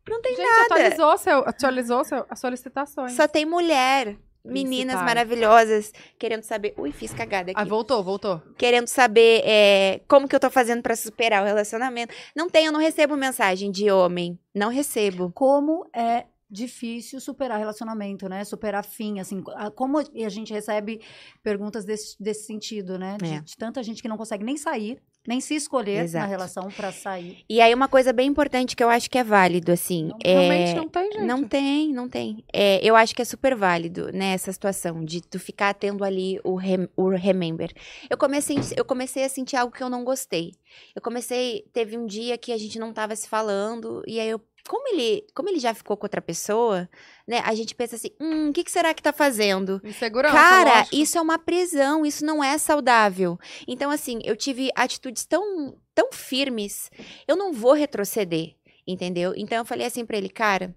Não 0.08 0.22
tem 0.22 0.36
Gente, 0.36 0.46
nada. 0.48 0.62
atualizou, 0.66 1.18
seu, 1.18 1.40
atualizou 1.40 2.04
seu, 2.04 2.26
as 2.30 2.40
solicitações. 2.40 3.14
Só 3.14 3.28
tem 3.28 3.44
mulher. 3.46 4.16
Meninas 4.46 4.96
maravilhosas 5.02 5.92
querendo 6.18 6.44
saber. 6.44 6.74
Ui, 6.78 6.92
fiz 6.92 7.14
cagada 7.14 7.52
aqui. 7.52 7.60
Ah, 7.60 7.66
voltou, 7.66 8.04
voltou. 8.04 8.42
querendo 8.58 8.88
saber 8.88 9.42
é, 9.46 10.02
como 10.08 10.28
que 10.28 10.36
eu 10.36 10.40
tô 10.40 10.50
fazendo 10.50 10.82
pra 10.82 10.96
superar 10.96 11.42
o 11.44 11.46
relacionamento. 11.46 12.14
Não 12.36 12.50
tem, 12.50 12.66
eu 12.66 12.72
não 12.72 12.80
recebo 12.80 13.16
mensagem 13.18 13.72
de 13.72 13.90
homem. 13.92 14.38
Não 14.54 14.70
recebo. 14.70 15.32
Como 15.34 15.86
é 15.94 16.26
difícil 16.50 17.20
superar 17.20 17.58
relacionamento, 17.58 18.30
né? 18.30 18.44
Superar 18.44 18.84
fim, 18.86 19.20
assim, 19.20 19.44
a- 19.56 19.72
como 19.72 19.98
a 19.98 20.30
gente 20.30 20.54
recebe 20.54 21.02
perguntas 21.44 21.84
desse, 21.86 22.16
desse 22.22 22.46
sentido, 22.46 22.98
né? 23.00 23.18
De, 23.20 23.34
É. 23.34 23.40
de 23.42 23.56
tanta 23.58 23.82
gente 23.84 24.02
que 24.02 24.08
não 24.08 24.16
consegue 24.18 24.44
nem 24.44 24.56
sair, 24.56 25.02
nem 25.28 25.42
se 25.42 25.56
escolher 25.56 26.04
Exato. 26.04 26.24
na 26.26 26.30
relação 26.30 26.70
pra 26.70 26.92
sair. 26.92 27.44
E 27.50 27.62
aí, 27.62 27.74
uma 27.74 27.88
coisa 27.88 28.14
bem 28.14 28.28
importante 28.28 28.76
que 28.76 28.84
eu 28.84 28.90
acho 28.90 29.10
que 29.10 29.18
é 29.18 29.24
válido, 29.24 29.72
assim. 29.72 30.06
Não, 30.06 30.18
é... 30.24 30.34
Realmente 30.48 30.76
não 30.76 30.90
tem, 30.90 31.12
gente. 31.12 31.24
Não 31.26 31.44
tem, 31.44 31.94
não 31.94 32.10
tem. 32.10 32.44
É, 32.54 32.80
eu 32.88 32.96
acho 32.96 33.16
que 33.16 33.22
é 33.22 33.26
super 33.26 33.56
válido, 33.56 34.12
né, 34.14 34.34
essa 34.34 34.52
situação 34.52 35.04
de 35.04 35.22
tu 35.22 35.40
ficar 35.40 35.74
tendo 35.74 36.04
ali 36.04 36.40
o, 36.44 36.56
rem- 36.56 36.90
o 36.96 37.10
remember. 37.10 37.72
Eu 38.10 38.18
comecei, 38.18 38.58
eu 38.76 38.86
comecei 38.86 39.24
a 39.24 39.30
sentir 39.30 39.56
algo 39.56 39.74
que 39.74 39.84
eu 39.84 39.90
não 39.90 40.04
gostei. 40.04 40.52
Eu 40.96 41.02
comecei, 41.02 41.66
teve 41.74 41.98
um 41.98 42.06
dia 42.06 42.38
que 42.38 42.52
a 42.52 42.58
gente 42.58 42.78
não 42.78 42.92
tava 42.94 43.16
se 43.16 43.28
falando, 43.28 44.04
e 44.06 44.20
aí 44.20 44.28
eu, 44.30 44.42
como 44.68 44.88
ele, 44.88 45.26
como 45.34 45.50
ele 45.50 45.60
já 45.60 45.74
ficou 45.74 45.96
com 45.96 46.06
outra 46.06 46.22
pessoa, 46.22 46.90
né, 47.28 47.42
a 47.46 47.54
gente 47.54 47.76
pensa 47.76 47.96
assim, 47.96 48.10
hum, 48.20 48.50
o 48.50 48.54
que, 48.54 48.64
que 48.64 48.72
será 48.72 48.94
que 48.94 49.02
tá 49.02 49.14
fazendo? 49.14 49.80
Insegurança, 49.84 50.36
Cara, 50.36 50.78
lógico. 50.80 50.96
isso 50.96 51.18
é 51.18 51.22
uma 51.22 51.38
prisão, 51.38 52.06
isso 52.06 52.26
não 52.26 52.44
é 52.44 52.58
saudável. 52.58 53.38
Então, 53.68 53.92
assim, 53.92 54.20
eu 54.24 54.36
tive 54.36 54.70
atitudes 54.76 55.26
tão, 55.26 55.78
tão 55.94 56.12
firmes, 56.12 56.90
eu 57.28 57.36
não 57.36 57.54
vou 57.54 57.74
retroceder, 57.74 58.56
entendeu? 58.88 59.34
Então, 59.36 59.60
eu 59.60 59.66
falei 59.66 59.86
assim 59.86 60.06
pra 60.06 60.18
ele, 60.18 60.30
cara, 60.30 60.76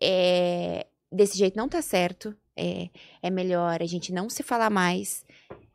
é, 0.00 0.86
desse 1.10 1.36
jeito 1.36 1.56
não 1.56 1.68
tá 1.68 1.82
certo, 1.82 2.36
é, 2.56 2.88
é 3.22 3.30
melhor 3.30 3.82
a 3.82 3.86
gente 3.86 4.12
não 4.12 4.30
se 4.30 4.42
falar 4.42 4.70
mais, 4.70 5.24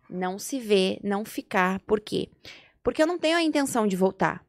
não 0.10 0.40
se 0.40 0.60
ver, 0.60 1.00
não 1.04 1.24
ficar. 1.26 1.80
Por 1.82 2.00
quê? 2.00 2.30
Porque 2.84 3.02
eu 3.02 3.08
não 3.08 3.20
tenho 3.20 3.38
a 3.38 3.44
intenção 3.44 3.86
de 3.86 3.96
voltar. 3.96 4.44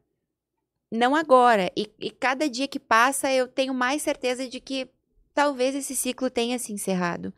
Não 0.93 1.15
agora. 1.15 1.71
E, 1.75 1.89
e 1.99 2.11
cada 2.11 2.47
dia 2.47 2.67
que 2.67 2.79
passa, 2.79 3.31
eu 3.31 3.47
tenho 3.47 3.73
mais 3.73 4.03
certeza 4.03 4.47
de 4.47 4.59
que 4.59 4.87
talvez 5.33 5.73
esse 5.73 5.95
ciclo 5.95 6.29
tenha 6.29 6.59
se 6.59 6.71
encerrado. 6.71 7.33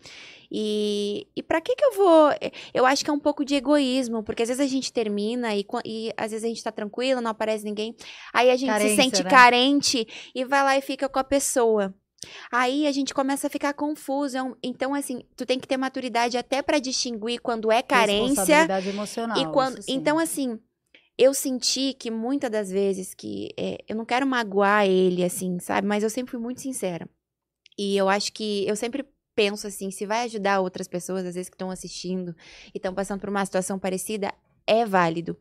E, 0.51 1.25
e 1.33 1.41
para 1.41 1.61
que 1.61 1.73
que 1.73 1.85
eu 1.85 1.93
vou? 1.93 2.31
Eu 2.73 2.85
acho 2.85 3.03
que 3.03 3.09
é 3.09 3.13
um 3.13 3.19
pouco 3.19 3.45
de 3.45 3.55
egoísmo, 3.55 4.23
porque 4.23 4.43
às 4.43 4.49
vezes 4.49 4.61
a 4.61 4.67
gente 4.67 4.91
termina 4.91 5.55
e, 5.55 5.65
e 5.85 6.11
às 6.17 6.31
vezes 6.31 6.43
a 6.43 6.49
gente 6.49 6.61
tá 6.61 6.71
tranquila, 6.71 7.21
não 7.21 7.31
aparece 7.31 7.63
ninguém. 7.63 7.95
Aí 8.33 8.51
a 8.51 8.57
gente 8.57 8.73
se 8.73 8.79
Carência, 8.79 9.03
sente 9.03 9.23
né? 9.23 9.29
carente 9.29 10.07
e 10.35 10.43
vai 10.43 10.61
lá 10.61 10.77
e 10.77 10.81
fica 10.81 11.07
com 11.07 11.19
a 11.19 11.23
pessoa. 11.23 11.93
Aí 12.51 12.85
a 12.87 12.91
gente 12.91 13.13
começa 13.13 13.47
a 13.47 13.49
ficar 13.49 13.73
confuso. 13.73 14.37
é 14.37 14.41
Então, 14.61 14.93
assim, 14.93 15.21
tu 15.37 15.45
tem 15.45 15.59
que 15.59 15.67
ter 15.67 15.77
maturidade 15.77 16.37
até 16.37 16.61
para 16.61 16.79
distinguir 16.79 17.39
quando 17.39 17.71
é 17.71 17.81
carência 17.81 18.27
Responsabilidade 18.27 18.89
emocional. 18.89 19.37
e 19.37 19.45
quando, 19.53 19.79
então, 19.87 20.19
assim, 20.19 20.59
eu 21.17 21.33
senti 21.33 21.93
que 21.93 22.11
muitas 22.11 22.49
das 22.51 22.69
vezes 22.71 23.13
que 23.13 23.49
é, 23.57 23.77
eu 23.87 23.95
não 23.95 24.05
quero 24.05 24.25
magoar 24.27 24.85
ele, 24.85 25.23
assim, 25.23 25.59
sabe? 25.59 25.87
Mas 25.87 26.03
eu 26.03 26.09
sempre 26.09 26.31
fui 26.31 26.39
muito 26.39 26.61
sincera. 26.61 27.07
E 27.77 27.95
eu 27.97 28.07
acho 28.09 28.31
que 28.33 28.65
eu 28.67 28.75
sempre 28.75 29.05
penso 29.35 29.67
assim, 29.67 29.91
se 29.91 30.05
vai 30.05 30.23
ajudar 30.25 30.61
outras 30.61 30.87
pessoas, 30.87 31.25
às 31.25 31.35
vezes 31.35 31.49
que 31.49 31.55
estão 31.55 31.69
assistindo 31.69 32.33
e 32.73 32.77
estão 32.77 32.93
passando 32.93 33.19
por 33.19 33.29
uma 33.29 33.45
situação 33.45 33.77
parecida, 33.77 34.33
é 34.67 34.83
válido. 34.85 35.37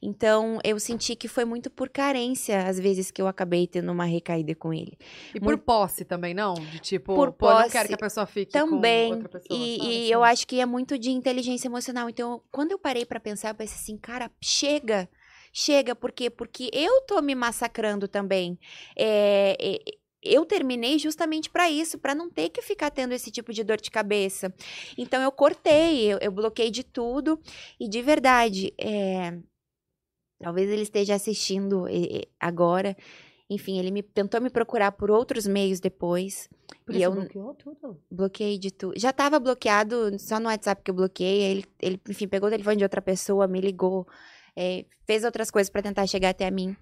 Então, 0.00 0.58
eu 0.62 0.78
senti 0.78 1.16
que 1.16 1.26
foi 1.26 1.44
muito 1.44 1.68
por 1.70 1.88
carência, 1.88 2.66
às 2.68 2.78
vezes, 2.78 3.10
que 3.10 3.20
eu 3.20 3.26
acabei 3.26 3.66
tendo 3.66 3.90
uma 3.90 4.04
recaída 4.04 4.54
com 4.54 4.72
ele. 4.72 4.96
E 5.34 5.40
por 5.40 5.46
muito- 5.48 5.64
posse 5.64 6.04
também, 6.04 6.32
não? 6.32 6.54
De 6.54 6.78
tipo, 6.78 7.14
Por 7.14 7.32
pô, 7.32 7.48
eu 7.48 7.54
não 7.54 7.60
posse 7.62 7.72
quero 7.72 7.88
que 7.88 7.94
a 7.94 7.98
pessoa 7.98 8.24
fique 8.26 8.52
Também. 8.52 9.08
com 9.08 9.14
outra 9.16 9.28
pessoa. 9.40 9.58
E, 9.58 9.78
sabe? 9.78 9.90
e 9.90 10.10
eu 10.12 10.22
acho 10.22 10.46
que 10.46 10.60
é 10.60 10.66
muito 10.66 10.96
de 10.98 11.10
inteligência 11.10 11.66
emocional. 11.66 12.08
Então, 12.08 12.40
quando 12.52 12.70
eu 12.70 12.78
parei 12.78 13.04
pra 13.04 13.18
pensar, 13.18 13.48
eu 13.48 13.54
pensei 13.54 13.76
assim, 13.76 13.96
cara, 13.96 14.30
chega. 14.40 15.08
Chega, 15.60 15.92
por 15.92 16.12
quê? 16.12 16.30
Porque 16.30 16.70
eu 16.72 17.00
tô 17.00 17.20
me 17.20 17.34
massacrando 17.34 18.06
também. 18.06 18.56
É, 18.96 19.56
é, 19.60 19.78
eu 20.22 20.44
terminei 20.44 21.00
justamente 21.00 21.50
pra 21.50 21.68
isso, 21.68 21.98
pra 21.98 22.14
não 22.14 22.30
ter 22.30 22.50
que 22.50 22.62
ficar 22.62 22.92
tendo 22.92 23.12
esse 23.12 23.28
tipo 23.28 23.52
de 23.52 23.64
dor 23.64 23.80
de 23.80 23.90
cabeça. 23.90 24.54
Então, 24.96 25.20
eu 25.20 25.32
cortei, 25.32 26.12
eu, 26.12 26.18
eu 26.20 26.30
bloqueei 26.30 26.70
de 26.70 26.84
tudo. 26.84 27.40
E 27.80 27.88
de 27.88 28.00
verdade, 28.00 28.72
é, 28.78 29.36
talvez 30.40 30.70
ele 30.70 30.82
esteja 30.82 31.16
assistindo 31.16 31.86
agora. 32.38 32.96
Enfim, 33.50 33.80
ele 33.80 33.90
me, 33.90 34.00
tentou 34.04 34.40
me 34.40 34.50
procurar 34.50 34.92
por 34.92 35.10
outros 35.10 35.44
meios 35.44 35.80
depois. 35.80 36.48
Por 36.86 36.94
e 36.94 37.02
eu- 37.02 37.10
bloqueou 37.10 37.54
tudo. 37.54 38.00
Bloqueei 38.08 38.58
de 38.58 38.70
tudo. 38.70 38.94
Já 38.96 39.12
tava 39.12 39.40
bloqueado, 39.40 40.16
só 40.20 40.38
no 40.38 40.46
WhatsApp 40.46 40.84
que 40.84 40.90
eu 40.92 40.94
bloqueei. 40.94 41.42
Ele, 41.42 41.64
ele 41.82 42.00
enfim, 42.08 42.28
pegou 42.28 42.46
o 42.46 42.52
telefone 42.52 42.76
de 42.76 42.84
outra 42.84 43.02
pessoa, 43.02 43.48
me 43.48 43.60
ligou, 43.60 44.06
é, 44.58 44.84
fez 45.06 45.22
outras 45.24 45.50
coisas 45.50 45.70
pra 45.70 45.82
tentar 45.82 46.06
chegar 46.06 46.30
até 46.30 46.50
mim. 46.50 46.76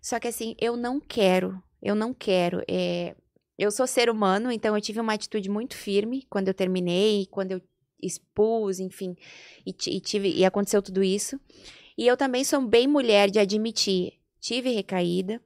Só 0.00 0.18
que 0.20 0.28
assim, 0.28 0.54
eu 0.60 0.76
não 0.76 1.00
quero, 1.00 1.62
eu 1.82 1.94
não 1.94 2.12
quero. 2.12 2.62
é, 2.68 3.14
eu 3.58 3.70
sou 3.70 3.86
ser 3.86 4.10
humano, 4.10 4.50
então 4.50 4.74
eu 4.76 4.80
tive 4.80 4.98
uma 5.00 5.12
atitude 5.14 5.48
muito 5.48 5.76
firme 5.76 6.26
quando 6.28 6.48
eu 6.48 6.54
terminei, 6.54 7.26
quando 7.30 7.52
eu 7.52 7.62
expus, 8.02 8.80
enfim, 8.80 9.14
e, 9.64 9.70
e 9.70 10.00
tive, 10.00 10.28
e 10.34 10.44
aconteceu 10.44 10.82
tudo 10.82 11.02
isso. 11.02 11.38
E 11.96 12.06
eu 12.06 12.16
também 12.16 12.42
sou 12.44 12.60
bem 12.60 12.88
mulher 12.88 13.30
de 13.30 13.38
admitir, 13.38 14.14
tive 14.40 14.70
recaída, 14.70 15.40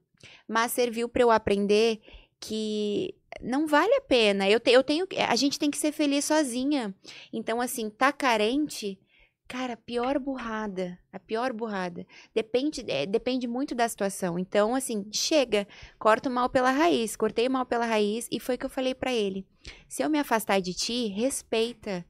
mas 0.48 0.72
serviu 0.72 1.08
pra 1.08 1.22
eu 1.22 1.30
aprender 1.30 2.00
que 2.40 3.14
não 3.42 3.66
vale 3.66 3.92
a 3.94 4.00
pena. 4.00 4.48
Eu, 4.48 4.58
te- 4.60 4.70
eu 4.70 4.82
tenho, 4.82 5.06
a 5.28 5.36
gente 5.36 5.58
tem 5.58 5.70
que 5.70 5.76
ser 5.76 5.92
feliz 5.92 6.24
sozinha. 6.24 6.94
Então, 7.32 7.60
assim, 7.60 7.90
tá 7.90 8.12
carente, 8.12 8.98
cara, 9.48 9.74
a 9.74 9.76
pior 9.76 10.18
burrada, 10.18 10.98
a 11.12 11.18
pior 11.18 11.52
burrada. 11.52 12.06
Depende, 12.34 12.84
é, 12.88 13.06
depende 13.06 13.46
muito 13.46 13.74
da 13.74 13.88
situação. 13.88 14.38
Então, 14.38 14.74
assim, 14.74 15.06
chega, 15.12 15.66
corta 15.98 16.28
o 16.28 16.32
mal 16.32 16.48
pela 16.48 16.70
raiz, 16.70 17.16
cortei 17.16 17.46
o 17.48 17.50
mal 17.50 17.66
pela 17.66 17.86
raiz 17.86 18.28
e 18.30 18.40
foi 18.40 18.56
o 18.56 18.58
que 18.58 18.66
eu 18.66 18.70
falei 18.70 18.94
pra 18.94 19.12
ele. 19.12 19.46
Se 19.88 20.02
eu 20.02 20.10
me 20.10 20.18
afastar 20.18 20.60
de 20.60 20.74
ti, 20.74 21.08
respeita. 21.08 22.04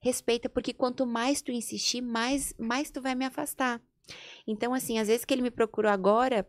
Respeita, 0.00 0.48
porque 0.48 0.72
quanto 0.72 1.06
mais 1.06 1.40
tu 1.40 1.52
insistir, 1.52 2.00
mais, 2.00 2.52
mais 2.58 2.90
tu 2.90 3.00
vai 3.00 3.14
me 3.14 3.24
afastar. 3.24 3.80
Então, 4.46 4.74
assim, 4.74 4.98
às 4.98 5.08
vezes 5.08 5.24
que 5.24 5.32
ele 5.32 5.42
me 5.42 5.50
procurou 5.50 5.90
agora, 5.90 6.46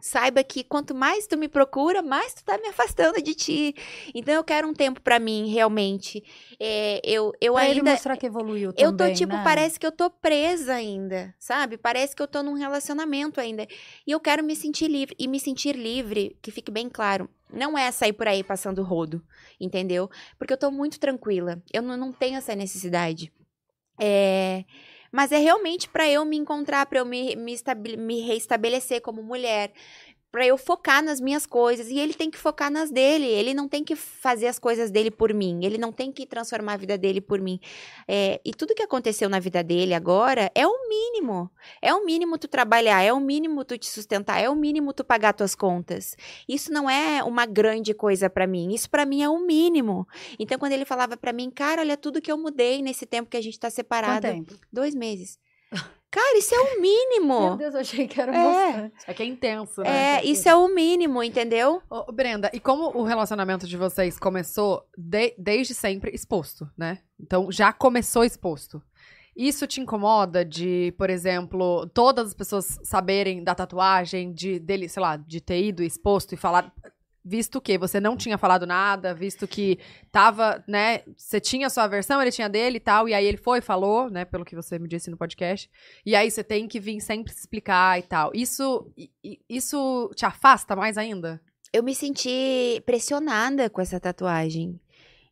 saiba 0.00 0.42
que 0.42 0.64
quanto 0.64 0.94
mais 0.94 1.26
tu 1.26 1.36
me 1.36 1.48
procura, 1.48 2.02
mais 2.02 2.34
tu 2.34 2.44
tá 2.44 2.58
me 2.58 2.68
afastando 2.68 3.22
de 3.22 3.34
ti. 3.34 3.74
Então 4.14 4.34
eu 4.34 4.44
quero 4.44 4.68
um 4.68 4.74
tempo 4.74 5.00
pra 5.00 5.18
mim, 5.18 5.48
realmente. 5.48 6.22
É, 6.58 7.00
eu 7.04 7.32
eu 7.40 7.54
Pra 7.54 7.68
ele 7.68 7.80
ainda 7.80 7.92
mostrar 7.92 8.16
que 8.16 8.26
evoluiu 8.26 8.72
eu 8.76 8.92
tô 8.92 8.98
também, 8.98 9.14
tipo, 9.14 9.32
né? 9.32 9.42
parece 9.44 9.78
que 9.78 9.86
eu 9.86 9.92
tô 9.92 10.10
presa 10.10 10.74
ainda, 10.74 11.34
sabe? 11.38 11.76
Parece 11.76 12.14
que 12.14 12.22
eu 12.22 12.28
tô 12.28 12.42
num 12.42 12.54
relacionamento 12.54 13.40
ainda. 13.40 13.66
E 14.06 14.10
eu 14.10 14.20
quero 14.20 14.42
me 14.42 14.56
sentir 14.56 14.88
livre. 14.88 15.14
E 15.18 15.26
me 15.28 15.38
sentir 15.40 15.76
livre, 15.76 16.36
que 16.42 16.50
fique 16.50 16.70
bem 16.70 16.88
claro, 16.88 17.28
não 17.52 17.76
é 17.76 17.90
sair 17.90 18.12
por 18.12 18.28
aí 18.28 18.42
passando 18.44 18.82
rodo, 18.82 19.22
entendeu? 19.60 20.08
Porque 20.38 20.52
eu 20.52 20.58
tô 20.58 20.70
muito 20.70 20.98
tranquila. 21.00 21.62
Eu 21.72 21.82
não, 21.82 21.96
não 21.96 22.12
tenho 22.12 22.36
essa 22.36 22.54
necessidade. 22.54 23.32
É, 24.00 24.64
Mas 25.12 25.32
é 25.32 25.38
realmente 25.38 25.88
pra 25.88 26.08
eu 26.08 26.24
me 26.24 26.36
encontrar, 26.36 26.86
pra 26.86 27.00
eu 27.00 27.04
me, 27.04 27.34
me, 27.36 27.56
me 27.98 28.20
reestabelecer 28.20 29.00
como 29.02 29.22
mulher. 29.22 29.72
Pra 30.30 30.46
eu 30.46 30.56
focar 30.56 31.02
nas 31.02 31.20
minhas 31.20 31.44
coisas. 31.44 31.88
E 31.88 31.98
ele 31.98 32.14
tem 32.14 32.30
que 32.30 32.38
focar 32.38 32.70
nas 32.70 32.90
dele. 32.90 33.26
Ele 33.26 33.52
não 33.52 33.68
tem 33.68 33.82
que 33.82 33.96
fazer 33.96 34.46
as 34.46 34.58
coisas 34.58 34.90
dele 34.90 35.10
por 35.10 35.34
mim. 35.34 35.64
Ele 35.64 35.76
não 35.76 35.90
tem 35.92 36.12
que 36.12 36.24
transformar 36.24 36.74
a 36.74 36.76
vida 36.76 36.96
dele 36.96 37.20
por 37.20 37.40
mim. 37.40 37.58
É, 38.06 38.40
e 38.44 38.52
tudo 38.52 38.74
que 38.74 38.82
aconteceu 38.82 39.28
na 39.28 39.40
vida 39.40 39.62
dele 39.64 39.92
agora 39.92 40.50
é 40.54 40.66
o 40.66 40.88
mínimo. 40.88 41.50
É 41.82 41.92
o 41.92 42.04
mínimo 42.04 42.38
tu 42.38 42.46
trabalhar, 42.46 43.02
é 43.02 43.12
o 43.12 43.18
mínimo 43.18 43.64
tu 43.64 43.76
te 43.76 43.86
sustentar, 43.88 44.40
é 44.40 44.48
o 44.48 44.54
mínimo 44.54 44.92
tu 44.92 45.02
pagar 45.04 45.32
tuas 45.32 45.54
contas. 45.54 46.16
Isso 46.48 46.72
não 46.72 46.88
é 46.88 47.24
uma 47.24 47.44
grande 47.44 47.92
coisa 47.92 48.30
pra 48.30 48.46
mim. 48.46 48.72
Isso 48.72 48.88
pra 48.88 49.04
mim 49.04 49.22
é 49.22 49.28
o 49.28 49.38
mínimo. 49.44 50.06
Então, 50.38 50.58
quando 50.58 50.72
ele 50.72 50.84
falava 50.84 51.16
pra 51.16 51.32
mim, 51.32 51.50
cara, 51.50 51.82
olha 51.82 51.96
tudo 51.96 52.20
que 52.20 52.30
eu 52.30 52.38
mudei 52.38 52.82
nesse 52.82 53.04
tempo 53.04 53.28
que 53.28 53.36
a 53.36 53.42
gente 53.42 53.58
tá 53.58 53.68
Quanto 53.68 53.74
separado. 53.74 54.20
tempo? 54.22 54.54
Dois 54.72 54.94
meses. 54.94 55.38
Cara, 56.10 56.38
isso 56.38 56.52
é 56.54 56.58
o 56.60 56.80
mínimo. 56.80 57.40
Meu 57.40 57.56
Deus, 57.56 57.74
eu 57.74 57.80
achei 57.80 58.08
que 58.08 58.20
era 58.20 58.34
É. 58.34 58.44
bastante. 58.72 58.94
É 59.06 59.14
que 59.14 59.22
é 59.22 59.26
intenso, 59.26 59.80
né? 59.82 60.16
É, 60.18 60.24
isso 60.24 60.48
é 60.48 60.54
o 60.56 60.66
mínimo, 60.68 61.22
entendeu? 61.22 61.80
Ô, 61.88 62.10
Brenda, 62.10 62.50
e 62.52 62.58
como 62.58 62.90
o 62.98 63.04
relacionamento 63.04 63.66
de 63.66 63.76
vocês 63.76 64.18
começou 64.18 64.84
de- 64.98 65.34
desde 65.38 65.72
sempre 65.72 66.10
exposto, 66.12 66.68
né? 66.76 66.98
Então 67.18 67.50
já 67.52 67.72
começou 67.72 68.24
exposto. 68.24 68.82
Isso 69.36 69.66
te 69.68 69.80
incomoda 69.80 70.44
de, 70.44 70.92
por 70.98 71.08
exemplo, 71.08 71.86
todas 71.94 72.28
as 72.28 72.34
pessoas 72.34 72.78
saberem 72.82 73.44
da 73.44 73.54
tatuagem, 73.54 74.32
de 74.32 74.58
dele, 74.58 74.88
sei 74.88 75.00
lá, 75.00 75.16
de 75.16 75.40
ter 75.40 75.62
ido 75.62 75.82
exposto 75.82 76.34
e 76.34 76.36
falar. 76.36 76.72
Visto 77.22 77.60
que 77.60 77.76
você 77.76 78.00
não 78.00 78.16
tinha 78.16 78.38
falado 78.38 78.66
nada, 78.66 79.12
visto 79.12 79.46
que 79.46 79.78
tava, 80.10 80.64
né? 80.66 81.02
Você 81.16 81.38
tinha 81.38 81.66
a 81.66 81.70
sua 81.70 81.86
versão, 81.86 82.20
ele 82.22 82.30
tinha 82.32 82.48
dele 82.48 82.78
e 82.78 82.80
tal, 82.80 83.06
e 83.08 83.12
aí 83.14 83.26
ele 83.26 83.36
foi 83.36 83.58
e 83.58 83.62
falou, 83.62 84.08
né? 84.08 84.24
Pelo 84.24 84.44
que 84.44 84.56
você 84.56 84.78
me 84.78 84.88
disse 84.88 85.10
no 85.10 85.18
podcast. 85.18 85.70
E 86.06 86.16
aí 86.16 86.30
você 86.30 86.42
tem 86.42 86.66
que 86.66 86.80
vir 86.80 86.98
sempre 87.00 87.30
se 87.32 87.40
explicar 87.40 87.98
e 87.98 88.02
tal. 88.02 88.30
Isso, 88.34 88.90
isso 89.48 90.10
te 90.14 90.24
afasta 90.24 90.74
mais 90.74 90.96
ainda? 90.96 91.40
Eu 91.72 91.82
me 91.82 91.94
senti 91.94 92.82
pressionada 92.86 93.68
com 93.70 93.80
essa 93.80 94.00
tatuagem. 94.00 94.80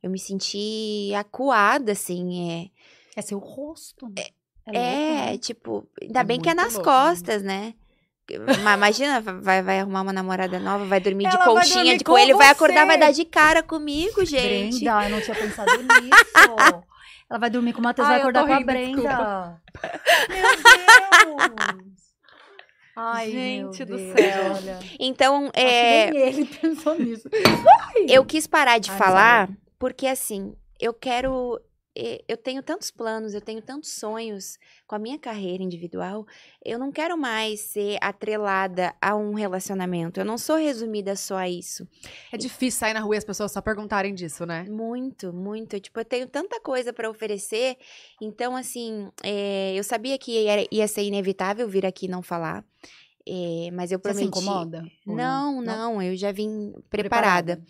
Eu 0.03 0.11
me 0.11 0.18
senti 0.18 1.12
acuada, 1.16 1.93
assim. 1.93 2.51
É, 2.53 2.70
É 3.16 3.22
seu 3.22 3.39
rosto. 3.39 4.07
né? 4.11 4.24
é, 4.66 4.70
louco, 4.70 5.30
né? 5.32 5.39
tipo, 5.39 5.89
ainda 6.03 6.20
É 6.20 6.24
bem 6.24 6.39
que 6.41 6.49
é 6.51 6.55
nas 6.55 6.74
louco, 6.74 6.89
né? 6.89 6.95
costas, 6.95 7.43
né? 7.43 7.74
Ma- 7.74 7.88
Imagina, 8.31 9.20
vai, 9.20 9.62
vai 9.62 9.81
arrumar 9.81 10.03
uma 10.03 10.12
namorada 10.12 10.59
nova, 10.59 10.85
vai 10.85 11.01
dormir 11.01 11.29
de 11.29 11.35
Ela 11.35 11.45
vai 11.45 11.55
conchinha 11.55 11.85
dormir 11.85 11.99
de 11.99 12.05
com 12.05 12.12
coelho, 12.12 12.37
vai 12.37 12.49
acordar, 12.49 12.87
vai 12.87 12.99
dar 12.99 13.12
de 13.12 13.24
cara 13.24 13.62
comigo, 13.62 14.24
gente. 14.24 14.85
Brenda, 14.85 15.05
eu 15.05 15.11
não 15.11 15.20
tinha 15.20 15.37
pensado 15.37 15.70
nisso. 15.76 16.85
Ela 17.31 17.39
vai 17.39 17.51
dormir 17.51 17.72
com 17.74 17.81
o 17.81 17.85
Matheus, 17.85 18.09
Ai, 18.09 18.14
vai 18.14 18.20
acordar 18.20 18.47
com 18.47 18.53
a 18.53 18.57
rindo, 18.57 18.66
Brenda. 18.66 19.61
Meu 20.29 20.43
Deus! 21.37 22.09
Ai, 23.01 23.31
Gente 23.31 23.85
do 23.85 23.97
Deus, 23.97 24.12
céu. 24.18 24.55
Olha. 24.57 24.79
Então, 24.99 25.51
é, 25.55 26.11
nem 26.11 26.20
ele 26.20 26.45
pensou 26.47 26.99
nisso. 26.99 27.29
eu 28.09 28.24
quis 28.24 28.47
parar 28.47 28.79
de 28.79 28.91
Ai, 28.91 28.99
falar, 28.99 29.49
porque 29.79 30.07
assim, 30.07 30.53
eu 30.81 30.93
quero. 30.93 31.61
Eh, 31.99 32.24
Eu 32.28 32.36
tenho 32.36 32.62
tantos 32.62 32.90
planos, 32.90 33.34
eu 33.34 33.40
tenho 33.40 33.61
tantos 33.61 33.90
sonhos 33.90 34.59
com 34.86 34.94
a 34.94 34.99
minha 34.99 35.18
carreira 35.18 35.62
individual. 35.62 36.26
Eu 36.64 36.78
não 36.78 36.92
quero 36.92 37.18
mais 37.18 37.61
ser 37.61 37.99
atrelada 38.01 38.94
a 39.01 39.16
um 39.16 39.34
relacionamento. 39.34 40.20
Eu 40.20 40.24
não 40.24 40.38
sou 40.38 40.57
resumida 40.57 41.16
só 41.16 41.36
a 41.36 41.49
isso. 41.49 41.86
É 42.32 42.36
difícil 42.36 42.78
sair 42.78 42.94
na 42.94 43.01
rua 43.01 43.16
e 43.16 43.18
as 43.18 43.24
pessoas 43.24 43.51
só 43.51 43.61
perguntarem 43.61 44.14
disso, 44.14 44.46
né? 44.46 44.64
Muito, 44.68 45.32
muito. 45.32 45.80
Tipo, 45.80 46.01
eu 46.01 46.05
tenho 46.05 46.28
tanta 46.28 46.61
coisa 46.61 46.92
pra 46.92 47.11
oferecer. 47.11 47.76
Então, 48.20 48.57
assim, 48.57 49.11
é, 49.24 49.74
eu 49.74 49.82
sabia 49.82 50.16
que 50.18 50.32
ia, 50.32 50.68
ia 50.70 50.86
ser 50.86 51.03
inevitável 51.03 51.68
vir 51.68 51.84
aqui 51.84 52.07
e 52.07 52.09
não 52.09 52.22
falar. 52.22 52.64
É, 53.29 53.70
mas 53.70 53.93
eu 53.93 53.99
Você 53.99 54.09
se 54.09 54.14
prometi. 54.14 54.26
incomoda? 54.26 54.85
Ou 55.07 55.14
Não, 55.14 55.61
não, 55.61 56.03
eu 56.03 56.16
já 56.16 56.33
vim 56.33 56.72
preparada. 56.91 57.62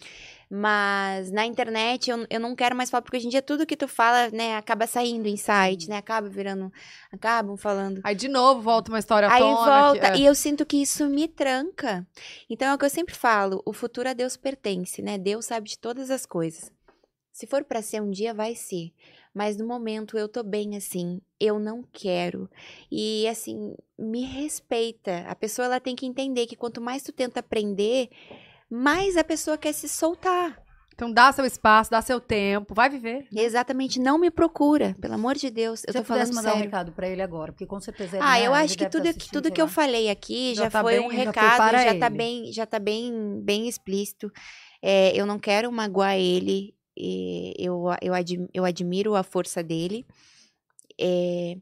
Mas 0.51 1.31
na 1.31 1.45
internet 1.45 2.09
eu, 2.11 2.27
eu 2.31 2.41
não 2.41 2.55
quero 2.57 2.75
mais 2.75 2.89
falar, 2.89 3.03
porque 3.03 3.19
hoje 3.19 3.27
em 3.27 3.31
dia 3.31 3.43
tudo 3.43 3.67
que 3.67 3.77
tu 3.77 3.87
fala, 3.87 4.31
né, 4.31 4.57
acaba 4.57 4.87
saindo 4.87 5.27
em 5.29 5.37
site, 5.37 5.89
né? 5.91 5.99
Acaba 5.99 6.27
virando. 6.29 6.73
Acabam 7.13 7.57
falando. 7.57 8.01
Aí 8.03 8.15
de 8.15 8.29
novo 8.29 8.63
volta 8.63 8.91
uma 8.91 8.99
história 8.99 9.29
Aí 9.31 9.41
tona. 9.43 9.83
volta, 9.83 10.01
que- 10.01 10.07
é. 10.07 10.19
e 10.21 10.25
eu 10.25 10.35
sinto 10.35 10.65
que 10.65 10.79
isso 10.81 11.07
me 11.07 11.29
tranca. 11.29 12.07
Então 12.49 12.69
é 12.69 12.75
o 12.75 12.79
que 12.79 12.85
eu 12.87 12.91
sempre 12.91 13.15
falo: 13.15 13.61
o 13.67 13.75
futuro 13.75 14.09
a 14.09 14.15
Deus 14.15 14.37
pertence, 14.39 15.03
né? 15.03 15.19
Deus 15.19 15.45
sabe 15.45 15.69
de 15.69 15.79
todas 15.79 16.11
as 16.11 16.25
coisas. 16.25 16.73
Se 17.39 17.47
for 17.47 17.63
pra 17.63 17.81
ser 17.81 18.03
um 18.03 18.11
dia, 18.11 18.35
vai 18.35 18.57
ser. 18.57 18.91
Mas 19.33 19.57
no 19.57 19.65
momento 19.65 20.19
eu 20.19 20.29
tô 20.29 20.43
bem 20.43 20.77
assim, 20.77 21.21
eu 21.39 21.61
não 21.61 21.85
quero. 21.93 22.51
E 22.91 23.29
assim, 23.29 23.77
me 23.97 24.25
respeita. 24.25 25.19
A 25.29 25.37
pessoa 25.37 25.67
ela 25.67 25.79
tem 25.79 25.95
que 25.95 26.05
entender 26.05 26.49
que 26.49 26.57
quanto 26.57 26.81
mais 26.81 27.05
tu 27.05 27.13
tenta 27.13 27.39
aprender, 27.39 28.09
mais 28.69 29.17
a 29.17 29.23
pessoa 29.23 29.57
quer 29.57 29.73
se 29.73 29.89
soltar. 29.89 30.61
Então 30.93 31.13
dá 31.13 31.31
seu 31.31 31.45
espaço, 31.45 31.93
dá 31.93 32.03
seu 32.03 32.19
tempo, 32.21 32.75
vai 32.75 32.91
viver. 32.91 33.29
Exatamente, 33.33 34.01
não 34.01 34.19
me 34.19 34.33
procura, 34.33 34.97
pelo 35.01 35.15
amor 35.15 35.37
de 35.37 35.49
Deus. 35.49 35.85
Eu 35.87 35.93
Se 35.93 35.99
tô 35.99 35.99
eu 36.01 36.05
falando 36.05 36.35
mandar 36.35 36.41
um 36.41 36.55
sério. 36.55 36.65
recado 36.65 36.91
pra 36.91 37.09
ele 37.09 37.23
agora, 37.23 37.53
porque 37.53 37.67
com 37.67 37.81
certeza 37.81 38.17
ele, 38.17 38.27
Ah, 38.27 38.33
né, 38.41 38.47
eu 38.49 38.53
acho 38.53 38.73
que 38.77 38.79
deve 38.81 38.91
tá 38.91 38.99
tudo, 38.99 39.09
assistindo, 39.11 39.33
tudo 39.43 39.53
que 39.55 39.63
eu 39.63 39.69
falei 39.69 40.11
aqui 40.11 40.57
Já 40.57 40.65
já, 40.65 40.71
tá 40.71 40.81
foi 40.83 40.97
bem- 40.99 41.07
um 41.07 41.09
já 41.13 41.19
recado, 41.19 41.57
para 41.57 41.79
já 41.85 41.95
tá 42.01 42.07
ele. 42.09 42.17
bem, 42.17 42.53
já 42.53 42.67
tá 42.67 42.81
bem, 42.81 43.41
bem 43.45 43.69
explícito. 43.69 44.29
É, 44.83 45.13
eu 45.17 45.25
não 45.25 45.39
quero 45.39 45.71
magoar 45.71 46.17
ele. 46.17 46.75
E 46.99 47.55
eu, 47.59 47.85
eu, 48.03 48.13
admi- 48.13 48.49
eu 48.53 48.65
admiro 48.65 49.15
a 49.15 49.23
força 49.23 49.63
dele. 49.63 50.05
É, 51.01 51.57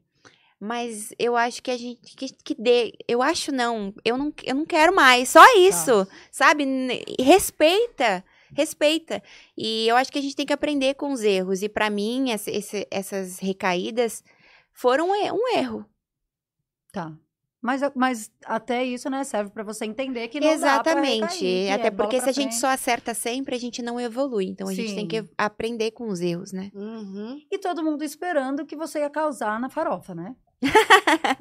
mas 0.58 1.12
eu 1.18 1.36
acho 1.36 1.62
que 1.62 1.70
a 1.70 1.76
gente 1.76 2.16
que, 2.16 2.28
que 2.32 2.54
dê. 2.54 2.92
Eu 3.06 3.20
acho 3.22 3.52
não. 3.52 3.92
Eu 4.04 4.16
não, 4.16 4.32
eu 4.42 4.54
não 4.54 4.64
quero 4.64 4.94
mais. 4.94 5.28
Só 5.28 5.44
isso. 5.58 6.06
Sabe? 6.32 6.64
Respeita. 7.20 8.24
Respeita. 8.54 9.22
E 9.56 9.86
eu 9.86 9.96
acho 9.96 10.10
que 10.10 10.18
a 10.18 10.22
gente 10.22 10.34
tem 10.36 10.46
que 10.46 10.52
aprender 10.52 10.94
com 10.94 11.12
os 11.12 11.22
erros. 11.22 11.62
E 11.62 11.68
pra 11.68 11.90
mim, 11.90 12.30
essa- 12.30 12.50
esse- 12.50 12.86
essas 12.90 13.38
recaídas 13.38 14.24
foram 14.72 15.10
um 15.10 15.48
erro. 15.56 15.84
Tá. 16.92 17.12
Mas, 17.66 17.80
mas 17.96 18.30
até 18.44 18.84
isso, 18.84 19.10
né, 19.10 19.24
serve 19.24 19.50
pra 19.50 19.64
você 19.64 19.84
entender 19.84 20.28
que 20.28 20.38
não 20.38 20.48
Exatamente. 20.48 21.20
dá 21.20 21.26
que 21.26 21.68
Até 21.68 21.88
é 21.88 21.90
porque 21.90 22.20
se 22.20 22.28
a 22.28 22.32
gente 22.32 22.50
frente. 22.50 22.60
só 22.60 22.68
acerta 22.68 23.12
sempre, 23.12 23.56
a 23.56 23.58
gente 23.58 23.82
não 23.82 23.98
evolui. 23.98 24.44
Então 24.44 24.68
a 24.68 24.72
gente 24.72 24.94
tem 24.94 25.08
que 25.08 25.20
Sim. 25.20 25.28
aprender 25.36 25.90
com 25.90 26.06
os 26.06 26.20
erros, 26.20 26.52
né? 26.52 26.70
Uhum. 26.72 27.40
E 27.50 27.58
todo 27.58 27.82
mundo 27.82 28.04
esperando 28.04 28.60
o 28.60 28.66
que 28.66 28.76
você 28.76 29.00
ia 29.00 29.10
causar 29.10 29.58
na 29.58 29.68
farofa, 29.68 30.14
né? 30.14 30.36
né? 30.62 31.36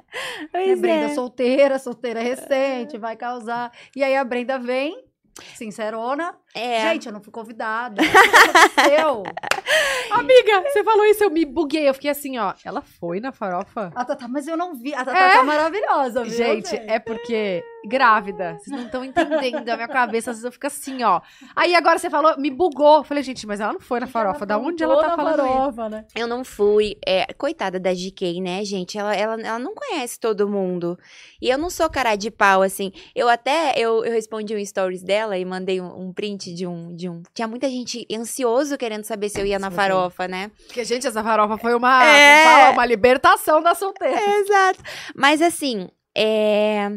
Pois 0.51 0.81
Brenda 0.81 1.05
é. 1.05 1.13
solteira, 1.13 1.77
solteira 1.77 2.19
recente, 2.19 2.97
vai 2.97 3.15
causar. 3.15 3.71
E 3.95 4.03
aí 4.03 4.15
a 4.15 4.23
Brenda 4.23 4.57
vem, 4.57 5.05
sincerona. 5.53 6.35
É. 6.55 6.89
Gente, 6.93 7.07
eu 7.07 7.13
não 7.13 7.21
fui 7.21 7.31
convidada. 7.31 8.01
O 8.01 8.05
que 8.05 8.17
aconteceu? 8.17 9.23
Amiga, 10.11 10.61
você 10.61 10.83
falou 10.83 11.05
isso, 11.05 11.23
eu 11.23 11.29
me 11.29 11.43
buguei. 11.45 11.87
Eu 11.89 11.93
fiquei 11.93 12.09
assim, 12.11 12.37
ó. 12.37 12.53
Ela 12.63 12.81
foi 12.81 13.19
na 13.19 13.31
farofa? 13.31 13.91
A 13.95 14.05
Tatá, 14.05 14.27
mas 14.27 14.47
eu 14.47 14.55
não 14.55 14.73
vi. 14.73 14.93
A 14.93 15.03
Tatá 15.03 15.19
É. 15.19 15.29
tá 15.33 15.43
maravilhosa, 15.43 16.23
viu? 16.23 16.31
Gente, 16.33 16.75
é 16.75 16.99
porque 16.99 17.63
grávida. 17.87 18.57
Vocês 18.59 18.75
não 18.75 18.85
estão 18.85 19.03
entendendo 19.05 19.67
a 19.69 19.75
minha 19.75 19.87
cabeça. 19.87 20.31
Às 20.31 20.37
vezes 20.37 20.45
eu 20.45 20.51
fico 20.51 20.67
assim, 20.67 21.03
ó. 21.03 21.21
Aí 21.55 21.75
agora 21.75 21.99
você 21.99 22.09
falou, 22.09 22.37
me 22.37 22.49
bugou. 22.49 22.97
Eu 22.97 23.03
Falei, 23.03 23.23
gente, 23.23 23.45
mas 23.45 23.59
ela 23.59 23.73
não 23.73 23.79
foi 23.79 23.99
na 23.99 24.07
farofa. 24.07 24.45
Da 24.45 24.57
onde 24.57 24.83
ela 24.83 24.99
tá 25.01 25.15
falando 25.15 25.37
farofa? 25.37 25.81
isso? 25.81 25.89
né? 25.89 26.05
Eu 26.15 26.27
não 26.27 26.43
fui. 26.43 26.95
É, 27.05 27.25
coitada 27.33 27.79
da 27.79 27.93
GK, 27.93 28.41
né, 28.41 28.63
gente? 28.63 28.97
Ela, 28.97 29.15
ela, 29.15 29.41
ela 29.41 29.59
não 29.59 29.73
conhece 29.75 30.19
todo 30.19 30.47
mundo. 30.47 30.97
E 31.41 31.49
eu 31.49 31.57
não 31.57 31.69
sou 31.69 31.89
cara 31.89 32.15
de 32.15 32.31
pau, 32.31 32.61
assim. 32.61 32.91
Eu 33.13 33.27
até, 33.27 33.73
eu, 33.77 34.05
eu 34.05 34.11
respondi 34.13 34.55
um 34.55 34.65
stories 34.65 35.03
dela 35.03 35.37
e 35.37 35.43
mandei 35.45 35.81
um, 35.81 36.07
um 36.07 36.13
print 36.13 36.44
de 36.53 36.67
um, 36.67 36.95
de 36.95 37.09
um... 37.09 37.23
Tinha 37.33 37.47
muita 37.47 37.69
gente 37.69 38.05
ansioso 38.11 38.77
querendo 38.77 39.03
saber 39.03 39.29
se 39.29 39.39
eu 39.39 39.45
ia 39.45 39.57
na 39.59 39.71
farofa, 39.71 40.27
né? 40.27 40.51
Porque, 40.67 40.83
gente, 40.83 41.07
essa 41.07 41.23
farofa 41.23 41.57
foi 41.57 41.73
uma, 41.73 42.03
É. 42.05 42.69
uma 42.71 42.85
libertação 42.85 43.61
da 43.61 43.73
solteira. 43.73 44.19
Exato. 44.39 44.83
Mas 45.15 45.41
assim, 45.41 45.89
é... 46.15 46.89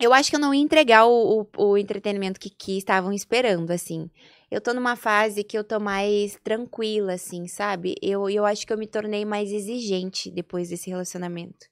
eu 0.00 0.12
acho 0.12 0.30
que 0.30 0.36
eu 0.36 0.40
não 0.40 0.52
ia 0.52 0.62
entregar 0.62 1.06
o, 1.06 1.46
o, 1.56 1.64
o 1.70 1.78
entretenimento 1.78 2.38
que, 2.40 2.50
que 2.50 2.76
estavam 2.76 3.12
esperando, 3.12 3.70
assim. 3.70 4.10
Eu 4.50 4.60
tô 4.60 4.72
numa 4.72 4.94
fase 4.94 5.42
que 5.42 5.58
eu 5.58 5.64
tô 5.64 5.80
mais 5.80 6.38
tranquila, 6.44 7.14
assim, 7.14 7.48
sabe? 7.48 7.96
Eu, 8.00 8.30
eu 8.30 8.44
acho 8.44 8.64
que 8.66 8.72
eu 8.72 8.78
me 8.78 8.86
tornei 8.86 9.24
mais 9.24 9.50
exigente 9.50 10.30
depois 10.30 10.68
desse 10.68 10.88
relacionamento. 10.88 11.66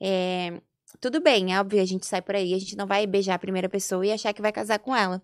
É, 0.00 0.60
Tudo 0.98 1.20
bem, 1.20 1.52
é 1.52 1.60
óbvio, 1.60 1.82
a 1.82 1.84
gente 1.84 2.06
sai 2.06 2.22
por 2.22 2.34
aí, 2.34 2.54
a 2.54 2.58
gente 2.58 2.74
não 2.74 2.86
vai 2.86 3.06
beijar 3.06 3.34
a 3.34 3.38
primeira 3.38 3.68
pessoa 3.68 4.04
e 4.06 4.10
achar 4.12 4.32
que 4.32 4.40
vai 4.40 4.50
casar 4.50 4.78
com 4.78 4.96
ela. 4.96 5.20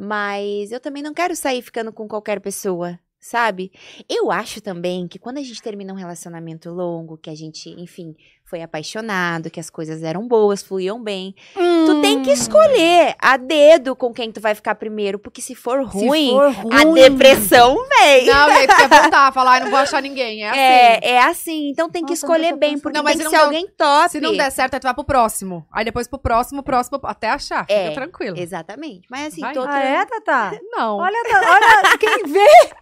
Mas 0.00 0.70
eu 0.70 0.78
também 0.78 1.02
não 1.02 1.12
quero 1.12 1.34
sair 1.34 1.60
ficando 1.60 1.92
com 1.92 2.06
qualquer 2.06 2.40
pessoa, 2.40 3.00
sabe? 3.20 3.70
Eu 4.08 4.30
acho 4.30 4.60
também 4.60 5.06
que 5.08 5.18
quando 5.18 5.38
a 5.38 5.42
gente 5.42 5.60
termina 5.62 5.92
um 5.92 5.96
relacionamento 5.96 6.70
longo, 6.70 7.16
que 7.18 7.30
a 7.30 7.34
gente, 7.34 7.68
enfim, 7.70 8.14
foi 8.44 8.62
apaixonado, 8.62 9.50
que 9.50 9.60
as 9.60 9.68
coisas 9.68 10.02
eram 10.02 10.26
boas, 10.26 10.62
fluíam 10.62 11.02
bem. 11.02 11.34
Tu 11.54 11.60
Hum. 11.60 12.00
tem 12.00 12.22
que 12.22 12.30
escolher 12.30 13.14
a 13.20 13.36
dedo 13.36 13.94
com 13.94 14.10
quem 14.12 14.32
tu 14.32 14.40
vai 14.40 14.54
ficar 14.54 14.74
primeiro, 14.76 15.18
porque 15.18 15.42
se 15.42 15.54
for 15.54 15.80
Se 15.90 15.98
ruim, 16.06 16.30
for 16.30 16.44
a 16.44 16.50
ruim, 16.82 16.94
depressão 16.94 17.76
vem. 18.00 18.24
Não, 18.26 18.48
e 18.48 18.52
aí 18.52 18.66
tu 18.66 18.74
quer 18.76 18.88
voltar, 18.88 19.30
falar, 19.34 19.52
"Ai, 19.52 19.60
não 19.60 19.70
vou 19.70 19.78
achar 19.78 20.00
ninguém. 20.00 20.44
É 20.44 20.48
assim. 20.48 20.58
É, 20.60 21.10
é 21.10 21.22
assim. 21.24 21.68
Então 21.70 21.90
tem 21.90 22.02
que 22.02 22.12
Nossa, 22.12 22.24
escolher 22.24 22.56
bem, 22.56 22.78
porque 22.78 22.96
Não, 22.96 23.04
mas 23.04 23.16
tem 23.16 23.18
que 23.18 23.24
se 23.24 23.30
ser 23.30 23.36
não 23.36 23.50
der- 23.50 23.56
alguém 23.58 23.70
top. 23.76 24.10
Se 24.10 24.20
não 24.20 24.34
der 24.34 24.50
certo, 24.50 24.74
aí 24.74 24.80
tu 24.80 24.84
vai 24.84 24.94
pro 24.94 25.04
próximo. 25.04 25.66
Aí 25.70 25.84
depois 25.84 26.08
pro 26.08 26.18
próximo, 26.18 26.62
próximo, 26.62 26.98
até 27.02 27.28
achar. 27.28 27.66
Fica 27.66 27.72
É, 27.74 27.90
tranquilo. 27.90 28.38
Exatamente. 28.38 29.06
Mas 29.10 29.26
assim, 29.28 29.42
Vai. 29.42 29.52
tô 29.52 29.62
Ah, 29.68 29.78
é, 29.78 30.06
Tatá? 30.06 30.58
Não. 30.72 30.96
Olha, 30.96 31.18
olha 31.26 31.98
quem 31.98 32.32
vê 32.32 32.48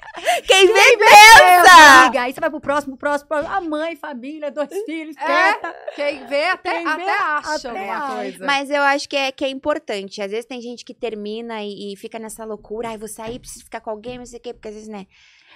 Quem 0.47 0.67
vem 0.67 0.93
é, 0.95 0.97
pensa! 0.97 2.03
amiga. 2.03 2.23
Aí 2.23 2.33
você 2.33 2.41
vai 2.41 2.51
pro 2.51 2.61
próximo, 2.61 2.97
próximo, 2.97 3.29
próximo. 3.29 3.55
A 3.55 3.61
mãe, 3.61 3.97
família, 3.97 4.51
dois 4.51 4.69
filhos, 4.85 5.17
É, 5.17 5.55
quem 5.95 6.27
vê 6.27 6.45
até, 6.47 6.71
Quem 6.75 6.85
vê, 6.85 6.91
até 6.91 7.11
acha 7.19 7.55
até 7.69 7.69
alguma 7.69 7.97
acha. 8.07 8.15
coisa. 8.17 8.47
Mas 8.47 8.71
eu 8.71 8.83
acho 8.83 9.09
que 9.09 9.17
é, 9.17 9.33
que 9.33 9.45
é 9.45 9.49
importante. 9.49 10.21
Às 10.21 10.31
vezes 10.31 10.47
tem 10.47 10.61
gente 10.61 10.85
que 10.85 10.95
termina 10.95 11.63
e, 11.63 11.93
e 11.93 11.97
fica 11.97 12.19
nessa 12.19 12.45
loucura. 12.45 12.89
Ai, 12.89 12.99
vou 12.99 13.09
sair, 13.09 13.39
preciso 13.39 13.65
ficar 13.65 13.81
com 13.81 13.91
alguém, 13.91 14.19
não 14.19 14.27
sei 14.27 14.39
o 14.39 14.43
quê. 14.43 14.53
Porque 14.55 14.69
às 14.69 14.75
vezes, 14.75 14.89
né? 14.89 15.07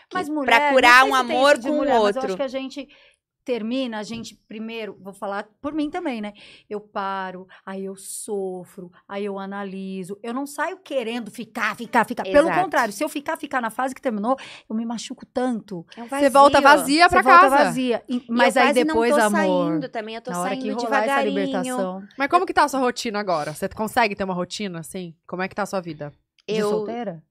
que 0.08 0.16
Mas 0.16 0.28
mulher, 0.28 0.46
pra 0.46 0.72
curar 0.72 1.04
um 1.04 1.14
amor 1.14 1.60
com 1.60 1.70
o 1.70 1.76
mulher, 1.76 1.90
Mas 1.92 1.98
eu 1.98 2.02
outro. 2.06 2.26
acho 2.26 2.36
que 2.36 2.42
a 2.42 2.48
gente 2.48 2.88
termina, 3.50 3.98
a 3.98 4.02
gente 4.04 4.36
primeiro, 4.46 4.96
vou 5.00 5.12
falar 5.12 5.48
por 5.60 5.72
mim 5.72 5.90
também, 5.90 6.20
né? 6.20 6.32
Eu 6.68 6.80
paro, 6.80 7.48
aí 7.66 7.84
eu 7.84 7.96
sofro, 7.96 8.92
aí 9.08 9.24
eu 9.24 9.38
analiso. 9.38 10.16
Eu 10.22 10.32
não 10.32 10.46
saio 10.46 10.78
querendo 10.78 11.30
ficar, 11.32 11.74
ficar, 11.76 12.04
ficar. 12.04 12.22
Pelo 12.22 12.46
Exato. 12.48 12.62
contrário, 12.62 12.92
se 12.92 13.02
eu 13.02 13.08
ficar, 13.08 13.36
ficar 13.36 13.60
na 13.60 13.70
fase 13.70 13.92
que 13.94 14.00
terminou, 14.00 14.36
eu 14.68 14.76
me 14.76 14.86
machuco 14.86 15.26
tanto. 15.26 15.84
É 15.96 16.02
um 16.02 16.08
Você 16.08 16.30
volta 16.30 16.60
vazia 16.60 17.08
pra 17.08 17.22
Você 17.22 17.28
volta 17.28 17.50
casa. 17.50 17.64
vazia. 17.64 18.02
E- 18.08 18.20
E 18.20 18.24
Mas 18.32 18.56
aí 18.56 18.72
depois, 18.72 19.10
não 19.10 19.18
tô 19.18 19.24
amor. 19.36 19.70
saindo 19.70 19.88
também. 19.88 20.14
Eu 20.14 20.22
tô 20.22 20.30
na 20.30 20.40
hora 20.40 20.54
que 20.56 20.62
saindo 20.62 20.80
rolar 20.82 21.04
essa 21.04 21.22
libertação. 21.24 22.02
Mas 22.16 22.28
como 22.28 22.46
que 22.46 22.52
tá 22.54 22.64
a 22.64 22.68
sua 22.68 22.80
rotina 22.80 23.18
agora? 23.18 23.52
Você 23.52 23.68
consegue 23.70 24.14
ter 24.14 24.22
uma 24.24 24.34
rotina, 24.34 24.78
assim? 24.80 25.14
Como 25.26 25.42
é 25.42 25.48
que 25.48 25.54
tá 25.54 25.62
a 25.62 25.66
sua 25.66 25.80
vida? 25.80 26.12
De 26.48 26.56
Eu 26.56 26.68
solteira? 26.68 27.22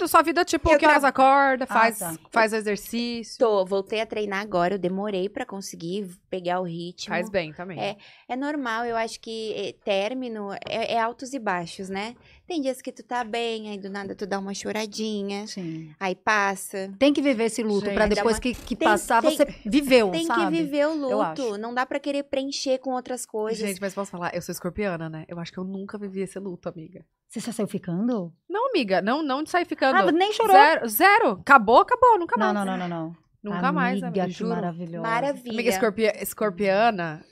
Da 0.00 0.08
sua 0.08 0.22
vida, 0.22 0.44
tipo, 0.44 0.68
Eu 0.70 0.78
que 0.78 0.86
horas 0.86 1.04
acorda, 1.04 1.64
Ah, 1.68 1.72
faz, 1.72 1.98
tá. 1.98 2.14
faz 2.30 2.52
exercício. 2.52 3.38
tô, 3.38 3.64
voltei 3.64 4.00
a 4.00 4.06
treinar 4.06 4.40
agora. 4.40 4.74
Eu 4.74 4.78
demorei 4.78 5.28
pra 5.28 5.46
conseguir 5.46 6.08
pegar 6.28 6.60
o 6.60 6.64
ritmo. 6.64 7.14
Faz 7.14 7.28
bem 7.30 7.52
também. 7.52 7.78
É. 7.80 7.96
É 8.28 8.34
normal, 8.34 8.84
eu 8.84 8.96
acho 8.96 9.20
que 9.20 9.52
eh, 9.54 9.74
término 9.84 10.52
é, 10.68 10.94
é 10.94 11.00
altos 11.00 11.32
e 11.34 11.38
baixos, 11.38 11.88
né? 11.88 12.16
Tem 12.52 12.60
dias 12.60 12.82
que 12.82 12.92
tu 12.92 13.02
tá 13.02 13.24
bem, 13.24 13.70
aí 13.70 13.78
do 13.78 13.88
nada 13.88 14.14
tu 14.14 14.26
dá 14.26 14.38
uma 14.38 14.52
choradinha, 14.52 15.46
Sim. 15.46 15.90
aí 15.98 16.14
passa. 16.14 16.92
Tem 16.98 17.10
que 17.10 17.22
viver 17.22 17.44
esse 17.44 17.62
luto 17.62 17.90
pra 17.94 18.06
dá 18.06 18.14
depois 18.14 18.34
uma- 18.36 18.40
que, 18.42 18.54
que 18.54 18.76
Tem- 18.76 18.86
passar, 18.86 19.22
tem- 19.22 19.34
você 19.34 19.46
viveu, 19.64 20.10
Tem 20.10 20.26
sabe? 20.26 20.44
que 20.44 20.50
viver 20.62 20.86
o 20.86 20.92
luto. 20.94 21.56
Não 21.56 21.72
dá 21.72 21.86
pra 21.86 21.98
querer 21.98 22.24
preencher 22.24 22.76
com 22.76 22.90
outras 22.90 23.24
coisas. 23.24 23.66
Gente, 23.66 23.80
mas 23.80 23.94
posso 23.94 24.10
falar? 24.10 24.34
Eu 24.34 24.42
sou 24.42 24.52
escorpiana, 24.52 25.08
né? 25.08 25.24
Eu 25.28 25.38
acho 25.40 25.50
que 25.50 25.56
eu 25.56 25.64
nunca 25.64 25.96
vivi 25.96 26.20
esse 26.20 26.38
luto, 26.38 26.68
amiga. 26.68 27.06
Você 27.26 27.40
já 27.40 27.52
saiu 27.52 27.66
ficando? 27.66 28.30
Não, 28.46 28.68
amiga, 28.68 29.00
não, 29.00 29.22
não 29.22 29.42
de 29.42 29.48
sair 29.48 29.64
ficando. 29.64 29.96
Ah, 29.96 30.12
nem 30.12 30.30
chorou. 30.34 30.54
Zero, 30.54 30.88
zero. 30.90 31.30
Acabou, 31.40 31.78
acabou, 31.80 32.18
nunca 32.18 32.36
Não, 32.38 32.52
mais. 32.52 32.66
não, 32.66 32.76
não, 32.76 32.86
não, 32.86 33.04
não. 33.06 33.16
Nunca 33.42 33.72
mais, 33.72 33.94
amiga, 34.02 34.06
amiga, 34.22 34.26
que 34.26 34.30
juro. 34.32 34.50
maravilhosa. 34.54 35.02
Maravilha. 35.02 35.52
Amiga 35.52 35.70
escorpia, 35.70 36.22
escorpiana, 36.22 37.24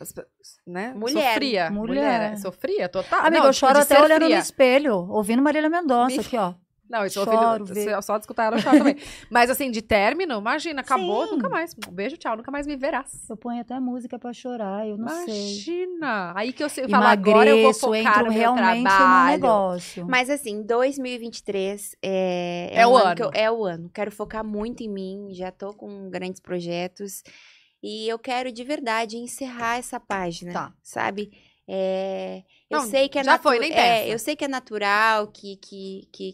né? 0.66 0.92
Mulher. 0.96 1.30
Sofria. 1.34 1.70
Mulher. 1.70 1.94
Mulher. 1.94 2.36
Sofria, 2.38 2.88
total. 2.88 3.20
Amiga, 3.20 3.38
não, 3.38 3.46
eu 3.46 3.52
tipo, 3.52 3.66
choro 3.66 3.78
até 3.78 4.00
olhando 4.00 4.24
fria. 4.24 4.36
no 4.36 4.42
espelho, 4.42 4.94
ouvindo 5.08 5.40
Marília 5.42 5.70
Mendonça 5.70 6.16
Me- 6.16 6.20
aqui, 6.20 6.36
ó. 6.36 6.54
Não, 6.90 7.06
isso 7.06 7.20
eu 7.20 7.24
Choro, 7.24 7.60
ouvi, 7.62 7.72
vê. 7.72 7.84
se- 7.84 8.02
só 8.02 8.18
de 8.18 8.24
escutar 8.24 8.46
ela 8.46 8.56
eu 8.56 8.60
choro 8.60 8.78
também. 8.78 8.96
Mas 9.30 9.48
assim, 9.48 9.70
de 9.70 9.80
término, 9.80 10.38
imagina, 10.40 10.80
acabou, 10.80 11.24
Sim. 11.26 11.32
nunca 11.34 11.48
mais. 11.48 11.72
Um 11.88 11.92
beijo, 11.92 12.16
tchau, 12.16 12.36
nunca 12.36 12.50
mais 12.50 12.66
me 12.66 12.74
verás. 12.76 13.30
Eu 13.30 13.36
ponho 13.36 13.60
até 13.60 13.78
música 13.78 14.18
pra 14.18 14.32
chorar, 14.32 14.88
eu 14.88 14.98
não 14.98 15.08
sei. 15.24 15.34
Imagina! 15.52 16.32
Aí 16.34 16.52
que 16.52 16.64
eu 16.64 16.68
sei, 16.68 16.84
eu 16.84 16.88
falo, 16.88 17.06
agora 17.06 17.48
eu 17.48 17.62
vou 17.62 17.72
focar 17.72 18.00
entro 18.00 18.24
no 18.24 18.30
meu 18.32 18.54
realmente 18.54 18.78
no 18.82 18.82
trabalho. 18.96 19.30
negócio. 19.32 20.06
Mas 20.08 20.28
assim, 20.28 20.62
2023 20.64 21.94
é, 22.02 22.70
É 22.72 22.86
um 22.86 22.90
o 22.92 22.96
ano. 22.96 23.06
ano. 23.06 23.14
que 23.16 23.22
eu- 23.22 23.30
é 23.34 23.50
o 23.50 23.64
ano. 23.64 23.88
Quero 23.94 24.10
focar 24.10 24.44
muito 24.44 24.82
em 24.82 24.88
mim, 24.88 25.28
já 25.32 25.50
tô 25.52 25.72
com 25.72 26.10
grandes 26.10 26.40
projetos. 26.40 27.22
E 27.82 28.08
eu 28.08 28.18
quero 28.18 28.52
de 28.52 28.62
verdade 28.64 29.16
encerrar 29.16 29.78
essa 29.78 29.98
página, 29.98 30.52
Tá. 30.52 30.72
sabe? 30.82 31.30
É, 31.72 32.42
eu 32.68 32.78
Não, 32.80 32.86
sei 32.86 33.08
que 33.08 33.18
é 33.18 33.22
já 33.24 33.38
foi, 33.38 33.58
nem 33.60 33.72
é, 33.72 34.12
eu 34.12 34.18
sei 34.18 34.34
que 34.34 34.44
é 34.44 34.48
natural 34.48 35.28
que 35.28 35.56
que, 35.56 36.08
que, 36.12 36.32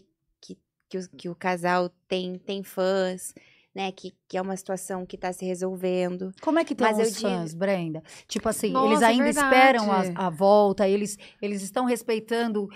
que, 0.89 0.97
o, 0.97 1.09
que 1.09 1.29
o 1.29 1.35
casal 1.35 1.89
tem, 2.07 2.37
tem 2.39 2.63
fãs, 2.63 3.33
né? 3.75 3.91
Que, 3.91 4.13
que 4.27 4.37
é 4.37 4.41
uma 4.41 4.55
situação 4.57 5.05
que 5.05 5.17
tá 5.17 5.31
se 5.31 5.45
resolvendo. 5.45 6.31
Como 6.41 6.57
é 6.59 6.63
que 6.65 6.75
Mas 6.79 6.97
eu 6.97 7.05
os 7.05 7.15
digo- 7.15 7.29
fãs, 7.29 7.53
Brenda? 7.53 8.01
Tipo 8.27 8.49
assim, 8.49 8.71
Nossa, 8.71 8.87
eles 8.87 9.01
é 9.01 9.05
ainda 9.05 9.23
verdade. 9.25 9.45
esperam 9.47 9.91
a, 9.91 10.27
a 10.27 10.29
volta, 10.29 10.87
eles, 10.87 11.17
eles 11.41 11.61
estão 11.61 11.85
respeitando, 11.85 12.67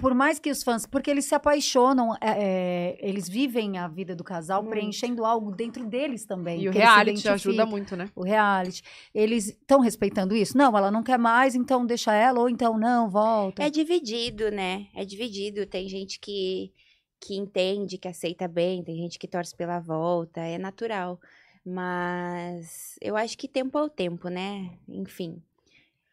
por 0.00 0.14
mais 0.14 0.38
que 0.38 0.50
os 0.50 0.62
fãs, 0.62 0.86
porque 0.86 1.10
eles 1.10 1.24
se 1.24 1.34
apaixonam, 1.34 2.14
é, 2.20 2.30
é, 2.30 2.98
eles 3.00 3.28
vivem 3.28 3.78
a 3.78 3.88
vida 3.88 4.14
do 4.14 4.22
casal 4.22 4.62
Muito. 4.62 4.72
preenchendo 4.72 5.24
algo 5.24 5.50
dentro 5.50 5.84
deles 5.84 6.24
também. 6.24 6.62
E 6.62 6.68
o 6.68 6.72
que 6.72 6.78
eles 6.78 6.88
se 6.88 6.94
reality 6.94 7.28
ajuda 7.28 7.66
muito, 7.66 7.96
né? 7.96 8.08
O 8.14 8.22
reality. 8.22 8.82
Eles 9.14 9.48
estão 9.48 9.80
respeitando 9.80 10.34
isso? 10.36 10.56
Não, 10.56 10.76
ela 10.76 10.90
não 10.90 11.02
quer 11.02 11.18
mais, 11.18 11.54
então 11.56 11.84
deixa 11.86 12.12
ela, 12.14 12.38
ou 12.40 12.48
então 12.48 12.78
não, 12.78 13.08
volta. 13.10 13.62
É 13.64 13.70
dividido, 13.70 14.50
né? 14.50 14.86
É 14.94 15.04
dividido. 15.04 15.66
Tem 15.66 15.88
gente 15.88 16.18
que, 16.20 16.72
que 17.20 17.34
entende, 17.36 17.98
que 17.98 18.08
aceita 18.08 18.46
bem, 18.48 18.82
tem 18.84 18.96
gente 18.96 19.18
que 19.18 19.26
torce 19.28 19.54
pela 19.54 19.78
volta, 19.80 20.40
é 20.40 20.58
natural. 20.58 21.20
Mas 21.64 22.96
eu 23.00 23.16
acho 23.16 23.36
que 23.36 23.48
tempo 23.48 23.76
é 23.78 23.82
o 23.82 23.88
tempo, 23.88 24.28
né? 24.28 24.78
Enfim. 24.88 25.42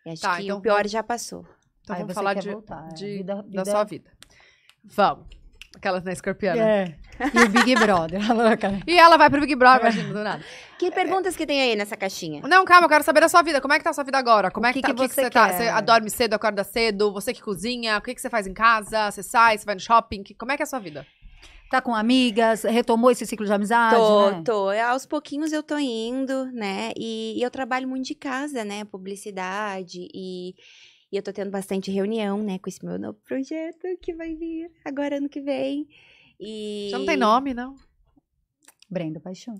Acho 0.06 0.22
Tá, 0.22 0.38
que 0.38 0.44
então 0.44 0.58
o 0.58 0.62
pior 0.62 0.78
vamos- 0.78 0.92
já 0.92 1.04
passou. 1.04 1.46
Então 1.82 1.96
Aí 1.96 2.02
vamos 2.02 2.14
falar 2.16 2.34
de, 2.36 2.50
voltar, 2.50 2.90
é. 2.90 2.94
de- 2.94 3.18
Vida- 3.18 3.44
da 3.44 3.66
sua 3.66 3.84
vida. 3.84 4.12
Vamos. 4.84 5.28
Aquelas 5.76 6.04
na 6.04 6.12
escorpiana. 6.12 6.62
É. 6.62 6.96
E 7.34 7.44
o 7.44 7.50
Big 7.50 7.76
Brother. 7.76 8.20
né? 8.34 8.82
E 8.88 8.98
ela 8.98 9.18
vai 9.18 9.30
pro 9.30 9.42
Big 9.42 9.56
Brother, 9.56 9.82
imagina, 9.82 10.14
do 10.14 10.24
nada. 10.24 10.44
Que 10.78 10.92
perguntas 10.92 11.36
que 11.36 11.46
tem 11.46 11.62
aí 11.62 11.76
nessa 11.76 11.96
caixinha? 11.96 12.42
Não, 12.48 12.66
calma, 12.66 12.86
eu 12.86 12.90
quero 12.90 13.04
saber 13.04 13.22
da 13.22 13.30
sua 13.30 13.42
vida. 13.42 13.62
Como 13.62 13.74
é 13.74 13.78
que 13.78 13.84
tá 13.84 13.90
a 13.90 13.94
sua 13.94 14.04
vida 14.04 14.18
agora? 14.18 14.52
Como 14.52 14.66
é 14.66 14.74
que, 14.74 14.82
que 14.82 14.88
tá, 14.88 14.94
que 14.94 15.08
que 15.08 15.14
você 15.14 15.24
você 15.24 15.30
tá? 15.30 15.50
quer? 15.50 15.74
Você 15.74 15.82
dorme 15.82 16.10
cedo, 16.10 16.34
acorda 16.34 16.64
cedo? 16.64 17.12
Você 17.14 17.34
que 17.34 17.42
cozinha? 17.42 17.98
O 17.98 18.02
que, 18.02 18.14
que 18.14 18.22
você 18.22 18.30
faz 18.30 18.48
em 18.48 18.54
casa? 18.54 19.12
Você 19.12 19.24
sai, 19.24 19.58
você 19.58 19.66
vai 19.66 19.76
no 19.76 19.82
shopping? 19.82 20.24
Como 20.38 20.52
é 20.52 20.58
que 20.58 20.64
é 20.64 20.66
a 20.66 20.68
sua 20.68 20.80
vida? 20.80 21.06
Tá 21.70 21.82
com 21.82 21.96
amigas, 21.96 22.64
retomou 22.64 23.10
esse 23.10 23.26
ciclo 23.26 23.48
de 23.48 23.52
amizade, 23.52 23.96
tô, 23.96 24.30
né? 24.30 24.42
tô. 24.46 24.70
Aos 24.70 25.08
pouquinhos 25.08 25.52
eu 25.52 25.64
tô 25.64 25.76
indo, 25.80 26.46
né? 26.52 26.92
E, 26.96 27.34
e 27.36 27.42
eu 27.42 27.50
trabalho 27.50 27.88
muito 27.88 28.06
de 28.06 28.14
casa, 28.14 28.64
né? 28.64 28.86
Publicidade 28.86 30.08
e, 30.14 30.54
e 31.14 31.18
eu 31.18 31.22
tô 31.24 31.32
tendo 31.32 31.52
bastante 31.52 31.92
reunião, 31.92 32.42
né? 32.42 32.58
Com 32.58 32.68
esse 32.70 32.84
meu 32.84 32.98
novo 32.98 33.20
projeto 33.24 33.88
que 34.02 34.14
vai 34.16 34.34
vir 34.34 34.72
agora 34.84 35.18
ano 35.18 35.30
que 35.30 35.40
vem. 35.40 35.88
E... 36.40 36.88
Você 36.90 36.98
não 36.98 37.06
tem 37.06 37.16
nome, 37.18 37.54
não? 37.54 37.76
Brenda 38.90 39.20
Paixão. 39.20 39.56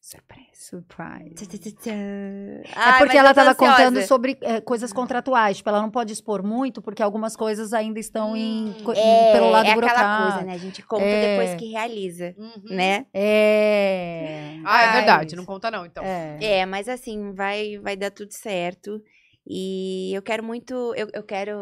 Surpresa. 0.00 0.44
Surprise. 0.52 1.34
Tchá, 1.34 1.46
tchá, 1.46 1.58
tchá, 1.58 1.70
tchá. 1.80 1.90
É 1.90 2.62
Ai, 2.74 2.98
porque 2.98 3.16
ela 3.16 3.30
estava 3.30 3.52
ansiosa. 3.52 3.72
contando 3.76 4.02
sobre 4.06 4.36
é, 4.42 4.60
coisas 4.60 4.92
contratuais. 4.92 5.56
Tipo, 5.56 5.70
ela 5.70 5.80
não 5.80 5.90
pode 5.90 6.12
expor 6.12 6.42
muito, 6.42 6.82
porque 6.82 7.02
algumas 7.02 7.34
coisas 7.34 7.72
ainda 7.72 7.98
estão 7.98 8.36
em, 8.36 8.74
co- 8.84 8.92
em- 8.92 8.98
É, 8.98 9.32
pelo 9.32 9.48
lado 9.48 9.66
é 9.66 9.70
aquela 9.70 9.80
burocrático. 9.80 10.30
coisa, 10.32 10.46
né? 10.46 10.52
A 10.52 10.58
gente 10.58 10.82
conta 10.82 11.04
É. 11.04 11.38
depois 11.38 11.58
que 11.58 11.70
realiza, 11.70 12.34
Uhum. 12.36 12.62
né? 12.76 13.06
É. 13.14 14.58
Ah, 14.66 14.82
é 14.84 14.92
verdade. 14.92 15.36
Não 15.36 15.46
conta, 15.46 15.70
não, 15.70 15.86
então. 15.86 16.04
É. 16.04 16.36
É, 16.58 16.66
mas 16.66 16.86
assim, 16.86 17.32
vai, 17.32 17.78
vai 17.78 17.96
dar 17.96 18.10
tudo 18.10 18.30
certo. 18.32 19.00
E 19.46 20.12
eu 20.14 20.22
quero 20.22 20.42
muito, 20.42 20.94
eu, 20.94 21.08
eu 21.12 21.22
quero, 21.22 21.52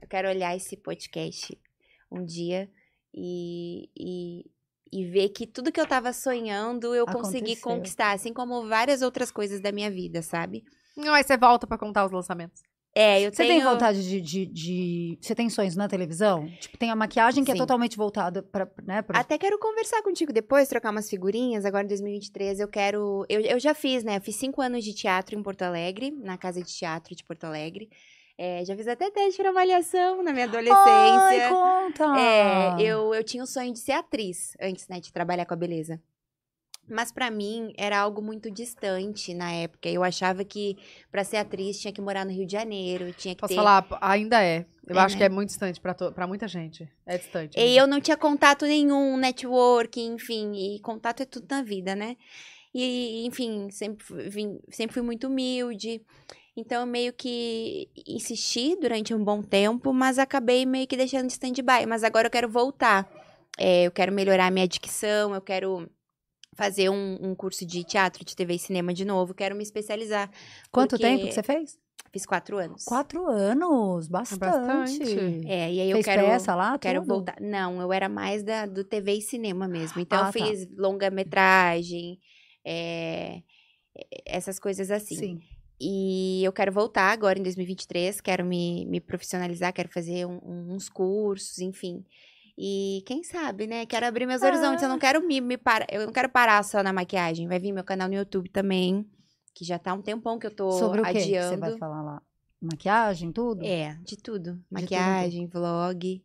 eu 0.00 0.08
quero 0.08 0.28
olhar 0.28 0.56
esse 0.56 0.76
podcast 0.76 1.56
um 2.10 2.24
dia 2.24 2.68
e, 3.14 3.88
e, 3.96 4.50
e 4.92 5.04
ver 5.04 5.28
que 5.28 5.46
tudo 5.46 5.70
que 5.70 5.80
eu 5.80 5.86
tava 5.86 6.12
sonhando 6.12 6.94
eu 6.94 7.06
consegui 7.06 7.52
Aconteceu. 7.52 7.62
conquistar, 7.62 8.12
assim 8.12 8.32
como 8.32 8.68
várias 8.68 9.00
outras 9.00 9.30
coisas 9.30 9.60
da 9.60 9.70
minha 9.70 9.90
vida, 9.90 10.22
sabe? 10.22 10.64
Não, 10.96 11.14
aí 11.14 11.22
você 11.22 11.36
volta 11.36 11.66
pra 11.66 11.78
contar 11.78 12.04
os 12.04 12.12
lançamentos. 12.12 12.62
É, 13.00 13.20
eu 13.22 13.30
Você 13.32 13.44
tenho... 13.44 13.54
tem 13.54 13.64
vontade 13.64 14.06
de, 14.06 14.20
de, 14.20 14.46
de- 14.46 15.18
Você 15.20 15.34
tem 15.34 15.48
sonhos 15.48 15.74
na 15.74 15.88
televisão? 15.88 16.46
Tipo, 16.60 16.76
tem 16.76 16.90
a 16.90 16.96
maquiagem 16.96 17.42
que 17.42 17.50
é 17.50 17.54
Sim. 17.54 17.58
totalmente 17.58 17.96
voltada 17.96 18.42
pra. 18.42 18.68
Né, 18.84 19.00
pra... 19.00 19.18
Até 19.18 19.38
quero 19.38 19.58
conversar 19.58 20.02
contigo 20.02 20.32
depois, 20.32 20.68
trocar 20.68 20.90
umas 20.90 21.08
figurinhas. 21.08 21.64
Agora 21.64 21.84
em 21.84 21.88
2023 21.88 22.60
eu 22.60 22.68
quero. 22.68 23.24
Eu, 23.28 23.40
eu 23.40 23.58
já 23.58 23.72
fiz, 23.72 24.04
né? 24.04 24.18
Eu 24.18 24.20
fiz 24.20 24.36
cinco 24.36 24.60
anos 24.60 24.84
de 24.84 24.92
teatro 24.92 25.38
em 25.38 25.42
Porto 25.42 25.62
Alegre, 25.62 26.10
na 26.10 26.36
Casa 26.36 26.62
de 26.62 26.70
Teatro 26.70 27.14
de 27.14 27.24
Porto 27.24 27.44
Alegre. 27.44 27.88
É, 28.36 28.64
já 28.64 28.74
fiz 28.74 28.88
até 28.88 29.10
teste 29.10 29.40
para 29.40 29.50
avaliação 29.50 30.22
na 30.22 30.32
minha 30.32 30.46
adolescência. 30.46 30.78
Ai, 30.78 31.48
conta! 31.50 32.04
É, 32.18 32.82
eu, 32.82 33.14
eu 33.14 33.22
tinha 33.22 33.42
o 33.42 33.46
sonho 33.46 33.72
de 33.72 33.78
ser 33.78 33.92
atriz 33.92 34.56
antes, 34.60 34.88
né, 34.88 34.98
de 34.98 35.12
trabalhar 35.12 35.44
com 35.44 35.52
a 35.52 35.56
beleza. 35.56 36.00
Mas 36.90 37.12
pra 37.12 37.30
mim 37.30 37.72
era 37.76 37.98
algo 37.98 38.20
muito 38.20 38.50
distante 38.50 39.32
na 39.32 39.52
época. 39.52 39.88
Eu 39.88 40.02
achava 40.02 40.44
que 40.44 40.76
pra 41.10 41.22
ser 41.24 41.36
atriz 41.36 41.80
tinha 41.80 41.92
que 41.92 42.00
morar 42.00 42.24
no 42.24 42.32
Rio 42.32 42.44
de 42.46 42.52
Janeiro, 42.52 43.12
tinha 43.12 43.34
que 43.34 43.40
Posso 43.40 43.50
ter. 43.52 43.56
falar? 43.56 43.86
Ainda 44.00 44.42
é. 44.42 44.66
Eu 44.86 44.98
É, 44.98 45.02
acho 45.02 45.14
né? 45.14 45.18
que 45.18 45.24
é 45.24 45.28
muito 45.28 45.48
distante 45.50 45.80
pra, 45.80 45.94
to- 45.94 46.12
pra 46.12 46.26
muita 46.26 46.48
gente. 46.48 46.88
É 47.06 47.16
distante. 47.16 47.58
E 47.58 47.76
eu 47.76 47.86
não 47.86 48.00
tinha 48.00 48.16
contato 48.16 48.64
nenhum, 48.66 49.16
networking, 49.16 50.14
enfim, 50.14 50.52
e 50.54 50.80
contato 50.80 51.22
é 51.22 51.24
tudo 51.26 51.46
na 51.48 51.62
vida, 51.62 51.94
né? 51.94 52.16
E, 52.74 53.24
enfim, 53.26 53.68
sempre 53.70 54.04
fui, 54.04 54.28
vim- 54.28 54.58
sempre 54.70 54.94
fui 54.94 55.02
muito 55.02 55.28
humilde. 55.28 56.02
Então 56.56 56.80
eu 56.80 56.86
meio 56.86 57.12
que 57.12 57.88
insisti 58.06 58.76
durante 58.80 59.14
um 59.14 59.22
bom 59.22 59.40
tempo, 59.42 59.92
mas 59.92 60.18
acabei 60.18 60.66
meio 60.66 60.86
que 60.86 60.96
deixando 60.96 61.26
de 61.26 61.32
stand-by. 61.32 61.86
Mas 61.86 62.02
agora 62.02 62.26
eu 62.26 62.30
quero 62.30 62.48
voltar. 62.48 63.08
É, 63.58 63.84
eu 63.84 63.90
quero 63.92 64.12
melhorar 64.12 64.46
a 64.46 64.50
minha 64.50 64.66
dicção, 64.66 65.34
eu 65.34 65.40
quero 65.40 65.88
fazer 66.54 66.88
um, 66.90 67.18
um 67.20 67.34
curso 67.34 67.64
de 67.64 67.84
teatro, 67.84 68.24
de 68.24 68.34
TV 68.34 68.54
e 68.54 68.58
cinema 68.58 68.92
de 68.92 69.04
novo, 69.04 69.34
quero 69.34 69.54
me 69.54 69.62
especializar. 69.62 70.30
Quanto 70.70 70.90
porque 70.90 71.02
tempo 71.02 71.26
que 71.26 71.34
você 71.34 71.42
fez? 71.42 71.78
Fiz 72.12 72.26
quatro 72.26 72.58
anos. 72.58 72.84
Quatro 72.84 73.28
anos, 73.28 74.08
bastante. 74.08 74.38
bastante. 74.40 75.02
É, 75.46 75.72
e 75.72 75.80
aí 75.80 75.90
eu 75.90 75.96
Fez 75.96 76.06
quero. 76.06 76.22
peça 76.22 76.54
lá, 76.54 76.76
Quero 76.78 77.00
tudo? 77.02 77.08
voltar. 77.08 77.36
Não, 77.40 77.80
eu 77.80 77.92
era 77.92 78.08
mais 78.08 78.42
da, 78.42 78.66
do 78.66 78.82
TV 78.82 79.14
e 79.14 79.22
cinema 79.22 79.68
mesmo. 79.68 80.00
Então, 80.00 80.18
Ah, 80.18 80.28
eu 80.28 80.32
tá. 80.32 80.44
fiz 80.44 80.66
longa-metragem, 80.76 82.18
é, 82.64 83.42
essas 84.26 84.58
coisas 84.58 84.90
assim. 84.90 85.16
Sim. 85.16 85.40
E 85.80 86.42
eu 86.44 86.52
quero 86.52 86.72
voltar 86.72 87.10
agora 87.12 87.38
em 87.38 87.42
2023, 87.42 88.20
quero 88.20 88.44
me, 88.44 88.84
me 88.86 89.00
profissionalizar, 89.00 89.72
quero 89.72 89.88
fazer 89.88 90.26
um- 90.26 90.74
uns 90.74 90.88
cursos, 90.88 91.58
enfim. 91.60 92.04
E 92.62 93.02
quem 93.06 93.22
sabe, 93.22 93.66
né? 93.66 93.86
Quero 93.86 94.04
abrir 94.04 94.26
meus 94.26 94.42
horizontes. 94.42 94.82
Eu 94.82 94.88
Ah. 94.90 94.92
não 94.92 94.98
quero 94.98 95.26
me, 95.26 95.40
me 95.40 95.56
parar. 95.56 95.86
Eu 95.90 96.04
não 96.04 96.12
quero 96.12 96.28
parar 96.28 96.62
só 96.62 96.82
na 96.82 96.92
maquiagem. 96.92 97.48
Vai 97.48 97.58
vir 97.58 97.72
meu 97.72 97.82
canal 97.82 98.06
no 98.06 98.14
YouTube 98.14 98.50
também. 98.50 99.06
Que 99.54 99.64
já 99.64 99.78
tá 99.78 99.94
um 99.94 100.02
tempão 100.02 100.38
que 100.38 100.46
eu 100.46 100.54
tô 100.54 100.70
Sobre 100.72 101.00
o 101.00 101.04
que 101.04 101.12
que 101.14 101.20
você 101.20 101.36
adiando. 101.38 101.60
vai 101.60 101.78
falar 101.78 102.02
lá? 102.02 102.22
Maquiagem, 102.60 103.32
tudo? 103.32 103.64
É, 103.64 103.96
de 104.04 104.18
tudo. 104.18 104.62
Maquiagem, 104.70 105.46
vlog. 105.46 106.22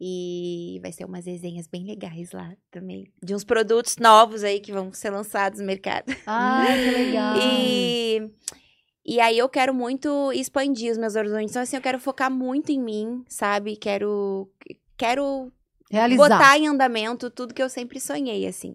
E 0.00 0.78
vai 0.82 0.92
ser 0.92 1.04
umas 1.04 1.26
resenhas 1.26 1.66
bem 1.66 1.84
legais 1.84 2.30
lá 2.30 2.54
também. 2.70 3.12
De 3.20 3.34
uns 3.34 3.42
produtos 3.42 3.96
novos 3.98 4.44
aí 4.44 4.60
que 4.60 4.72
vão 4.72 4.92
ser 4.92 5.10
lançados 5.10 5.58
no 5.58 5.66
mercado. 5.66 6.06
Ai, 6.26 6.78
que 6.84 6.90
legal. 6.90 7.34
E, 7.42 8.30
e 9.04 9.20
aí 9.20 9.36
eu 9.36 9.48
quero 9.48 9.74
muito 9.74 10.30
expandir 10.32 10.92
os 10.92 10.98
meus 10.98 11.16
horizontes. 11.16 11.50
Então, 11.50 11.62
assim, 11.62 11.74
eu 11.76 11.82
quero 11.82 11.98
focar 11.98 12.30
muito 12.30 12.70
em 12.70 12.80
mim, 12.80 13.24
sabe? 13.28 13.76
Quero. 13.76 14.48
Quero 14.96 15.52
Realizar. 15.92 16.28
botar 16.28 16.56
em 16.56 16.66
andamento 16.66 17.30
tudo 17.30 17.52
que 17.52 17.62
eu 17.62 17.68
sempre 17.68 18.00
sonhei, 18.00 18.46
assim. 18.46 18.74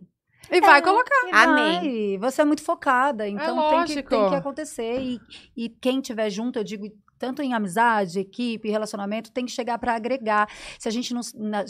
E 0.52 0.62
vai 0.62 0.82
colocar. 0.84 1.28
E 1.28 1.32
Amém. 1.32 2.20
vai. 2.20 2.32
Você 2.32 2.44
é 2.44 2.46
muito 2.46 2.62
focada, 2.62 3.28
então 3.28 3.70
tem, 3.70 3.86
que, 3.86 4.04
tem 4.04 4.30
que 4.30 4.36
acontecer. 4.36 5.02
E, 5.02 5.20
e 5.56 5.68
quem 5.68 6.00
tiver 6.00 6.30
junto, 6.30 6.60
eu 6.60 6.64
digo, 6.64 6.88
tanto 7.18 7.42
em 7.42 7.54
amizade, 7.54 8.20
equipe, 8.20 8.70
relacionamento, 8.70 9.32
tem 9.32 9.46
que 9.46 9.52
chegar 9.52 9.78
para 9.78 9.94
agregar. 9.96 10.48
Se 10.80 10.88
a 10.88 10.92
gente 10.92 11.14
não, 11.14 11.22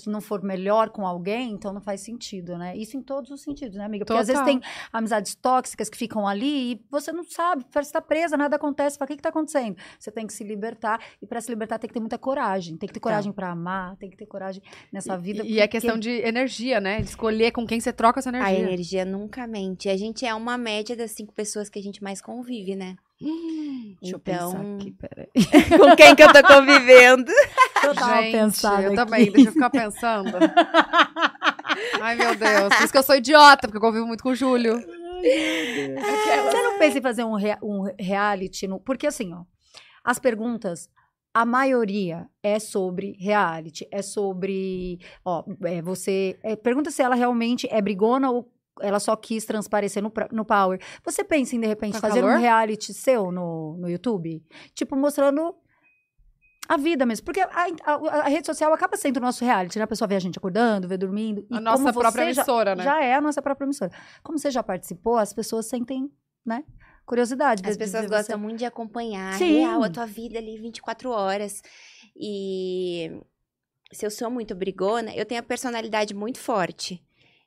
não 0.06 0.22
for 0.22 0.42
melhor 0.44 0.90
com 0.90 1.06
alguém, 1.06 1.52
então 1.52 1.74
não 1.74 1.82
faz 1.82 2.02
sentido, 2.02 2.58
né? 2.58 2.76
Isso 2.76 2.98
em 2.98 3.02
todos 3.02 3.32
os 3.32 3.42
sentidos, 3.42 3.76
né, 3.78 3.86
amiga? 3.86 4.06
Porque 4.06 4.20
às 4.20 4.28
vezes 4.28 4.42
Total. 4.42 4.60
tem 4.60 4.70
amizades 4.92 5.36
tóxicas 5.36 5.90
que 5.90 5.98
ficam 5.98 6.28
ali 6.28 6.74
e 6.74 6.82
você 6.90 7.12
não 7.12 7.24
sabe, 7.24 7.66
parece 7.72 7.90
que 7.92 7.94
tá 7.94 8.02
presa, 8.02 8.38
nada 8.38 8.56
acontece. 8.56 8.98
Fala, 8.98 9.08
o 9.08 9.10
que 9.10 9.16
que 9.18 9.22
tá 9.24 9.30
acontecendo? 9.30 9.76
Você 10.00 10.12
tem 10.12 10.26
que 10.28 10.34
se 10.34 10.44
libertar. 10.44 11.00
E 11.22 11.26
para 11.28 11.40
se 11.42 11.50
libertar 11.50 11.80
tem 11.80 11.88
que 11.88 11.94
ter 11.94 12.00
muita 12.00 12.18
coragem. 12.18 12.78
Tem 12.78 12.88
que 12.88 12.94
ter 12.94 13.00
coragem 13.00 13.32
para 13.32 13.52
amar, 13.52 13.96
tem 13.98 14.10
que 14.10 14.18
ter 14.18 14.26
coragem 14.26 14.62
nessa 14.92 15.18
vida. 15.18 15.44
E, 15.44 15.54
e 15.54 15.60
é 15.60 15.64
porque- 15.68 15.78
questão 15.80 15.98
de 15.98 16.10
energia, 16.10 16.80
né? 16.82 17.02
De 17.02 17.08
escolher 17.10 17.52
com 17.52 17.66
quem 17.66 17.80
você 17.80 17.94
troca 17.94 18.20
essa 18.20 18.30
A 18.30 18.34
energia. 18.34 18.60
energia 18.60 19.06
nunca 19.06 19.46
mente. 19.48 19.90
A 19.90 19.98
gente 19.98 20.26
é 20.26 20.34
uma 20.34 20.58
média 20.58 20.96
das 20.96 21.12
cinco 21.12 21.34
pessoas 21.34 21.70
que 21.70 21.80
a 21.80 21.82
gente 21.82 22.04
mais 22.04 22.22
convive, 22.22 22.76
né? 22.76 22.96
Deixa 23.20 24.16
eu 24.16 24.22
então, 24.22 24.52
pensar 24.52 24.76
aqui, 24.76 24.92
peraí. 24.92 25.28
com 25.80 25.96
quem 25.96 26.16
que 26.16 26.24
eu 26.24 26.32
tô 26.32 26.44
convivendo? 26.44 27.32
Eu 27.84 27.96
tava 27.96 28.22
Gente, 28.22 28.32
pensando 28.32 28.82
eu 28.82 28.88
aqui. 28.88 28.96
também, 28.96 29.32
deixa 29.32 29.50
eu 29.50 29.54
ficar 29.54 29.70
pensando. 29.72 30.38
Ai, 32.02 32.16
meu 32.16 32.36
Deus. 32.36 32.76
Por 32.76 32.84
isso 32.84 32.92
que 32.92 32.98
eu 32.98 33.04
sou 33.04 33.16
idiota, 33.16 33.68
porque 33.68 33.78
eu 33.78 33.82
convivo 33.82 34.06
muito 34.06 34.22
com 34.24 34.30
o 34.30 34.36
Júlio. 34.36 34.80
Você 34.80 36.62
não 36.64 36.78
pensa 36.78 37.00
em 37.00 37.02
fazer 37.02 37.24
um, 37.24 37.34
rea- 37.36 37.60
um 37.62 37.84
reality? 38.00 38.68
No... 38.68 38.80
Porque 38.80 39.08
assim, 39.08 39.34
ó, 39.34 39.44
as 40.04 40.20
perguntas, 40.20 40.88
a 41.34 41.44
maioria 41.46 42.28
é 42.44 42.60
sobre 42.60 43.18
reality, 43.20 43.88
é 43.92 44.02
sobre, 44.02 45.00
ó, 45.26 45.44
é, 45.66 45.82
você 45.82 46.38
é, 46.44 46.56
pergunta 46.56 46.92
se 46.92 47.02
ela 47.02 47.16
realmente 47.16 47.68
é 47.72 47.82
brigona 47.82 48.30
ou 48.30 48.52
ela 48.82 49.00
só 49.00 49.16
quis 49.16 49.46
transparecer 49.46 50.02
no, 50.04 50.12
no 50.32 50.46
Power. 50.46 50.80
Você 51.04 51.24
pensa 51.24 51.56
em, 51.56 51.60
de 51.60 51.68
repente, 51.68 51.94
Tá 51.94 52.00
fazer 52.02 52.22
calor? 52.22 52.36
um 52.36 52.40
reality 52.40 52.94
seu 52.94 53.32
no, 53.32 53.78
no 53.78 53.90
YouTube? 53.90 54.44
Tipo, 54.74 54.96
mostrando 54.96 55.56
a 56.70 56.76
vida 56.78 57.06
mesmo. 57.06 57.24
Porque 57.26 57.40
a, 57.40 57.48
a- 57.86 58.20
a 58.24 58.28
rede 58.28 58.46
social 58.46 58.74
acaba 58.74 58.98
sendo 58.98 59.18
o 59.18 59.22
nosso 59.22 59.44
reality, 59.46 59.78
né? 59.78 59.86
A 59.86 59.88
pessoa 59.88 60.08
vê 60.08 60.16
a 60.16 60.20
gente 60.20 60.38
acordando, 60.38 60.88
vê 60.88 60.98
dormindo. 60.98 61.46
A 61.52 61.58
E 61.58 61.60
nossa 61.60 61.78
como 61.84 61.94
você 61.94 62.00
própria 62.00 62.34
já- 62.34 62.42
emissora, 62.42 62.76
né? 62.76 62.84
já 62.84 63.04
é 63.04 63.14
a 63.16 63.22
nossa 63.22 63.42
própria 63.42 63.66
emissora. 63.66 63.92
Como 64.24 64.38
você 64.38 64.52
já 64.52 64.62
participou, 64.62 65.18
as 65.18 65.32
pessoas 65.34 65.66
sentem, 65.68 66.12
né? 66.46 66.64
Curiosidade. 67.06 67.62
As 67.68 67.78
pessoas 67.78 68.06
gostam 68.06 68.38
você. 68.38 68.44
muito 68.44 68.58
de 68.58 68.66
acompanhar 68.66 69.34
Sim. 69.36 69.60
real 69.60 69.82
a 69.82 69.90
tua 69.90 70.06
vida 70.06 70.38
ali 70.40 70.58
24 70.58 71.10
horas. 71.10 71.62
E 72.14 73.22
se 73.94 74.06
eu 74.06 74.12
sou 74.12 74.30
muito 74.30 74.54
brigona, 74.54 75.16
eu 75.16 75.26
tenho 75.26 75.40
a 75.40 75.44
personalidade 75.44 76.14
muito 76.14 76.38
forte. 76.40 77.02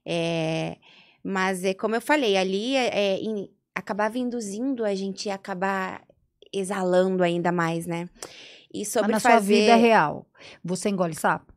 É, 0.07 0.79
mas 1.23 1.65
é 1.65 1.75
como 1.75 1.95
eu 1.95 2.01
falei, 2.01 2.37
ali 2.37 2.75
é, 2.77 2.89
é, 3.15 3.21
in- 3.21 3.49
acabava 3.75 4.19
induzindo 4.19 4.85
a 4.85 4.95
gente 4.95 5.29
a 5.31 5.35
acabar 5.35 6.03
exalando 6.53 7.23
ainda 7.23 7.53
mais, 7.53 7.87
né? 7.87 8.09
E 8.73 8.81
Mas 8.81 8.89
sobre 8.89 9.13
na 9.13 9.21
fazer 9.21 9.37
sua 9.39 9.41
vida 9.41 9.77
real, 9.77 10.27
você 10.65 10.89
engole 10.89 11.15
sapo? 11.15 11.53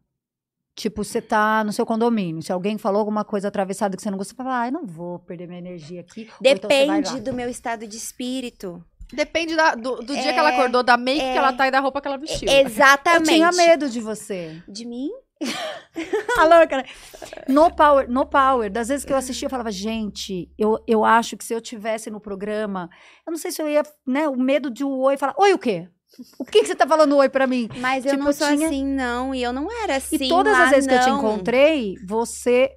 Tipo, 0.76 1.04
você 1.04 1.22
tá 1.22 1.64
no 1.64 1.72
seu 1.72 1.86
condomínio, 1.86 2.42
se 2.42 2.52
alguém 2.52 2.78
falou 2.80 3.00
alguma 3.00 3.24
coisa 3.24 3.48
atravessada 3.48 3.96
que 3.96 4.02
você 4.02 4.10
não 4.10 4.18
gostou, 4.18 4.36
você 4.36 4.44
fala, 4.44 4.62
ah, 4.62 4.68
eu 4.68 4.72
não 4.72 4.86
vou 4.86 5.20
perder 5.20 5.48
minha 5.48 5.60
energia 5.60 6.02
aqui. 6.02 6.22
Então 6.42 6.68
depende 6.70 7.14
lá. 7.14 7.20
do 7.20 7.34
meu 7.34 7.48
estado 7.48 7.86
de 7.86 7.96
espírito. 7.96 8.84
Depende 9.14 9.56
da- 9.56 9.76
do, 9.76 9.98
do 9.98 10.14
dia 10.14 10.30
É, 10.32 10.34
que 10.34 10.40
ela 10.40 10.50
acordou, 10.50 10.82
da 10.82 10.98
make 10.98 11.22
é. 11.22 11.34
que 11.34 11.38
ela 11.38 11.54
tá 11.54 11.68
e 11.68 11.72
da 11.72 11.80
roupa 11.80 12.02
que 12.02 12.08
ela 12.08 12.18
vestiu. 12.18 12.50
Eu 12.50 12.66
Exatamente. 12.66 13.30
tinha 13.30 13.52
medo 13.52 13.88
de 13.88 14.02
você. 14.02 14.64
De 14.68 14.86
mim? 14.86 15.12
A 16.38 16.44
louca, 16.46 16.78
né? 16.78 16.84
No 17.48 17.70
Power, 17.76 18.10
no 18.10 18.26
Power, 18.26 18.72
das 18.72 18.88
vezes 18.88 19.06
que 19.06 19.12
eu 19.14 19.18
assistia, 19.18 19.46
eu 19.46 19.50
falava, 19.50 19.72
gente, 19.72 20.50
eu, 20.58 20.78
eu 20.88 21.04
acho 21.06 21.36
que 21.38 21.44
se 21.44 21.54
eu 21.54 21.62
tivesse 21.62 22.10
no 22.10 22.20
programa, 22.20 22.90
eu 23.26 23.32
não 23.32 23.38
sei 23.38 23.52
se 23.52 23.62
eu 23.62 23.70
ia, 23.70 23.84
né, 24.06 24.28
o 24.28 24.36
medo 24.38 24.70
de 24.70 24.84
o 24.84 25.00
oi 25.00 25.18
falar, 25.18 25.36
oi 25.38 25.54
o 25.54 25.60
quê? 25.60 25.88
O 26.38 26.46
que, 26.46 26.62
que 26.62 26.68
você 26.68 26.76
tá 26.76 26.86
falando 26.88 27.18
oi 27.18 27.28
pra 27.28 27.48
mim? 27.48 27.68
Mas 27.80 28.06
eu 28.06 28.12
Tipo, 28.12 28.24
não 28.24 28.30
eu 28.30 28.34
sou 28.34 28.48
tinha- 28.48 28.68
assim, 28.68 28.86
não. 28.86 29.34
E 29.34 29.42
eu 29.42 29.52
não 29.52 29.68
era 29.84 29.96
assim. 29.96 30.16
e 30.16 30.30
todas 30.30 30.54
as 30.60 30.70
vezes 30.70 30.88
que 30.88 30.94
eu 30.94 31.00
te 31.00 31.10
não. 31.10 31.18
encontrei, 31.18 31.96
você 32.08 32.70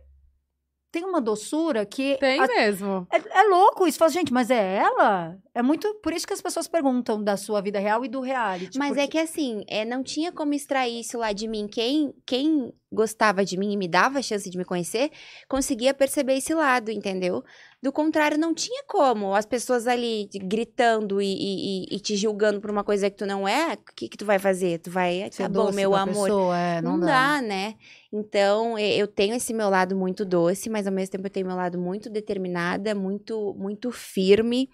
tem 0.96 1.04
uma 1.04 1.20
doçura 1.20 1.84
que 1.84 2.16
Tem 2.18 2.40
a- 2.40 2.46
mesmo. 2.46 3.06
É, 3.12 3.40
é 3.40 3.42
louco 3.48 3.86
isso. 3.86 3.98
Fala, 3.98 4.10
gente, 4.10 4.32
mas 4.32 4.50
é 4.50 4.76
ela? 4.78 5.36
É 5.54 5.62
muito. 5.62 5.92
Por 6.02 6.12
isso 6.14 6.26
que 6.26 6.32
as 6.32 6.40
pessoas 6.40 6.66
perguntam 6.66 7.22
da 7.22 7.36
sua 7.36 7.60
vida 7.60 7.78
real 7.78 8.02
e 8.04 8.08
do 8.08 8.20
reality. 8.20 8.78
Mas 8.78 8.88
porque- 8.88 9.00
é 9.02 9.06
que 9.06 9.18
assim, 9.18 9.62
é, 9.68 9.84
não 9.84 10.02
tinha 10.02 10.32
como 10.32 10.54
extrair 10.54 11.00
isso 11.00 11.18
lá 11.18 11.32
de 11.32 11.46
mim. 11.46 11.66
Quem, 11.70 12.14
quem 12.26 12.72
gostava 12.90 13.44
de 13.44 13.58
mim 13.58 13.72
e 13.72 13.76
me 13.76 13.86
dava 13.88 14.20
a 14.20 14.22
chance 14.22 14.48
de 14.48 14.56
me 14.56 14.64
conhecer, 14.64 15.10
conseguia 15.48 15.92
perceber 15.92 16.34
esse 16.38 16.54
lado, 16.54 16.90
entendeu? 16.90 17.42
Do 17.82 17.92
contrário, 17.92 18.38
não 18.38 18.54
tinha 18.54 18.82
como. 18.88 19.34
As 19.34 19.44
pessoas 19.44 19.86
ali 19.86 20.28
gritando 20.34 21.20
e, 21.20 21.26
e- 21.26 21.96
e- 21.96 22.00
te 22.00 22.16
julgando 22.16 22.58
por 22.60 22.70
uma 22.70 22.82
coisa 22.82 23.10
que 23.10 23.16
tu 23.16 23.26
não 23.26 23.46
é, 23.46 23.74
o 23.74 23.94
que, 23.94 24.08
que 24.08 24.16
tu 24.16 24.24
vai 24.24 24.38
fazer? 24.38 24.78
Tu 24.78 24.90
vai. 24.90 25.28
Ser 25.30 25.42
Tá 25.44 25.48
bom, 25.48 25.70
meu 25.72 25.94
amor. 25.94 26.24
pessoa, 26.26 26.58
é, 26.58 26.80
Não, 26.80 26.98
dá. 26.98 27.42
né? 27.42 27.74
Então, 28.18 28.78
eu 28.78 29.06
tenho 29.06 29.34
esse 29.34 29.52
meu 29.52 29.68
lado 29.68 29.94
muito 29.94 30.24
doce, 30.24 30.70
mas 30.70 30.86
ao 30.86 30.92
mesmo 30.92 31.12
tempo 31.12 31.26
eu 31.26 31.30
tenho 31.30 31.46
meu 31.46 31.56
lado 31.56 31.78
muito 31.78 32.08
determinada, 32.08 32.94
muito, 32.94 33.54
muito 33.58 33.90
firme. 33.90 34.68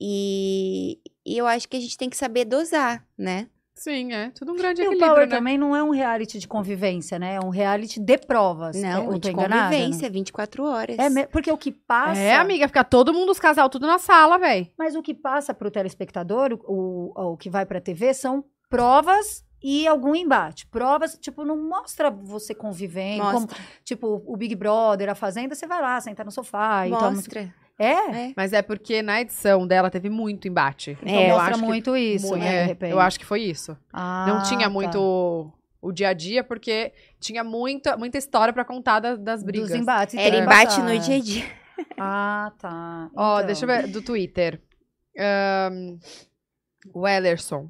E, 0.00 0.98
e 1.24 1.38
eu 1.38 1.46
acho 1.46 1.68
que 1.68 1.76
a 1.76 1.80
gente 1.80 1.96
tem 1.96 2.10
que 2.10 2.16
saber 2.16 2.44
dosar, 2.44 3.06
né? 3.16 3.48
Sim, 3.74 4.12
é. 4.12 4.30
Tudo 4.30 4.52
um 4.52 4.56
grande 4.56 4.80
E 4.80 4.84
o 4.84 4.86
equilíbrio, 4.86 5.10
Power 5.12 5.28
né? 5.28 5.36
também 5.36 5.58
não 5.58 5.74
é 5.74 5.82
um 5.82 5.90
reality 5.90 6.38
de 6.38 6.46
convivência, 6.46 7.18
né? 7.18 7.34
É 7.34 7.40
um 7.40 7.48
reality 7.48 7.98
de 7.98 8.16
provas. 8.18 8.80
Não, 8.80 9.12
é, 9.12 9.18
de 9.18 9.30
enganada, 9.30 9.74
convivência, 9.74 10.08
24 10.08 10.64
horas. 10.64 10.96
não? 10.96 11.22
É, 11.22 11.26
porque 11.26 11.50
o 11.50 11.58
que 11.58 11.72
passa. 11.72 12.20
É, 12.20 12.36
amiga, 12.36 12.68
fica 12.68 12.84
todo 12.84 13.12
mundo, 13.12 13.30
os 13.30 13.40
casal, 13.40 13.68
tudo 13.68 13.86
na 13.86 13.98
sala, 13.98 14.38
velho. 14.38 14.68
Mas 14.78 14.94
o 14.94 15.02
que 15.02 15.12
passa 15.12 15.52
pro 15.52 15.72
telespectador, 15.72 16.52
o, 16.64 17.12
o, 17.14 17.32
o 17.32 17.36
que 17.36 17.50
vai 17.50 17.66
pra 17.66 17.80
TV, 17.80 18.14
são 18.14 18.44
provas 18.70 19.43
e 19.66 19.86
algum 19.88 20.14
embate. 20.14 20.66
Provas, 20.66 21.16
tipo, 21.18 21.42
não 21.44 21.56
mostra 21.56 22.10
você 22.10 22.54
convivendo. 22.54 23.22
Como, 23.22 23.40
Mostra, 23.40 23.56
tipo, 23.82 24.22
o 24.26 24.36
Big 24.36 24.54
Brother, 24.54 25.08
a 25.08 25.14
Fazenda, 25.14 25.54
você 25.54 25.66
vai 25.66 25.80
lá, 25.80 25.98
senta 26.02 26.22
no 26.22 26.30
sofá 26.30 26.86
e 26.86 26.90
mostra. 26.90 27.52
É? 27.78 27.86
É. 28.28 28.32
Mas 28.36 28.52
é 28.52 28.60
porque 28.62 29.00
na 29.02 29.22
edição 29.22 29.66
dela 29.66 29.90
teve 29.90 30.08
muito 30.10 30.46
embate. 30.46 30.96
Então 31.02 31.14
É, 31.14 31.30
eu 31.30 31.34
mostra 31.34 31.50
acho 31.52 31.60
que- 31.60 31.66
muito 31.66 31.96
isso, 31.96 32.28
mu- 32.28 32.36
né? 32.36 32.54
é, 32.56 32.60
de 32.62 32.66
repente. 32.68 32.92
eu 32.92 33.00
acho 33.00 33.18
que 33.18 33.24
foi 33.24 33.40
isso. 33.40 33.76
Ah, 33.92 34.26
Não 34.28 34.42
tinha 34.42 34.66
tá. 34.66 34.70
muito 34.70 35.50
o 35.82 35.92
dia 35.92 36.10
a 36.10 36.12
dia, 36.12 36.44
porque 36.44 36.92
tinha 37.18 37.42
muita, 37.42 37.96
muita 37.96 38.16
história 38.18 38.52
pra 38.52 38.64
contar 38.64 39.00
da- 39.00 39.16
das 39.16 39.42
brigas. 39.42 39.70
Dos 39.70 39.78
embates. 39.80 40.14
Era 40.14 40.36
então, 40.36 40.42
embate 40.42 40.76
tá. 40.76 40.82
no 40.82 40.98
dia 40.98 41.16
a 41.16 41.20
dia. 41.20 41.44
Ah, 41.98 42.52
tá. 42.60 43.10
Ó, 43.16 43.36
Então. 43.38 43.46
deixa 43.46 43.64
eu 43.64 43.68
ver, 43.68 43.86
do 43.88 44.00
Twitter. 44.02 44.60
O 46.92 47.08
Ellerson. 47.08 47.68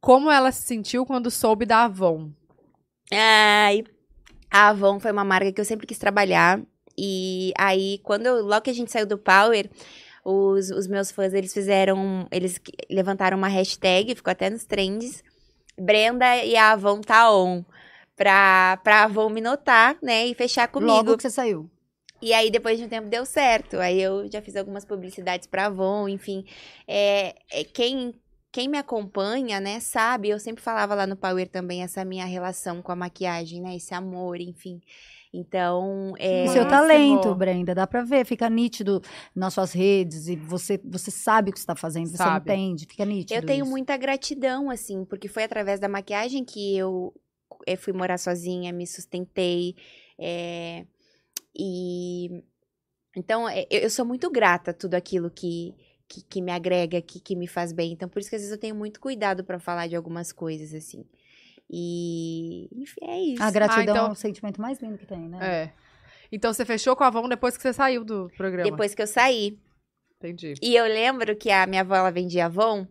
Como 0.00 0.30
ela 0.30 0.52
se 0.52 0.62
sentiu 0.62 1.04
quando 1.04 1.30
soube 1.30 1.64
da 1.66 1.84
Avon? 1.84 2.30
Ai, 3.12 3.84
a 4.50 4.68
Avon 4.68 5.00
foi 5.00 5.10
uma 5.12 5.24
marca 5.24 5.52
que 5.52 5.60
eu 5.60 5.64
sempre 5.64 5.86
quis 5.86 5.98
trabalhar. 5.98 6.60
E 6.98 7.52
aí, 7.58 7.98
quando 8.02 8.26
eu- 8.26 8.42
logo 8.44 8.62
que 8.62 8.70
a 8.70 8.74
gente 8.74 8.90
saiu 8.90 9.06
do 9.06 9.18
Power, 9.18 9.68
os, 10.24 10.70
os 10.70 10.86
meus 10.86 11.10
fãs, 11.10 11.34
eles 11.34 11.52
fizeram, 11.52 12.26
eles 12.30 12.60
levantaram 12.90 13.36
uma 13.36 13.48
hashtag, 13.48 14.14
ficou 14.14 14.30
até 14.30 14.48
nos 14.48 14.64
trends, 14.64 15.22
Brenda 15.78 16.36
e 16.44 16.56
a 16.56 16.72
Avon 16.72 17.00
tá 17.00 17.30
on, 17.32 17.64
pra, 18.16 18.78
pra 18.82 19.04
Avon 19.04 19.28
me 19.28 19.40
notar, 19.42 19.96
né, 20.02 20.26
e 20.26 20.34
fechar 20.34 20.68
comigo. 20.68 20.90
Logo 20.92 21.16
que 21.16 21.22
você 21.22 21.30
saiu. 21.30 21.68
E 22.22 22.32
aí, 22.32 22.50
depois 22.50 22.78
de 22.78 22.84
um 22.86 22.88
tempo, 22.88 23.08
deu 23.08 23.26
certo. 23.26 23.76
Aí 23.78 24.00
eu 24.00 24.26
já 24.32 24.40
fiz 24.40 24.56
algumas 24.56 24.86
publicidades 24.86 25.46
pra 25.46 25.66
Avon, 25.66 26.08
enfim. 26.08 26.46
É, 26.88 27.34
é, 27.52 27.62
quem, 27.62 28.14
quem 28.56 28.68
me 28.68 28.78
acompanha, 28.78 29.60
né, 29.60 29.80
sabe, 29.80 30.30
eu 30.30 30.40
sempre 30.40 30.62
falava 30.62 30.94
lá 30.94 31.06
no 31.06 31.14
Power 31.14 31.46
também 31.46 31.82
essa 31.82 32.02
minha 32.06 32.24
relação 32.24 32.80
com 32.80 32.90
a 32.90 32.96
maquiagem, 32.96 33.60
né, 33.60 33.76
esse 33.76 33.92
amor, 33.92 34.40
enfim. 34.40 34.80
Então, 35.30 36.14
é... 36.18 36.44
O 36.44 36.48
seu 36.48 36.66
talento, 36.66 37.34
Brenda, 37.34 37.74
dá 37.74 37.86
pra 37.86 38.02
ver, 38.02 38.24
fica 38.24 38.48
nítido 38.48 39.02
nas 39.34 39.52
suas 39.52 39.74
redes 39.74 40.26
e 40.26 40.36
você, 40.36 40.80
você 40.82 41.10
sabe 41.10 41.50
o 41.50 41.52
que 41.52 41.58
está 41.58 41.76
fazendo, 41.76 42.06
você 42.06 42.16
Sabe. 42.16 42.50
entende, 42.50 42.86
fica 42.86 43.04
nítido. 43.04 43.38
Eu 43.38 43.44
tenho 43.44 43.64
isso. 43.64 43.70
muita 43.70 43.94
gratidão, 43.98 44.70
assim, 44.70 45.04
porque 45.04 45.28
foi 45.28 45.44
através 45.44 45.78
da 45.78 45.86
maquiagem 45.86 46.42
que 46.42 46.78
eu 46.78 47.12
eh, 47.66 47.76
fui 47.76 47.92
morar 47.92 48.16
sozinha, 48.16 48.72
me 48.72 48.86
sustentei. 48.86 49.76
é, 50.18 50.86
e 51.54 52.42
então 53.14 53.50
eu 53.50 53.66
eu 53.70 53.90
sou 53.90 54.06
muito 54.06 54.30
grata 54.30 54.70
a 54.70 54.74
tudo 54.74 54.94
aquilo 54.94 55.30
que, 55.30 55.74
que, 56.08 56.22
que 56.22 56.40
me 56.40 56.52
agrega, 56.52 57.00
que, 57.00 57.20
que 57.20 57.36
me 57.36 57.46
faz 57.46 57.72
bem. 57.72 57.92
Então, 57.92 58.08
por 58.08 58.20
isso 58.20 58.30
que 58.30 58.36
às 58.36 58.42
vezes 58.42 58.52
eu 58.52 58.60
tenho 58.60 58.74
muito 58.74 59.00
cuidado 59.00 59.44
pra 59.44 59.58
falar 59.58 59.86
de 59.86 59.96
algumas 59.96 60.32
coisas, 60.32 60.74
assim. 60.74 61.04
E, 61.68 62.68
enfim, 62.72 63.00
é 63.02 63.20
isso. 63.20 63.42
A 63.42 63.50
gratidão 63.50 63.82
então- 63.82 64.06
é 64.08 64.10
o 64.10 64.14
sentimento 64.14 64.60
mais 64.60 64.80
lindo 64.80 64.98
que 64.98 65.06
tem, 65.06 65.28
né? 65.28 65.38
É. 65.40 65.72
Então 66.30 66.52
você 66.52 66.64
fechou 66.64 66.96
com 66.96 67.04
a 67.04 67.08
Avon 67.08 67.28
depois 67.28 67.56
que 67.56 67.62
você 67.62 67.72
saiu 67.72 68.04
do 68.04 68.30
programa. 68.36 68.70
Depois 68.70 68.94
que 68.94 69.02
eu 69.02 69.06
saí. 69.06 69.58
Entendi. 70.18 70.54
E 70.62 70.74
eu 70.74 70.84
lembro 70.84 71.36
que 71.36 71.50
a 71.50 71.66
minha 71.66 71.82
avó, 71.82 71.94
ela 71.94 72.10
vendia 72.10 72.46
Avon. 72.46 72.86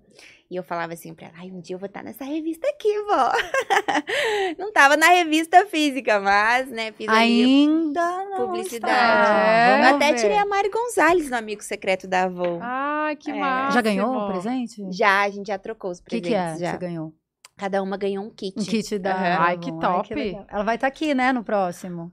E 0.56 0.57
eu 0.57 0.64
falava 0.64 0.94
assim 0.94 1.14
pra 1.14 1.27
ela, 1.27 1.36
ai, 1.38 1.52
um 1.52 1.60
dia 1.60 1.76
eu 1.76 1.80
vou 1.80 1.88
estar 1.88 2.02
nessa 2.02 2.23
revista 2.23 2.65
aqui, 2.69 2.88
vó. 3.03 3.30
não 4.57 4.72
tava 4.72 4.95
na 4.95 5.07
revista 5.07 5.65
física, 5.65 6.18
mas, 6.22 6.69
né, 6.69 6.94
fiz 6.94 7.10
Ainda 7.10 8.26
não 8.30 8.48
publicidade. 8.48 8.94
está. 8.94 9.48
É, 9.48 9.73
eu 9.73 9.77
Vamos 9.84 9.95
até 9.98 10.14
ver. 10.14 10.19
tirei 10.22 10.38
a 10.38 10.45
Mari 10.45 10.69
Gonzalez 10.69 11.30
no 11.30 11.36
Amigo 11.36 11.61
Secreto 11.61 12.07
da 12.07 12.23
Avon. 12.23 12.60
Ai, 12.61 13.18
que 13.18 13.32
É. 13.32 13.36
massa. 13.36 13.73
Já 13.73 13.82
ganhou 13.82 14.15
o 14.15 14.27
presente? 14.32 14.82
Já, 14.91 15.23
a 15.23 15.30
gente 15.30 15.48
já 15.48 15.57
trocou 15.57 15.91
os 15.91 15.99
O 15.99 16.03
que, 16.03 16.22
presentes, 16.22 16.30
que 16.32 16.36
é 16.36 16.53
que 16.53 16.60
já. 16.61 16.72
você 16.72 16.77
ganhou? 16.77 17.14
Cada 17.57 17.84
uma 17.84 17.98
ganhou 17.98 18.23
um 18.23 18.30
kit. 18.30 18.57
Um 18.57 18.64
kit 18.65 18.98
da... 18.98 19.11
Aham. 19.14 19.38
Ai, 19.44 19.57
que 19.57 19.72
top. 19.80 20.15
legal. 20.15 20.45
Ela 20.49 20.64
vai 20.64 20.76
estar 20.76 20.88
aqui, 20.88 21.14
né, 21.14 21.34
no 21.34 21.44
próximo. 21.44 22.11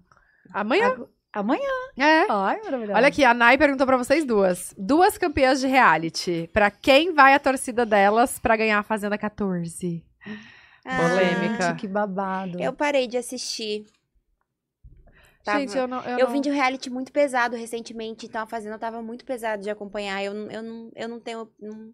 Amanhã? 0.52 0.88
Ag- 0.88 1.06
Amanhã. 1.32 1.70
É. 1.96 2.26
Ai, 2.30 2.60
maravilhoso. 2.62 2.92
Olha 2.96 3.08
aqui, 3.08 3.24
a 3.24 3.32
Nai 3.32 3.56
perguntou 3.56 3.86
pra 3.86 3.96
vocês 3.96 4.24
duas. 4.24 4.74
Duas 4.76 5.16
campeãs 5.16 5.60
de 5.60 5.66
reality. 5.66 6.48
Pra 6.52 6.70
quem 6.70 7.12
vai 7.14 7.32
a 7.34 7.40
torcida 7.40 7.86
delas 7.86 8.38
pra 8.38 8.56
ganhar 8.56 8.78
a 8.78 8.82
Fazenda 8.82 9.16
14? 9.16 10.04
Ah, 10.84 10.96
Polêmica. 10.98 11.62
Gente, 11.68 11.80
que 11.80 11.88
babado. 11.88 12.60
Eu 12.60 12.72
parei 12.74 13.06
de 13.06 13.16
assistir. 13.16 13.86
Tava- 15.44 15.60
Gente, 15.60 15.76
eu 15.76 15.88
não. 15.88 16.00
Eu, 16.02 16.18
Eu 16.18 16.26
não... 16.26 16.32
vim 16.32 16.40
de 16.40 16.50
um 16.50 16.54
reality 16.54 16.90
muito 16.90 17.10
pesado 17.12 17.56
recentemente, 17.56 18.26
então 18.26 18.42
a 18.42 18.46
Fazenda 18.46 18.78
tava 18.78 19.00
muito 19.02 19.24
pesado 19.24 19.62
de 19.62 19.70
acompanhar. 19.70 20.22
Eu, 20.22 20.34
não- 20.34 20.50
eu, 20.50 20.62
não, 20.62 20.90
eu 20.94 21.08
não 21.08 21.18
tenho. 21.20 21.50
Não... 21.60 21.92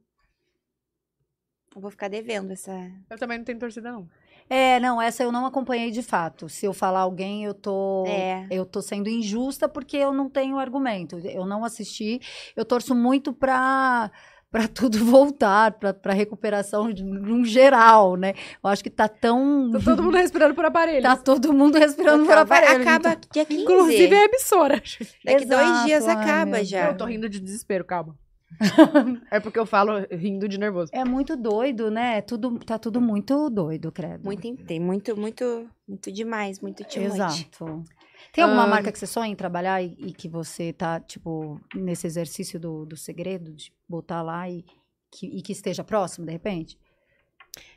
Eu 1.76 1.80
vou 1.82 1.90
ficar 1.90 2.08
devendo 2.08 2.52
essa. 2.52 2.72
eu 3.08 3.18
também 3.18 3.38
não 3.38 3.44
tenho 3.44 3.58
torcida, 3.58 3.92
não. 3.92 4.08
É, 4.50 4.80
não, 4.80 5.00
essa 5.00 5.22
eu 5.22 5.30
não 5.30 5.44
acompanhei 5.46 5.90
de 5.90 6.02
fato. 6.02 6.48
Se 6.48 6.64
eu 6.66 6.72
falar 6.72 7.00
alguém, 7.00 7.44
eu 7.44 7.52
tô, 7.54 8.04
É. 8.06 8.46
eu 8.50 8.64
tô 8.64 8.80
sendo 8.80 9.08
injusta 9.08 9.68
porque 9.68 9.96
eu 9.96 10.12
não 10.12 10.28
tenho 10.30 10.58
argumento. 10.58 11.18
Eu 11.18 11.44
não 11.46 11.64
assisti. 11.64 12.20
Eu 12.56 12.64
torço 12.64 12.94
muito 12.94 13.32
pra 13.32 14.10
para 14.50 14.66
tudo 14.68 15.04
voltar, 15.04 15.72
pra 15.72 15.92
pra 15.92 16.14
recuperação 16.14 16.90
de, 16.90 17.04
num 17.04 17.44
geral, 17.44 18.16
né? 18.16 18.32
Eu 18.64 18.70
acho 18.70 18.82
que 18.82 18.88
tá 18.88 19.06
tão 19.06 19.70
Tá 19.72 19.78
todo 19.84 20.02
mundo 20.02 20.16
respirando 20.16 20.54
por 20.54 20.64
aparelho. 20.64 21.02
tá 21.02 21.16
todo 21.16 21.52
mundo 21.52 21.76
respirando 21.78 22.24
por 22.24 22.38
aparelho. 22.38 22.80
acaba 22.80 23.10
então. 23.10 23.30
dia 23.30 23.44
15. 23.44 23.62
Inclusive 23.62 24.14
é 24.14 24.18
a 24.20 24.24
emissora. 24.24 24.82
Daqui 25.22 25.44
dois 25.44 25.60
Exato, 25.68 25.86
dias 25.86 26.08
ai, 26.08 26.14
acaba 26.16 26.64
já. 26.64 26.86
Eu 26.88 26.96
tô 26.96 27.04
rindo 27.04 27.28
de 27.28 27.38
desespero, 27.38 27.84
calma. 27.84 28.16
é 29.30 29.38
porque 29.40 29.58
eu 29.58 29.66
falo 29.66 29.92
rindo 30.10 30.48
de 30.48 30.58
nervoso. 30.58 30.90
É 30.94 31.04
muito 31.04 31.36
doido, 31.36 31.90
né? 31.90 32.20
Tudo 32.22 32.58
tá 32.58 32.78
tudo 32.78 33.00
muito 33.00 33.50
doido, 33.50 33.92
credo. 33.92 34.24
Muito, 34.24 34.56
tem 34.64 34.80
muito, 34.80 35.16
muito, 35.16 35.68
muito 35.86 36.10
demais, 36.10 36.60
muito 36.60 36.82
much. 36.82 36.96
Exato. 36.96 37.84
Tem 38.32 38.42
alguma 38.44 38.64
Ah. 38.64 38.68
marca 38.68 38.90
que 38.92 38.98
você 38.98 39.06
sonha 39.06 39.30
em 39.30 39.36
trabalhar 39.36 39.82
e, 39.82 39.94
e 39.98 40.12
que 40.12 40.28
você 40.28 40.72
tá, 40.72 40.98
tipo, 41.00 41.60
nesse 41.74 42.06
exercício 42.06 42.58
do, 42.58 42.84
do 42.84 42.96
segredo, 42.96 43.52
de 43.52 43.72
botar 43.88 44.22
lá 44.22 44.48
e 44.48 44.64
que, 45.10 45.26
e 45.26 45.40
que 45.40 45.52
esteja 45.52 45.84
próximo, 45.84 46.26
de 46.26 46.32
repente? 46.32 46.78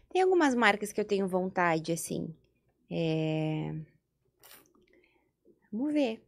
Tem 0.09 0.21
algumas 0.21 0.53
marcas 0.55 0.91
que 0.91 0.99
eu 0.99 1.05
tenho 1.05 1.27
vontade, 1.27 1.91
assim. 1.91 2.35
É... 2.89 3.73
Vamos 5.71 5.93
ver. 5.93 6.21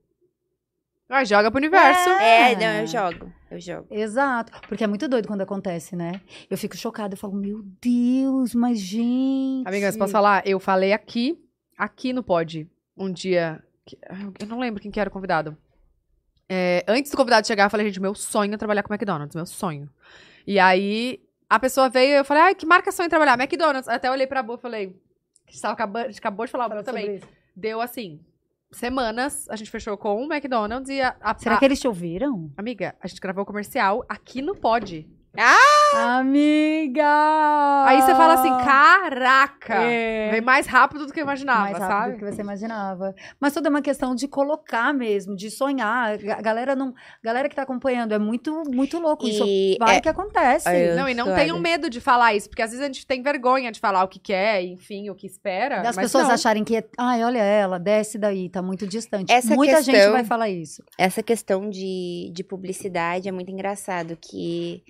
Ah, 1.10 1.24
joga 1.24 1.52
pro 1.52 1.60
universo. 1.60 2.10
É, 2.10 2.56
não, 2.56 2.82
eu 2.82 2.88
jogo. 2.88 3.32
Eu 3.52 3.60
jogo. 3.60 3.88
Exato. 3.92 4.52
Porque 4.68 4.84
é 4.84 4.88
muito 4.88 5.08
doido 5.08 5.28
quando 5.28 5.42
acontece, 5.42 5.96
né? 5.96 6.20
Eu 6.50 6.58
fico 6.58 6.76
chocada, 6.76 7.14
eu 7.14 7.18
falo, 7.18 7.34
meu 7.36 7.62
Deus, 7.82 8.56
mas 8.56 8.80
gente. 8.80 9.68
Amiga, 9.68 9.88
mas 9.88 9.98
posso 9.98 10.12
falar? 10.12 10.42
Eu 10.48 10.60
falei 10.60 10.92
aqui, 10.94 11.38
aqui 11.78 12.14
no 12.14 12.24
Pod, 12.24 12.68
um 12.98 13.12
dia. 13.12 13.62
que- 13.86 13.98
Eu 14.40 14.48
não 14.48 14.60
lembro 14.60 14.82
quem 14.82 14.90
que 14.90 15.00
era 15.00 15.10
o 15.10 15.14
convidado. 15.14 15.56
É, 16.50 16.84
antes 16.88 17.12
do 17.12 17.18
convidado 17.18 17.46
chegar, 17.46 17.66
eu 17.66 17.70
falei, 17.70 17.86
gente, 17.88 18.02
meu 18.02 18.16
sonho 18.16 18.54
é 18.54 18.58
trabalhar 18.58 18.82
com 18.84 18.94
McDonald's, 18.94 19.36
meu 19.36 19.46
sonho. 19.46 19.90
E 20.48 20.58
aí, 20.60 21.20
a 21.50 21.60
pessoa 21.60 21.90
veio 21.90 22.12
e 22.14 22.18
eu 22.20 22.26
falei, 22.26 22.44
ai, 22.44 22.56
que 22.56 22.66
marca 22.66 22.92
sonho 22.92 23.08
em 23.08 23.10
trabalhar? 23.10 23.34
McDonald's. 23.40 23.88
Até 23.88 24.10
olhei 24.10 24.26
pra 24.28 24.42
boa 24.42 24.58
e 24.58 24.62
falei, 24.62 24.96
a 25.48 25.52
gente 25.52 26.18
acabou 26.18 26.46
de 26.46 26.52
falar 26.52 26.68
o 26.68 26.70
meu 26.70 26.84
também. 26.84 27.20
Deu 27.56 27.80
assim, 27.82 28.20
semanas, 28.78 29.48
a 29.50 29.56
gente 29.56 29.70
fechou 29.72 29.98
com 29.98 30.24
o 30.26 30.32
McDonald's 30.34 30.90
e 30.90 31.02
a. 31.02 31.16
a- 31.22 31.36
Será 31.38 31.56
a- 31.56 31.60
que 31.60 31.66
eles 31.66 31.80
te 31.80 31.88
ouviram? 31.88 32.52
Amiga, 32.58 32.96
a 33.02 33.08
gente 33.08 33.20
gravou 33.22 33.44
o 33.44 33.46
comercial 33.46 34.06
aqui 34.10 34.42
no 34.42 34.56
Pod. 34.56 35.08
Amiga! 35.96 37.04
Aí 37.86 38.02
você 38.02 38.14
fala 38.16 38.34
assim, 38.36 38.50
caraca! 38.66 39.76
É. 39.76 40.30
Vem 40.32 40.42
mais 40.42 40.68
rápido 40.68 41.06
do 41.06 41.14
que 41.14 41.20
eu 41.20 41.24
imaginava, 41.24 41.62
mais 41.64 41.78
rápido 41.78 41.90
sabe? 41.92 42.12
do 42.14 42.18
que 42.20 42.26
você 42.36 42.42
imaginava. 42.42 43.16
Mas 43.40 43.54
tudo 43.54 43.68
é 43.68 43.70
uma 43.70 43.82
questão 43.82 44.14
de 44.16 44.28
colocar 44.28 44.94
mesmo, 44.94 45.36
de 45.36 45.50
sonhar. 45.50 46.14
A 46.38 46.42
galera 46.42 46.76
não, 46.76 46.94
galera 47.24 47.50
que 47.50 47.56
tá 47.56 47.64
acompanhando 47.64 48.14
é 48.14 48.20
muito 48.20 48.64
muito 48.72 49.00
louco 49.00 49.28
isso. 49.28 49.44
E 49.46 49.78
Vai 49.80 49.98
é- 49.98 50.02
que 50.02 50.10
acontece. 50.10 50.68
É, 50.70 50.96
Não, 50.96 51.08
e 51.10 51.14
não 51.14 51.34
tenham 51.34 51.60
medo 51.60 51.90
de 51.90 52.00
falar 52.00 52.34
isso, 52.34 52.50
porque 52.50 52.62
às 52.62 52.70
vezes 52.72 52.84
a 52.84 52.88
gente 52.88 53.06
tem 53.06 53.22
vergonha 53.22 53.72
de 53.72 53.80
falar 53.80 54.04
o 54.04 54.08
que 54.08 54.20
quer, 54.20 54.64
enfim, 54.64 55.10
o 55.10 55.16
que 55.16 55.26
espera. 55.28 55.82
Das 55.82 55.96
mas 55.96 56.06
pessoas 56.06 56.28
não. 56.28 56.34
acharem 56.34 56.64
que, 56.64 56.78
é, 56.78 56.84
ai, 56.98 57.24
olha 57.24 57.40
ela, 57.42 57.80
desce 57.80 58.18
daí, 58.18 58.50
tá 58.50 58.62
muito 58.62 58.86
distante. 58.88 59.32
Essa 59.32 59.56
Muita 59.56 59.78
questão- 59.78 59.94
gente 59.96 60.12
vai 60.12 60.24
falar 60.24 60.50
isso. 60.50 60.84
Essa 60.98 61.24
questão 61.24 61.70
de, 61.70 62.30
de 62.34 62.44
publicidade 62.44 63.28
é 63.28 63.32
muito 63.32 63.52
engraçado, 63.52 64.18
que 64.22 64.84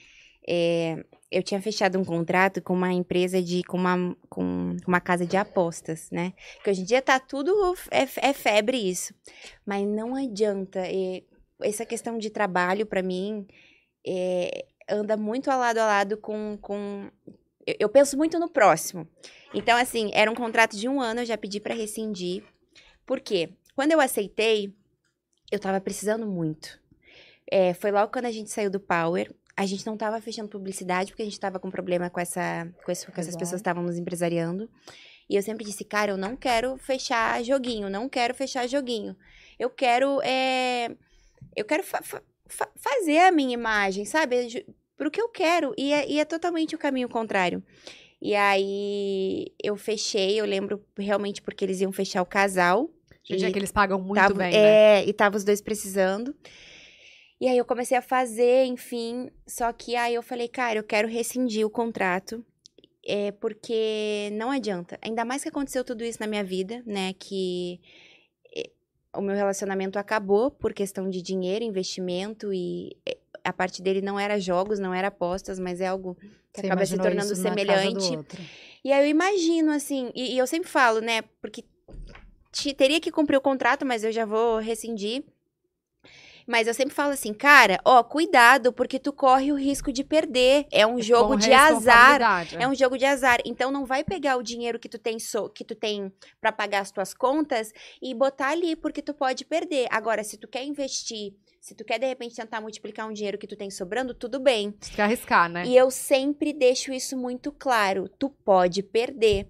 é, 0.47 1.03
eu 1.31 1.41
tinha 1.41 1.61
fechado 1.61 1.97
um 1.97 2.05
contrato 2.05 2.61
com 2.61 2.73
uma 2.73 2.93
empresa 2.93 3.41
de, 3.41 3.63
com 3.63 3.77
uma, 3.77 4.15
com 4.29 4.75
uma 4.87 5.01
casa 5.01 5.25
de 5.25 5.35
apostas, 5.35 6.09
né? 6.11 6.33
Que 6.63 6.69
hoje 6.69 6.81
em 6.81 6.85
dia 6.85 7.01
tá 7.01 7.19
tudo, 7.19 7.51
é, 7.89 8.03
é 8.29 8.33
febre 8.33 8.77
isso. 8.77 9.13
Mas 9.65 9.87
não 9.87 10.15
adianta, 10.15 10.79
é, 10.79 11.23
essa 11.61 11.85
questão 11.85 12.17
de 12.17 12.29
trabalho, 12.29 12.85
pra 12.85 13.01
mim, 13.01 13.47
é, 14.05 14.65
anda 14.89 15.17
muito 15.17 15.49
ao 15.49 15.59
lado 15.59 15.79
a 15.79 15.85
lado 15.85 16.17
com... 16.17 16.57
com 16.61 17.09
eu, 17.65 17.75
eu 17.79 17.89
penso 17.89 18.17
muito 18.17 18.37
no 18.37 18.49
próximo. 18.49 19.07
Então, 19.53 19.77
assim, 19.77 20.11
era 20.13 20.29
um 20.29 20.35
contrato 20.35 20.75
de 20.75 20.87
um 20.87 21.01
ano, 21.01 21.21
eu 21.21 21.25
já 21.25 21.37
pedi 21.37 21.59
pra 21.59 21.73
rescindir. 21.73 22.43
Por 23.05 23.19
quê? 23.19 23.49
Quando 23.75 23.91
eu 23.91 23.99
aceitei, 23.99 24.73
eu 25.51 25.59
tava 25.59 25.79
precisando 25.81 26.27
muito. 26.27 26.79
É, 27.49 27.73
foi 27.73 27.91
logo 27.91 28.11
quando 28.11 28.25
a 28.25 28.31
gente 28.31 28.49
saiu 28.49 28.69
do 28.69 28.79
Power. 28.79 29.33
A 29.55 29.65
gente 29.65 29.85
não 29.85 29.95
tava 29.95 30.19
fechando 30.19 30.49
publicidade, 30.49 31.11
porque 31.11 31.21
a 31.21 31.25
gente 31.25 31.39
tava 31.39 31.59
com 31.59 31.69
problema 31.69 32.09
com, 32.09 32.19
essa, 32.19 32.67
com, 32.83 32.91
esse- 32.91 33.05
com 33.05 33.19
essas 33.21 33.35
pessoas 33.35 33.51
que 33.51 33.55
estavam 33.61 33.83
nos 33.83 33.97
empresariando. 33.97 34.69
E 35.29 35.35
eu 35.35 35.41
sempre 35.43 35.63
disse, 35.63 35.83
cara, 35.85 36.11
eu 36.11 36.17
não 36.17 36.35
quero 36.35 36.75
fechar 36.77 37.43
joguinho, 37.43 37.89
não 37.89 38.09
quero 38.09 38.33
fechar 38.33 38.67
joguinho. 38.67 39.15
Eu 39.59 39.69
quero, 39.69 40.19
é, 40.23 40.89
eu 41.55 41.63
quero 41.65 41.83
fa- 41.83 42.01
fa- 42.01 42.21
fa- 42.47 42.69
fazer 42.75 43.19
a 43.19 43.31
minha 43.31 43.53
imagem, 43.53 44.05
sabe? 44.05 44.65
Pro 44.97 45.11
que 45.11 45.21
eu 45.21 45.29
quero. 45.29 45.73
E 45.77 45.93
é, 45.93 46.09
e 46.09 46.19
é 46.19 46.25
totalmente 46.25 46.75
o 46.75 46.79
caminho 46.79 47.07
contrário. 47.07 47.63
E 48.21 48.33
aí, 48.35 49.47
eu 49.61 49.75
fechei, 49.75 50.39
eu 50.39 50.45
lembro 50.45 50.83
realmente 50.97 51.41
porque 51.41 51.63
eles 51.63 51.79
iam 51.81 51.91
fechar 51.91 52.21
o 52.21 52.25
casal. 52.25 52.89
Gente, 53.23 53.41
E 53.43 53.45
é 53.45 53.51
que 53.51 53.59
eles 53.59 53.71
pagam 53.71 53.99
muito 54.01 54.15
Tava- 54.19 54.33
bem, 54.33 54.51
né? 54.51 55.01
É, 55.01 55.05
e 55.05 55.13
tava 55.13 55.37
os 55.37 55.43
dois 55.43 55.61
precisando. 55.61 56.35
E 57.43 57.47
aí 57.49 57.57
eu 57.57 57.65
comecei 57.65 57.97
a 57.97 58.01
fazer, 58.01 58.63
enfim. 58.63 59.29
Só 59.45 59.73
que 59.73 59.97
aí 59.97 60.13
eu 60.15 60.23
falei, 60.23 60.47
cara, 60.47 60.79
eu 60.79 60.83
quero 60.83 61.09
rescindir 61.09 61.67
o 61.67 61.69
contrato. 61.69 62.41
É 63.05 63.33
porque 63.33 64.29
não 64.31 64.49
adianta. 64.49 64.97
Ainda 65.01 65.25
mais 65.25 65.43
que 65.43 65.49
aconteceu 65.49 65.83
tudo 65.83 66.05
isso 66.05 66.21
na 66.21 66.25
minha 66.27 66.41
vida, 66.41 66.81
né? 66.85 67.11
Que 67.19 67.81
é, 68.55 68.69
o 69.13 69.19
meu 69.19 69.35
relacionamento 69.35 69.99
acabou 69.99 70.51
por 70.51 70.71
questão 70.71 71.09
de 71.09 71.21
dinheiro, 71.21 71.65
investimento 71.65 72.53
e 72.53 72.95
é, 73.05 73.17
a 73.43 73.51
parte 73.51 73.81
dele 73.81 73.99
não 74.01 74.17
era 74.17 74.39
jogos, 74.39 74.79
não 74.79 74.93
era 74.93 75.09
apostas, 75.09 75.59
mas 75.59 75.81
é 75.81 75.87
algo 75.87 76.15
que 76.53 76.61
Você 76.61 76.65
acaba 76.67 76.85
se 76.85 76.95
tornando 76.97 77.35
semelhante. 77.35 78.13
E 78.85 78.93
aí 78.93 79.03
eu 79.03 79.09
imagino, 79.09 79.73
assim, 79.73 80.13
e, 80.15 80.35
e 80.35 80.37
eu 80.37 80.47
sempre 80.47 80.69
falo, 80.69 81.01
né? 81.01 81.23
Porque 81.41 81.65
te- 82.53 82.73
teria 82.73 83.01
que 83.01 83.11
cumprir 83.11 83.35
o 83.35 83.41
contrato, 83.41 83.85
mas 83.85 84.05
eu 84.05 84.13
já 84.13 84.25
vou 84.25 84.59
rescindir. 84.59 85.25
Mas 86.47 86.67
eu 86.67 86.73
sempre 86.73 86.93
falo 86.93 87.11
assim, 87.13 87.33
cara, 87.33 87.79
ó, 87.85 88.03
cuidado, 88.03 88.73
porque 88.73 88.99
tu 88.99 89.13
corre 89.13 89.51
o 89.51 89.55
risco 89.55 89.91
de 89.91 90.03
perder. 90.03 90.65
É 90.71 90.85
um 90.85 91.01
jogo 91.01 91.33
Com 91.33 91.35
de 91.37 91.51
azar. 91.53 91.73
responsabilidade, 91.73 92.57
É 92.59 92.67
um 92.67 92.75
jogo 92.75 92.97
de 92.97 93.05
azar. 93.05 93.39
Então 93.45 93.71
não 93.71 93.85
vai 93.85 94.03
pegar 94.03 94.37
o 94.37 94.43
dinheiro 94.43 94.79
que 94.79 94.89
tu 94.89 94.97
tem 94.97 95.19
so, 95.19 95.49
que 95.49 95.63
tu 95.63 95.75
tem 95.75 96.11
para 96.39 96.51
pagar 96.51 96.81
as 96.81 96.91
tuas 96.91 97.13
contas 97.13 97.71
e 98.01 98.13
botar 98.13 98.49
ali, 98.49 98.75
porque 98.75 99.01
tu 99.01 99.13
pode 99.13 99.45
perder. 99.45 99.87
Agora, 99.89 100.23
se 100.23 100.37
tu 100.37 100.47
quer 100.47 100.63
investir, 100.63 101.33
se 101.61 101.73
tu 101.73 101.85
quer 101.85 101.97
de 101.97 102.05
repente 102.05 102.35
tentar 102.35 102.59
multiplicar 102.59 103.07
um 103.07 103.13
dinheiro 103.13 103.37
que 103.37 103.47
tu 103.47 103.55
tem 103.55 103.71
sobrando, 103.71 104.13
tudo 104.13 104.39
bem. 104.39 104.73
Quer 104.95 105.03
arriscar, 105.03 105.49
né? 105.49 105.65
E 105.65 105.75
eu 105.75 105.89
sempre 105.89 106.51
deixo 106.51 106.91
isso 106.91 107.17
muito 107.17 107.51
claro. 107.51 108.09
Tu 108.19 108.29
pode 108.29 108.83
perder. 108.83 109.47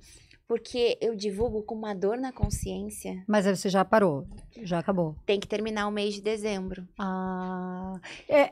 Porque 0.53 0.99
eu 1.01 1.15
divulgo 1.15 1.63
com 1.63 1.73
uma 1.73 1.95
dor 1.95 2.15
na 2.15 2.31
consciência. 2.31 3.23
Mas 3.27 3.47
aí 3.47 3.55
você 3.55 3.69
já 3.69 3.84
parou, 3.84 4.27
já 4.61 4.77
acabou. 4.77 5.15
Tem 5.25 5.39
que 5.39 5.47
terminar 5.47 5.88
o 5.88 5.91
mês 5.91 6.13
de 6.13 6.21
dezembro. 6.21 6.88
Ah, 6.99 7.95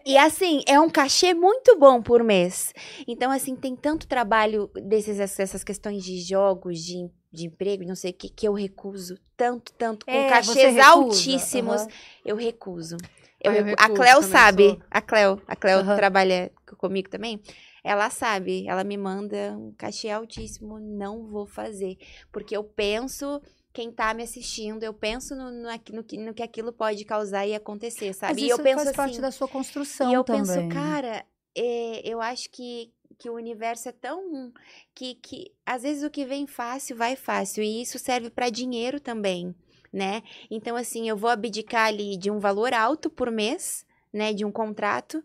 E 0.03 0.17
assim, 0.17 0.63
é 0.65 0.79
um 0.79 0.89
cachê 0.89 1.35
muito 1.35 1.77
bom 1.77 2.01
por 2.01 2.23
mês. 2.23 2.73
Então, 3.07 3.29
assim, 3.29 3.55
tem 3.55 3.75
tanto 3.75 4.07
trabalho 4.07 4.67
desses, 4.73 5.19
essas 5.19 5.63
questões 5.63 6.03
de 6.03 6.19
jogos, 6.21 6.79
de, 6.79 7.07
de 7.31 7.45
emprego, 7.45 7.83
não 7.85 7.95
sei 7.95 8.09
o 8.09 8.15
que, 8.15 8.29
que 8.29 8.47
eu 8.47 8.53
recuso. 8.53 9.15
Tanto, 9.37 9.71
tanto, 9.73 10.03
com 10.07 10.11
É, 10.11 10.23
cachês 10.27 10.79
altíssimos. 10.79 11.81
aham. 11.83 11.87
Eu 12.25 12.35
recuso. 12.35 12.97
Eu 13.39 13.51
Ah, 13.51 13.55
eu 13.57 13.63
recu- 13.63 13.83
a 13.83 13.83
recuso 13.89 14.01
Cleo 14.01 14.23
sabe. 14.23 14.67
sou. 14.69 14.81
A 14.89 15.01
Cleo, 15.01 15.41
a 15.47 15.55
Cleo 15.55 15.77
Aham. 15.81 15.95
trabalha 15.97 16.51
comigo 16.79 17.09
também. 17.09 17.39
Ela 17.83 18.09
sabe. 18.09 18.67
Ela 18.67 18.83
me 18.83 18.97
manda 18.97 19.57
um 19.57 19.73
cachê 19.73 20.09
altíssimo. 20.09 20.79
Não 20.79 21.27
vou 21.27 21.45
fazer. 21.45 21.97
Porque 22.31 22.55
eu 22.55 22.63
penso 22.63 23.41
quem 23.73 23.91
tá 23.91 24.13
me 24.13 24.23
assistindo, 24.23 24.83
eu 24.83 24.93
penso 24.93 25.33
no, 25.35 25.49
no, 25.49 25.69
no 25.93 26.03
que, 26.03 26.17
no 26.17 26.33
que 26.33 26.43
aquilo 26.43 26.73
pode 26.73 27.05
causar 27.05 27.47
e 27.47 27.55
acontecer, 27.55 28.13
sabe? 28.13 28.33
Mas 28.33 28.41
e 28.41 28.45
isso 28.47 28.59
eu 28.59 28.63
penso 28.63 28.75
faz 28.75 28.87
assim. 28.87 28.97
parte 28.97 29.21
da 29.21 29.31
sua 29.31 29.47
construção 29.47 30.09
E 30.09 30.13
eu 30.13 30.23
também. 30.23 30.43
penso, 30.43 30.67
cara, 30.67 31.25
é, 31.55 32.01
eu 32.07 32.19
acho 32.21 32.49
que, 32.49 32.91
que 33.17 33.29
o 33.29 33.35
universo 33.35 33.87
é 33.89 33.91
tão. 33.93 34.51
Que, 34.93 35.15
que 35.15 35.53
às 35.65 35.83
vezes 35.83 36.03
o 36.03 36.09
que 36.09 36.25
vem 36.25 36.45
fácil, 36.45 36.97
vai 36.97 37.15
fácil. 37.15 37.63
E 37.63 37.81
isso 37.81 37.97
serve 37.97 38.29
para 38.29 38.49
dinheiro 38.49 38.99
também, 38.99 39.55
né? 39.91 40.21
Então, 40.49 40.75
assim, 40.75 41.07
eu 41.07 41.15
vou 41.15 41.29
abdicar 41.29 41.87
ali 41.87 42.17
de 42.17 42.29
um 42.29 42.39
valor 42.39 42.73
alto 42.73 43.09
por 43.09 43.31
mês, 43.31 43.85
né? 44.13 44.33
De 44.33 44.43
um 44.45 44.51
contrato. 44.51 45.23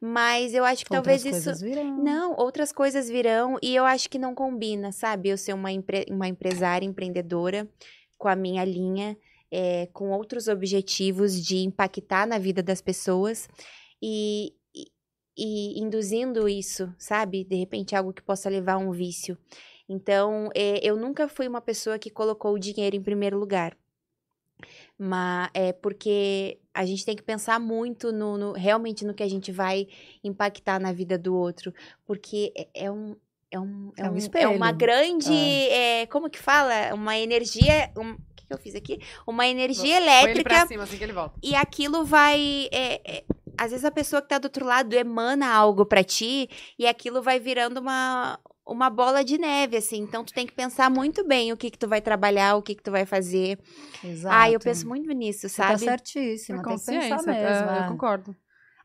Mas 0.00 0.54
eu 0.54 0.64
acho 0.64 0.84
que 0.84 0.94
Outras 0.94 1.22
talvez 1.22 1.46
isso. 1.46 1.64
virão. 1.64 1.98
Não, 1.98 2.36
outras 2.36 2.72
coisas 2.72 3.08
virão 3.08 3.58
e 3.62 3.74
eu 3.74 3.84
acho 3.84 4.08
que 4.08 4.18
não 4.18 4.34
combina, 4.34 4.92
sabe? 4.92 5.28
Eu 5.28 5.36
ser 5.38 5.52
uma, 5.52 5.72
empre- 5.72 6.06
uma 6.10 6.28
empresária 6.28 6.86
empreendedora 6.86 7.68
com 8.16 8.28
a 8.28 8.36
minha 8.36 8.64
linha, 8.64 9.16
é, 9.50 9.86
com 9.92 10.10
outros 10.10 10.48
objetivos 10.48 11.40
de 11.42 11.58
impactar 11.58 12.26
na 12.26 12.38
vida 12.38 12.62
das 12.62 12.80
pessoas 12.80 13.48
e, 14.02 14.52
e, 14.74 14.86
e 15.36 15.80
induzindo 15.80 16.48
isso, 16.48 16.92
sabe? 16.98 17.44
De 17.44 17.56
repente, 17.56 17.96
algo 17.96 18.12
que 18.12 18.22
possa 18.22 18.48
levar 18.48 18.74
a 18.74 18.78
um 18.78 18.90
vício. 18.92 19.38
Então, 19.88 20.50
é, 20.54 20.78
eu 20.86 20.96
nunca 20.96 21.28
fui 21.28 21.48
uma 21.48 21.60
pessoa 21.62 21.98
que 21.98 22.10
colocou 22.10 22.52
o 22.52 22.58
dinheiro 22.58 22.94
em 22.94 23.02
primeiro 23.02 23.38
lugar. 23.38 23.76
Mas 24.98 25.48
é 25.54 25.72
porque 25.72 26.58
a 26.74 26.84
gente 26.84 27.04
tem 27.04 27.14
que 27.16 27.22
pensar 27.22 27.58
muito 27.60 28.12
no, 28.12 28.36
no- 28.38 28.52
realmente 28.52 29.04
no 29.04 29.14
que 29.14 29.22
a 29.22 29.28
gente 29.28 29.52
vai 29.52 29.86
impactar 30.24 30.80
na 30.80 30.92
vida 30.92 31.16
do 31.18 31.34
outro. 31.36 31.72
Porque 32.04 32.52
é, 32.56 32.68
é 32.86 32.90
um. 32.90 33.16
É, 33.50 33.58
um, 33.58 33.92
É 33.96 34.10
um 34.10 34.14
é 34.14 34.18
espelho. 34.18 34.50
uma 34.52 34.72
grande. 34.72 35.32
é, 35.32 36.06
como 36.06 36.28
que 36.28 36.38
fala? 36.38 36.92
Uma 36.94 37.16
energia. 37.18 37.90
um- 37.96 38.12
o 38.12 38.18
que, 38.36 38.46
que 38.46 38.52
eu 38.52 38.58
fiz 38.58 38.74
aqui? 38.74 38.98
Uma 39.26 39.46
energia 39.46 39.96
pra 40.00 40.22
elétrica. 40.22 40.66
cima, 40.66 40.82
assim 40.84 40.98
que 40.98 41.04
ele 41.04 41.12
volta. 41.12 41.38
E 41.42 41.54
aquilo 41.54 42.04
vai. 42.04 42.68
é, 42.72 43.00
é, 43.18 43.24
às 43.56 43.70
vezes 43.72 43.84
a 43.84 43.90
pessoa 43.90 44.22
que 44.22 44.28
tá 44.28 44.38
do 44.38 44.44
outro 44.44 44.64
lado 44.64 44.92
emana 44.94 45.48
algo 45.52 45.84
pra 45.84 46.04
ti 46.04 46.48
e 46.78 46.86
aquilo 46.86 47.20
vai 47.20 47.40
virando 47.40 47.80
uma, 47.80 48.38
uma 48.68 48.90
bola 48.90 49.24
de 49.24 49.38
neve, 49.38 49.76
assim. 49.76 49.98
Então 49.98 50.22
tu 50.24 50.32
tem 50.32 50.46
que 50.46 50.52
pensar 50.52 50.90
muito 50.90 51.26
bem 51.26 51.52
o 51.52 51.56
que 51.56 51.70
que 51.70 51.78
tu 51.78 51.88
vai 51.88 52.00
trabalhar, 52.00 52.54
o 52.56 52.62
que 52.62 52.74
que 52.74 52.82
tu 52.82 52.90
vai 52.90 53.06
fazer. 53.06 53.58
Exato. 54.04 54.34
Ah, 54.36 54.50
eu 54.50 54.60
penso 54.60 54.86
muito 54.86 55.10
nisso, 55.12 55.48
Você 55.48 55.56
tá 55.62 55.68
sabe? 55.68 55.80
certíssima, 55.80 56.60
É 56.60 56.62
tem 56.62 56.76
que 56.76 56.84
pensar 56.84 56.92
consciência, 56.92 57.32
mesmo. 57.32 57.70
é, 57.70 57.84
eu 57.84 57.88
concordo. 57.88 58.30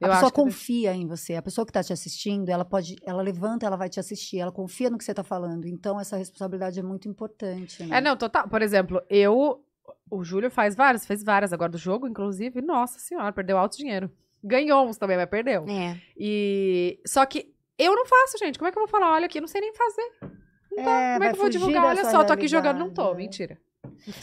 A 0.01 0.05
Eu 0.05 0.10
pessoa 0.10 0.26
acho 0.27 0.34
que- 0.34 0.41
confia 0.41 0.93
em 0.93 1.07
você. 1.07 1.35
A 1.35 1.41
pessoa 1.41 1.65
que 1.65 1.69
está 1.69 1.84
te 1.84 1.93
assistindo, 1.93 2.49
ela 2.49 2.65
pode, 2.65 2.95
ela 3.05 3.22
levanta, 3.22 3.65
ela 3.65 3.77
vai 3.77 3.88
te 3.89 3.99
assistir. 3.99 4.39
Ela 4.39 4.51
confia 4.51 4.89
no 4.89 4.97
que 4.97 5.03
você 5.03 5.11
está 5.11 5.23
falando. 5.23 5.65
Então 5.65 5.99
essa 5.99 6.18
responsabilidade 6.18 6.80
é 6.80 6.84
muito 6.84 7.07
importante. 7.07 7.84
Né? 7.84 7.97
É, 7.97 8.01
não, 8.01 8.18
total. 8.18 8.47
Por 8.49 8.61
exemplo, 8.61 9.01
eu. 9.10 9.64
O 10.10 10.23
Júlio 10.23 10.49
faz 10.51 10.76
várias, 10.76 11.05
fez 11.05 11.23
várias 11.23 11.53
agora 11.53 11.72
do 11.72 11.77
jogo, 11.77 12.07
inclusive. 12.07 12.61
Nossa 12.61 12.99
senhora, 12.99 13.31
perdeu 13.31 13.57
alto 13.57 13.77
dinheiro. 13.77 14.11
Ganhou 14.43 14.85
uns 14.88 14.97
também, 14.97 15.15
mas 15.18 15.30
perdeu. 15.30 15.65
É. 15.69 15.97
E. 16.18 16.99
Só 17.05 17.26
que 17.26 17.53
eu 17.78 17.95
não 17.95 18.06
faço, 18.06 18.38
gente. 18.38 18.58
Como 18.58 18.68
é 18.68 18.72
que 18.72 18.78
eu 18.78 18.82
vou 18.82 18.90
falar? 18.90 19.14
Olha 19.14 19.26
aqui, 19.26 19.38
eu 19.38 19.41
não 19.41 19.48
sei 19.48 19.62
nem 19.62 19.74
fazer. 19.74 20.12
Não. 20.72 20.90
É, 20.90 21.14
Como 21.14 21.24
é 21.24 21.30
que 21.30 21.36
eu 21.36 21.41
vou 21.41 21.50
divulgar? 21.50 21.86
Olha 21.86 22.06
só, 22.06 22.24
tô 22.24 22.34
aqui 22.34 22.48
jogando. 22.48 22.80
Não 22.80 22.90
tô, 22.91 23.14
mentira. 23.14 23.60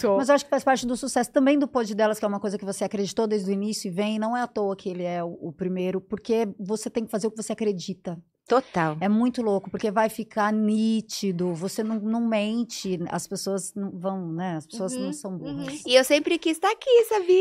Tô. 0.01 0.17
Mas 0.17 0.29
eu 0.29 0.35
acho 0.35 0.45
que 0.45 0.51
faz 0.51 0.65
parte 0.65 0.87
do 0.87 0.97
sucesso 0.97 1.31
também 1.33 1.59
do 1.59 1.69
pod 1.69 1.95
delas, 1.95 2.19
que 2.19 2.25
é 2.25 2.29
uma 2.29 2.41
coisa 2.41 2.59
que 2.59 2.65
você 2.65 2.85
acreditou 2.85 3.27
desde 3.27 3.51
o 3.51 3.53
início 3.53 3.89
e 3.89 3.91
vem. 3.91 4.19
Não 4.19 4.37
é 4.37 4.43
à 4.43 4.47
toa 4.47 4.77
que 4.77 4.89
ele 4.89 5.05
é 5.05 5.23
o, 5.23 5.39
o 5.41 5.53
primeiro, 5.53 6.01
porque 6.01 6.49
você 6.59 6.91
tem 6.91 7.05
que 7.05 7.11
fazer 7.11 7.27
o 7.27 7.31
que 7.31 7.37
você 7.43 7.53
acredita. 7.53 8.21
Total. 8.49 8.97
É 9.01 9.09
muito 9.09 9.43
louco, 9.43 9.71
porque 9.71 9.91
vai 9.93 10.09
ficar 10.09 10.53
nítido. 10.53 11.55
Você 11.55 11.85
não, 11.85 12.01
não 12.01 12.21
mente, 12.27 12.99
as 13.09 13.27
pessoas 13.27 13.73
não 13.77 13.91
vão, 13.93 14.27
né? 14.33 14.57
As 14.57 14.67
pessoas 14.67 14.93
Uhum, 14.93 15.05
não 15.07 15.13
são 15.13 15.37
burras. 15.39 15.83
E 15.87 15.95
eu 15.95 16.03
sempre 16.03 16.37
quis 16.37 16.57
estar 16.57 16.71
aqui, 16.73 17.05
sabia? 17.09 17.37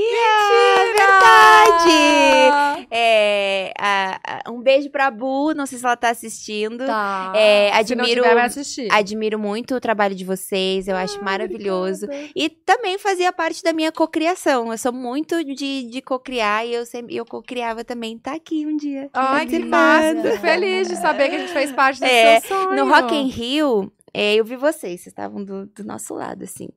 Verdade! 0.95 2.87
É, 2.91 3.73
a- 3.77 4.19
a- 4.45 4.51
um 4.51 4.61
beijo 4.61 4.89
pra 4.89 5.09
Bu, 5.11 5.53
não 5.53 5.65
sei 5.65 5.77
se 5.79 5.85
ela 5.85 5.95
tá 5.97 6.09
assistindo. 6.09 6.85
Tá. 6.85 7.33
É, 7.35 7.69
Se 7.83 7.95
não 7.95 8.03
admiro, 8.03 8.21
tiver, 8.23 8.35
vai 8.35 8.45
assistir. 8.45 8.87
admiro 8.91 9.39
muito 9.39 9.75
o 9.75 9.79
trabalho 9.79 10.15
de 10.15 10.23
vocês, 10.25 10.87
eu 10.87 10.95
acho 10.95 11.23
maravilhoso. 11.23 12.07
E 12.35 12.49
também 12.49 12.97
fazia 12.99 13.31
parte 13.33 13.63
da 13.63 13.73
minha 13.73 13.91
cocriação. 13.91 14.71
Eu 14.71 14.77
sou 14.77 14.93
muito 14.93 15.43
de, 15.43 15.83
de 15.89 16.01
cocriar 16.01 16.65
e 16.67 16.73
eu 16.73 16.85
sempre 16.85 17.15
eu 17.15 17.25
cocriava 17.25 17.83
também. 17.83 18.17
Tá 18.17 18.33
aqui 18.35 18.65
um 18.65 18.75
dia. 18.77 19.09
Ai, 19.13 19.45
que 19.45 19.59
massa. 19.59 20.37
Feliz 20.39 20.88
de 20.89 21.01
saber 21.01 21.29
que 21.29 21.35
a 21.35 21.39
gente 21.39 21.53
fez 21.53 21.71
parte 21.71 21.99
desse 21.99 22.13
É, 22.13 22.39
seu 22.41 22.49
sonho. 22.63 22.75
No 22.85 22.89
Rock 22.91 23.15
in 23.15 23.27
Rio, 23.27 23.91
é, 24.13 24.35
eu 24.35 24.43
vi 24.45 24.55
vocês, 24.55 25.01
vocês 25.01 25.07
estavam 25.07 25.43
do, 25.43 25.65
do 25.67 25.83
nosso 25.83 26.13
lado, 26.13 26.43
assim. 26.43 26.69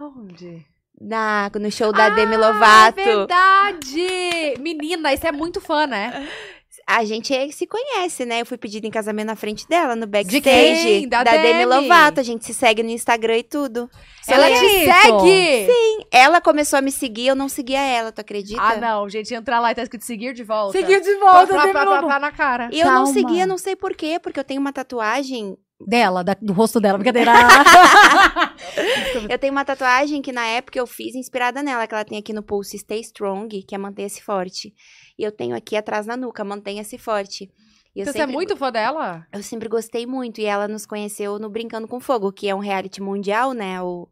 Onde? 0.00 0.64
Na, 1.00 1.50
no 1.58 1.70
show 1.70 1.92
da 1.92 2.10
Demi 2.10 2.34
Ah, 2.34 2.38
Lovato. 2.52 2.96
verdade! 2.96 4.54
Menina, 4.60 5.12
isso 5.14 5.26
é 5.26 5.32
muito 5.32 5.60
fã, 5.60 5.86
né? 5.86 6.28
A 6.96 7.04
gente 7.04 7.34
é- 7.34 7.50
se 7.50 7.66
conhece, 7.66 8.24
né? 8.24 8.40
Eu 8.40 8.46
fui 8.46 8.58
pedida 8.58 8.86
em 8.86 8.90
casamento 8.90 9.26
na 9.28 9.36
frente 9.36 9.66
dela, 9.68 9.94
no 9.94 10.06
backstage. 10.06 10.40
quem? 10.42 11.08
Da 11.08 11.22
Demi 11.22 11.42
Demi. 11.42 11.64
Lovato. 11.66 12.20
A 12.20 12.22
gente 12.22 12.44
se 12.44 12.52
segue 12.52 12.82
no 12.82 12.90
Instagram 12.90 13.38
e 13.38 13.42
tudo. 13.42 13.88
Ela 14.28 14.46
Olha 14.46 14.58
te 14.58 14.64
isso. 14.66 14.84
segue! 14.84 15.68
Ela 16.10 16.40
começou 16.40 16.78
a 16.78 16.82
me 16.82 16.90
seguir, 16.92 17.28
eu 17.28 17.34
não 17.34 17.48
seguia 17.48 17.80
ela, 17.80 18.12
tu 18.12 18.20
acredita? 18.20 18.60
Ah, 18.60 18.76
não, 18.76 19.08
gente, 19.08 19.32
entrar 19.34 19.60
lá 19.60 19.72
e 19.72 19.74
tá 19.74 19.82
escrito 19.82 20.04
seguir 20.04 20.32
de 20.34 20.42
volta. 20.44 20.78
Seguiu 20.78 21.00
de 21.00 21.10
Pra, 21.16 21.32
volta, 21.32 21.46
pra, 21.54 21.60
Demi 21.62 21.72
pra, 21.72 21.84
Lovato. 21.84 22.06
pra, 22.06 22.18
na 22.18 22.32
cara. 22.32 22.68
E 22.72 22.80
eu 22.80 22.86
não 22.90 23.06
seguia, 23.06 23.46
não 23.46 23.58
sei 23.58 23.74
por 23.76 23.94
quê, 23.94 24.18
porque 24.22 24.38
eu 24.38 24.44
tenho 24.44 24.60
uma 24.60 24.72
tatuagem. 24.72 25.56
Dela, 25.86 26.22
da- 26.22 26.36
do 26.40 26.52
rosto 26.52 26.78
dela, 26.80 26.98
brincadeira. 26.98 27.32
Eu 29.28 29.38
tenho 29.38 29.52
uma 29.52 29.64
tatuagem 29.64 30.20
que 30.22 30.32
na 30.32 30.46
época 30.46 30.78
eu 30.78 30.86
fiz 30.86 31.14
inspirada 31.14 31.62
nela, 31.62 31.86
que 31.86 31.94
ela 31.94 32.04
tem 32.04 32.18
aqui 32.18 32.32
no 32.32 32.42
pulso 32.42 32.76
Stay 32.78 33.00
Strong, 33.00 33.62
que 33.62 33.74
é 33.74 33.78
mantenha-se 33.78 34.22
forte. 34.22 34.74
E 35.18 35.22
eu 35.22 35.32
tenho 35.32 35.54
aqui 35.56 35.76
atrás 35.76 36.06
na 36.06 36.16
nuca, 36.16 36.44
mantenha-se 36.44 36.98
forte. 36.98 37.50
E 37.94 38.00
eu 38.00 38.02
Então, 38.02 38.12
você 38.12 38.18
é 38.18 38.22
sempre- 38.22 38.34
muito 38.34 38.56
fã 38.56 38.70
dela? 38.70 39.26
Eu 39.32 39.42
sempre 39.42 39.68
gostei 39.68 40.06
muito 40.06 40.40
e 40.40 40.44
ela 40.44 40.68
nos 40.68 40.86
conheceu 40.86 41.38
no 41.38 41.50
Brincando 41.50 41.88
com 41.88 41.98
Fogo, 42.00 42.32
que 42.32 42.48
é 42.48 42.54
um 42.54 42.58
reality 42.60 43.00
mundial, 43.02 43.52
né? 43.52 43.82
O, 43.82 44.08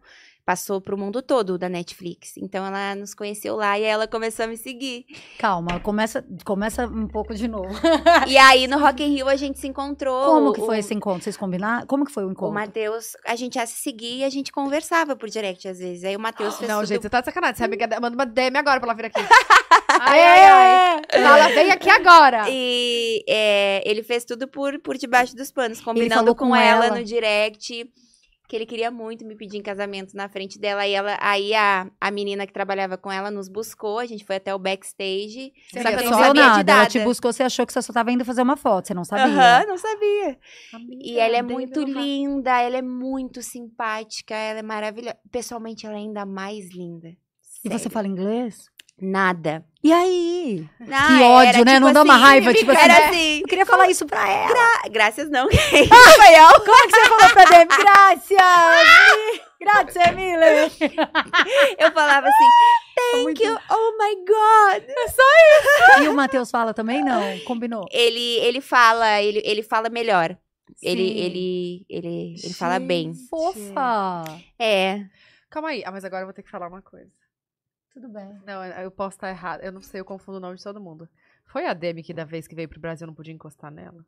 passou 0.48 0.80
pro 0.80 0.96
mundo 0.96 1.20
todo 1.20 1.58
da 1.58 1.68
Netflix. 1.68 2.38
Então 2.38 2.64
ela 2.64 2.94
nos 2.94 3.12
conheceu 3.12 3.54
lá 3.54 3.78
e 3.78 3.84
aí 3.84 3.90
ela 3.90 4.08
começou 4.08 4.46
a 4.46 4.48
me 4.48 4.56
seguir. 4.56 5.04
Calma, 5.38 5.78
começa, 5.78 6.24
começa 6.42 6.86
um 6.86 7.06
pouco 7.06 7.34
de 7.34 7.46
novo. 7.46 7.68
e 8.26 8.38
aí 8.38 8.66
no 8.66 8.78
Rock 8.78 9.04
in 9.04 9.08
Rio 9.14 9.28
a 9.28 9.36
gente 9.36 9.58
se 9.58 9.68
encontrou. 9.68 10.24
Como 10.24 10.54
que 10.54 10.62
o- 10.62 10.64
foi 10.64 10.78
esse 10.78 10.94
encontro? 10.94 11.22
Vocês 11.22 11.36
combinaram? 11.36 11.86
Como 11.86 12.02
que 12.02 12.10
foi 12.10 12.24
o 12.24 12.28
O 12.28 12.32
encontro? 12.32 12.54
Matheus, 12.54 13.12
a 13.26 13.36
gente 13.36 13.56
ia 13.56 13.66
se 13.66 13.74
seguir 13.82 14.20
e 14.20 14.24
a 14.24 14.30
gente 14.30 14.50
conversava 14.50 15.14
por 15.14 15.28
direct 15.28 15.68
às 15.68 15.78
vezes. 15.80 16.02
Aí 16.02 16.16
o 16.16 16.20
Matheus 16.20 16.56
fez 16.56 16.66
Não, 16.70 16.78
tudo. 16.80 16.88
gente, 16.88 17.02
você 17.02 17.10
tá 17.10 17.20
de 17.20 17.26
sacanagem. 17.26 17.56
Você 17.56 17.62
é 17.64 17.66
amiga. 17.66 17.86
Manda 18.00 18.16
uma 18.16 18.24
DM 18.24 18.56
agora 18.56 18.80
pra 18.80 18.88
ela 18.88 18.94
vir 18.96 19.04
aqui. 19.04 19.20
ai, 20.00 20.20
ai, 20.24 20.44
ai. 21.12 21.22
Fala, 21.22 21.48
vem 21.48 21.70
aqui 21.72 21.90
agora. 21.90 22.46
E 22.48 23.22
é, 23.28 23.82
ele 23.84 24.02
fez 24.02 24.24
tudo 24.24 24.48
por, 24.48 24.78
por 24.80 24.96
debaixo 24.96 25.36
dos 25.36 25.50
panos, 25.50 25.78
combinando 25.82 26.34
com, 26.34 26.48
com 26.48 26.56
ela, 26.56 26.86
ela. 26.86 26.96
no 26.96 27.04
direct. 27.04 27.86
Que 28.48 28.56
ele 28.56 28.64
queria 28.64 28.90
muito 28.90 29.26
me 29.26 29.36
pedir 29.36 29.58
em 29.58 29.62
casamento 29.62 30.16
na 30.16 30.26
frente 30.26 30.58
dela. 30.58 30.80
Aí, 30.80 30.92
ela, 30.94 31.18
aí 31.20 31.54
a, 31.54 31.86
a 32.00 32.10
menina 32.10 32.46
que 32.46 32.52
trabalhava 32.52 32.96
com 32.96 33.12
ela 33.12 33.30
nos 33.30 33.46
buscou, 33.46 33.98
a 33.98 34.06
gente 34.06 34.24
foi 34.24 34.36
até 34.36 34.54
o 34.54 34.58
backstage. 34.58 35.52
Você 35.70 35.82
só 35.82 35.88
que 35.90 35.94
eu 35.94 36.04
não 36.04 36.12
sabia 36.14 36.42
nada. 36.42 36.64
de 36.64 36.70
Ela 36.70 36.78
nada. 36.80 36.90
te 36.90 36.98
buscou, 37.00 37.30
você 37.30 37.42
achou 37.42 37.66
que 37.66 37.72
você 37.74 37.82
só 37.82 37.92
tava 37.92 38.10
indo 38.10 38.24
fazer 38.24 38.40
uma 38.40 38.56
foto, 38.56 38.88
você 38.88 38.94
não 38.94 39.04
sabia. 39.04 39.26
Aham, 39.26 39.66
não 39.66 39.76
sabia. 39.76 40.38
Amiga, 40.72 41.02
E 41.04 41.18
ela 41.18 41.36
é 41.36 41.42
muito 41.42 41.82
linda, 41.82 42.58
ela 42.60 42.78
é 42.78 42.82
muito 42.82 43.42
simpática, 43.42 44.34
ela 44.34 44.60
é 44.60 44.62
maravilhosa. 44.62 45.18
Pessoalmente, 45.30 45.84
ela 45.84 45.96
é 45.96 45.98
ainda 45.98 46.24
mais 46.24 46.70
linda. 46.74 47.08
E 47.62 47.68
você 47.68 47.78
Sério. 47.80 47.90
fala 47.90 48.06
inglês? 48.08 48.64
Nada. 49.00 49.64
E 49.82 49.92
aí? 49.92 50.68
Ah, 50.90 51.06
Que 51.06 51.22
ódio, 51.22 51.48
era, 51.50 51.64
né? 51.64 51.74
tipo 51.74 51.86
Não 51.86 51.92
dá 51.92 52.02
uma 52.02 52.14
assim, 52.14 52.22
raiva, 52.24 52.52
tipo 52.54 52.70
assim, 52.72 52.80
Era 52.82 52.94
né? 52.94 53.06
assim. 53.06 53.40
Eu 53.40 53.46
queria 53.48 53.66
falar 53.66 53.88
isso 53.88 54.06
pra 54.06 54.28
ela. 54.28 54.54
"Ah, 54.84 54.88
Graças 54.88 55.30
não. 55.30 55.46
Rafael. 55.48 56.60
Como 56.60 56.76
é 56.76 56.86
que 56.86 56.90
você 56.90 57.08
falou 57.08 57.30
pra 57.32 57.44
Demi? 57.44 57.76
Graças! 57.76 59.48
Grazie 59.60 60.12
mille! 60.14 60.70
Eu 61.78 61.92
falava 61.92 62.26
assim, 62.28 62.44
thank 63.12 63.22
Muito- 63.24 63.42
you, 63.42 63.58
oh 63.70 63.92
my 63.98 64.14
God. 64.24 66.02
E 66.04 66.08
o 66.08 66.14
Matheus 66.14 66.50
fala 66.50 66.72
também? 66.74 67.04
Não, 67.04 67.38
combinou. 67.40 67.84
Ele, 67.90 68.36
ele 68.38 68.60
fala, 68.60 69.20
ele, 69.20 69.42
ele 69.44 69.62
fala 69.62 69.88
melhor. 69.88 70.36
Ele, 70.82 71.02
ele, 71.20 71.86
ele, 71.88 72.34
ele 72.42 72.54
fala 72.54 72.78
bem. 72.78 73.12
Fofa! 73.28 74.24
É. 74.58 75.00
Calma 75.50 75.70
aí. 75.70 75.82
Ah, 75.84 75.90
mas 75.90 76.04
agora 76.04 76.22
eu 76.22 76.26
vou 76.26 76.34
ter 76.34 76.42
que 76.42 76.50
falar 76.50 76.68
uma 76.68 76.82
coisa. 76.82 77.10
Tudo 78.00 78.12
bem. 78.12 78.38
Não, 78.46 78.64
eu 78.64 78.72
eu 78.84 78.90
posso 78.90 79.16
estar 79.16 79.28
errado. 79.28 79.60
Eu 79.62 79.72
não 79.72 79.80
sei, 79.80 80.00
eu 80.00 80.04
confundo 80.04 80.38
o 80.38 80.40
nome 80.40 80.56
de 80.56 80.62
todo 80.62 80.80
mundo. 80.80 81.08
Foi 81.46 81.66
a 81.66 81.74
Demi 81.74 82.02
que 82.02 82.14
da 82.14 82.24
vez 82.24 82.46
que 82.46 82.54
veio 82.54 82.68
pro 82.68 82.78
Brasil 82.80 83.04
eu 83.04 83.08
não 83.08 83.14
podia 83.14 83.32
encostar 83.34 83.70
nela? 83.70 84.04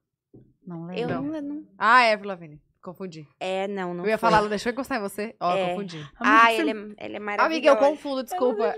Não 0.66 0.92
Eu 0.92 1.08
lembro. 1.08 1.14
Não. 1.32 1.42
não, 1.42 1.42
não- 1.56 1.66
Ah, 1.78 2.02
é, 2.02 2.16
Lavigne. 2.16 2.60
Confundi. 2.82 3.26
É, 3.38 3.68
não, 3.68 3.92
não 3.92 4.04
eu 4.04 4.10
ia 4.10 4.16
foi. 4.16 4.28
falar, 4.28 4.38
ela 4.38 4.48
deixou 4.48 4.70
eu 4.70 4.72
encostar 4.72 4.98
em 4.98 5.02
você? 5.02 5.34
Ó, 5.38 5.54
É. 5.54 5.68
confundi. 5.70 6.10
Ah, 6.18 6.50
ele 6.52 6.70
é, 6.70 7.04
ele 7.04 7.16
é 7.16 7.18
maravilhoso. 7.18 7.46
Amiga, 7.46 7.68
eu 7.68 7.76
confundo, 7.76 8.22
desculpa. 8.22 8.74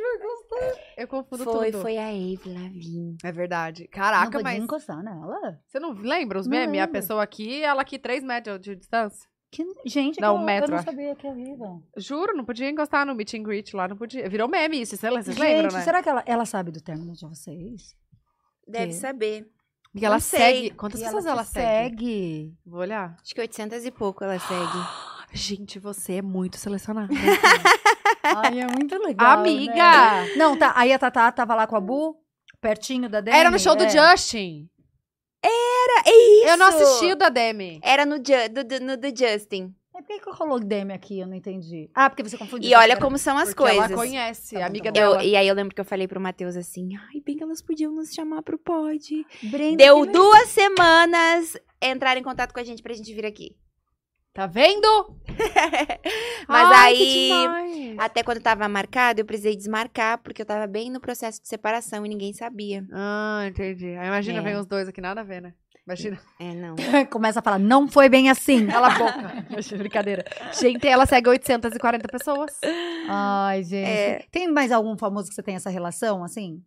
Eu 0.96 1.06
confundo 1.08 1.44
Foi, 1.44 1.70
tudo. 1.70 1.82
foi 1.82 1.98
a 1.98 2.08
Avril 2.08 2.40
Lavigne. 2.46 3.16
É 3.22 3.30
verdade. 3.32 3.82
não 3.84 3.90
Caraca, 3.90 4.30
podia 4.32 4.42
mas 4.42 4.62
encostar 4.62 5.02
nela? 5.02 5.60
você 5.66 5.78
não 5.78 5.92
lembra 5.92 6.38
os 6.40 6.46
Não 6.46 6.50
memes? 6.56 6.80
A 6.80 6.88
pessoa 6.88 7.22
aqui, 7.22 7.62
ela 7.62 7.82
aqui, 7.82 7.98
3 7.98 8.24
metros 8.24 8.60
de 8.60 8.74
distância. 8.74 9.28
Que... 9.52 9.66
Gente, 9.84 10.18
Não, 10.18 10.36
que 10.36 10.40
eu, 10.40 10.46
metro, 10.46 10.72
eu 10.72 10.76
não 10.76 10.82
sabia 10.82 11.14
que 11.14 11.26
é 11.26 11.30
horrível. 11.30 11.82
Juro, 11.98 12.34
não 12.34 12.42
podia 12.42 12.70
encostar 12.70 13.04
no 13.04 13.14
meet 13.14 13.34
and 13.34 13.42
greet 13.42 13.76
lá, 13.76 13.86
não 13.86 13.98
podia. 13.98 14.26
Virou 14.26 14.48
meme 14.48 14.80
isso, 14.80 14.96
vocês 14.96 15.12
vocês 15.12 15.36
lembram, 15.36 15.64
Gente, 15.64 15.74
né? 15.74 15.84
será 15.84 16.02
que 16.02 16.08
ela, 16.08 16.22
ela 16.24 16.46
sabe 16.46 16.70
do 16.72 16.80
término 16.80 17.12
de 17.12 17.26
vocês? 17.26 17.94
Deve 18.66 18.86
Que? 18.86 18.92
saber. 18.94 19.46
E 19.94 20.06
ela 20.06 20.14
Não 20.14 20.20
sei. 20.20 20.38
segue. 20.40 20.70
Quantas 20.70 21.00
E 21.02 21.04
pessoas 21.04 21.24
te 21.24 21.28
ela, 21.30 21.44
segue? 21.44 21.96
segue? 22.06 22.54
Vou 22.64 22.80
olhar. 22.80 23.14
Acho 23.22 23.34
que 23.34 23.40
800 23.42 23.84
e 23.84 23.90
pouco 23.90 24.24
ela 24.24 24.38
segue. 24.38 24.78
Gente, 25.34 25.78
você 25.78 26.14
é 26.14 26.22
muito 26.22 26.56
selecionada. 26.56 27.12
Ai, 28.24 28.60
é 28.60 28.66
muito 28.66 28.96
legal. 28.98 29.38
Amiga! 29.40 29.74
né? 29.74 30.34
Não, 30.36 30.56
tá. 30.56 30.72
Aí 30.76 30.92
a 30.94 30.98
Tatá 30.98 31.30
tava 31.30 31.54
lá 31.54 31.66
com 31.66 31.76
a 31.76 31.80
Bu, 31.80 32.16
pertinho 32.60 33.08
da 33.08 33.20
Demi. 33.20 33.36
Era 33.36 33.50
no 33.50 33.58
show 33.58 33.74
do 33.76 33.84
é. 33.84 33.88
Justin. 33.90 34.68
Era, 35.42 36.02
é 36.06 36.14
isso! 36.40 36.48
Eu 36.48 36.56
não 36.56 36.66
assisti 36.66 37.12
o 37.12 37.16
da 37.16 37.28
Demi. 37.28 37.80
Era 37.82 38.06
no, 38.06 38.16
Ju- 38.16 38.48
do, 38.52 38.64
do- 38.64 38.80
no 38.84 38.96
do 38.96 39.08
Justin. 39.08 39.74
É 39.94 40.00
por 40.00 40.06
que 40.06 40.20
que 40.20 40.30
rolou 40.30 40.58
Demi 40.58 40.92
aqui? 40.94 41.18
Eu 41.20 41.26
não 41.26 41.34
entendi. 41.34 41.90
Ah, 41.94 42.08
porque 42.08 42.22
você 42.22 42.38
confundiu. 42.38 42.70
E 42.70 42.74
olha 42.74 42.96
como 42.96 43.18
são 43.18 43.36
as 43.36 43.50
Porque 43.50 43.62
coisas. 43.62 43.90
ela 43.90 43.94
conhece, 43.94 44.54
Tá 44.54 44.66
amiga 44.66 44.90
bom. 44.90 44.98
Eu- 44.98 45.10
dela. 45.12 45.24
e 45.24 45.36
aí 45.36 45.46
eu 45.46 45.54
lembro 45.54 45.74
que 45.74 45.80
eu 45.80 45.84
falei 45.84 46.08
pro 46.08 46.20
Matheus 46.20 46.56
assim, 46.56 46.90
ai, 46.96 47.20
bem 47.24 47.36
que 47.36 47.42
elas 47.42 47.60
podiam 47.60 47.92
nos 47.92 48.12
chamar 48.12 48.42
pro 48.42 48.56
pod. 48.58 49.26
Brenda, 49.42 49.76
Deu 49.76 50.06
duas 50.06 50.48
semanas 50.48 51.56
entrar 51.80 52.16
em 52.16 52.22
contato 52.22 52.52
com 52.54 52.60
a 52.60 52.64
gente 52.64 52.82
pra 52.82 52.94
gente 52.94 53.12
vir 53.12 53.26
aqui. 53.26 53.54
Tá 54.34 54.46
vendo? 54.46 54.86
Mas 56.48 56.68
Ai, 56.70 56.94
aí, 56.94 57.96
até 57.98 58.22
quando 58.22 58.40
tava 58.40 58.66
marcado, 58.66 59.20
eu 59.20 59.26
precisei 59.26 59.54
desmarcar, 59.54 60.18
porque 60.22 60.40
eu 60.40 60.46
tava 60.46 60.66
bem 60.66 60.90
no 60.90 61.00
processo 61.00 61.40
de 61.42 61.48
separação 61.48 62.06
e 62.06 62.08
ninguém 62.08 62.32
sabia. 62.32 62.82
Ah, 62.92 63.44
entendi. 63.46 63.88
Aí 63.88 64.06
imagina, 64.08 64.38
É. 64.38 64.42
vem 64.42 64.56
os 64.56 64.66
dois 64.66 64.88
aqui, 64.88 65.00
nada 65.02 65.20
a 65.20 65.24
ver, 65.24 65.42
né? 65.42 65.52
Imagina. 65.86 66.18
É, 66.40 66.54
não. 66.54 66.76
Começa 67.10 67.40
a 67.40 67.42
falar, 67.42 67.58
não 67.58 67.86
foi 67.88 68.08
bem 68.08 68.30
assim. 68.30 68.66
Cala 68.68 68.86
a 68.86 68.98
boca. 68.98 69.46
Brincadeira. 69.76 70.24
Gente, 70.58 70.86
ela 70.88 71.04
segue 71.04 71.28
840 71.28 72.08
pessoas. 72.08 72.58
Ai, 73.08 73.62
gente. 73.64 73.88
É. 73.88 74.24
Tem 74.30 74.48
mais 74.50 74.72
algum 74.72 74.96
famoso 74.96 75.28
que 75.28 75.34
você 75.34 75.42
tem 75.42 75.56
essa 75.56 75.68
relação, 75.68 76.24
assim? 76.24 76.62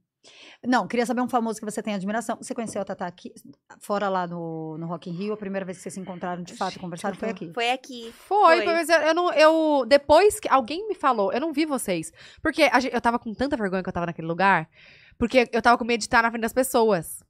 Não, 0.65 0.87
queria 0.87 1.05
saber 1.05 1.21
um 1.21 1.27
famoso 1.27 1.59
que 1.59 1.65
você 1.65 1.81
tem 1.81 1.93
admiração. 1.93 2.37
Você 2.41 2.53
conheceu 2.53 2.81
a 2.81 2.85
Tatá 2.85 3.05
aqui, 3.07 3.33
fora 3.79 4.09
lá 4.09 4.25
no, 4.27 4.77
no 4.77 4.87
Rock 4.87 5.09
in 5.09 5.13
Rio? 5.13 5.33
A 5.33 5.37
primeira 5.37 5.65
vez 5.65 5.77
que 5.77 5.83
vocês 5.83 5.93
se 5.93 5.99
encontraram, 5.99 6.43
de 6.43 6.53
fato, 6.55 6.75
e 6.75 6.79
conversaram, 6.79 7.15
foi 7.15 7.29
aqui. 7.29 7.51
Foi 7.53 7.71
aqui. 7.71 8.13
Foi, 8.27 8.57
Foi. 8.57 8.65
mas 8.65 8.89
eu, 8.89 8.97
eu 8.99 9.13
não. 9.13 9.31
Eu, 9.33 9.85
depois 9.87 10.39
que 10.39 10.47
alguém 10.49 10.87
me 10.87 10.95
falou, 10.95 11.31
eu 11.33 11.39
não 11.41 11.53
vi 11.53 11.65
vocês. 11.65 12.11
Porque 12.41 12.63
a 12.63 12.79
gente- 12.79 12.93
eu 12.93 13.01
tava 13.01 13.17
com 13.19 13.33
tanta 13.33 13.55
vergonha 13.57 13.81
que 13.83 13.89
eu 13.89 13.93
tava 13.93 14.05
naquele 14.07 14.27
lugar. 14.27 14.69
Porque 15.17 15.47
eu 15.51 15.61
tava 15.61 15.77
com 15.77 15.85
medo 15.85 15.99
de 15.99 16.05
estar 16.05 16.21
na 16.23 16.29
frente 16.29 16.41
das 16.41 16.51
pessoas. 16.53 17.23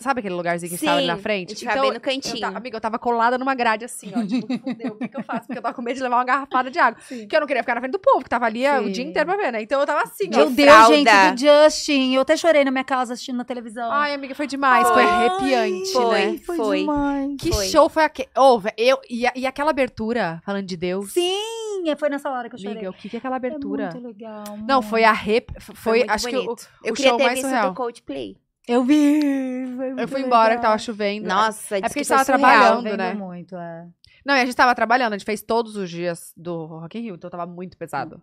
Sabe 0.00 0.20
aquele 0.20 0.34
lugarzinho 0.34 0.70
que 0.72 0.78
Sim, 0.78 0.86
estava 0.86 0.98
ali 0.98 1.06
na 1.06 1.18
frente? 1.18 1.52
a 1.52 1.54
gente 1.56 1.66
bem 1.80 1.90
no 1.90 1.96
eu 1.96 2.00
cantinho. 2.00 2.40
ta- 2.40 2.48
amiga, 2.56 2.76
eu 2.76 2.80
tava 2.80 2.98
colada 2.98 3.36
numa 3.36 3.54
grade 3.54 3.84
assim, 3.84 4.10
ó. 4.16 4.26
Tipo, 4.26 4.46
fudeu, 4.58 4.92
o 4.92 4.96
que, 4.96 5.08
que 5.08 5.16
eu 5.18 5.22
faço? 5.22 5.46
Porque 5.46 5.58
eu 5.58 5.62
tava 5.62 5.74
com 5.74 5.82
medo 5.82 5.96
de 5.96 6.02
levar 6.02 6.16
uma 6.16 6.24
garrafada 6.24 6.70
de 6.70 6.78
água. 6.78 6.98
Porque 7.06 7.36
eu 7.36 7.40
não 7.40 7.46
queria 7.46 7.62
ficar 7.62 7.74
na 7.74 7.80
frente 7.82 7.92
do 7.92 7.98
povo, 7.98 8.22
que 8.24 8.30
tava 8.30 8.46
ali 8.46 8.64
ah, 8.66 8.80
o 8.80 8.86
Sim. 8.86 8.92
dia 8.92 9.04
inteiro 9.04 9.26
pra 9.28 9.36
ver, 9.36 9.52
né? 9.52 9.60
Então 9.62 9.78
eu 9.78 9.86
tava 9.86 10.02
assim, 10.02 10.30
ó. 10.32 10.36
Meu 10.38 10.48
De 10.48 10.54
Deus, 10.54 10.68
fralda. 10.70 10.94
gente, 10.96 11.34
do 11.34 11.40
Justin. 11.64 12.14
Eu 12.14 12.22
até 12.22 12.36
chorei 12.38 12.64
na 12.64 12.70
minha 12.70 12.84
casa 12.84 13.12
assistindo 13.12 13.36
na 13.36 13.44
televisão. 13.44 13.90
Ai, 13.92 14.14
amiga, 14.14 14.34
foi 14.34 14.46
demais. 14.46 14.88
Foi 14.88 14.94
Foi. 14.94 15.04
arrepiante, 15.04 15.92
Foi. 15.92 16.26
né? 16.32 16.38
foi, 16.38 16.78
demais. 16.80 17.36
Que 17.38 17.52
Foi. 17.52 17.66
show 17.66 17.88
foi 17.90 18.04
aquele. 18.04 18.28
Vé, 18.60 18.72
eu, 18.78 18.98
e, 19.10 19.26
e 19.34 19.46
aquela 19.46 19.70
abertura, 19.70 20.40
falando 20.44 20.64
de 20.66 20.76
Deus. 20.76 21.12
Sim, 21.12 21.84
foi 21.98 22.08
nessa 22.08 22.30
hora 22.30 22.48
que 22.48 22.54
eu 22.54 22.58
chorei. 22.58 22.72
Amiga, 22.76 22.90
o 22.90 22.92
que, 22.94 23.08
que 23.10 23.16
é 23.16 23.18
aquela 23.18 23.36
abertura? 23.36 23.84
É 23.84 23.92
muito 23.92 24.06
legal. 24.06 24.44
Não, 24.66 24.80
foi 24.80 25.04
a 25.04 25.12
rep... 25.12 25.50
Foi, 25.60 25.74
Foi 25.74 26.04
acho 26.08 26.26
que 26.28 26.36
o, 26.36 26.44
bonito. 26.44 26.68
o 26.82 26.86
Eu 26.88 26.94
queria 26.94 27.10
show 27.10 27.18
ter 27.18 27.24
mais 27.24 27.34
visto 27.38 27.48
surreal. 27.48 27.70
do 27.70 27.74
Coldplay. 27.76 28.36
Eu 28.68 28.84
vi. 28.84 29.20
foi 29.76 30.02
Eu 30.02 30.08
fui 30.08 30.20
embora, 30.22 30.56
que 30.56 30.62
tava 30.62 30.78
chovendo. 30.78 31.26
Nossa, 31.26 31.78
É 31.78 31.80
porque 31.80 31.94
que 31.94 32.00
a 32.00 32.02
gente 32.02 32.08
tava 32.08 32.24
trabalhando, 32.24 32.96
né? 32.96 33.14
muito, 33.14 33.56
é. 33.56 33.88
Não, 34.24 34.34
e 34.34 34.40
a 34.40 34.44
gente 34.44 34.54
tava 34.54 34.74
trabalhando, 34.74 35.14
a 35.14 35.18
gente 35.18 35.26
fez 35.26 35.42
todos 35.42 35.76
os 35.76 35.88
dias 35.90 36.32
do 36.36 36.66
Rock 36.66 36.98
in 36.98 37.02
Rio, 37.02 37.14
então 37.14 37.30
tava 37.30 37.46
muito 37.46 37.76
pesado. 37.76 38.20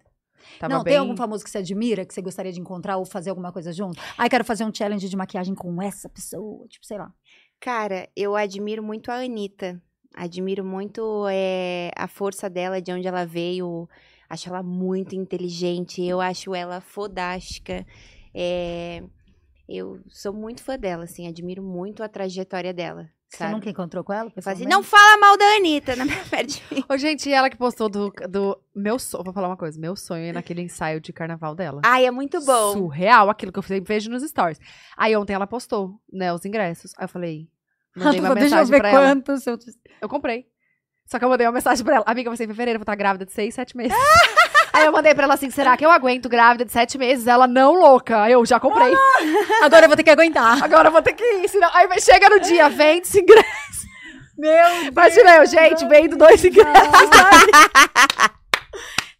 Tava 0.60 0.74
não, 0.74 0.84
bem... 0.84 0.94
tem 0.94 1.00
algum 1.00 1.18
famoso 1.18 1.44
que 1.44 1.50
você 1.50 1.58
admira, 1.58 2.06
que 2.06 2.14
você 2.14 2.22
gostaria 2.22 2.52
de 2.52 2.60
encontrar 2.60 2.98
ou 2.98 3.06
fazer 3.06 3.32
alguma 3.32 3.52
coisa 3.52 3.74
junto? 3.74 4.00
Ai, 4.18 4.30
quero 4.30 4.46
fazer 4.46 4.64
um 4.64 4.74
challenge 4.74 5.10
de 5.10 5.18
maquiagem 5.18 5.56
com 5.56 5.82
essa 5.82 6.08
pessoa, 6.08 6.68
tipo, 6.68 6.86
sei 6.86 6.98
lá. 6.98 7.12
Cara, 7.60 8.08
eu 8.16 8.36
admiro 8.36 8.84
muito 8.84 9.12
a 9.12 9.16
Anitta. 9.16 9.82
Admiro 10.16 10.64
muito 10.64 11.28
é, 11.30 11.92
a 11.96 12.08
força 12.08 12.50
dela, 12.50 12.82
de 12.82 12.92
onde 12.92 13.08
ela 13.08 13.26
veio. 13.26 13.90
Acho 14.30 14.50
ela 14.50 14.64
muito 14.64 15.16
inteligente. 15.16 16.04
Eu 16.04 16.22
acho 16.22 16.56
ela 16.56 16.82
fodástica. 16.82 17.86
É, 18.34 19.04
eu 19.68 20.00
sou 20.08 20.34
muito 20.34 20.64
fã 20.64 20.78
dela, 20.78 21.04
assim. 21.04 21.28
Admiro 21.28 21.62
muito 21.62 22.02
a 22.04 22.08
trajetória 22.08 22.74
dela. 22.74 23.10
Você 23.30 23.40
Sabe? 23.40 23.52
nunca 23.52 23.70
encontrou 23.70 24.06
com 24.06 24.14
ela? 24.14 24.32
Eu 24.34 24.42
falo 24.42 24.56
assim, 24.56 24.66
não 24.66 24.82
fala 24.82 25.18
mal 25.18 25.38
da 25.38 25.44
Anitta 25.58 25.98
na 25.98 26.06
minha 26.06 26.24
mim. 26.72 26.86
Ô, 26.88 26.98
gente, 26.98 27.28
e 27.28 27.34
ela 27.34 27.50
que 27.50 27.58
postou 27.58 27.90
do, 27.90 28.10
do 28.30 28.58
meu 28.74 28.98
sonho, 28.98 29.22
vou 29.22 29.34
falar 29.34 29.50
uma 29.50 29.58
coisa, 29.58 29.78
meu 29.78 29.98
sonho 29.98 30.24
é 30.24 30.32
naquele 30.32 30.62
ensaio 30.62 31.02
de 31.02 31.12
carnaval 31.12 31.54
dela. 31.54 31.82
Ai, 31.84 32.06
é 32.06 32.12
muito 32.12 32.40
bom. 32.46 32.72
Surreal, 32.72 33.30
aquilo 33.30 33.52
que 33.52 33.60
eu 33.60 33.64
sempre 33.64 33.94
vejo 33.94 34.10
nos 34.10 34.24
stories. 34.24 34.58
Aí 34.96 35.14
ontem 35.18 35.34
ela 35.34 35.46
postou, 35.46 36.00
né, 36.12 36.34
os 36.34 36.46
ingressos. 36.46 36.94
Aí 36.98 37.04
eu 37.04 37.10
falei, 37.10 37.50
mandei 37.94 38.22
uma 38.22 38.34
Deixa 38.34 38.56
eu 38.56 38.60
mensagem 38.60 38.72
ver 38.72 38.80
pra 38.80 38.90
ela. 38.90 39.00
quantos. 39.02 39.46
Eu... 39.46 39.58
Eu 40.02 40.08
comprei. 40.08 40.48
Só 41.06 41.20
que 41.20 41.26
eu 41.26 41.30
mandei 41.30 41.46
uma 41.48 41.54
mensagem 41.54 41.84
pra 41.84 41.96
ela. 41.96 42.06
Amiga, 42.08 42.30
você 42.30 42.46
em 42.46 42.48
fevereiro, 42.48 42.78
eu 42.78 42.80
vou 42.80 42.84
estar 42.84 42.96
grávida 42.96 43.26
de 43.26 43.32
seis, 43.34 43.56
sete 43.56 43.76
meses. 43.76 43.94
Aí 44.78 44.86
eu 44.86 44.92
mandei 44.92 45.14
pra 45.14 45.24
ela 45.24 45.34
assim, 45.34 45.50
será 45.50 45.76
que 45.76 45.86
eu 45.86 45.92
aguento 45.92 46.30
grávida 46.30 46.66
de 46.66 46.72
sete 46.72 46.98
meses? 46.98 47.28
Ela, 47.28 47.48
não, 47.48 47.74
louca. 47.74 48.30
Eu 48.30 48.46
já 48.46 48.60
comprei. 48.60 48.94
Agora 49.62 49.86
eu 49.86 49.90
vou 49.90 49.98
ter 49.98 50.04
que 50.04 50.10
aguentar. 50.10 50.64
Agora 50.64 50.88
eu 50.90 50.92
vou 50.92 51.02
ter 51.02 51.14
que 51.14 51.24
ir. 51.24 51.50
Senão... 51.50 51.70
Aí 51.74 51.88
chega 52.00 52.30
no 52.30 52.40
dia, 52.40 52.70
vende 52.70 53.08
esse 53.08 53.20
ingresso. 53.20 53.88
Meu 54.38 54.52
Deus. 54.52 54.88
Imagina 54.88 55.36
eu, 55.38 55.46
gente, 55.48 55.86
vendo 55.88 56.16
dois 56.16 56.44
ingressos. 56.44 56.74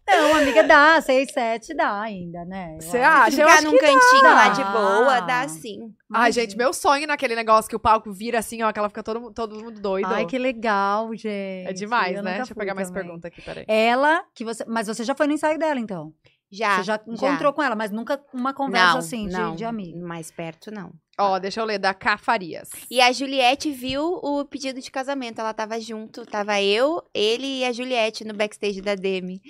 Não, 0.08 0.36
amiga, 0.36 0.62
dá. 0.64 1.00
Seis, 1.00 1.30
sete 1.32 1.74
dá 1.74 2.00
ainda, 2.00 2.44
né? 2.44 2.76
Eu 2.76 2.82
Você 2.82 2.98
acho. 2.98 3.06
acha? 3.28 3.42
Eu 3.42 3.46
Ficar 3.48 3.58
acho 3.58 3.64
num 3.66 3.70
que 3.72 3.78
cantinho 3.78 4.22
dá. 4.22 4.34
lá 4.34 4.48
de 4.48 4.64
boa, 4.64 5.20
dá 5.20 5.48
sim. 5.48 5.94
Ai, 6.12 6.32
gente, 6.32 6.56
meu 6.56 6.72
sonho 6.72 7.06
naquele 7.06 7.34
negócio 7.36 7.68
que 7.68 7.76
o 7.76 7.80
palco 7.80 8.12
vira 8.12 8.38
assim, 8.38 8.62
ó, 8.62 8.72
que 8.72 8.78
ela 8.78 8.88
fica 8.88 9.02
todo, 9.02 9.30
todo 9.32 9.54
mundo 9.62 9.80
doido. 9.80 10.06
Ai, 10.12 10.24
que 10.26 10.38
legal, 10.38 11.10
gente. 11.14 11.28
É 11.68 11.72
demais, 11.72 12.16
Eu 12.16 12.22
né? 12.22 12.36
Deixa 12.38 12.52
eu 12.52 12.56
pegar 12.56 12.74
mais 12.74 12.88
também. 12.88 13.02
pergunta 13.04 13.28
aqui, 13.28 13.42
peraí. 13.42 13.64
Ela, 13.68 14.24
que 14.34 14.44
você. 14.44 14.64
Mas 14.66 14.86
você 14.86 15.04
já 15.04 15.14
foi 15.14 15.26
no 15.26 15.34
ensaio 15.34 15.58
dela, 15.58 15.78
então? 15.78 16.12
Já. 16.50 16.76
você 16.78 16.84
já 16.84 17.00
encontrou 17.06 17.52
com 17.52 17.62
ela, 17.62 17.76
mas 17.76 17.90
nunca 17.90 18.20
uma 18.32 18.54
conversa 18.54 18.98
assim, 18.98 19.26
de, 19.26 19.32
não, 19.32 19.54
de 19.54 19.64
amigo. 19.64 19.98
Mais 20.00 20.30
perto, 20.30 20.70
não. 20.70 20.92
Ó, 21.20 21.38
deixa 21.38 21.60
eu 21.60 21.64
ler, 21.64 21.78
da 21.78 21.92
K 21.92 22.16
Farias. 22.16 22.70
E 22.90 23.00
a 23.00 23.10
Juliette 23.12 23.70
viu 23.72 24.20
o 24.22 24.44
pedido 24.44 24.80
de 24.80 24.90
casamento. 24.90 25.40
Ela 25.40 25.52
tava 25.52 25.78
junto. 25.80 26.24
Tava 26.24 26.62
eu, 26.62 27.02
ele 27.12 27.58
e 27.58 27.64
a 27.64 27.72
Juliette 27.72 28.24
no 28.24 28.32
backstage 28.32 28.80
da 28.80 28.94
Demi. 28.94 29.42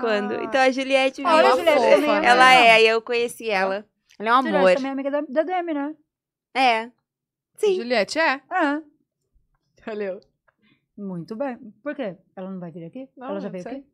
Quando? 0.00 0.34
Então 0.34 0.60
a 0.60 0.70
Juliette 0.70 1.22
viu. 1.22 1.30
Olha, 1.30 1.48
a 1.48 1.50
Ela 1.50 1.56
Juliette 1.56 1.80
fofa, 1.80 1.94
também 1.96 2.10
é? 2.10 2.16
Ela 2.26 2.48
legal. 2.50 2.64
é, 2.64 2.70
aí 2.72 2.86
eu 2.86 3.00
conheci 3.02 3.48
ela. 3.48 3.86
Ela 4.18 4.28
é 4.28 4.32
um 4.34 4.42
Juliette 4.42 4.56
amor. 4.58 4.74
também 4.74 4.88
é 4.88 4.92
amiga 4.92 5.10
da, 5.10 5.20
da 5.22 5.42
Demi, 5.42 5.72
né? 5.74 5.94
É. 6.54 6.90
Sim. 7.56 7.74
Juliette, 7.76 8.18
é? 8.18 8.34
É. 8.34 8.82
Valeu. 9.86 10.20
Muito 10.96 11.34
bem. 11.34 11.58
Por 11.82 11.94
quê? 11.94 12.16
Ela 12.36 12.50
não 12.50 12.60
vai 12.60 12.70
vir 12.70 12.84
aqui? 12.84 13.08
Não, 13.16 13.28
ela 13.30 13.40
já 13.40 13.48
veio 13.48 13.62
sei. 13.62 13.72
aqui? 13.72 13.86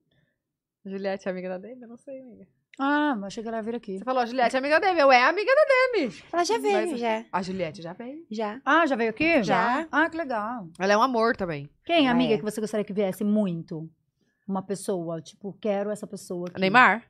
Juliette 0.85 1.28
é 1.28 1.31
amiga 1.31 1.48
da 1.48 1.59
Demi? 1.59 1.82
Eu 1.82 1.89
não 1.89 1.97
sei, 1.97 2.20
amiga. 2.20 2.47
Ah, 2.78 3.15
mas 3.16 3.27
achei 3.27 3.43
que 3.43 3.48
ela 3.48 3.59
ia 3.59 3.62
vir 3.62 3.74
aqui. 3.74 3.98
Você 3.98 4.05
falou, 4.05 4.24
Juliette 4.27 4.57
é 4.57 4.59
amiga 4.59 4.81
da 4.81 4.86
Demi. 4.89 5.01
Eu 5.01 5.12
é 5.12 5.23
amiga 5.24 5.51
da 5.55 5.62
Demi. 5.98 6.15
Ela 6.32 6.44
já 6.44 6.59
veio, 6.59 6.90
Mas- 6.90 7.01
já. 7.01 7.24
A 7.31 7.43
Juliette 7.43 7.82
já 7.82 7.93
veio. 7.93 8.24
Já. 8.31 8.61
Ah, 8.65 8.86
já 8.86 8.97
veio 8.97 9.11
aqui? 9.11 9.43
Já. 9.43 9.86
Ah, 9.93 10.09
que 10.09 10.16
legal. 10.16 10.69
Ela 10.78 10.93
é 10.93 10.97
um 10.97 11.02
amor 11.02 11.36
também. 11.36 11.69
Quem, 11.85 12.09
Ah, 12.09 12.12
amiga, 12.12 12.35
é. 12.35 12.39
que 12.39 12.44
você 12.44 12.61
gostaria 12.61 12.85
que 12.85 12.93
viesse 12.93 13.23
muito? 13.24 13.90
Uma 14.48 14.62
pessoa, 14.62 15.20
tipo, 15.20 15.52
quero 15.61 15.90
essa 15.90 16.07
pessoa 16.07 16.47
aqui. 16.48 16.61
Neymar? 16.61 17.05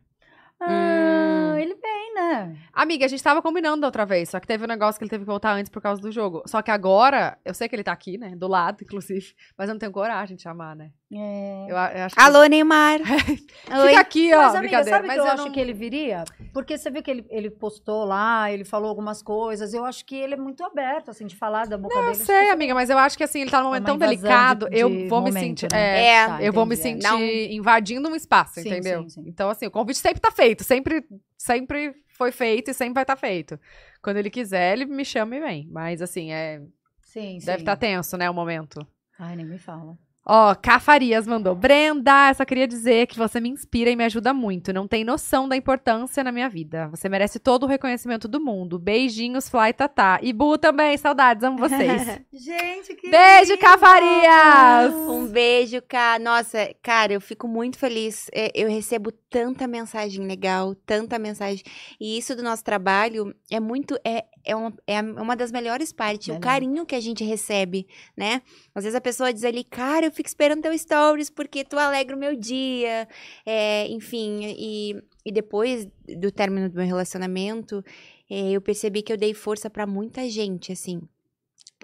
Ah, 0.58 1.52
Hum. 1.54 1.56
ele 1.56 1.74
vem, 1.76 2.09
né? 2.20 2.56
Amiga, 2.72 3.04
a 3.04 3.08
gente 3.08 3.22
tava 3.22 3.40
combinando 3.42 3.80
da 3.80 3.86
outra 3.88 4.04
vez, 4.06 4.28
só 4.28 4.38
que 4.40 4.46
teve 4.46 4.64
um 4.64 4.68
negócio 4.68 4.98
que 4.98 5.04
ele 5.04 5.10
teve 5.10 5.24
que 5.24 5.30
voltar 5.30 5.52
antes 5.52 5.70
por 5.70 5.80
causa 5.82 6.00
do 6.00 6.10
jogo. 6.12 6.42
Só 6.46 6.62
que 6.62 6.70
agora, 6.70 7.38
eu 7.44 7.54
sei 7.54 7.68
que 7.68 7.74
ele 7.76 7.82
tá 7.82 7.92
aqui, 7.92 8.18
né? 8.18 8.34
Do 8.36 8.46
lado, 8.48 8.78
inclusive. 8.84 9.34
Mas 9.56 9.68
eu 9.68 9.74
não 9.74 9.78
tenho 9.78 9.92
coragem 9.92 10.36
de 10.36 10.42
chamar, 10.42 10.76
né? 10.76 10.90
É... 11.12 11.66
Eu, 11.68 11.76
a- 11.76 11.92
eu 11.92 12.04
acho 12.04 12.14
que... 12.14 12.20
Alô, 12.22 12.44
Neymar. 12.46 13.00
Oi. 13.02 13.88
Fica 13.88 14.00
aqui, 14.00 14.32
ó. 14.34 14.38
Mas, 14.42 14.54
amiga, 14.54 14.84
sabe 14.84 15.06
mas 15.08 15.14
que 15.16 15.20
eu, 15.20 15.24
eu 15.26 15.32
acho 15.32 15.44
não... 15.46 15.52
que 15.52 15.60
ele 15.60 15.72
viria? 15.72 16.24
Porque 16.52 16.78
você 16.78 16.90
viu 16.90 17.02
que 17.02 17.10
ele, 17.10 17.26
ele 17.30 17.50
postou 17.50 18.04
lá, 18.04 18.50
ele 18.52 18.64
falou 18.64 18.88
algumas 18.88 19.20
coisas. 19.22 19.74
Eu 19.74 19.84
acho 19.84 20.04
que 20.04 20.14
ele 20.14 20.34
é 20.34 20.36
muito 20.36 20.62
aberto, 20.62 21.10
assim, 21.10 21.26
de 21.26 21.34
falar 21.36 21.66
da 21.66 21.76
boca 21.76 21.94
Eu 21.94 22.00
dele. 22.02 22.12
Acho 22.16 22.24
sei, 22.26 22.44
que 22.44 22.50
amiga, 22.50 22.74
mas 22.74 22.90
eu 22.90 22.98
acho 22.98 23.16
que 23.18 23.24
assim, 23.24 23.40
ele 23.40 23.50
tá 23.50 23.58
num 23.58 23.66
momento 23.68 23.86
tão 23.86 23.98
delicado, 23.98 24.68
de- 24.70 24.78
eu 24.78 24.88
de 24.88 25.08
vou 25.08 25.20
me 25.20 25.30
momento, 25.30 25.60
sentir. 25.60 25.72
né? 25.72 25.80
É, 25.80 26.06
É. 26.10 26.26
Tá, 26.28 26.42
eu 26.42 26.52
vou 26.52 26.64
me 26.66 26.74
entendi, 26.76 27.02
sentir 27.02 27.08
Não. 27.12 27.20
invadindo 27.56 28.08
um 28.08 28.14
espaço, 28.14 28.60
Sim, 28.60 28.68
entendeu? 28.68 29.02
sim, 29.02 29.08
sim. 29.08 29.24
Então, 29.26 29.50
assim, 29.50 29.66
o 29.66 29.70
convite 29.70 29.98
sempre 29.98 30.20
tá 30.20 30.30
feito, 30.30 30.62
sempre, 30.62 31.04
sempre 31.40 31.94
foi 32.06 32.30
feito 32.30 32.70
e 32.70 32.74
sempre 32.74 32.94
vai 32.94 33.02
estar 33.02 33.16
feito. 33.16 33.58
Quando 34.02 34.18
ele 34.18 34.28
quiser, 34.28 34.74
ele 34.74 34.84
me 34.84 35.06
chama 35.06 35.36
e 35.36 35.40
vem. 35.40 35.68
Mas, 35.70 36.02
assim, 36.02 36.30
é, 36.32 36.60
Sim, 37.00 37.38
deve 37.38 37.62
estar 37.62 37.76
tenso, 37.76 38.16
né, 38.18 38.28
o 38.28 38.34
momento. 38.34 38.86
Ai, 39.18 39.36
nem 39.36 39.46
me 39.46 39.58
fala. 39.58 39.98
Ó, 40.32 40.54
Cafarias 40.54 41.26
mandou. 41.26 41.56
Brenda, 41.56 42.32
só 42.34 42.44
queria 42.44 42.68
dizer 42.68 43.08
que 43.08 43.18
você 43.18 43.40
me 43.40 43.48
inspira 43.48 43.90
e 43.90 43.96
me 43.96 44.04
ajuda 44.04 44.32
muito. 44.32 44.72
Não 44.72 44.86
tem 44.86 45.02
noção 45.02 45.48
da 45.48 45.56
importância 45.56 46.22
na 46.22 46.30
minha 46.30 46.48
vida. 46.48 46.86
Você 46.86 47.08
merece 47.08 47.40
todo 47.40 47.64
o 47.64 47.66
reconhecimento 47.66 48.28
do 48.28 48.40
mundo. 48.40 48.78
Beijinhos, 48.78 49.48
Fly 49.48 49.72
Tatá. 49.72 50.20
E 50.22 50.32
Bu 50.32 50.56
também, 50.56 50.96
saudades, 50.96 51.42
amo 51.42 51.58
vocês. 51.58 52.20
Gente, 52.32 52.94
que 52.94 53.10
Beijo, 53.10 53.58
Cafarias! 53.58 54.94
Um 54.94 55.26
beijo, 55.26 55.82
cara. 55.82 56.22
Nossa, 56.22 56.72
cara, 56.80 57.12
eu 57.12 57.20
fico 57.20 57.48
muito 57.48 57.76
feliz. 57.76 58.30
É, 58.32 58.52
Eu 58.54 58.68
recebo 58.68 59.10
tanta 59.10 59.66
mensagem 59.66 60.24
legal, 60.24 60.76
tanta 60.86 61.18
mensagem. 61.18 61.64
E 62.00 62.16
isso 62.16 62.36
do 62.36 62.42
nosso 62.44 62.62
trabalho 62.62 63.34
é 63.50 63.58
muito. 63.58 63.98
É, 64.04 64.24
é, 64.44 64.54
uma, 64.54 64.72
é 64.86 65.00
uma 65.00 65.36
das 65.36 65.50
melhores 65.52 65.92
partes, 65.92 66.34
o 66.34 66.40
carinho 66.40 66.86
que 66.86 66.94
a 66.94 67.00
gente 67.00 67.24
recebe, 67.24 67.86
né? 68.16 68.42
Às 68.74 68.84
vezes 68.84 68.94
a 68.94 69.00
pessoa 69.00 69.32
diz 69.32 69.44
ali, 69.44 69.64
cara, 69.64 70.06
eu 70.06 70.12
fico 70.12 70.28
esperando 70.28 70.62
teu 70.62 70.76
stories 70.76 71.30
porque 71.30 71.64
tu 71.64 71.78
alegra 71.78 72.16
o 72.16 72.18
meu 72.18 72.34
dia. 72.36 73.08
É, 73.44 73.86
enfim, 73.88 74.40
e, 74.44 74.96
e 75.24 75.32
depois 75.32 75.86
do 76.18 76.30
término 76.30 76.68
do 76.68 76.76
meu 76.76 76.86
relacionamento, 76.86 77.84
é, 78.30 78.52
eu 78.52 78.60
percebi 78.60 79.02
que 79.02 79.12
eu 79.12 79.16
dei 79.16 79.34
força 79.34 79.68
pra 79.68 79.86
muita 79.86 80.28
gente, 80.28 80.72
assim. 80.72 81.00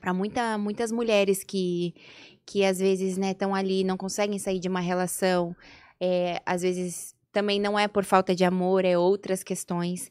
Pra 0.01 0.13
muita, 0.13 0.57
muitas 0.59 0.93
mulheres 0.93 1.43
que, 1.43 1.95
que 2.45 2.65
às 2.65 2.79
vezes, 2.79 3.17
né, 3.17 3.33
estão 3.33 3.55
ali, 3.55 3.83
não 3.83 3.97
conseguem 3.97 4.39
sair 4.39 4.61
de 4.61 4.69
uma 4.69 4.81
relação, 4.81 5.57
é, 6.01 6.41
às 6.45 6.63
vezes 6.63 7.16
também 7.37 7.61
não 7.61 7.79
é 7.79 7.87
por 7.87 8.03
falta 8.03 8.35
de 8.35 8.47
amor, 8.47 8.83
é 8.83 8.97
outras 8.97 9.43
questões. 9.43 10.09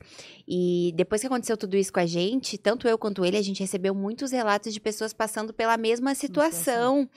E 0.47 0.93
depois 0.95 1.21
que 1.21 1.25
aconteceu 1.25 1.57
tudo 1.57 1.75
isso 1.75 1.91
com 1.91 1.99
a 1.99 2.05
gente, 2.05 2.55
tanto 2.55 2.87
eu 2.87 2.99
quanto 2.99 3.25
ele, 3.25 3.35
a 3.35 3.41
gente 3.41 3.61
recebeu 3.61 3.95
muitos 3.95 4.31
relatos 4.31 4.71
de 4.71 4.79
pessoas 4.79 5.11
passando 5.11 5.51
pela 5.51 5.75
mesma 5.75 6.13
situação, 6.13 7.09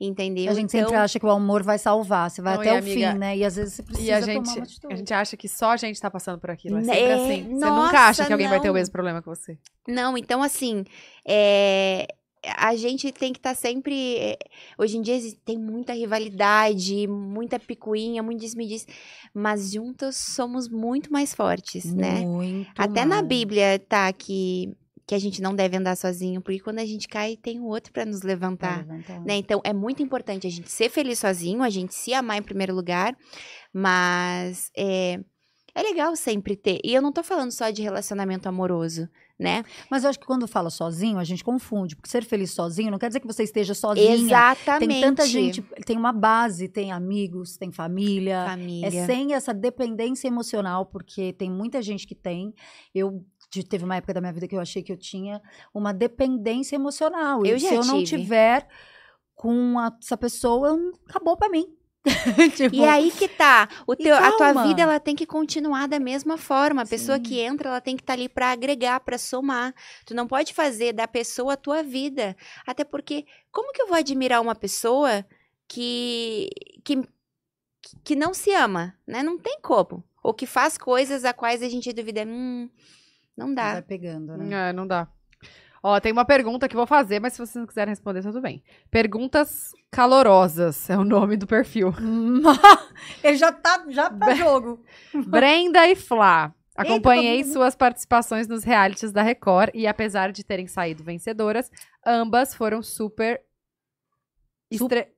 entendeu? 0.00 0.50
A 0.50 0.54
gente 0.54 0.76
então, 0.76 0.88
sempre 0.88 0.96
acha 0.96 1.20
que 1.20 1.24
o 1.24 1.30
amor 1.30 1.62
vai 1.62 1.78
salvar, 1.78 2.28
você 2.28 2.42
vai 2.42 2.54
Não, 2.54 2.60
até 2.60 2.72
o 2.72 2.78
amiga, 2.78 3.12
fim, 3.12 3.18
né? 3.18 3.36
E 3.36 3.44
às 3.44 3.54
vezes 3.54 3.74
você 3.74 3.82
precisa 3.84 4.08
E 4.08 4.10
a 4.10 4.20
tomar 4.20 4.32
gente, 4.32 4.48
uma 4.48 4.62
atitude. 4.64 4.92
a 4.92 4.96
gente 4.96 5.14
acha 5.14 5.36
que 5.36 5.48
só 5.48 5.70
a 5.70 5.76
gente 5.76 6.00
tá 6.00 6.10
passando 6.10 6.40
por 6.40 6.50
aquilo. 6.50 6.78
É 6.78 6.82
sempre 6.82 7.12
assim. 7.12 7.42
Você 7.44 7.64
nossa, 7.64 7.86
nunca 7.86 8.00
acha 8.00 8.26
que 8.26 8.32
alguém 8.32 8.48
vai 8.48 8.58
ter 8.58 8.68
o 8.68 8.72
não. 8.72 8.74
mesmo 8.80 8.92
problema 8.92 9.22
que 9.22 9.28
você. 9.28 9.56
Não, 9.86 10.18
então 10.18 10.42
assim, 10.42 10.82
é, 11.24 12.08
a 12.56 12.74
gente 12.74 13.12
tem 13.12 13.32
que 13.32 13.38
estar 13.38 13.54
sempre. 13.54 14.16
é, 14.18 14.38
hoje 14.76 14.98
em 14.98 15.02
dia 15.02 15.18
tem 15.44 15.58
muita 15.58 15.92
rivalidade, 15.92 17.06
muita 17.06 17.58
picuinha, 17.58 18.22
muito 18.22 18.40
disse 18.40 18.86
mas 19.34 19.72
juntos 19.72 20.16
somos 20.16 20.68
muito 20.68 21.12
mais 21.12 21.34
fortes, 21.34 21.84
né? 21.92 22.20
Muito 22.20 22.70
Até 22.76 23.04
na. 23.04 23.22
Bíblia 23.22 23.78
tá 23.78 24.12
que, 24.12 24.76
que 25.06 25.14
a 25.14 25.18
gente 25.18 25.40
não 25.40 25.54
deve 25.54 25.76
andar 25.76 25.96
sozinho, 25.96 26.40
porque 26.40 26.60
quando 26.60 26.80
a 26.80 26.84
gente 26.84 27.08
cai, 27.08 27.36
tem 27.36 27.60
o 27.60 27.66
outro 27.66 27.92
para 27.92 28.04
nos 28.04 28.22
levantar. 28.22 28.78
levantar. 28.78 29.20
Né? 29.20 29.36
Então 29.36 29.60
é 29.64 29.72
muito 29.72 30.02
importante 30.02 30.46
a 30.46 30.50
gente 30.50 30.70
ser 30.70 30.90
feliz 30.90 31.20
sozinho, 31.20 31.62
a 31.62 31.70
gente 31.70 31.94
se 31.94 32.12
amar 32.12 32.38
em 32.38 32.42
primeiro 32.42 32.74
lugar, 32.74 33.16
mas 33.72 34.70
é, 34.76 35.20
é 35.74 35.82
legal 35.82 36.14
sempre 36.16 36.56
ter. 36.56 36.80
E 36.84 36.92
eu 36.92 37.00
não 37.00 37.12
tô 37.12 37.22
falando 37.22 37.52
só 37.52 37.70
de 37.70 37.80
relacionamento 37.80 38.48
amoroso, 38.48 39.08
né? 39.42 39.64
Mas 39.90 40.04
eu 40.04 40.10
acho 40.10 40.18
que 40.18 40.26
quando 40.26 40.46
fala 40.48 40.70
sozinho, 40.70 41.18
a 41.18 41.24
gente 41.24 41.42
confunde. 41.44 41.94
Porque 41.96 42.08
ser 42.08 42.24
feliz 42.24 42.50
sozinho 42.52 42.90
não 42.90 42.98
quer 42.98 43.08
dizer 43.08 43.20
que 43.20 43.26
você 43.26 43.42
esteja 43.42 43.74
sozinha. 43.74 44.12
Exatamente. 44.14 44.88
Tem 44.90 45.00
tanta 45.00 45.26
gente, 45.26 45.62
tem 45.84 45.96
uma 45.96 46.12
base, 46.12 46.68
tem 46.68 46.92
amigos, 46.92 47.56
tem 47.56 47.70
família. 47.72 48.44
Família. 48.48 48.86
É 48.88 49.06
sem 49.06 49.34
essa 49.34 49.52
dependência 49.52 50.28
emocional, 50.28 50.86
porque 50.86 51.32
tem 51.32 51.50
muita 51.50 51.82
gente 51.82 52.06
que 52.06 52.14
tem. 52.14 52.54
Eu 52.94 53.24
de- 53.50 53.64
teve 53.64 53.84
uma 53.84 53.96
época 53.96 54.14
da 54.14 54.20
minha 54.20 54.32
vida 54.32 54.48
que 54.48 54.56
eu 54.56 54.60
achei 54.60 54.82
que 54.82 54.90
eu 54.92 54.96
tinha 54.96 55.40
uma 55.74 55.92
dependência 55.92 56.74
emocional. 56.76 57.44
Eu 57.44 57.56
e 57.56 57.58
já 57.58 57.68
se 57.68 57.74
eu 57.74 57.84
não 57.84 58.02
tive. 58.02 58.22
tiver 58.22 58.66
com 59.34 59.78
a- 59.78 59.94
essa 60.02 60.16
pessoa, 60.16 60.78
acabou 61.08 61.36
pra 61.36 61.48
mim. 61.50 61.66
Tipo, 62.56 62.74
E 62.74 62.84
aí 62.84 63.10
que 63.12 63.28
tá, 63.28 63.68
o 63.86 63.94
teu, 63.94 64.14
a 64.14 64.32
tua 64.32 64.64
vida 64.64 64.82
ela 64.82 64.98
tem 64.98 65.14
que 65.14 65.24
continuar 65.24 65.86
da 65.86 66.00
mesma 66.00 66.36
forma. 66.36 66.82
A 66.82 66.86
pessoa 66.86 67.16
Sim. 67.18 67.22
que 67.22 67.40
entra, 67.40 67.68
ela 67.68 67.80
tem 67.80 67.96
que 67.96 68.02
estar 68.02 68.14
ali 68.14 68.28
pra 68.28 68.50
agregar, 68.50 69.00
pra 69.00 69.16
somar. 69.16 69.72
Tu 70.04 70.14
não 70.14 70.26
pode 70.26 70.52
fazer 70.52 70.92
da 70.92 71.06
pessoa 71.06 71.52
a 71.52 71.56
tua 71.56 71.82
vida. 71.82 72.36
Até 72.66 72.84
porque 72.84 73.24
como 73.52 73.72
que 73.72 73.80
eu 73.82 73.86
vou 73.86 73.96
admirar 73.96 74.40
uma 74.40 74.54
pessoa 74.54 75.24
que 75.68 76.50
que 76.84 77.02
que 78.04 78.16
não 78.16 78.34
se 78.34 78.52
ama, 78.52 78.94
né? 79.06 79.22
Não 79.22 79.38
tem 79.38 79.60
como. 79.60 80.04
Ou 80.22 80.34
que 80.34 80.46
faz 80.46 80.78
coisas 80.78 81.24
a 81.24 81.32
quais 81.32 81.62
a 81.62 81.68
gente 81.68 81.92
duvida, 81.92 82.24
hum, 82.24 82.68
não 83.36 83.52
dá. 83.52 83.72
vai 83.74 83.82
pegando, 83.82 84.36
né? 84.36 84.70
É, 84.70 84.72
não 84.72 84.86
dá. 84.86 85.08
Ó, 85.82 85.98
tem 85.98 86.12
uma 86.12 86.24
pergunta 86.24 86.68
que 86.68 86.76
vou 86.76 86.86
fazer, 86.86 87.18
mas 87.18 87.32
se 87.32 87.38
vocês 87.40 87.56
não 87.56 87.66
quiserem 87.66 87.90
responder, 87.90 88.22
tudo 88.22 88.40
bem. 88.40 88.62
Perguntas 88.90 89.72
calorosas 89.90 90.88
é 90.88 90.96
o 90.96 91.02
nome 91.02 91.36
do 91.36 91.46
perfil. 91.46 91.92
Ele 93.22 93.36
já 93.36 93.50
tá 93.52 93.84
já 93.88 94.08
pra 94.08 94.34
jogo. 94.34 94.84
Brenda 95.26 95.88
e 95.88 95.96
Flá. 95.96 96.54
Acompanhei 96.74 97.38
Eita, 97.38 97.48
tá 97.48 97.52
suas 97.52 97.74
participações 97.74 98.46
nos 98.48 98.64
realities 98.64 99.12
da 99.12 99.22
Record 99.22 99.70
e 99.74 99.86
apesar 99.86 100.32
de 100.32 100.44
terem 100.44 100.66
saído 100.66 101.02
vencedoras, 101.04 101.70
ambas 102.06 102.54
foram 102.54 102.82
super 102.82 103.42
estre... 104.70 105.08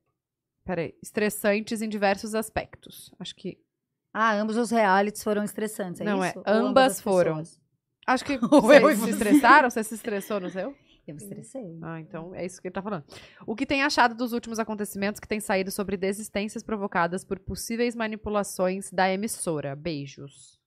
Peraí, 0.65 0.95
estressantes 1.01 1.81
em 1.81 1.87
diversos 1.87 2.33
aspectos. 2.33 3.13
Acho 3.19 3.35
que 3.35 3.59
Ah, 4.11 4.33
ambos 4.33 4.57
os 4.57 4.71
realities 4.71 5.23
foram 5.23 5.43
estressantes, 5.43 6.01
é 6.01 6.03
Não, 6.03 6.23
é, 6.23 6.29
isso? 6.29 6.39
Ou 6.39 6.43
ambas 6.47 6.93
as 6.93 7.01
foram. 7.01 7.37
pessoas? 7.37 7.64
Acho 8.05 8.25
que 8.25 8.37
vocês 8.47 8.99
se 8.99 9.05
você. 9.05 9.09
estressaram, 9.11 9.69
você 9.69 9.83
se 9.83 9.95
estressou 9.95 10.39
no 10.39 10.49
seu? 10.49 10.75
Eu 11.07 11.13
me 11.13 11.21
estressei. 11.21 11.77
Ah, 11.83 11.99
então 11.99 12.33
é 12.33 12.45
isso 12.45 12.59
que 12.59 12.67
ele 12.67 12.73
tá 12.73 12.81
falando. 12.81 13.03
O 13.45 13.55
que 13.55 13.65
tem 13.65 13.83
achado 13.83 14.15
dos 14.15 14.33
últimos 14.33 14.57
acontecimentos 14.57 15.19
que 15.19 15.27
tem 15.27 15.39
saído 15.39 15.69
sobre 15.69 15.97
desistências 15.97 16.63
provocadas 16.63 17.23
por 17.23 17.37
possíveis 17.37 17.95
manipulações 17.95 18.91
da 18.91 19.11
emissora? 19.11 19.75
Beijos. 19.75 20.59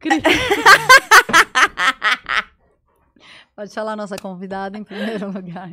Pode 3.54 3.72
falar 3.72 3.92
a 3.92 3.96
nossa 3.96 4.18
convidada 4.18 4.76
em 4.76 4.84
primeiro 4.84 5.30
lugar. 5.30 5.70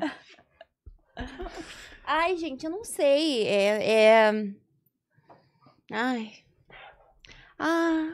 Ai, 2.06 2.38
gente, 2.38 2.66
eu 2.66 2.72
não 2.72 2.86
sei. 2.86 3.48
É. 3.48 3.92
é... 3.92 4.32
Ai. 5.92 6.32
Ah. 7.66 8.14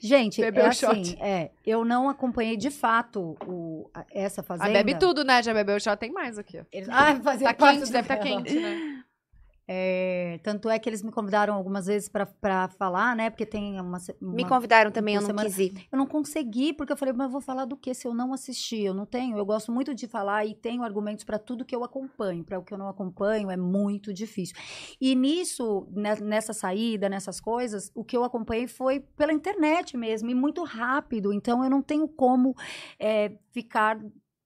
Gente, 0.00 0.40
Bebeu 0.40 0.64
é 0.64 0.68
o 0.70 0.72
shot. 0.72 0.90
assim, 1.00 1.16
é, 1.20 1.50
eu 1.64 1.84
não 1.84 2.08
acompanhei 2.08 2.56
de 2.56 2.70
fato 2.70 3.36
o, 3.46 3.88
a- 3.94 4.04
essa 4.10 4.40
Ah, 4.40 4.44
fazenda. 4.44 4.72
bebe 4.72 4.98
tudo, 4.98 5.22
né? 5.22 5.40
Já 5.42 5.54
bebeu 5.54 5.78
já 5.78 5.96
tem 5.96 6.10
mais 6.10 6.36
aqui. 6.38 6.58
ó. 6.58 6.64
Eles, 6.72 6.88
ah, 6.90 7.14
fazia 7.22 7.46
Tá 7.48 7.54
quente, 7.54 7.90
deve 7.92 8.00
estar 8.00 8.16
dela. 8.16 8.42
quente, 8.42 8.58
né? 8.58 8.87
É, 9.70 10.40
tanto 10.42 10.70
é 10.70 10.78
que 10.78 10.88
eles 10.88 11.02
me 11.02 11.12
convidaram 11.12 11.52
algumas 11.52 11.84
vezes 11.86 12.08
pra 12.08 12.68
falar, 12.78 13.14
né? 13.14 13.28
Porque 13.28 13.44
tem 13.44 13.78
uma, 13.78 13.98
se- 13.98 14.16
Me 14.18 14.42
uma 14.42 14.48
convidaram 14.48 14.90
também, 14.90 15.14
eu 15.14 15.20
uma 15.20 15.28
não 15.28 15.36
semana- 15.36 15.48
quis 15.48 15.58
ir. 15.58 15.86
Eu 15.92 15.98
não 15.98 16.06
consegui, 16.06 16.72
porque 16.72 16.90
eu 16.90 16.96
falei, 16.96 17.12
mas 17.12 17.26
eu 17.26 17.30
vou 17.32 17.40
falar 17.42 17.66
do 17.66 17.76
que 17.76 17.92
se 17.92 18.08
eu 18.08 18.14
não 18.14 18.32
assistir? 18.32 18.82
Eu 18.84 18.94
não 18.94 19.04
tenho. 19.04 19.36
Eu 19.36 19.44
gosto 19.44 19.70
muito 19.70 19.94
de 19.94 20.06
falar 20.08 20.46
e 20.46 20.54
tenho 20.54 20.82
argumentos 20.82 21.22
para 21.22 21.38
tudo 21.38 21.66
que 21.66 21.76
eu 21.76 21.84
acompanho. 21.84 22.42
Para 22.42 22.58
o 22.58 22.62
que 22.62 22.72
eu 22.72 22.78
não 22.78 22.88
acompanho 22.88 23.50
é 23.50 23.56
muito 23.58 24.12
difícil. 24.14 24.56
E 24.98 25.14
nisso, 25.14 25.86
ne- 25.90 26.20
nessa 26.20 26.54
saída, 26.54 27.08
nessas 27.08 27.38
coisas, 27.38 27.92
o 27.94 28.02
que 28.02 28.16
eu 28.16 28.24
acompanhei 28.24 28.66
foi 28.66 29.00
pela 29.00 29.34
internet 29.34 29.96
mesmo, 29.98 30.30
e 30.30 30.34
muito 30.34 30.64
rápido. 30.64 31.30
Então 31.32 31.62
eu 31.62 31.68
não 31.68 31.82
tenho 31.82 32.08
como 32.08 32.54
é, 32.98 33.32
ficar 33.52 33.98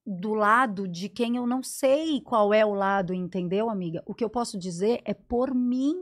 do 0.05 0.35
lado 0.35 0.89
de 0.89 1.09
quem 1.09 1.37
eu 1.37 1.47
não 1.47 1.63
sei 1.63 2.21
qual 2.21 2.53
é 2.53 2.67
o 2.67 2.75
lado, 2.75 3.15
entendeu, 3.15 3.71
amiga? 3.71 4.03
O 4.05 4.13
que 4.15 4.25
eu 4.25 4.29
posso 4.29 4.59
dizer 4.59 5.01
é 5.05 5.15
por 5.15 5.55
mim 5.55 5.95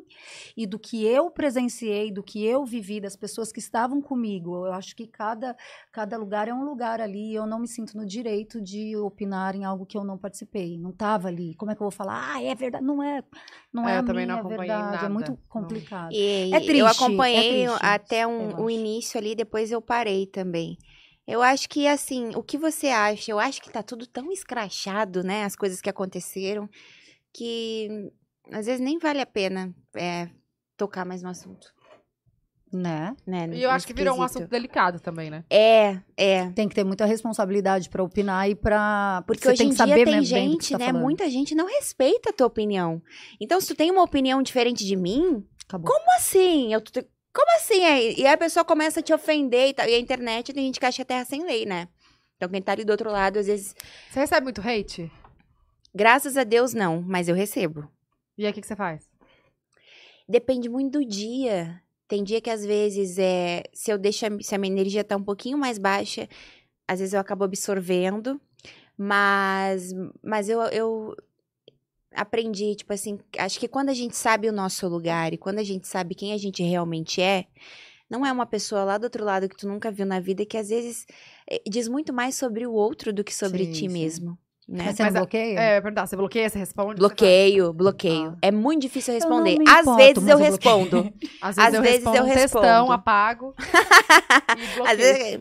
e 0.56 0.66
do 0.66 0.78
que 0.78 1.04
eu 1.04 1.30
presenciei, 1.30 2.10
do 2.10 2.22
que 2.22 2.42
eu 2.44 2.64
vivi, 2.64 2.98
das 3.00 3.14
pessoas 3.14 3.52
que 3.52 3.58
estavam 3.58 4.00
comigo. 4.00 4.66
Eu 4.66 4.72
acho 4.72 4.96
que 4.96 5.06
cada, 5.06 5.54
cada 5.92 6.16
lugar 6.16 6.48
é 6.48 6.54
um 6.54 6.64
lugar 6.64 7.00
ali 7.00 7.32
e 7.32 7.34
eu 7.34 7.46
não 7.46 7.58
me 7.58 7.68
sinto 7.68 7.94
no 7.96 8.06
direito 8.06 8.60
de 8.60 8.96
opinar 8.96 9.54
em 9.54 9.64
algo 9.64 9.84
que 9.84 9.98
eu 9.98 10.04
não 10.04 10.16
participei. 10.16 10.78
Não 10.78 10.90
estava 10.90 11.28
ali. 11.28 11.54
Como 11.56 11.70
é 11.70 11.74
que 11.74 11.82
eu 11.82 11.84
vou 11.84 11.90
falar? 11.90 12.36
Ah, 12.36 12.42
é 12.42 12.54
verdade. 12.54 12.84
Não 12.84 13.02
é, 13.02 13.22
não 13.70 13.86
É, 13.86 13.92
é, 13.92 13.96
eu 13.96 14.00
a 14.00 14.02
também 14.02 14.24
não 14.26 14.34
minha 14.36 14.40
acompanhei 14.40 14.66
verdade. 14.68 14.92
nada. 14.94 15.06
É 15.06 15.08
muito 15.10 15.30
Não. 15.32 15.38
complicado. 15.48 16.12
E 16.12 16.54
É 16.54 16.58
triste, 16.60 16.78
eu 16.78 16.86
é 16.86 16.90
acompanhei 16.90 17.66
triste, 17.66 17.78
até 17.82 18.26
um, 18.26 18.48
o 18.52 18.66
acho. 18.66 18.70
início 18.70 19.18
ali, 19.20 19.34
depois 19.34 19.70
eu 19.70 19.82
parei 19.82 20.26
também. 20.26 20.78
Eu 21.30 21.42
acho 21.42 21.68
que, 21.68 21.86
assim, 21.86 22.30
o 22.34 22.42
que 22.42 22.58
você 22.58 22.88
acha? 22.88 23.30
Eu 23.30 23.38
acho 23.38 23.62
que 23.62 23.70
tá 23.70 23.82
tudo 23.82 24.06
tão 24.06 24.32
escrachado, 24.32 25.22
né? 25.22 25.44
As 25.44 25.54
coisas 25.54 25.80
que 25.80 25.88
aconteceram, 25.88 26.68
que 27.32 28.10
às 28.50 28.66
vezes 28.66 28.80
nem 28.80 28.98
vale 28.98 29.20
a 29.20 29.26
pena 29.26 29.72
é, 29.94 30.28
tocar 30.76 31.04
mais 31.06 31.22
no 31.22 31.28
assunto, 31.28 31.72
Né? 32.72 33.14
né? 33.24 33.48
E 33.52 33.62
eu 33.62 33.70
acho 33.70 33.86
que 33.86 33.94
virou 33.94 34.16
um 34.16 34.22
assunto 34.22 34.48
delicado 34.48 34.98
também, 34.98 35.30
né? 35.30 35.44
É, 35.48 36.00
é. 36.16 36.50
Tem 36.50 36.68
que 36.68 36.74
ter 36.74 36.82
muita 36.84 37.04
responsabilidade 37.04 37.88
pra 37.88 38.02
opinar 38.02 38.48
e 38.50 38.54
pra. 38.56 39.22
Porque 39.26 39.42
você 39.42 39.50
hoje 39.50 39.58
tem 39.58 39.66
em 39.68 39.70
que 39.70 39.76
dia 39.76 39.86
saber 39.86 40.04
tem 40.04 40.22
gente, 40.24 40.72
tá 40.72 40.78
né? 40.78 40.86
falando. 40.86 41.02
Muita 41.02 41.30
gente 41.30 41.54
não 41.54 41.66
respeita 41.66 42.30
a 42.30 42.32
tua 42.32 42.46
opinião. 42.48 43.00
Então, 43.40 43.60
se 43.60 43.68
tu 43.68 43.76
tem 43.76 43.90
uma 43.90 44.02
opinião 44.02 44.42
diferente 44.42 44.84
de 44.84 44.96
mim, 44.96 45.46
Acabou. 45.68 45.92
como 45.94 46.12
assim? 46.16 46.72
Eu 46.72 46.80
tô- 46.80 47.04
Como 47.32 47.56
assim? 47.56 47.84
Aí- 47.84 48.14
E 48.18 48.26
aí 48.26 48.32
a 48.32 48.38
pessoa 48.38 48.64
começa 48.64 49.00
a 49.00 49.02
te 49.02 49.12
ofender 49.12 49.68
e 49.68 49.74
tal. 49.74 49.86
E 49.88 49.94
a 49.94 49.98
internet 49.98 50.52
tem 50.52 50.64
gente 50.66 50.80
que 50.80 50.86
acha 50.86 51.04
terra 51.04 51.24
sem 51.24 51.44
lei, 51.44 51.64
né? 51.66 51.88
Então, 52.36 52.48
quem 52.48 52.62
tá 52.62 52.72
ali 52.72 52.84
do 52.84 52.90
outro 52.90 53.10
lado, 53.10 53.38
às 53.38 53.46
vezes. 53.46 53.74
Você 54.10 54.20
recebe 54.20 54.44
muito 54.44 54.60
hate? 54.60 55.10
Graças 55.94 56.36
a 56.36 56.44
Deus, 56.44 56.72
não, 56.72 57.02
mas 57.02 57.28
eu 57.28 57.34
recebo. 57.34 57.88
E 58.38 58.44
aí, 58.46 58.50
o 58.50 58.54
que, 58.54 58.60
que 58.60 58.66
você 58.66 58.76
faz? 58.76 59.08
Depende 60.28 60.68
muito 60.68 60.98
do 61.00 61.04
dia. 61.04 61.82
Tem 62.08 62.24
dia 62.24 62.40
que 62.40 62.50
às 62.50 62.64
vezes 62.64 63.18
é, 63.18 63.62
se 63.72 63.90
eu 63.92 63.98
deixo 63.98 64.26
a- 64.26 64.40
se 64.40 64.54
a 64.54 64.58
minha 64.58 64.72
energia 64.72 65.04
tá 65.04 65.16
um 65.16 65.22
pouquinho 65.22 65.58
mais 65.58 65.78
baixa, 65.78 66.28
às 66.86 66.98
vezes 66.98 67.14
eu 67.14 67.20
acabo 67.20 67.44
absorvendo, 67.44 68.40
mas 68.96 69.92
mas 70.22 70.48
eu, 70.48 70.60
eu 70.62 71.16
aprendi, 72.14 72.74
tipo 72.74 72.92
assim, 72.92 73.18
acho 73.38 73.58
que 73.60 73.68
quando 73.68 73.88
a 73.90 73.94
gente 73.94 74.16
sabe 74.16 74.48
o 74.48 74.52
nosso 74.52 74.88
lugar 74.88 75.32
e 75.32 75.38
quando 75.38 75.58
a 75.58 75.64
gente 75.64 75.86
sabe 75.86 76.14
quem 76.14 76.32
a 76.32 76.36
gente 76.38 76.62
realmente 76.62 77.20
é, 77.22 77.46
não 78.10 78.26
é 78.26 78.32
uma 78.32 78.46
pessoa 78.46 78.82
lá 78.84 78.98
do 78.98 79.04
outro 79.04 79.24
lado 79.24 79.48
que 79.48 79.56
tu 79.56 79.68
nunca 79.68 79.90
viu 79.90 80.04
na 80.04 80.18
vida 80.20 80.44
que 80.44 80.56
às 80.56 80.68
vezes 80.68 81.06
eh, 81.48 81.60
diz 81.68 81.86
muito 81.88 82.12
mais 82.12 82.34
sobre 82.34 82.66
o 82.66 82.72
outro 82.72 83.12
do 83.12 83.22
que 83.22 83.32
sobre 83.34 83.66
Sim, 83.66 83.72
ti 83.72 83.78
sim. 83.80 83.88
mesmo, 83.88 84.38
né? 84.68 84.84
Mas 84.86 84.96
você 84.96 85.02
Mas 85.04 85.14
bloqueia? 85.14 85.60
É, 85.60 85.70
eu 85.72 85.74
ia 85.76 85.82
perguntar, 85.82 86.06
você 86.06 86.16
bloqueia, 86.16 86.48
você 86.48 86.58
responde? 86.58 86.98
Bloqueio, 86.98 87.72
bloqueio. 87.72 88.32
Ah. 88.34 88.38
É 88.42 88.50
muito 88.50 88.82
difícil 88.82 89.14
eu 89.14 89.18
Eu 89.18 89.20
responder. 89.28 89.58
me 89.58 89.68
Às 89.68 89.80
importo, 89.82 89.96
vezes 89.96 90.16
eu 90.16 90.22
eu 90.28 90.38
bloqueio. 90.38 90.50
respondo. 90.52 91.12
Às 91.40 91.56
vezes, 91.56 91.68
Às 91.68 91.74
eu, 91.74 91.82
vezes 91.82 91.96
respondo 91.98 92.16
eu 92.16 92.22
um 92.24 92.26
textão, 92.34 92.62
respondo. 92.62 92.92
apago. 92.92 93.54
e 94.84 94.88
Às 94.90 94.96
vezes, 94.98 95.40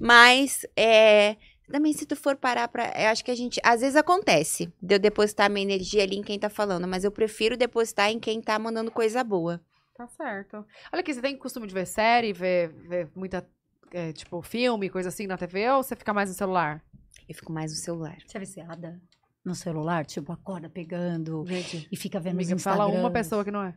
mas 0.00 0.66
é, 0.76 1.36
também 1.70 1.92
se 1.92 2.06
tu 2.06 2.16
for 2.16 2.36
parar 2.36 2.68
pra. 2.68 2.92
Eu 2.96 3.08
acho 3.08 3.24
que 3.24 3.30
a 3.30 3.34
gente. 3.34 3.60
Às 3.62 3.80
vezes 3.80 3.96
acontece 3.96 4.72
de 4.82 4.94
eu 4.94 4.98
depositar 4.98 5.50
minha 5.50 5.64
energia 5.64 6.02
ali 6.02 6.16
em 6.16 6.22
quem 6.22 6.38
tá 6.38 6.48
falando, 6.48 6.86
mas 6.86 7.04
eu 7.04 7.10
prefiro 7.10 7.56
depositar 7.56 8.10
em 8.10 8.18
quem 8.18 8.40
tá 8.40 8.58
mandando 8.58 8.90
coisa 8.90 9.22
boa. 9.22 9.60
Tá 9.94 10.06
certo. 10.06 10.64
Olha 10.92 11.00
aqui, 11.00 11.12
você 11.12 11.20
tem 11.20 11.36
costume 11.36 11.66
de 11.66 11.74
ver 11.74 11.86
série, 11.86 12.32
ver, 12.32 12.68
ver 12.68 13.08
muita, 13.16 13.44
é, 13.90 14.12
tipo, 14.12 14.40
filme, 14.42 14.88
coisa 14.88 15.08
assim 15.08 15.26
na 15.26 15.36
TV, 15.36 15.68
ou 15.70 15.82
você 15.82 15.96
fica 15.96 16.14
mais 16.14 16.28
no 16.28 16.36
celular? 16.36 16.82
Eu 17.28 17.34
fico 17.34 17.52
mais 17.52 17.72
no 17.72 17.76
celular. 17.76 18.16
Você 18.24 18.36
é 18.36 18.40
viciada 18.40 19.00
no 19.44 19.56
celular? 19.56 20.06
Tipo, 20.06 20.32
acorda 20.32 20.68
pegando 20.68 21.44
Gente, 21.46 21.88
e 21.90 21.96
fica 21.96 22.20
vendo 22.20 22.34
amiga, 22.34 22.54
os 22.54 22.62
fala 22.62 22.86
uma 22.86 23.10
pessoa 23.10 23.44
que 23.44 23.50
não 23.50 23.64
é. 23.64 23.74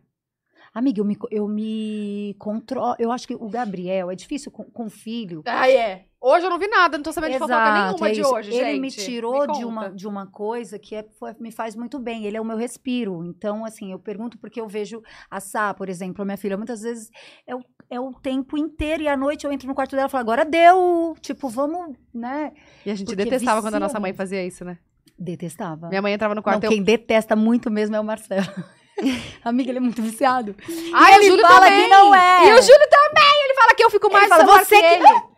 Amiga, 0.74 1.02
eu 1.02 1.06
me, 1.06 1.18
eu 1.30 1.48
me 1.50 2.34
controlo. 2.40 2.96
Eu 2.98 3.12
acho 3.12 3.28
que 3.28 3.36
o 3.36 3.50
Gabriel 3.50 4.10
é 4.10 4.16
difícil 4.16 4.50
com, 4.50 4.64
com 4.64 4.90
filho. 4.90 5.44
Ah, 5.46 5.70
é. 5.70 6.06
Hoje 6.20 6.46
eu 6.46 6.50
não 6.50 6.58
vi 6.58 6.68
nada, 6.68 6.98
não 6.98 7.04
tô 7.04 7.12
sabendo 7.12 7.34
de 7.34 7.40
fofoca 7.40 7.74
nenhuma 7.74 8.08
é 8.08 8.12
de 8.12 8.24
hoje, 8.24 8.54
Ele 8.54 8.72
gente. 8.74 8.80
me 8.80 8.92
tirou 8.92 9.48
Me 9.48 9.54
de, 9.58 9.66
uma, 9.66 9.90
de 9.90 10.08
uma 10.08 10.28
coisa 10.28 10.78
que 10.78 10.96
é, 10.96 11.04
foi- 11.20 11.36
me 11.40 11.52
faz 11.52 11.76
muito 11.76 12.00
bem. 12.00 12.26
Ele 12.26 12.38
é 12.38 12.42
o 12.42 12.46
meu 12.46 12.56
respiro. 12.56 13.26
Então, 13.26 13.66
assim, 13.66 13.92
eu 13.92 14.00
pergunto 14.00 14.38
porque 14.38 14.62
eu 14.62 14.68
vejo 14.68 15.02
a 15.30 15.40
Sá, 15.40 15.74
por 15.74 15.90
exemplo, 15.90 16.22
a 16.22 16.26
minha 16.26 16.38
filha, 16.38 16.56
muitas 16.56 16.82
vezes 16.84 17.10
é 17.46 17.56
o, 17.56 17.60
é 17.90 18.00
o 18.00 18.14
tempo 18.14 18.56
inteiro 18.58 19.04
e 19.04 19.08
à 19.10 19.18
noite 19.18 19.46
eu 19.46 19.52
entro 19.52 19.68
no 19.68 19.76
quarto 19.76 19.96
dela 19.96 20.08
e 20.08 20.12
falo, 20.12 20.22
agora 20.22 20.46
deu. 20.46 21.16
Tipo, 21.20 21.50
vamos, 21.50 21.98
né? 22.14 22.54
E 22.86 22.92
a 22.92 22.96
gente 22.96 23.08
Porque 23.08 23.24
detestava 23.24 23.60
quando 23.60 23.74
a 23.74 23.78
vicia 23.78 23.88
nossa 23.88 24.00
mãe 24.00 24.14
fazia 24.14 24.46
isso, 24.46 24.64
né? 24.64 24.78
Detestava. 25.20 25.90
Minha 25.90 26.02
mãe 26.02 26.14
entrava 26.14 26.34
no 26.34 26.40
Não, 26.40 26.44
quarto 26.44 26.64
e 26.64 26.68
eu... 26.68 26.72
quem 26.72 26.82
detesta 26.84 27.36
muito 27.36 27.70
mesmo 27.70 27.96
é 27.96 28.00
o 28.00 28.04
Marcelo. 28.04 28.46
Amiga, 29.44 29.72
ele 29.72 29.78
é 29.78 29.82
muito 29.82 30.02
viciado. 30.02 30.56
Ai, 30.94 31.16
ele 31.16 31.26
o 31.26 31.30
Júlio 31.32 31.48
fala 31.48 31.66
também. 31.66 31.84
que 31.84 31.88
não 31.90 32.16
é. 32.16 32.48
E 32.50 32.54
o 32.54 32.62
Júlio 32.62 32.90
também, 32.90 33.44
ele 33.46 33.54
fala 33.56 33.76
que 33.76 33.84
eu 33.84 33.90
fico 33.90 34.08
Ele 34.08 34.14
mais 34.16 34.30
fala, 34.30 34.44
no 34.44 34.50
celular 34.50 34.66
você 34.66 34.76
que 34.76 34.82
que- 34.82 34.94
ele. 34.94 35.04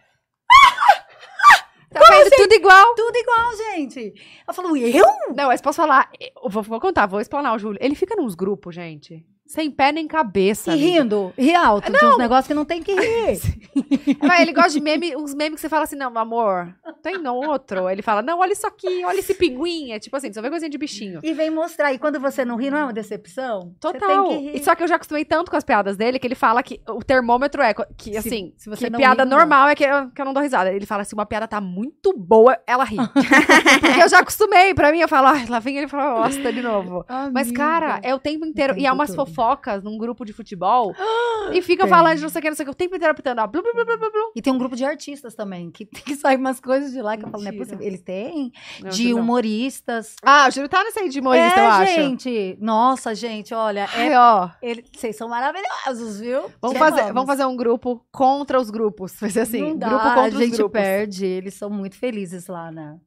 tá 1.94 2.00
vendo 2.10 2.30
tudo 2.32 2.54
igual. 2.54 2.96
Tudo 2.96 3.16
igual, 3.16 3.56
gente. 3.56 4.14
Eu 4.48 4.54
falo, 4.54 4.76
eu? 4.78 5.06
Não, 5.36 5.48
mas 5.48 5.62
posso 5.62 5.78
falar, 5.78 6.10
eu 6.20 6.50
vou, 6.50 6.64
vou 6.64 6.80
contar, 6.80 7.06
vou 7.06 7.22
explanar 7.22 7.56
o 7.56 7.60
Júlio. 7.60 7.80
Ele 7.82 7.96
fica 7.96 8.16
nos 8.16 8.36
grupos, 8.36 8.76
gente, 8.76 9.26
sem 9.46 9.70
pé 9.70 9.92
nem 9.92 10.08
cabeça. 10.08 10.72
E 10.72 10.74
amiga. 10.74 11.02
rindo. 11.02 11.34
Ri 11.38 11.54
alto. 11.54 11.92
De 11.92 12.06
uns 12.06 12.18
negócios 12.18 12.48
que 12.48 12.54
não 12.54 12.66
tem 12.66 12.82
que 12.82 12.94
rir. 12.94 13.40
Mas 14.22 14.42
ele 14.42 14.54
gosta 14.54 14.72
de 14.72 14.82
meme, 14.82 15.16
uns 15.16 15.34
memes 15.34 15.56
que 15.56 15.62
você 15.62 15.70
fala 15.70 15.84
assim, 15.84 15.96
não, 15.96 16.18
amor, 16.18 16.74
tem 17.02 17.18
não 17.18 17.36
outro. 17.38 17.90
Ele 17.90 18.02
fala, 18.02 18.22
não, 18.22 18.40
olha 18.40 18.54
isso 18.54 18.66
aqui, 18.66 19.04
olha 19.06 19.20
esse 19.20 19.34
pinguim. 19.34 19.92
É 19.92 20.00
tipo 20.00 20.16
assim, 20.16 20.32
só 20.32 20.42
vê 20.42 20.50
coisinha 20.50 20.70
de 20.70 20.78
bichinho. 20.78 21.20
E 21.24 21.34
vem 21.34 21.50
mostrar. 21.50 21.94
E 21.94 22.00
quando 22.00 22.20
você 22.20 22.46
não 22.46 22.56
ri, 22.56 22.72
não 22.72 22.78
é 22.78 22.84
uma 22.84 22.94
decepção? 22.94 23.74
Total. 23.80 24.32
E 24.32 24.64
só 24.64 24.76
que 24.76 24.84
eu 24.84 24.88
já 24.88 24.96
acostumei 24.96 25.26
tanto 25.26 25.52
com 25.52 25.58
as 25.58 25.64
piadas 25.64 25.98
dele 25.98 26.20
que 26.20 26.28
ele 26.28 26.36
fala 26.36 26.64
que 26.64 26.82
o 26.88 27.04
termômetro 27.04 27.62
é 27.62 27.74
que, 27.98 28.16
assim, 28.18 28.54
se 28.58 28.70
você 28.70 28.86
que 28.86 28.92
não 28.92 29.00
piada 29.00 29.24
ri, 29.24 29.30
não 29.30 29.38
normal 29.38 29.68
é 29.70 29.76
que 29.76 29.84
eu, 29.84 30.10
que 30.10 30.22
eu 30.22 30.26
não 30.26 30.34
dou 30.34 30.42
risada. 30.42 30.72
Ele 30.72 30.86
fala 30.86 31.02
assim, 31.02 31.16
uma 31.16 31.26
piada 31.26 31.48
tá 31.48 31.60
muito 31.60 32.14
boa, 32.18 32.58
ela 32.66 32.84
ri. 32.84 32.98
Porque 33.82 34.02
eu 34.02 34.10
já 34.10 34.20
acostumei. 34.20 34.74
Pra 34.74 34.92
mim, 34.92 35.00
eu 35.00 35.08
falo, 35.08 35.28
ai, 35.28 35.46
lá 35.48 35.60
vem 35.60 35.78
ele 35.78 35.86
e 35.86 35.90
fala, 35.90 36.24
bosta 36.24 36.52
de 36.52 36.62
novo. 36.62 37.06
Mas, 37.32 37.48
Amiga. 37.48 37.64
cara, 37.64 38.00
é 38.02 38.16
o 38.16 38.20
tempo 38.20 38.46
inteiro. 38.46 38.78
E 38.78 38.86
é 38.86 38.92
umas 38.92 39.10
todo. 39.10 39.18
Fofocas 39.44 39.84
num 39.84 39.98
grupo 39.98 40.24
de 40.26 40.34
futebol. 40.34 40.94
e 41.54 41.62
fica 41.62 41.84
Tem. 41.84 41.90
falando 41.90 42.16
de 42.18 42.22
não 42.22 42.30
sei 42.30 42.40
o 42.40 42.42
que, 42.42 42.50
não 42.50 42.56
sei 42.56 42.64
o 42.64 42.68
que. 42.68 42.72
O 42.72 42.76
tempo 42.76 42.96
inteiro 42.96 43.12
apitando, 43.12 43.40
ó. 43.40 43.48
Blu, 43.48 43.62
blu, 43.62 43.74
blu, 43.74 43.98
blu. 43.98 44.32
E 44.36 44.42
tem 44.42 44.52
um 44.54 44.58
grupo 44.58 44.76
de 44.76 44.86
artistas 44.86 45.36
também, 45.36 45.70
que, 45.72 45.86
que 45.86 46.16
sai 46.16 46.36
umas 46.38 46.60
coisas 46.60 46.92
de 46.92 47.02
lá 47.02 47.18
que 47.18 47.26
eu 47.26 47.30
falo, 47.30 47.44
não 47.44 47.50
é 47.50 47.52
Mentira. 47.52 47.66
possível. 47.78 47.88
Eles 47.88 48.02
têm 48.02 48.52
Não, 48.82 48.90
de 48.90 49.14
humoristas. 49.14 50.16
Ah, 50.24 50.48
o 50.48 50.52
Júlio 50.52 50.70
tá 50.70 50.84
nesse 50.84 51.00
aí 51.00 51.10
de 51.10 51.20
humorista, 51.20 51.60
é, 51.60 51.64
eu 51.66 51.70
acho. 51.70 51.94
gente. 51.96 52.58
Nossa, 52.62 53.14
gente, 53.16 53.54
olha. 53.54 53.88
Ai, 53.94 54.14
É, 54.14 54.20
ó. 54.20 54.50
ele- 54.62 54.84
vocês 54.96 55.16
são 55.16 55.28
maravilhosos, 55.30 56.20
viu? 56.20 56.44
Vamos 56.62 56.78
fazer, 56.78 57.04
vamos 57.14 57.26
fazer 57.28 57.46
um 57.46 57.56
grupo 57.56 58.06
contra 58.12 58.60
os 58.60 58.70
grupos. 58.70 59.14
Vai 59.20 59.30
ser 59.30 59.42
assim, 59.42 59.62
Não 59.62 59.78
dá, 59.78 59.90
grupo 59.90 60.04
contra 60.04 60.22
a 60.22 60.28
os 60.28 60.34
gente 60.38 60.58
grupos. 60.58 60.80
perde. 60.82 61.26
Eles 61.26 61.54
são 61.54 61.70
muito 61.70 61.96
felizes 61.98 62.48
lá, 62.48 62.72
né? 62.72 62.98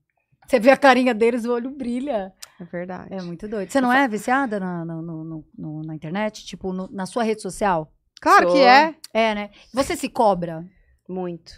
Você 0.47 0.61
vê 0.61 0.71
a 0.71 0.77
carinha 0.77 1.13
deles, 1.13 1.45
o 1.45 1.53
olho 1.53 1.71
brilha. 1.71 2.33
É 2.61 2.65
verdade. 2.65 3.15
É 3.15 3.21
muito 3.23 3.47
doido. 3.47 3.71
Você 3.71 3.81
não 3.81 3.93
é 3.93 4.09
viciada 4.09 4.59
na, 4.59 4.85
no- 4.85 5.03
no- 5.03 5.45
no- 5.57 5.83
na 5.83 5.95
internet? 5.95 6.45
Tipo, 6.45 6.73
no- 6.73 6.89
na 6.91 7.05
sua 7.07 7.23
rede 7.23 7.43
social? 7.43 7.93
Claro 8.21 8.47
que 8.47 8.53
Sou. 8.59 8.67
é. 8.67 8.95
É, 9.13 9.35
né? 9.35 9.51
Você 9.75 9.95
se 9.95 10.09
cobra? 10.09 10.65
Muito. 11.09 11.53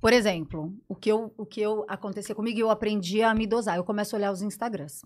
Por 0.00 0.12
exemplo, 0.12 0.74
o 0.88 0.96
que 0.96 1.10
eu, 1.10 1.32
o 1.36 1.46
que 1.46 1.60
eu 1.60 1.84
acontecia 1.86 2.34
comigo, 2.34 2.58
eu 2.58 2.70
aprendi 2.70 3.22
a 3.22 3.34
me 3.34 3.46
dosar. 3.46 3.76
Eu 3.76 3.84
começo 3.84 4.16
a 4.16 4.18
olhar 4.18 4.32
os 4.32 4.42
Instagrams. 4.42 5.02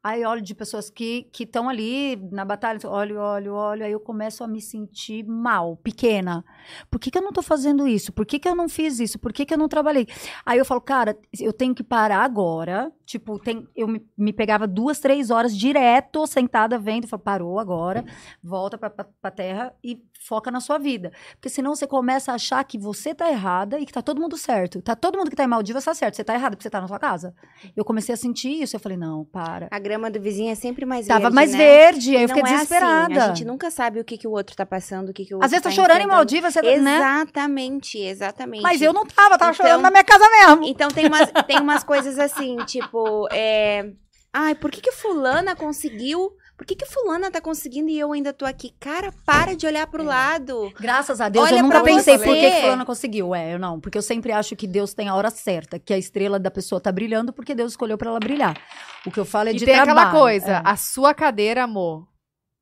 Aí 0.00 0.24
olho 0.24 0.40
de 0.40 0.54
pessoas 0.54 0.88
que 0.88 1.28
estão 1.40 1.68
ali 1.68 2.14
na 2.30 2.44
batalha, 2.44 2.78
olho, 2.84 3.18
olho, 3.18 3.54
olho, 3.54 3.84
aí 3.84 3.90
eu 3.90 3.98
começo 3.98 4.44
a 4.44 4.48
me 4.48 4.60
sentir 4.62 5.24
mal, 5.26 5.76
pequena. 5.78 6.44
Por 6.88 7.00
que, 7.00 7.10
que 7.10 7.18
eu 7.18 7.22
não 7.22 7.32
tô 7.32 7.42
fazendo 7.42 7.88
isso? 7.88 8.12
Por 8.12 8.24
que, 8.24 8.38
que 8.38 8.48
eu 8.48 8.54
não 8.54 8.68
fiz 8.68 9.00
isso? 9.00 9.18
Por 9.18 9.32
que, 9.32 9.44
que 9.44 9.52
eu 9.52 9.58
não 9.58 9.66
trabalhei? 9.68 10.06
Aí 10.46 10.56
eu 10.56 10.64
falo, 10.64 10.80
cara, 10.80 11.18
eu 11.40 11.52
tenho 11.52 11.74
que 11.74 11.82
parar 11.82 12.22
agora. 12.22 12.92
Tipo, 13.08 13.38
tem, 13.38 13.66
eu 13.74 13.88
me, 13.88 14.06
me 14.18 14.34
pegava 14.34 14.66
duas, 14.66 14.98
três 15.00 15.30
horas 15.30 15.56
direto, 15.56 16.26
sentada 16.26 16.78
vendo. 16.78 17.08
Falo, 17.08 17.22
parou 17.22 17.58
agora, 17.58 18.04
volta 18.44 18.76
pra, 18.76 18.90
pra, 18.90 19.06
pra 19.22 19.30
terra 19.30 19.72
e 19.82 19.98
foca 20.20 20.50
na 20.50 20.60
sua 20.60 20.76
vida. 20.76 21.10
Porque 21.32 21.48
senão 21.48 21.74
você 21.74 21.86
começa 21.86 22.32
a 22.32 22.34
achar 22.34 22.62
que 22.64 22.76
você 22.78 23.14
tá 23.14 23.30
errada 23.30 23.78
e 23.80 23.86
que 23.86 23.92
tá 23.94 24.02
todo 24.02 24.20
mundo 24.20 24.36
certo. 24.36 24.82
Tá 24.82 24.94
todo 24.94 25.16
mundo 25.16 25.30
que 25.30 25.36
tá 25.36 25.42
em 25.42 25.46
Maldivas 25.46 25.86
tá 25.86 25.94
certo. 25.94 26.16
Você 26.16 26.22
tá 26.24 26.34
errado 26.34 26.50
porque 26.52 26.64
você 26.64 26.68
tá 26.68 26.82
na 26.82 26.86
sua 26.86 26.98
casa. 26.98 27.34
Eu 27.74 27.82
comecei 27.82 28.12
a 28.12 28.18
sentir 28.18 28.60
isso. 28.62 28.76
Eu 28.76 28.80
falei, 28.80 28.98
não, 28.98 29.24
para. 29.24 29.68
A 29.70 29.78
grama 29.78 30.10
do 30.10 30.20
vizinho 30.20 30.52
é 30.52 30.54
sempre 30.54 30.84
mais 30.84 31.06
Tava 31.06 31.20
verde, 31.20 31.34
mais 31.34 31.52
né? 31.52 31.56
verde, 31.58 32.14
aí 32.14 32.22
eu 32.24 32.28
fiquei 32.28 32.42
é 32.42 32.46
desesperada. 32.46 33.14
Assim. 33.14 33.20
A 33.22 33.34
gente 33.34 33.44
nunca 33.46 33.70
sabe 33.70 34.00
o 34.00 34.04
que, 34.04 34.18
que 34.18 34.28
o 34.28 34.32
outro 34.32 34.54
tá 34.54 34.66
passando, 34.66 35.08
o 35.08 35.12
que, 35.14 35.24
que 35.24 35.32
o 35.32 35.38
outro 35.38 35.46
Às 35.46 35.50
vezes 35.52 35.62
tá 35.62 35.70
tá 35.70 35.74
chorando 35.74 36.02
em. 36.02 36.06
Maldivas, 36.06 36.52
você, 36.52 36.60
né? 36.78 36.96
Exatamente, 36.98 37.96
exatamente. 37.98 38.62
Mas 38.62 38.82
eu 38.82 38.92
não 38.92 39.06
tava, 39.06 39.38
tava 39.38 39.52
Então- 39.52 39.54
chorando 39.66 39.80
na 39.80 39.90
minha 39.90 40.04
casa 40.04 40.24
mesmo. 40.28 40.64
Então 40.66 40.88
tem 40.88 41.06
umas, 41.06 41.30
tem 41.46 41.58
umas 41.58 41.82
coisas 41.82 42.18
assim, 42.18 42.56
tipo, 42.66 42.97
é... 43.32 43.92
Ai, 44.32 44.54
por 44.54 44.70
que 44.70 44.80
que 44.80 44.92
fulana 44.92 45.56
conseguiu 45.56 46.30
Por 46.56 46.66
que 46.66 46.74
que 46.74 46.84
fulana 46.86 47.30
tá 47.30 47.40
conseguindo 47.40 47.88
e 47.88 47.96
eu 48.00 48.12
ainda 48.12 48.32
tô 48.32 48.44
aqui? 48.44 48.74
Cara, 48.80 49.12
para 49.24 49.54
de 49.54 49.64
olhar 49.64 49.86
pro 49.86 50.02
É. 50.02 50.06
lado. 50.06 50.72
Graças 50.80 51.20
a 51.20 51.28
Deus, 51.28 51.46
Olha 51.46 51.58
eu 51.58 51.62
nunca 51.62 51.76
pra 51.80 51.84
pensei 51.84 52.18
você. 52.18 52.24
por 52.24 52.34
que 52.34 52.50
que 52.50 52.60
fulano 52.62 52.84
conseguiu. 52.84 53.32
É, 53.32 53.54
eu 53.54 53.60
não. 53.60 53.78
Porque 53.78 53.96
eu 53.96 54.02
sempre 54.02 54.32
acho 54.32 54.56
que 54.56 54.66
Deus 54.66 54.92
tem 54.92 55.08
a 55.08 55.14
hora 55.14 55.30
certa, 55.30 55.78
que 55.78 55.94
a 55.94 55.98
estrela 55.98 56.36
da 56.36 56.50
pessoa 56.50 56.80
tá 56.80 56.90
brilhando 56.90 57.32
porque 57.32 57.54
Deus 57.54 57.72
escolheu 57.72 57.96
pra 57.96 58.10
ela 58.10 58.18
brilhar. 58.18 58.60
O 59.06 59.10
que 59.12 59.20
eu 59.20 59.24
falo 59.24 59.50
é 59.50 59.52
E 59.52 59.56
de 59.56 59.64
tem 59.64 59.74
trabalho. 59.76 59.98
aquela 60.00 60.20
coisa, 60.20 60.50
é. 60.56 60.62
a 60.64 60.74
sua 60.76 61.14
cadeira, 61.14 61.62
amor. 61.62 62.07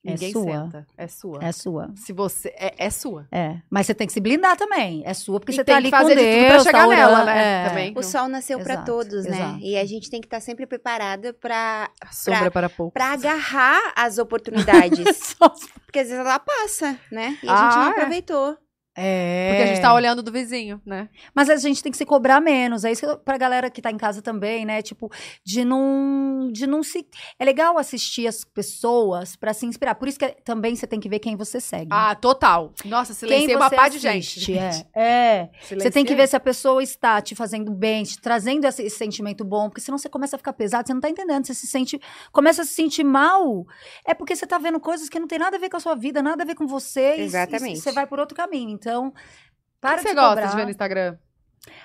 É 0.07 0.13
Ninguém 0.13 0.33
sua. 0.33 0.45
senta. 0.65 0.87
É 0.97 1.07
sua. 1.09 1.39
É 1.43 1.53
sua. 1.53 1.91
Se 1.97 2.13
você. 2.13 2.49
É, 2.57 2.87
é 2.87 2.91
sua. 2.91 3.27
É. 3.33 3.57
Mas 3.71 3.87
você 3.87 3.95
tem 3.95 4.07
que 4.07 4.13
se 4.13 4.21
blindar 4.21 4.57
também. 4.57 5.03
É 5.05 5.13
sua, 5.15 5.41
porque 5.41 5.53
E 5.53 5.55
você 5.57 5.65
tem 5.65 5.75
tá 5.75 5.81
que 5.81 5.87
ali 5.87 5.91
fazer 5.91 6.15
com 6.15 6.21
de 6.21 6.25
Deus. 6.25 6.43
tudo 6.43 6.49
pra 6.55 6.63
chegar 6.65 6.79
tá 6.79 6.87
nela, 6.89 7.25
né? 7.25 7.65
é. 7.65 7.69
Também. 7.69 7.93
O 7.97 8.03
sol 8.03 8.29
nasceu 8.29 8.59
pra 8.61 8.75
Exato, 8.75 8.87
todos, 8.93 9.25
né? 9.25 9.37
exato. 9.37 9.59
E 9.61 9.77
a 9.77 9.85
gente 9.85 10.09
tem 10.11 10.21
que 10.21 10.27
estar 10.27 10.41
sempre 10.41 10.67
preparada 10.67 11.33
pra, 11.35 11.91
A 12.01 12.13
sombra 12.13 12.51
para 12.51 12.69
pouco. 12.69 12.93
pra 12.93 13.13
agarrar 13.13 13.93
as 13.97 14.19
oportunidades. 14.19 15.35
Porque 15.87 16.01
às 16.01 16.09
vezes 16.09 16.19
ela 16.25 16.39
passa, 16.39 16.99
né? 17.11 17.39
E 17.43 17.49
a 17.49 17.57
gente 17.57 17.75
Ah, 17.75 17.77
não 17.77 17.87
é. 17.87 17.91
aproveitou. 17.91 18.57
É. 18.97 19.49
Porque 19.51 19.63
a 19.63 19.67
gente 19.67 19.83
tá 19.83 19.93
olhando 19.93 20.23
do 20.23 20.33
vizinho, 20.33 20.81
né? 20.87 21.09
Mas 21.35 21.51
a 21.51 21.57
gente 21.57 21.83
tem 21.83 21.93
que 21.93 21.99
se 21.99 22.07
cobrar 22.07 22.41
menos. 22.41 22.85
É 22.85 22.91
isso 22.91 23.03
que 23.03 23.07
eu- 23.07 23.19
pra 23.19 23.37
galera 23.37 23.69
que 23.71 23.83
tá 23.83 23.91
em 23.91 23.97
casa 23.99 24.23
também, 24.23 24.65
né? 24.65 24.81
Tipo, 24.81 25.11
de 25.45 25.65
não, 25.65 26.49
de 26.51 26.67
não 26.67 26.83
se. 26.83 27.07
É 27.39 27.45
legal 27.45 27.77
assistir 27.79 28.27
as 28.27 28.45
pessoas 28.45 29.37
pra 29.37 29.53
se 29.53 29.67
inspirar. 29.67 29.95
Por 29.97 30.09
isso 30.09 30.19
que 30.19 30.29
também 30.45 30.75
você 30.75 30.87
tem 30.87 30.99
que 30.99 31.09
ver 31.09 31.19
quem 31.19 31.37
você 31.37 31.61
segue. 31.61 31.89
Ah, 31.91 32.15
total. 32.15 32.73
Nossa, 32.85 33.13
silenciei 33.15 33.55
uma 33.57 33.71
pá 33.71 33.89
de 33.89 33.99
gente. 33.99 34.57
É. 34.57 34.87
é. 34.97 35.49
Você 35.63 35.91
tem 35.91 36.05
que 36.05 36.15
ver 36.15 36.27
se 36.29 36.37
a 36.37 36.41
pessoa 36.41 36.83
está 36.83 37.21
te 37.21 37.35
fazendo 37.35 37.71
bem, 37.73 38.03
te 38.05 38.19
trazendo 38.21 38.65
esse, 38.67 38.83
esse 38.83 38.97
sentimento 38.97 39.45
bom, 39.45 39.69
porque 39.69 39.81
senão 39.81 39.99
você 39.99 40.09
começa 40.09 40.37
a 40.37 40.39
ficar 40.39 40.53
pesado, 40.53 40.87
você 40.87 40.95
não 40.95 41.01
tá 41.01 41.11
entendendo, 41.11 41.47
você 41.47 41.55
se 41.55 41.67
sente, 41.67 42.01
começa 42.33 42.63
a 42.63 42.65
se 42.65 42.73
sentir 42.73 43.05
mal, 43.05 43.67
é 44.07 44.15
porque 44.15 44.35
você 44.35 44.47
tá 44.47 44.59
vendo 44.59 44.81
coisas 44.81 45.09
que 45.09 45.19
não 45.21 45.27
tem 45.27 45.39
nada 45.39 45.57
a 45.57 45.61
ver 45.61 45.69
com 45.69 45.77
a 45.77 45.81
sua 45.81 45.95
vida, 45.95 46.23
nada 46.23 46.43
a 46.43 46.47
ver 46.47 46.55
com 46.55 46.67
você, 46.67 47.17
e- 47.17 47.21
Exatamente. 47.23 47.79
e 47.79 47.81
você 47.81 47.93
vai 47.93 48.07
por 48.07 48.19
outro 48.19 48.37
caminho. 48.37 48.71
Então, 48.71 48.86
O 48.95 49.13
para 49.81 49.97
que 49.97 50.03
você 50.03 50.09
de 50.11 50.15
gosta 50.15 50.35
cobrar. 50.35 50.51
de 50.51 50.57
ver 50.57 50.65
no 50.65 50.71
Instagram? 50.71 51.17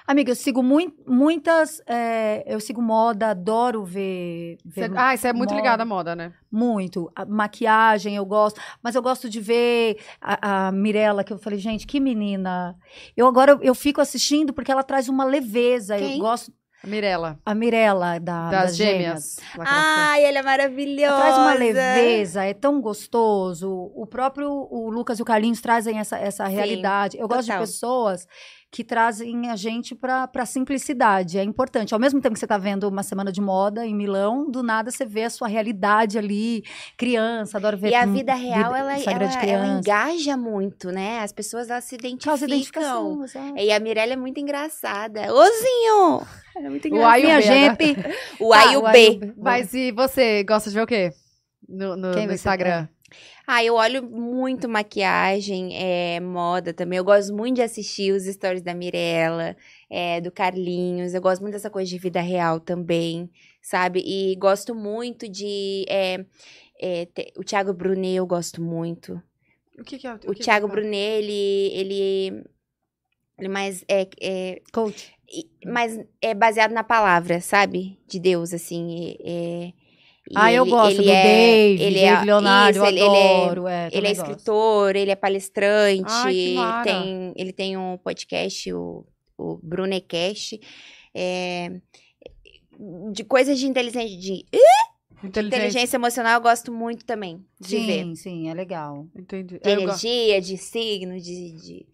Amiga, 0.05 0.29
eu 0.31 0.35
sigo 0.35 0.61
mui- 0.61 0.93
muitas, 1.07 1.81
é, 1.87 2.43
eu 2.45 2.59
sigo 2.59 2.81
moda, 2.83 3.29
adoro 3.31 3.83
ver, 3.83 4.57
ver 4.63 4.89
Você- 4.89 4.95
ah, 4.95 5.17
você 5.17 5.27
é 5.29 5.33
muito 5.33 5.55
ligada 5.55 5.81
à 5.81 5.85
moda, 5.85 6.15
né? 6.15 6.33
muito. 6.51 7.11
A 7.15 7.25
maquiagem 7.25 8.15
eu 8.15 8.25
gosto, 8.25 8.61
mas 8.83 8.93
eu 8.93 9.01
gosto 9.01 9.27
de 9.27 9.39
ver 9.39 9.97
a, 10.21 10.67
a 10.67 10.71
Mirella, 10.71 11.23
que 11.23 11.33
eu 11.33 11.39
falei, 11.39 11.57
gente, 11.57 11.87
que 11.87 11.99
menina. 11.99 12.75
Eu 13.17 13.25
agora 13.25 13.53
eu, 13.53 13.59
eu 13.63 13.73
fico 13.73 13.99
assistindo 14.01 14.53
porque 14.53 14.71
ela 14.71 14.83
traz 14.83 15.09
uma 15.09 15.23
leveza. 15.25 15.97
Quem? 15.97 16.13
Eu 16.13 16.19
gosto 16.19 16.53
A 16.83 16.87
Mirella, 16.87 17.39
a 17.45 17.53
Mirella 17.53 18.19
da, 18.19 18.49
das, 18.49 18.61
das, 18.63 18.75
gêmeas. 18.75 19.37
gêmeas. 19.51 19.69
Ai, 19.69 20.25
ela 20.25 20.39
é 20.39 20.41
maravilhosa. 20.41 21.13
Ela 21.13 21.21
traz 21.21 21.37
uma 21.37 21.53
leveza, 21.53 22.43
é 22.43 22.55
tão 22.55 22.81
gostoso. 22.81 23.69
O 23.93 24.07
próprio 24.07 24.49
o 24.49 24.89
Lucas 24.89 25.19
e 25.19 25.21
o 25.21 25.25
Carlinhos 25.25 25.61
trazem 25.61 25.99
essa, 25.99 26.17
essa 26.17 26.47
Sim, 26.47 26.55
realidade. 26.55 27.17
Eu 27.19 27.27
gosto 27.27 27.41
de 27.41 27.47
total. 27.47 27.61
pessoas 27.61 28.27
que 28.73 28.85
trazem 28.85 29.49
a 29.49 29.55
gente 29.57 29.93
pra, 29.93 30.25
pra 30.29 30.45
simplicidade. 30.45 31.37
É 31.37 31.43
importante. 31.43 31.93
Ao 31.93 31.99
mesmo 31.99 32.21
tempo 32.21 32.33
que 32.35 32.39
você 32.39 32.47
tá 32.47 32.57
vendo 32.57 32.87
uma 32.87 33.03
semana 33.03 33.29
de 33.29 33.41
moda 33.41 33.85
em 33.85 33.93
Milão, 33.93 34.49
do 34.49 34.63
nada 34.63 34.89
você 34.89 35.03
vê 35.05 35.23
a 35.25 35.29
sua 35.29 35.49
realidade 35.49 36.17
ali. 36.17 36.63
Criança, 36.97 37.57
adoro 37.57 37.75
ver 37.77 37.89
E 37.89 37.95
a 37.95 38.05
vida 38.05 38.33
real, 38.33 38.73
ela, 38.73 38.97
Instagram 38.97 39.27
de 39.27 39.35
ela, 39.37 39.45
ela 39.45 39.61
criança. 39.65 39.79
engaja 39.79 40.37
muito, 40.37 40.89
né? 40.89 41.19
As 41.19 41.33
pessoas, 41.33 41.69
elas 41.69 41.83
se 41.83 41.95
identificam. 41.95 42.37
identificação. 42.45 43.23
exato. 43.25 43.57
E 43.57 43.71
a 43.73 43.79
Mirella 43.81 44.13
é 44.13 44.17
muito 44.17 44.39
engraçada. 44.39 45.29
Ela 46.55 46.67
é 46.67 46.69
muito 46.69 46.87
O 46.95 47.05
A 47.05 47.19
e 47.19 47.23
o 47.23 47.25
Minha 47.25 47.39
B, 47.39 47.45
né? 47.45 47.77
gente. 47.77 48.15
O 48.39 48.53
A 48.53 48.73
e 48.73 48.77
o 48.77 48.83
B. 48.89 49.33
Mas 49.37 49.73
e 49.73 49.91
você, 49.91 50.43
gosta 50.45 50.69
de 50.69 50.75
ver 50.77 50.81
o 50.83 50.87
quê? 50.87 51.11
No, 51.67 51.97
no- 51.97 52.13
Quem 52.13 52.25
no 52.25 52.33
Instagram. 52.33 52.87
Ah, 53.45 53.63
eu 53.63 53.75
olho 53.75 54.03
muito 54.03 54.67
maquiagem, 54.69 55.75
é, 55.75 56.19
moda 56.19 56.73
também. 56.73 56.97
Eu 56.97 57.03
gosto 57.03 57.33
muito 57.33 57.55
de 57.55 57.61
assistir 57.61 58.13
os 58.13 58.23
stories 58.25 58.61
da 58.61 58.73
Mirella, 58.73 59.55
é, 59.89 60.21
do 60.21 60.31
Carlinhos. 60.31 61.13
Eu 61.13 61.21
gosto 61.21 61.41
muito 61.41 61.53
dessa 61.53 61.69
coisa 61.69 61.89
de 61.89 61.97
vida 61.97 62.21
real 62.21 62.59
também, 62.59 63.29
sabe? 63.61 64.01
E 64.05 64.35
gosto 64.35 64.73
muito 64.75 65.27
de. 65.27 65.85
é, 65.89 66.25
é, 66.81 67.07
o 67.37 67.43
Thiago 67.43 67.73
Brunet, 67.73 68.15
eu 68.15 68.25
gosto 68.25 68.61
muito. 68.61 69.21
O 69.77 69.83
que, 69.83 69.97
que 69.97 70.07
é? 70.07 70.13
O, 70.13 70.33
Thiago 70.33 70.67
Brunet, 70.67 70.95
ele. 70.95 71.71
Ele, 71.73 72.43
ele 73.37 73.47
mais. 73.49 73.83
É, 73.87 74.07
é, 74.21 74.61
Coach. 74.71 75.13
mas 75.65 75.99
é 76.21 76.33
baseado 76.33 76.71
na 76.71 76.83
palavra, 76.83 77.41
sabe? 77.41 77.99
De 78.07 78.19
Deus, 78.19 78.53
assim. 78.53 79.15
é- 79.19 79.73
é- 80.31 80.33
Ah, 80.35 80.51
eu 80.53 80.63
ele- 80.63 80.71
gosto 80.71 80.97
ele 81.01 81.03
do 81.03 81.09
é- 81.09 81.23
Dave, 81.23 81.83
ele 81.83 81.95
Dave 81.99 82.05
é, 82.07 82.23
Leonardo, 82.25 82.77
isso, 82.77 82.85
eu 82.85 82.89
ele, 82.89 82.99
ele 82.99 83.15
é- 83.15 83.43
adoro. 83.43 83.67
é, 83.67 83.87
ele 83.87 83.87
é 83.87 83.91
também 83.99 84.15
gosto. 84.15 84.29
escritor, 84.29 84.95
ele 84.95 85.11
é 85.11 85.15
palestrante, 85.15 86.03
Ai, 86.07 86.83
tem, 86.83 87.33
ele 87.35 87.53
tem 87.53 87.77
um 87.77 87.97
podcast, 87.97 88.73
o, 88.73 89.05
o 89.37 89.59
Brunecast, 89.63 90.59
é, 91.13 91.71
de 93.11 93.23
coisas 93.23 93.59
de 93.59 93.67
inteligência, 93.67 94.07
de 94.17 94.45
Inteligente. 95.23 95.55
inteligência 95.55 95.97
emocional 95.97 96.33
eu 96.35 96.41
gosto 96.41 96.71
muito 96.71 97.05
também 97.05 97.45
de 97.59 97.77
ver. 97.77 98.03
Sim, 98.03 98.15
sim, 98.15 98.49
é 98.49 98.53
legal. 98.55 99.05
Entendi. 99.15 99.59
De 99.59 99.69
Eu 99.69 99.81
gosto. 99.83 100.05
energia, 100.07 100.41
de 100.41 100.57
signo, 100.57 101.19
de, 101.19 101.51
de, 101.53 101.85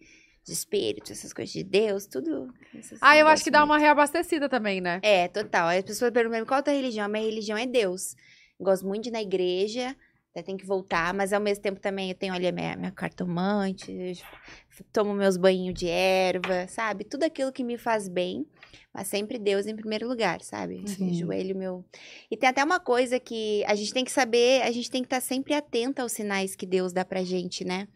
de 0.48 0.54
espírito, 0.54 1.12
essas 1.12 1.32
coisas 1.32 1.52
de 1.52 1.62
Deus, 1.62 2.06
tudo. 2.06 2.52
Ah, 3.00 3.16
eu 3.16 3.26
acho 3.26 3.44
que 3.44 3.50
dá 3.50 3.60
muito. 3.60 3.70
uma 3.70 3.78
reabastecida 3.78 4.48
também, 4.48 4.80
né? 4.80 5.00
É, 5.02 5.28
total. 5.28 5.68
Aí 5.68 5.78
As 5.78 5.84
pessoas 5.84 6.10
perguntam 6.10 6.44
qual 6.44 6.60
a 6.60 6.62
tua 6.62 6.72
religião? 6.72 7.04
A 7.06 7.08
minha 7.08 7.24
religião 7.24 7.56
é 7.56 7.66
Deus. 7.66 8.14
Gosto 8.60 8.86
muito 8.86 9.04
de 9.04 9.08
ir 9.10 9.12
na 9.12 9.22
igreja, 9.22 9.94
até 10.30 10.42
tem 10.42 10.56
que 10.56 10.66
voltar, 10.66 11.14
mas 11.14 11.32
ao 11.32 11.40
mesmo 11.40 11.62
tempo 11.62 11.80
também 11.80 12.10
eu 12.10 12.14
tenho 12.14 12.34
ali 12.34 12.46
a 12.46 12.52
minha, 12.52 12.76
minha 12.76 12.90
cartomante, 12.90 13.92
eu 13.92 14.86
tomo 14.92 15.14
meus 15.14 15.36
banhinhos 15.36 15.74
de 15.78 15.88
erva, 15.88 16.66
sabe? 16.68 17.04
Tudo 17.04 17.24
aquilo 17.24 17.52
que 17.52 17.64
me 17.64 17.78
faz 17.78 18.08
bem, 18.08 18.46
mas 18.92 19.08
sempre 19.08 19.38
Deus 19.38 19.66
em 19.66 19.76
primeiro 19.76 20.08
lugar, 20.08 20.40
sabe? 20.42 20.82
Sim. 20.86 21.12
Joelho 21.14 21.56
meu. 21.56 21.84
E 22.30 22.36
tem 22.36 22.48
até 22.48 22.62
uma 22.64 22.80
coisa 22.80 23.18
que 23.18 23.64
a 23.64 23.74
gente 23.74 23.92
tem 23.92 24.04
que 24.04 24.12
saber, 24.12 24.62
a 24.62 24.70
gente 24.70 24.90
tem 24.90 25.02
que 25.02 25.06
estar 25.06 25.20
sempre 25.20 25.54
atenta 25.54 26.02
aos 26.02 26.12
sinais 26.12 26.54
que 26.54 26.66
Deus 26.66 26.92
dá 26.92 27.04
pra 27.04 27.22
gente, 27.22 27.64
né? 27.64 27.88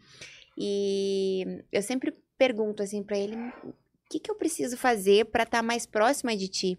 E 0.57 1.63
eu 1.71 1.81
sempre 1.81 2.13
pergunto 2.47 2.83
assim 2.83 3.01
pra 3.01 3.17
ele, 3.17 3.35
o 3.63 3.73
que, 4.09 4.19
que 4.19 4.29
eu 4.29 4.35
preciso 4.35 4.75
fazer 4.77 5.25
pra 5.25 5.43
estar 5.43 5.63
mais 5.63 5.85
próxima 5.85 6.35
de 6.35 6.49
ti? 6.49 6.77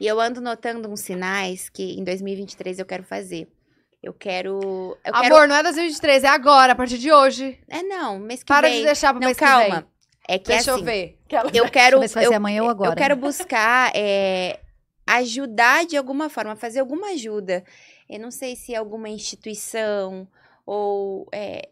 E 0.00 0.06
eu 0.06 0.18
ando 0.20 0.40
notando 0.40 0.88
uns 0.90 1.00
sinais 1.00 1.68
que 1.68 1.98
em 1.98 2.02
2023 2.02 2.80
eu 2.80 2.84
quero 2.84 3.04
fazer. 3.04 3.46
Eu 4.02 4.12
quero. 4.12 4.96
Eu 5.04 5.12
quero 5.12 5.34
Amor, 5.36 5.48
não 5.48 5.56
é 5.56 5.62
2023, 5.62 6.24
é 6.24 6.28
agora, 6.28 6.72
a 6.72 6.76
partir 6.76 6.98
de 6.98 7.12
hoje. 7.12 7.58
é, 7.68 7.82
não, 7.84 8.18
mês 8.18 8.40
que 8.42 8.46
Para 8.46 8.68
vem. 8.68 8.78
de 8.80 8.84
deixar 8.84 9.12
pro 9.12 9.20
Não, 9.20 9.26
mês 9.28 9.38
que 9.38 9.44
calma. 9.44 9.80
vem. 9.80 9.86
É 10.28 10.38
que 10.38 10.48
Deixa 10.48 10.72
assim, 10.72 10.80
eu 10.80 10.84
ver. 10.84 11.18
eu 11.54 11.70
quero. 11.70 11.70
Deixa 11.70 11.94
eu 11.96 12.00
ver 12.00 12.08
se 12.08 12.14
vai 12.14 12.24
eu, 12.26 12.30
ser 12.30 12.34
amanhã 12.34 12.62
ou 12.64 12.68
agora. 12.68 12.90
eu 12.90 12.96
quero 12.96 13.14
buscar 13.16 13.92
é, 13.94 14.58
ajudar 15.06 15.86
de 15.86 15.96
alguma 15.96 16.28
forma, 16.28 16.56
fazer 16.56 16.80
alguma 16.80 17.08
ajuda. 17.12 17.64
Eu 18.10 18.18
não 18.18 18.30
sei 18.32 18.56
se 18.56 18.74
é 18.74 18.76
alguma 18.76 19.08
instituição 19.08 20.28
ou. 20.66 21.28
é, 21.32 21.68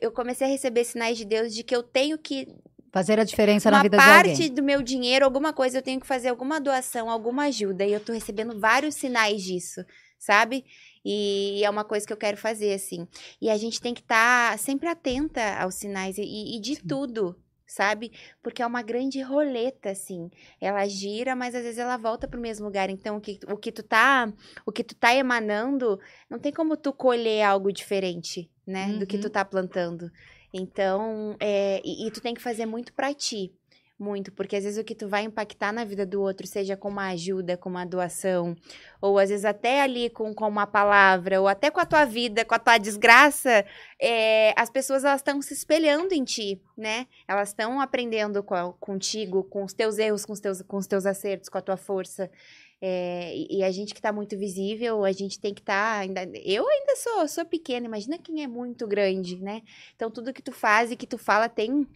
eu 0.00 0.12
comecei 0.12 0.46
a 0.46 0.50
receber 0.50 0.84
sinais 0.84 1.16
de 1.18 1.24
Deus 1.24 1.54
de 1.54 1.62
que 1.64 1.74
eu 1.74 1.82
tenho 1.82 2.16
que 2.18 2.48
Fazer 2.94 3.18
a 3.18 3.24
diferença 3.24 3.70
na 3.70 3.78
uma 3.78 3.82
vida 3.82 3.98
de 3.98 4.04
parte 4.04 4.30
alguém. 4.30 4.54
do 4.54 4.62
meu 4.62 4.80
dinheiro, 4.80 5.24
alguma 5.24 5.52
coisa, 5.52 5.78
eu 5.78 5.82
tenho 5.82 6.00
que 6.00 6.06
fazer 6.06 6.28
alguma 6.28 6.60
doação, 6.60 7.10
alguma 7.10 7.46
ajuda. 7.46 7.84
E 7.84 7.92
eu 7.92 7.98
tô 7.98 8.12
recebendo 8.12 8.58
vários 8.58 8.94
sinais 8.94 9.42
disso, 9.42 9.84
sabe? 10.16 10.64
E 11.04 11.60
é 11.64 11.68
uma 11.68 11.84
coisa 11.84 12.06
que 12.06 12.12
eu 12.12 12.16
quero 12.16 12.36
fazer, 12.36 12.72
assim. 12.72 13.08
E 13.42 13.50
a 13.50 13.56
gente 13.56 13.80
tem 13.80 13.92
que 13.92 14.00
estar 14.00 14.56
sempre 14.60 14.88
atenta 14.88 15.42
aos 15.58 15.74
sinais 15.74 16.16
e, 16.18 16.56
e 16.56 16.60
de 16.60 16.76
tudo, 16.82 17.36
sabe? 17.66 18.12
Porque 18.40 18.62
é 18.62 18.66
uma 18.66 18.80
grande 18.80 19.20
roleta, 19.20 19.90
assim. 19.90 20.30
Ela 20.60 20.86
gira, 20.86 21.34
mas 21.34 21.52
às 21.54 21.62
vezes 21.64 21.78
ela 21.78 21.96
volta 21.96 22.28
pro 22.28 22.40
mesmo 22.40 22.64
lugar. 22.64 22.88
Então, 22.90 23.16
o 23.16 23.20
que, 23.20 23.40
o 23.48 23.56
que 23.56 23.72
tu 23.72 23.82
tá, 23.82 24.32
o 24.64 24.70
que 24.70 24.84
tu 24.84 24.94
tá 24.94 25.12
emanando, 25.12 25.98
não 26.30 26.38
tem 26.38 26.52
como 26.52 26.76
tu 26.76 26.92
colher 26.92 27.42
algo 27.42 27.72
diferente, 27.72 28.48
né? 28.64 28.92
Do 28.98 29.04
que 29.04 29.16
Uhum. 29.16 29.22
tu 29.22 29.30
tá 29.30 29.44
plantando. 29.44 30.10
Então, 30.56 31.36
é, 31.40 31.82
e, 31.84 32.06
e 32.06 32.10
tu 32.12 32.20
tem 32.20 32.32
que 32.32 32.40
fazer 32.40 32.64
muito 32.64 32.94
pra 32.94 33.12
ti. 33.12 33.52
Muito, 33.96 34.32
porque 34.32 34.56
às 34.56 34.64
vezes 34.64 34.78
o 34.78 34.84
que 34.84 34.94
tu 34.94 35.08
vai 35.08 35.22
impactar 35.22 35.72
na 35.72 35.84
vida 35.84 36.04
do 36.04 36.20
outro, 36.20 36.48
seja 36.48 36.76
com 36.76 36.88
uma 36.88 37.10
ajuda, 37.10 37.56
com 37.56 37.68
uma 37.68 37.86
doação, 37.86 38.56
ou 39.00 39.20
às 39.20 39.30
vezes 39.30 39.44
até 39.44 39.82
ali 39.82 40.10
com, 40.10 40.34
com 40.34 40.48
uma 40.48 40.66
palavra, 40.66 41.40
ou 41.40 41.46
até 41.46 41.70
com 41.70 41.78
a 41.78 41.86
tua 41.86 42.04
vida, 42.04 42.44
com 42.44 42.56
a 42.56 42.58
tua 42.58 42.76
desgraça, 42.76 43.64
é, 44.00 44.52
as 44.56 44.68
pessoas 44.68 45.04
elas 45.04 45.20
estão 45.20 45.40
se 45.40 45.54
espelhando 45.54 46.12
em 46.12 46.24
ti, 46.24 46.60
né? 46.76 47.06
Elas 47.28 47.50
estão 47.50 47.80
aprendendo 47.80 48.42
com 48.42 48.72
contigo, 48.80 49.44
com 49.44 49.62
os 49.62 49.72
teus 49.72 49.96
erros, 49.96 50.26
com 50.26 50.32
os 50.32 50.40
teus, 50.40 50.60
com 50.62 50.76
os 50.76 50.88
teus 50.88 51.06
acertos, 51.06 51.48
com 51.48 51.58
a 51.58 51.62
tua 51.62 51.76
força. 51.76 52.28
É, 52.86 53.34
e, 53.34 53.64
a 53.64 53.70
gente 53.70 53.94
que 53.94 54.02
tá 54.02 54.12
muito 54.12 54.36
visível, 54.36 55.06
a 55.06 55.12
gente 55.12 55.40
tem 55.40 55.54
que 55.54 55.62
estar. 55.62 56.00
ainda, 56.00 56.22
eu 56.44 56.68
ainda 56.68 56.96
sou, 56.96 57.26
sou 57.26 57.42
pequena, 57.46 57.86
imagina 57.86 58.18
quem 58.18 58.42
é 58.42 58.46
muito 58.46 58.86
grande, 58.86 59.42
né? 59.42 59.62
Então 59.96 60.10
tudo 60.10 60.34
que 60.34 60.42
tu 60.42 60.52
faz 60.52 60.90
e 60.90 60.96
que 60.96 61.06
tu 61.06 61.16
fala 61.16 61.48
tem 61.48 61.88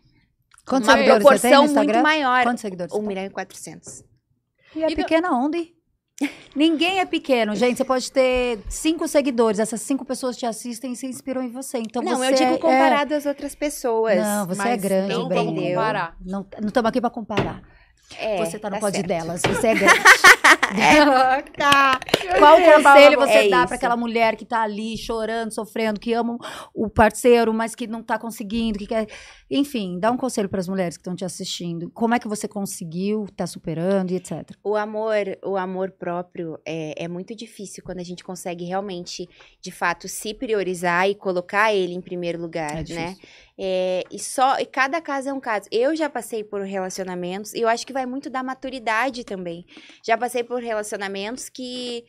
Quantos 0.65 0.89
uma 0.89 1.05
proporção 1.05 1.69
muito 1.69 1.99
maior. 1.99 2.43
Quantos 2.43 2.63
seguidores? 2.63 2.91
1 2.91 2.97
você 2.97 3.01
tem? 3.01 3.09
milhão 3.09 3.27
e 3.27 3.31
400. 3.31 4.03
E 4.75 4.83
é 4.83 4.91
E 4.91 4.97
pequena 4.97 5.31
onde? 5.31 5.75
Ninguém 6.57 7.01
é 7.01 7.05
pequeno, 7.05 7.55
gente. 7.55 7.77
Você 7.77 7.85
pode 7.85 8.11
ter 8.11 8.59
cinco 8.71 9.07
seguidores, 9.07 9.61
essas 9.61 9.83
cinco 9.83 10.07
pessoas 10.07 10.39
te 10.39 10.47
assistem 10.47 10.93
e 10.93 10.97
se 10.97 11.07
inspiram 11.07 11.43
em 11.43 11.51
você. 11.51 11.77
Então 11.77 12.03
não, 12.03 12.17
você 12.17 12.31
eu 12.31 12.35
digo 12.35 12.55
é- 12.55 12.59
comparado 12.59 13.13
às 13.13 13.27
outras 13.27 13.55
pessoas. 13.55 14.17
Não, 14.17 14.47
você 14.47 14.69
é 14.69 14.77
grande, 14.79 15.13
não 15.13 15.29
Brenda. 15.29 15.61
comparar. 15.61 16.17
Não 16.25 16.47
estamos 16.67 16.89
aqui 16.89 16.99
pra 16.99 17.11
comparar. 17.11 17.63
É, 18.17 18.39
você 18.39 18.59
tá 18.59 18.71
no 18.71 18.77
tá 18.77 18.81
pod 18.81 18.95
certo. 18.95 19.07
delas. 19.07 19.43
Você 19.43 19.67
é 19.67 19.75
grande. 19.75 20.01
tá. 21.57 21.99
Qual 22.39 22.59
É, 22.59 22.73
conselho 22.75 23.19
você 23.19 23.33
é 23.33 23.49
dá 23.49 23.67
pra 23.67 23.77
aquela 23.77 23.97
mulher 23.97 24.37
que 24.37 24.45
tá 24.45 24.63
ali 24.63 24.97
chorando, 24.97 25.53
sofrendo, 25.53 25.99
que 26.01 26.13
ama 26.13 26.37
o 26.75 26.89
parceiro, 26.89 27.53
mas 27.53 27.75
que 27.75 27.87
não 27.87 28.03
tá 28.03 28.19
conseguindo, 28.19 28.79
que 28.79 28.87
quer. 28.87 29.07
Enfim, 29.51 29.99
dá 29.99 30.11
um 30.11 30.17
conselho 30.17 30.49
pras 30.49 30.69
mulheres 30.69 30.97
que 30.97 31.01
estão 31.01 31.15
te 31.15 31.25
assistindo. 31.25 31.91
Como 31.91 32.15
é 32.15 32.19
que 32.19 32.29
você 32.29 32.47
conseguiu, 32.47 33.27
tá 33.37 33.47
superando 33.47 34.11
e 34.11 34.17
etc. 34.17 34.51
O 34.63 34.77
amor, 34.77 35.17
o 35.45 35.57
amor 35.57 35.91
próprio 35.93 36.59
é, 36.67 37.05
é 37.05 37.09
muito 37.09 37.35
difícil 37.35 37.83
quando 37.85 37.99
a 37.99 38.05
gente 38.05 38.23
consegue 38.23 38.65
realmente, 38.65 39.29
de 39.61 39.71
fato, 39.71 40.09
se 40.09 40.35
priorizar 40.35 41.09
e 41.09 41.15
colocar 41.15 41.73
ele 41.73 41.95
em 41.95 42.01
primeiro 42.01 42.41
lugar, 42.41 42.85
É 42.89 42.95
né? 42.95 43.17
É, 43.61 44.05
e 44.11 44.19
só, 44.21 44.59
e 44.61 44.67
cada 44.67 45.01
caso 45.01 45.29
é 45.29 45.33
um 45.33 45.41
caso. 45.41 45.67
Eu 45.73 45.97
já 45.97 46.09
passei 46.09 46.45
por 46.45 46.61
relacionamentos 46.63 47.53
e 47.55 47.61
eu 47.61 47.69
acho 47.69 47.87
que 47.87 47.93
vai 47.93 48.07
muito 48.07 48.31
da 48.31 48.43
maturidade 48.43 49.25
também. 49.25 49.67
Já 50.07 50.17
passei 50.17 50.45
por 50.45 50.63
relacionamentos 50.63 51.49
que 51.49 52.05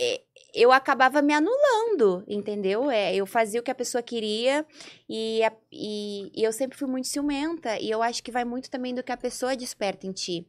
é, 0.00 0.22
eu 0.54 0.72
acabava 0.72 1.20
me 1.20 1.34
anulando, 1.34 2.24
entendeu? 2.26 2.90
É, 2.90 3.14
eu 3.14 3.26
fazia 3.26 3.60
o 3.60 3.62
que 3.62 3.70
a 3.70 3.74
pessoa 3.74 4.02
queria 4.02 4.64
e, 5.08 5.42
a- 5.44 5.52
e- 5.70 6.30
e 6.34 6.42
eu 6.42 6.52
sempre 6.52 6.78
fui 6.78 6.88
muito 6.88 7.08
ciumenta. 7.08 7.78
E 7.78 7.90
eu 7.90 8.02
acho 8.02 8.22
que 8.22 8.30
vai 8.32 8.44
muito 8.44 8.70
também 8.70 8.94
do 8.94 9.02
que 9.02 9.12
a 9.12 9.16
pessoa 9.18 9.54
desperta 9.56 10.06
em 10.06 10.12
ti. 10.12 10.46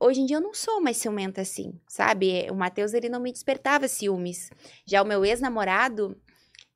Hoje 0.00 0.20
em 0.20 0.26
dia 0.26 0.38
eu 0.38 0.40
não 0.40 0.54
sou 0.54 0.80
mais 0.80 0.96
ciumenta 0.96 1.42
assim, 1.42 1.78
sabe? 1.86 2.48
O 2.50 2.54
Matheus, 2.54 2.94
ele 2.94 3.08
não 3.08 3.20
me 3.20 3.30
despertava 3.30 3.86
ciúmes. 3.86 4.48
Já 4.86 5.02
o 5.02 5.06
meu 5.06 5.24
ex-namorado 5.24 6.16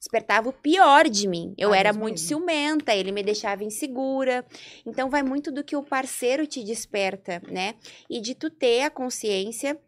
despertava 0.04 0.50
o 0.50 0.52
pior 0.52 1.08
de 1.08 1.26
mim. 1.26 1.54
Eu 1.56 1.72
Ai, 1.72 1.80
era 1.80 1.92
muito 1.92 2.16
livre. 2.16 2.28
ciumenta, 2.28 2.94
ele 2.94 3.10
me 3.10 3.22
deixava 3.22 3.64
insegura. 3.64 4.44
Então 4.84 5.08
vai 5.08 5.22
muito 5.22 5.50
do 5.50 5.64
que 5.64 5.74
o 5.74 5.82
parceiro 5.82 6.46
te 6.46 6.62
desperta, 6.62 7.40
né? 7.50 7.74
E 8.08 8.20
de 8.20 8.34
tu 8.34 8.50
ter 8.50 8.82
a 8.82 8.90
consciência 8.90 9.78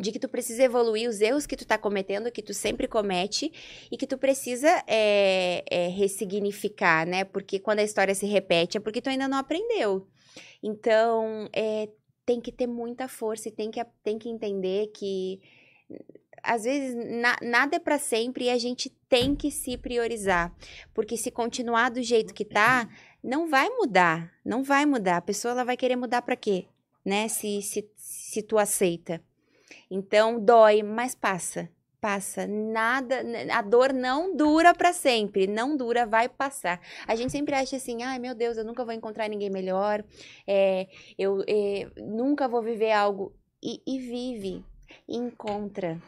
de 0.00 0.12
que 0.12 0.18
tu 0.18 0.28
precisa 0.28 0.62
evoluir 0.62 1.08
os 1.08 1.20
erros 1.20 1.44
que 1.44 1.56
tu 1.56 1.66
tá 1.66 1.76
cometendo, 1.76 2.30
que 2.30 2.42
tu 2.42 2.54
sempre 2.54 2.86
comete, 2.86 3.50
e 3.90 3.96
que 3.96 4.06
tu 4.06 4.16
precisa 4.16 4.68
é, 4.86 5.64
é, 5.68 5.88
ressignificar, 5.88 7.04
né? 7.04 7.24
Porque 7.24 7.58
quando 7.58 7.80
a 7.80 7.84
história 7.84 8.14
se 8.14 8.24
repete 8.24 8.76
é 8.76 8.80
porque 8.80 9.00
tu 9.00 9.08
ainda 9.10 9.26
não 9.26 9.38
aprendeu. 9.38 10.06
Então, 10.62 11.48
é, 11.52 11.88
tem 12.24 12.40
que 12.40 12.52
ter 12.52 12.68
muita 12.68 13.08
força 13.08 13.48
e 13.48 13.52
tem 13.52 13.72
que, 13.72 13.84
tem 14.04 14.18
que 14.18 14.28
entender 14.28 14.88
que 14.88 15.40
às 16.42 16.64
vezes 16.64 16.94
na- 16.94 17.36
nada 17.42 17.76
é 17.76 17.78
para 17.78 17.98
sempre 17.98 18.44
e 18.44 18.50
a 18.50 18.58
gente 18.58 18.90
tem 19.08 19.34
que 19.34 19.50
se 19.50 19.76
priorizar. 19.76 20.54
Porque 20.94 21.16
se 21.16 21.30
continuar 21.30 21.90
do 21.90 22.02
jeito 22.02 22.34
que 22.34 22.44
tá, 22.44 22.88
não 23.22 23.48
vai 23.48 23.68
mudar. 23.68 24.32
Não 24.44 24.62
vai 24.62 24.86
mudar. 24.86 25.16
A 25.18 25.22
pessoa 25.22 25.52
ela 25.52 25.64
vai 25.64 25.76
querer 25.76 25.96
mudar 25.96 26.22
para 26.22 26.36
quê? 26.36 26.66
Né? 27.04 27.28
Se, 27.28 27.62
se, 27.62 27.88
se 27.96 28.42
tu 28.42 28.58
aceita. 28.58 29.20
Então, 29.90 30.38
dói, 30.38 30.82
mas 30.82 31.14
passa. 31.14 31.68
Passa. 32.00 32.46
Nada. 32.46 33.22
A 33.52 33.60
dor 33.60 33.92
não 33.92 34.36
dura 34.36 34.72
para 34.72 34.92
sempre. 34.92 35.46
Não 35.46 35.76
dura, 35.76 36.06
vai 36.06 36.28
passar. 36.28 36.80
A 37.06 37.16
gente 37.16 37.32
sempre 37.32 37.54
acha 37.54 37.76
assim: 37.76 38.02
ai 38.02 38.18
meu 38.18 38.34
Deus, 38.34 38.56
eu 38.56 38.64
nunca 38.64 38.84
vou 38.84 38.94
encontrar 38.94 39.28
ninguém 39.28 39.50
melhor. 39.50 40.04
é, 40.46 40.86
eu 41.18 41.42
é, 41.48 41.88
nunca 41.96 42.46
vou 42.46 42.62
viver 42.62 42.92
algo. 42.92 43.34
E, 43.60 43.82
e 43.84 43.98
vive. 43.98 44.64
Encontra. 45.08 46.00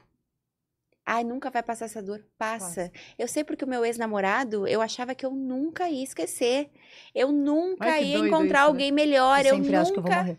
Ai, 1.13 1.25
nunca 1.25 1.51
vai 1.51 1.61
passar 1.61 1.87
essa 1.87 2.01
dor. 2.01 2.25
Passa. 2.39 2.93
Eu 3.19 3.27
sei 3.27 3.43
porque 3.43 3.65
o 3.65 3.69
meu 3.69 3.85
ex-namorado, 3.85 4.65
eu 4.69 4.81
achava 4.81 5.13
que 5.13 5.27
eu 5.27 5.33
nunca 5.33 5.89
ia 5.91 6.05
esquecer. 6.05 6.71
Eu 7.13 7.33
nunca 7.33 7.91
Ai, 7.91 8.05
ia 8.05 8.19
encontrar 8.19 8.45
isso, 8.45 8.53
né? 8.53 8.61
alguém 8.61 8.93
melhor. 8.93 9.41
eu 9.41 9.47
Eu, 9.47 9.55
sempre 9.57 9.67
nunca. 9.71 9.81
acho 9.81 9.93
que 9.93 9.99
eu 9.99 10.03
vou 10.05 10.13
morrer. 10.13 10.39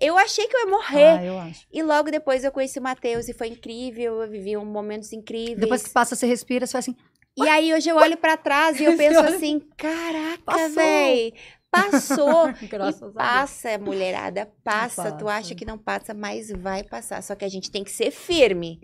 Eu 0.00 0.18
achei 0.18 0.46
que 0.48 0.56
eu 0.56 0.60
ia 0.60 0.66
morrer. 0.66 1.18
Ah, 1.18 1.24
eu 1.24 1.38
acho. 1.38 1.64
E 1.72 1.80
logo 1.80 2.10
depois 2.10 2.42
eu 2.42 2.50
conheci 2.50 2.78
o 2.80 2.82
Matheus 2.82 3.28
e 3.28 3.32
foi 3.32 3.48
incrível. 3.48 4.20
Eu 4.20 4.28
vivi 4.28 4.56
um 4.56 4.64
momentos 4.64 5.12
incríveis. 5.12 5.58
Depois 5.60 5.82
que 5.84 5.90
passa, 5.90 6.16
você 6.16 6.26
respira, 6.26 6.66
você 6.66 6.72
faz 6.72 6.88
assim. 6.88 6.96
E 7.38 7.48
aí 7.48 7.72
hoje 7.72 7.88
eu 7.88 7.96
olho 7.96 8.16
pra 8.16 8.36
trás 8.36 8.80
e 8.80 8.84
eu 8.84 8.94
penso 8.98 9.20
assim: 9.20 9.60
caraca, 9.76 10.68
véi. 10.74 11.34
Passou. 11.70 12.48
E 12.60 12.66
Graças 12.66 13.00
a 13.00 13.04
Deus. 13.06 13.14
passa, 13.14 13.78
mulherada, 13.78 14.52
passa. 14.64 15.12
Tu 15.12 15.24
passa. 15.24 15.38
acha 15.38 15.54
que 15.54 15.64
não 15.64 15.78
passa, 15.78 16.12
mas 16.12 16.50
vai 16.50 16.82
passar. 16.82 17.22
Só 17.22 17.36
que 17.36 17.44
a 17.44 17.48
gente 17.48 17.70
tem 17.70 17.84
que 17.84 17.92
ser 17.92 18.10
firme. 18.10 18.80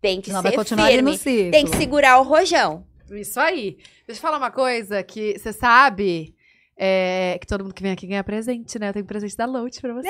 Tem 0.00 0.20
que 0.20 0.28
Senão 0.28 0.42
ser 0.42 0.48
vai 0.48 0.56
continuar 0.56 0.88
firme. 0.88 1.10
no 1.10 1.16
ciclo. 1.16 1.50
Tem 1.50 1.66
que 1.66 1.76
segurar 1.76 2.18
o 2.20 2.22
rojão. 2.22 2.84
Isso 3.10 3.38
aí. 3.38 3.76
Deixa 4.06 4.18
eu 4.18 4.22
falar 4.22 4.38
uma 4.38 4.50
coisa 4.50 5.02
que 5.02 5.38
você 5.38 5.52
sabe 5.52 6.34
é, 6.76 7.36
que 7.38 7.46
todo 7.46 7.62
mundo 7.62 7.74
que 7.74 7.82
vem 7.82 7.92
aqui 7.92 8.06
ganha 8.06 8.24
presente, 8.24 8.78
né? 8.78 8.88
Eu 8.88 8.92
tenho 8.94 9.04
presente 9.04 9.36
da 9.36 9.44
Lout 9.44 9.80
pra 9.80 9.92
você. 9.92 10.08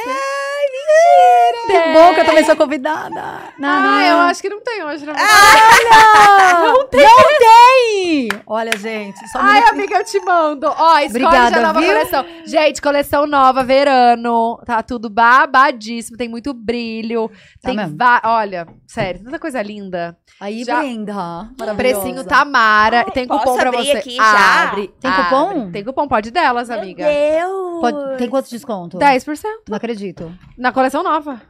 Que 1.66 1.92
bom 1.92 2.14
que 2.14 2.20
eu 2.20 2.24
também 2.24 2.44
sou 2.44 2.56
convidada. 2.56 3.10
Não, 3.58 3.68
Ah, 3.68 3.80
não. 3.80 4.00
eu 4.02 4.16
acho 4.22 4.42
que 4.42 4.48
não 4.48 4.60
tem 4.60 4.82
hoje 4.84 5.04
pra 5.04 5.14
você. 5.14 5.20
Não 6.60 6.86
tem! 6.88 7.00
Não 7.00 7.38
tem! 7.38 8.28
Olha, 8.46 8.70
gente, 8.76 9.18
só 9.30 9.38
Ai, 9.38 9.54
minutinho. 9.60 9.72
amiga, 9.72 9.96
eu 9.98 10.04
te 10.04 10.20
mando. 10.24 10.66
Ó, 10.66 10.98
escolhe 10.98 11.24
Obrigada, 11.24 11.56
já 11.56 11.62
nova 11.66 11.80
viu? 11.80 11.88
coleção. 11.88 12.24
Gente, 12.44 12.82
coleção 12.82 13.26
nova, 13.26 13.62
verano. 13.64 14.60
Tá 14.66 14.82
tudo 14.82 15.08
babadíssimo, 15.08 16.16
tem 16.16 16.28
muito 16.28 16.52
brilho. 16.52 17.28
Tá 17.62 17.68
tem 17.68 17.76
mesmo? 17.76 17.96
Olha, 18.24 18.66
sério, 18.86 19.22
tanta 19.24 19.38
coisa 19.38 19.62
linda. 19.62 20.16
Aí, 20.40 20.64
Já- 20.64 20.78
Brenda. 20.78 21.14
Maravilhosa. 21.58 21.74
Precinho 21.76 22.24
Tamara. 22.24 23.04
tem 23.12 23.26
posso 23.26 23.40
cupom 23.44 23.56
pra 23.56 23.68
abrir 23.68 23.84
você. 23.86 23.96
aqui 23.98 24.16
já? 24.16 24.62
Abre, 24.64 24.88
Tem 25.00 25.10
abre. 25.10 25.24
cupom? 25.24 25.70
Tem 25.70 25.84
cupom, 25.84 26.08
pode 26.08 26.30
delas, 26.30 26.70
amiga. 26.70 27.04
Deus! 27.04 27.80
Pode- 27.80 28.16
tem 28.18 28.28
quanto 28.28 28.50
desconto? 28.50 28.98
10% 28.98 29.44
Não 29.68 29.76
acredito. 29.76 30.32
na 30.58 30.69
coleção 30.72 31.02
nova. 31.02 31.40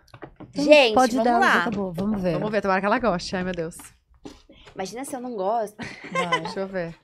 Gente, 0.55 0.94
Pode 0.94 1.16
vamos 1.16 1.30
dar, 1.32 1.38
lá. 1.38 1.55
acabou. 1.62 1.92
Vamos 1.92 2.20
ver. 2.22 2.32
Vamos 2.34 2.51
ver, 2.51 2.60
tomara 2.62 2.80
que 2.80 2.86
ela 2.86 2.98
goste. 2.98 3.36
Ai, 3.36 3.44
meu 3.44 3.52
Deus. 3.55 3.76
Imagina 4.74 5.05
se 5.05 5.14
eu 5.14 5.20
não 5.20 5.34
gosto. 5.34 5.76
Vai. 6.12 6.40
Deixa 6.40 6.60
eu 6.60 6.66
ver. 6.66 6.94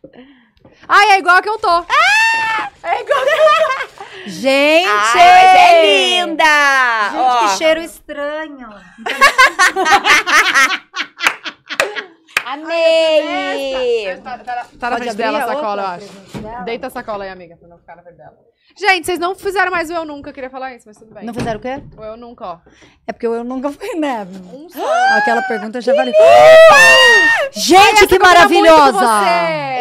Ai, 0.88 1.10
é 1.12 1.18
igual 1.18 1.36
a 1.36 1.42
que 1.42 1.48
eu 1.48 1.58
tô. 1.58 1.84
Gente! 4.26 4.88
Ai, 4.88 5.56
é 5.56 6.24
linda! 6.26 6.44
Gente, 7.10 7.16
Ó, 7.20 7.38
que 7.40 7.48
cheiro 7.58 7.80
estranho. 7.80 8.68
amei! 12.44 14.16
Tá, 14.22 14.38
tá- 14.38 14.44
tá 14.78 14.90
na 14.90 14.96
Pode 14.96 15.02
frente 15.04 15.16
dela 15.16 15.38
a 15.38 15.46
sacola, 15.46 15.82
eu 15.82 15.86
acho. 15.88 16.64
Deita 16.64 16.86
a 16.86 16.90
sacola 16.90 17.24
aí, 17.24 17.30
amiga, 17.30 17.56
pra 17.56 17.68
não 17.68 17.78
ficar 17.78 17.96
na 17.96 18.02
frente 18.02 18.16
dela. 18.16 18.36
Gente, 18.74 19.06
vocês 19.06 19.18
não 19.18 19.34
fizeram 19.34 19.70
mais 19.70 19.88
o 19.90 19.94
Eu 19.94 20.04
Nunca. 20.04 20.30
Eu 20.30 20.34
queria 20.34 20.50
falar 20.50 20.74
isso, 20.74 20.84
mas 20.86 20.96
tudo 20.96 21.14
bem. 21.14 21.24
Não 21.24 21.32
fizeram 21.32 21.58
o 21.58 21.62
quê? 21.62 21.82
O 21.96 22.02
Eu 22.04 22.16
Nunca, 22.16 22.44
ó. 22.46 22.58
É 23.06 23.12
porque 23.12 23.26
eu 23.26 23.44
nunca 23.44 23.70
fui, 23.70 23.94
né? 23.94 24.26
Um 24.52 24.68
só. 24.68 25.16
Aquela 25.16 25.40
pergunta 25.42 25.80
já 25.80 25.94
valeu. 25.94 26.12
Ai, 26.18 27.50
Gente, 27.52 27.94
essa 27.94 28.06
que 28.06 28.18
maravilhosa! 28.18 29.06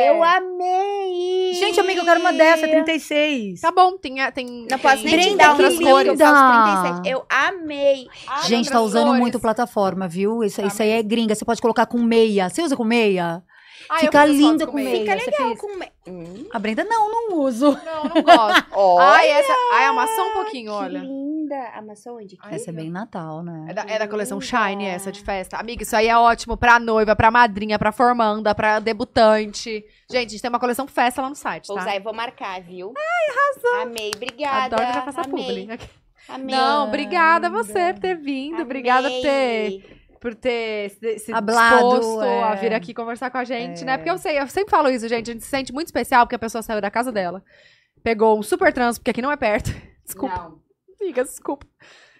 Eu 0.05 0.23
amei! 0.23 1.53
Gente, 1.55 1.79
amiga, 1.79 2.01
eu 2.01 2.05
quero 2.05 2.19
uma 2.19 2.31
dessa, 2.31 2.67
36. 2.67 3.61
Tá 3.61 3.71
bom, 3.71 3.97
tem... 3.97 4.15
tem 4.33 4.67
Não 4.69 4.79
posso 4.79 5.03
tem 5.03 5.17
nem 5.17 5.29
te 5.31 5.35
dar 5.37 5.51
outras 5.51 5.77
cores, 5.79 6.07
eu 6.07 6.13
linda! 6.13 6.25
faço 6.25 6.83
37. 6.83 7.09
Eu 7.09 7.25
amei! 7.29 8.07
Gente, 8.45 8.69
tá 8.69 8.81
usando 8.81 9.07
cores. 9.07 9.19
muito 9.19 9.39
plataforma, 9.39 10.07
viu? 10.07 10.43
Isso, 10.43 10.61
Tá 10.61 10.67
isso 10.67 10.81
aí 10.81 10.91
é 10.91 11.01
gringa. 11.03 11.33
Você 11.35 11.43
pode 11.45 11.61
colocar 11.61 11.85
com 11.85 11.97
meia. 11.99 12.49
Você 12.49 12.61
usa 12.61 12.75
com 12.75 12.83
meia? 12.83 13.41
Ah, 13.89 13.99
Fica 13.99 14.25
linda 14.25 14.65
com 14.67 14.73
meia. 14.73 14.99
Fica 14.99 15.13
legal 15.13 15.47
fez? 15.49 15.59
com... 15.61 15.75
me- 15.77 15.91
Hum, 16.07 16.45
A 16.51 16.59
Brenda, 16.59 16.83
não, 16.83 17.09
não 17.11 17.39
uso. 17.39 17.71
Não, 17.83 18.03
não 18.03 18.21
gosto. 18.21 18.65
Olha! 18.73 19.05
Ai, 19.17 19.27
essa... 19.29 19.53
Ai, 19.73 19.85
amassou 19.85 20.25
um 20.25 20.33
pouquinho, 20.33 20.71
que 20.71 20.77
olha. 20.77 20.99
linda! 20.99 21.69
Amassou 21.75 22.17
onde? 22.17 22.37
Ai, 22.41 22.55
Essa 22.55 22.69
é 22.69 22.73
bem 22.73 22.91
Natal, 22.91 23.41
né? 23.43 23.65
É 23.69 23.73
da, 23.73 23.81
é 23.87 23.97
da 23.99 24.07
coleção 24.07 24.37
linda. 24.39 24.45
Shine, 24.69 24.85
essa 24.85 25.11
de 25.11 25.21
festa. 25.21 25.57
Amiga, 25.57 25.81
isso 25.81 25.95
aí 25.95 26.07
é 26.07 26.15
ótimo 26.17 26.55
pra 26.57 26.79
noiva, 26.79 27.15
pra 27.15 27.31
madrinha, 27.31 27.79
pra 27.79 27.91
formanda, 27.91 28.53
pra 28.53 28.79
debutante. 28.79 29.83
Gente, 30.09 30.27
a 30.27 30.29
gente 30.29 30.41
tem 30.41 30.49
uma 30.49 30.59
coleção 30.59 30.87
festa 30.87 31.21
lá 31.23 31.29
no 31.29 31.35
site, 31.35 31.67
Vou 31.67 31.75
tá? 31.77 31.81
usar 31.83 31.95
e 31.95 31.99
vou 31.99 32.13
marcar, 32.13 32.61
viu? 32.61 32.93
Ai, 32.95 33.35
arrasou! 33.35 33.81
Amei, 33.81 34.11
obrigada! 34.15 34.75
Adoro 34.75 34.87
que 34.87 34.93
já 34.93 35.01
faça 35.01 35.21
amei, 35.21 35.31
publi. 35.67 35.79
amei. 36.29 36.55
Não, 36.55 36.87
obrigada 36.87 37.47
a 37.47 37.49
você 37.49 37.93
por 37.93 38.01
ter 38.01 38.15
vindo. 38.15 38.61
Obrigada 38.61 39.09
por 39.09 39.21
ter, 39.21 39.65
Amei. 39.67 39.94
Por 40.26 40.34
ter 40.34 40.89
se, 40.89 41.19
se 41.19 41.31
Hablado, 41.31 41.99
disposto 41.99 42.19
a 42.19 42.53
é. 42.53 42.56
vir 42.56 42.73
aqui 42.73 42.95
conversar 42.95 43.30
com 43.30 43.38
a 43.38 43.43
gente, 43.43 43.84
É. 43.84 43.85
né? 43.85 43.97
Porque 43.97 44.10
eu 44.10 44.18
sei, 44.18 44.39
eu 44.39 44.47
sempre 44.47 44.72
falo 44.72 44.89
isso, 44.89 45.07
gente. 45.07 45.30
A 45.30 45.34
gente 45.34 45.43
se 45.43 45.49
sente 45.52 45.72
muito 45.72 45.85
especial 45.85 46.26
porque 46.26 46.34
a 46.35 46.39
pessoa 46.39 46.64
saiu 46.64 46.81
da 46.81 46.89
casa 46.89 47.11
dela, 47.11 47.43
pegou 48.02 48.35
um 48.35 48.41
super 48.41 48.73
trânsito, 48.73 49.02
porque 49.03 49.11
aqui 49.11 49.22
não 49.22 49.31
é 49.31 49.38
perto. 49.38 49.69
Desculpa, 50.03 50.35
Não. 50.35 50.60
amiga, 50.99 51.23
desculpa. 51.23 51.68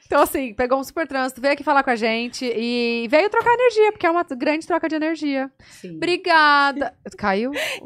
Então, 0.06 0.22
assim, 0.22 0.54
pegou 0.54 0.80
um 0.80 0.84
super 0.84 1.08
trânsito, 1.08 1.42
veio 1.42 1.54
aqui 1.54 1.64
falar 1.64 1.82
com 1.82 1.90
a 1.90 1.96
gente 1.96 2.46
e 2.46 3.08
veio 3.10 3.28
trocar 3.30 3.54
energia, 3.54 3.92
porque 3.92 4.06
é 4.06 4.12
uma 4.12 4.24
grande 4.24 4.68
troca 4.68 4.88
de 4.88 4.96
energia. 4.96 5.50
Sim. 5.82 5.96
Obrigada. 5.96 6.94
Caiu? 7.18 7.52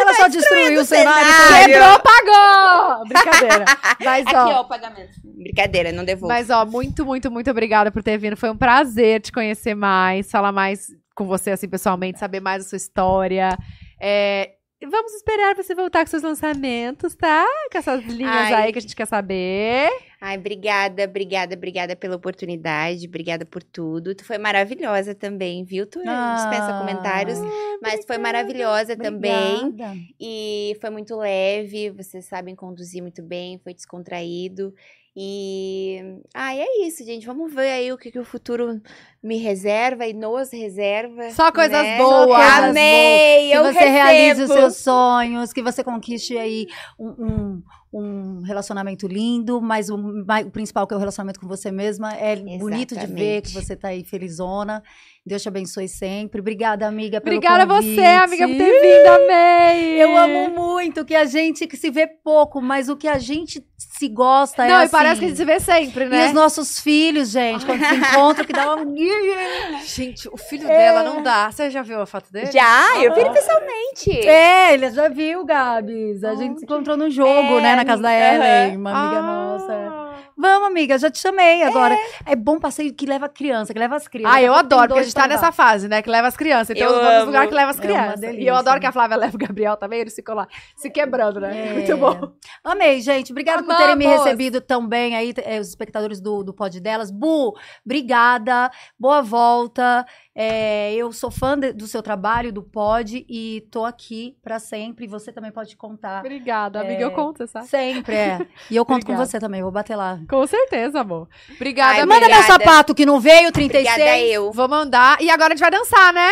Ela 0.00 0.14
só 0.14 0.28
destruiu 0.28 0.80
o 0.80 0.84
cenário. 0.84 1.32
cenário. 1.32 1.66
Quebrou, 1.66 2.00
pagou! 2.00 3.06
Brincadeira. 3.06 3.64
Mas, 4.04 4.26
Aqui, 4.26 4.34
ó, 4.34 4.60
o 4.62 4.64
pagamento. 4.64 5.12
Brincadeira, 5.24 5.92
não 5.92 6.04
devolvo. 6.04 6.28
Mas, 6.34 6.50
ó, 6.50 6.66
muito, 6.66 7.06
muito, 7.06 7.30
muito 7.30 7.50
obrigada 7.50 7.92
por 7.92 8.02
ter 8.02 8.18
vindo. 8.18 8.36
Foi 8.36 8.50
um 8.50 8.56
prazer 8.56 9.20
te 9.20 9.30
conhecer 9.30 9.74
mais, 9.76 10.28
falar 10.28 10.50
mais 10.50 10.88
com 11.14 11.26
você, 11.26 11.52
assim, 11.52 11.68
pessoalmente, 11.68 12.18
saber 12.18 12.40
mais 12.40 12.64
da 12.64 12.68
sua 12.68 12.76
história. 12.76 13.56
É, 14.00 14.54
vamos 14.86 15.12
esperar 15.14 15.54
você 15.54 15.74
voltar 15.74 16.00
com 16.04 16.10
seus 16.10 16.22
lançamentos, 16.22 17.14
tá? 17.14 17.46
Com 17.70 17.78
essas 17.78 18.04
linhas 18.04 18.32
Ai. 18.32 18.54
aí 18.54 18.72
que 18.72 18.78
a 18.78 18.82
gente 18.82 18.96
quer 18.96 19.06
saber. 19.06 19.90
Ai, 20.20 20.36
obrigada, 20.36 21.04
obrigada, 21.04 21.54
obrigada 21.54 21.96
pela 21.96 22.16
oportunidade, 22.16 23.06
obrigada 23.06 23.44
por 23.46 23.62
tudo. 23.62 24.14
Tu 24.14 24.24
foi 24.24 24.36
maravilhosa 24.38 25.14
também, 25.14 25.64
viu? 25.64 25.86
Tu 25.86 26.00
Ah. 26.06 26.34
dispensa 26.36 26.78
comentários, 26.78 27.38
mas 27.82 28.04
foi 28.04 28.18
maravilhosa 28.18 28.96
também. 28.96 29.64
Obrigada. 29.64 29.96
E 30.20 30.76
foi 30.80 30.90
muito 30.90 31.16
leve, 31.16 31.90
vocês 31.90 32.24
sabem 32.26 32.54
conduzir 32.54 33.00
muito 33.02 33.22
bem, 33.22 33.58
foi 33.58 33.72
descontraído. 33.74 34.74
E 35.16 36.20
ai, 36.32 36.60
é 36.60 36.86
isso, 36.86 37.04
gente. 37.04 37.26
Vamos 37.26 37.52
ver 37.52 37.68
aí 37.68 37.92
o 37.92 37.98
que, 37.98 38.12
que 38.12 38.18
o 38.18 38.24
futuro 38.24 38.80
me 39.22 39.38
reserva 39.38 40.06
e 40.06 40.12
nos 40.12 40.52
reserva. 40.52 41.30
Só 41.30 41.50
coisas 41.50 41.82
né? 41.82 41.98
boas. 41.98 42.40
Amei! 42.40 43.50
Que 43.50 43.56
eu 43.56 43.64
você 43.64 43.88
realize 43.88 44.42
os 44.42 44.48
recebo. 44.48 44.60
seus 44.60 44.76
sonhos, 44.76 45.52
que 45.52 45.62
você 45.62 45.82
conquiste 45.82 46.38
aí 46.38 46.68
um, 46.98 47.08
um, 47.08 47.62
um 47.92 48.42
relacionamento 48.42 49.08
lindo, 49.08 49.60
mas 49.60 49.90
o, 49.90 49.96
o 49.96 50.50
principal 50.50 50.86
que 50.86 50.94
é 50.94 50.96
o 50.96 51.00
relacionamento 51.00 51.40
com 51.40 51.48
você 51.48 51.70
mesma. 51.72 52.14
É 52.14 52.36
bonito 52.36 52.94
de 52.96 53.06
ver 53.06 53.42
que 53.42 53.48
Exatamente. 53.48 53.52
você 53.52 53.76
tá 53.76 53.88
aí 53.88 54.04
felizona. 54.04 54.82
Deus 55.26 55.42
te 55.42 55.48
abençoe 55.48 55.86
sempre. 55.88 56.40
Obrigada, 56.40 56.86
amiga, 56.86 57.20
pelo 57.20 57.36
Obrigada 57.36 57.64
a 57.64 57.66
convite. 57.66 57.94
você, 57.94 58.04
amiga, 58.06 58.48
por 58.48 58.56
ter 58.56 58.80
vindo. 58.80 59.06
Amei! 59.08 60.02
Eu 60.02 60.16
amo 60.16 60.50
muito 60.50 61.04
que 61.04 61.14
a 61.14 61.24
gente 61.26 61.66
que 61.66 61.76
se 61.76 61.90
vê 61.90 62.06
pouco, 62.06 62.60
mas 62.60 62.88
o 62.88 62.96
que 62.96 63.06
a 63.06 63.18
gente 63.18 63.62
se 63.76 64.08
gosta 64.08 64.66
Não, 64.66 64.80
é 64.80 64.86
e 64.86 64.88
parece 64.88 65.12
assim. 65.12 65.20
que 65.20 65.24
a 65.26 65.28
gente 65.28 65.36
se 65.36 65.44
vê 65.44 65.60
sempre, 65.60 66.04
E 66.06 66.08
né? 66.08 66.26
os 66.28 66.32
nossos 66.32 66.80
filhos, 66.80 67.30
gente, 67.30 67.66
quando 67.66 67.84
se 67.84 67.94
encontram, 67.94 68.46
que 68.46 68.52
dá 68.52 68.74
um... 68.74 68.94
Gente, 69.84 70.28
o 70.28 70.36
filho 70.36 70.66
dela 70.66 71.02
não 71.02 71.22
dá. 71.22 71.50
Você 71.50 71.70
já 71.70 71.82
viu 71.82 72.00
a 72.00 72.06
foto 72.06 72.32
dele? 72.32 72.50
Já, 72.52 73.02
eu 73.02 73.14
vi 73.14 73.20
ele 73.20 73.30
pessoalmente. 73.30 74.10
É, 74.26 74.74
ele 74.74 74.90
já 74.90 75.08
viu, 75.08 75.44
Gabs. 75.44 76.22
A 76.24 76.34
gente 76.34 76.58
se 76.60 76.64
encontrou 76.64 76.96
no 76.96 77.10
jogo, 77.10 77.30
É, 77.58 77.60
né? 77.62 77.72
Na 77.80 77.84
casa 77.84 78.02
da. 78.02 78.12
Ellen, 78.12 78.76
uma 78.76 78.90
amiga 78.90 79.18
Ah. 79.18 79.22
nossa. 79.22 80.00
Vamos, 80.42 80.68
amiga, 80.68 80.96
já 80.96 81.10
te 81.10 81.18
chamei 81.18 81.62
agora. 81.62 81.94
É 82.24 82.34
bom 82.34 82.58
passeio 82.58 82.94
que 82.94 83.04
leva 83.04 83.28
criança, 83.28 83.74
que 83.74 83.78
leva 83.78 83.96
as 83.96 84.08
crianças. 84.08 84.34
Ah, 84.38 84.42
eu 84.42 84.54
adoro, 84.54 84.88
porque 84.88 85.00
a 85.00 85.02
gente 85.02 85.14
tá 85.14 85.26
nessa 85.28 85.52
fase, 85.52 85.86
né? 85.86 86.00
Que 86.00 86.08
leva 86.08 86.28
as 86.28 86.34
crianças. 86.36 86.74
Então 86.74 86.88
Eu 86.88 86.96
nos 86.96 87.04
amo. 87.12 87.26
lugares 87.26 87.48
que 87.50 87.54
leva 87.54 87.70
as 87.70 87.78
É 87.78 87.82
crianças. 87.82 88.16
e 88.16 88.20
delícia. 88.22 88.48
eu 88.48 88.54
adoro 88.56 88.80
que 88.80 88.86
a 88.86 88.92
Flávia 88.92 89.18
leva 89.18 89.36
o 89.36 89.38
Gabriel 89.38 89.76
também, 89.76 90.00
eles 90.00 90.14
ficam 90.14 90.34
lá 90.34 90.48
se 90.74 90.88
quebrando, 90.88 91.40
né? 91.40 91.68
É. 91.68 91.72
Muito 91.74 91.94
bom. 91.98 92.32
Amei, 92.64 93.02
gente. 93.02 93.32
Obrigada 93.32 93.62
por 93.62 93.76
terem 93.76 93.96
me 93.96 94.06
recebido 94.06 94.62
tão 94.62 94.86
bem 94.88 95.14
aí, 95.14 95.34
eh, 95.44 95.60
os 95.60 95.68
espectadores 95.68 96.22
do, 96.22 96.42
do 96.42 96.54
pod 96.54 96.80
delas. 96.80 97.10
Bu, 97.10 97.52
obrigada. 97.84 98.70
Boa 98.98 99.20
volta. 99.20 100.06
É, 100.34 100.94
eu 100.94 101.12
sou 101.12 101.30
fã 101.30 101.58
de- 101.58 101.72
do 101.72 101.86
seu 101.88 102.02
trabalho, 102.02 102.52
do 102.52 102.62
pod, 102.62 103.26
e 103.28 103.66
tô 103.70 103.84
aqui 103.84 104.36
pra 104.42 104.58
sempre. 104.60 105.06
Você 105.08 105.32
também 105.32 105.50
pode 105.50 105.76
contar. 105.76 106.20
Obrigada, 106.20 106.80
amiga. 106.80 107.02
É. 107.02 107.04
Eu 107.04 107.10
conto, 107.10 107.46
sabe? 107.48 107.66
Sempre, 107.66 108.14
é. 108.14 108.46
E 108.70 108.76
eu 108.76 108.84
conto 108.84 109.04
com 109.04 109.16
você 109.16 109.40
também, 109.40 109.60
vou 109.60 109.72
bater 109.72 109.96
lá. 109.96 110.20
Com 110.28 110.46
certeza, 110.46 111.00
amor. 111.00 111.28
Obrigada, 111.56 111.94
Ai, 111.94 112.00
amiga. 112.02 112.20
Manda 112.20 112.28
meu 112.28 112.42
sapato 112.44 112.94
que 112.94 113.04
não 113.04 113.18
veio, 113.18 113.50
36. 113.50 113.88
Obrigada 113.92 114.20
eu. 114.20 114.52
Vou 114.52 114.68
mandar. 114.68 115.20
E 115.20 115.28
agora 115.28 115.52
a 115.52 115.56
gente 115.56 115.60
vai 115.68 115.70
dançar, 115.70 116.12
né? 116.12 116.30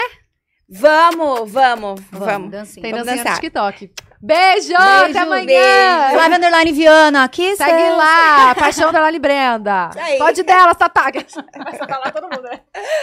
Vamos, 0.69 1.51
vamos, 1.51 2.01
vamos. 2.11 2.51
dancinha. 2.51 2.83
Tem 2.83 2.93
Vamos 2.93 3.07
dancinha 3.07 3.25
no 3.25 3.31
dançar. 3.31 3.41
TikTok. 3.41 3.91
Beijo, 4.21 4.69
Beijo, 4.69 5.11
até 5.11 5.19
amanhã. 5.21 5.47
beijo. 5.47 6.13
Flávia 6.15 6.37
Underline 6.39 6.73
Viana, 6.73 7.25
aqui 7.25 7.57
Segue 7.57 7.71
cê- 7.71 7.91
lá, 7.91 8.55
Paixão 8.59 8.93
da 8.93 9.01
Lali 9.01 9.19
Brenda. 9.19 9.91
Aí. 9.97 10.19
Pode 10.19 10.43
delas, 10.43 10.77
Tatá. 10.77 11.05
Vai 11.13 11.77
falar 11.89 12.11
todo 12.11 12.25
mundo, 12.25 12.43
né? 12.43 12.61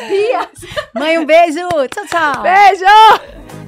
Bia, 0.09 0.49
Mãe, 0.93 1.17
um 1.17 1.25
beijo. 1.25 1.59
Tchau, 1.89 2.05
tchau. 2.07 2.41
beijo! 2.43 3.64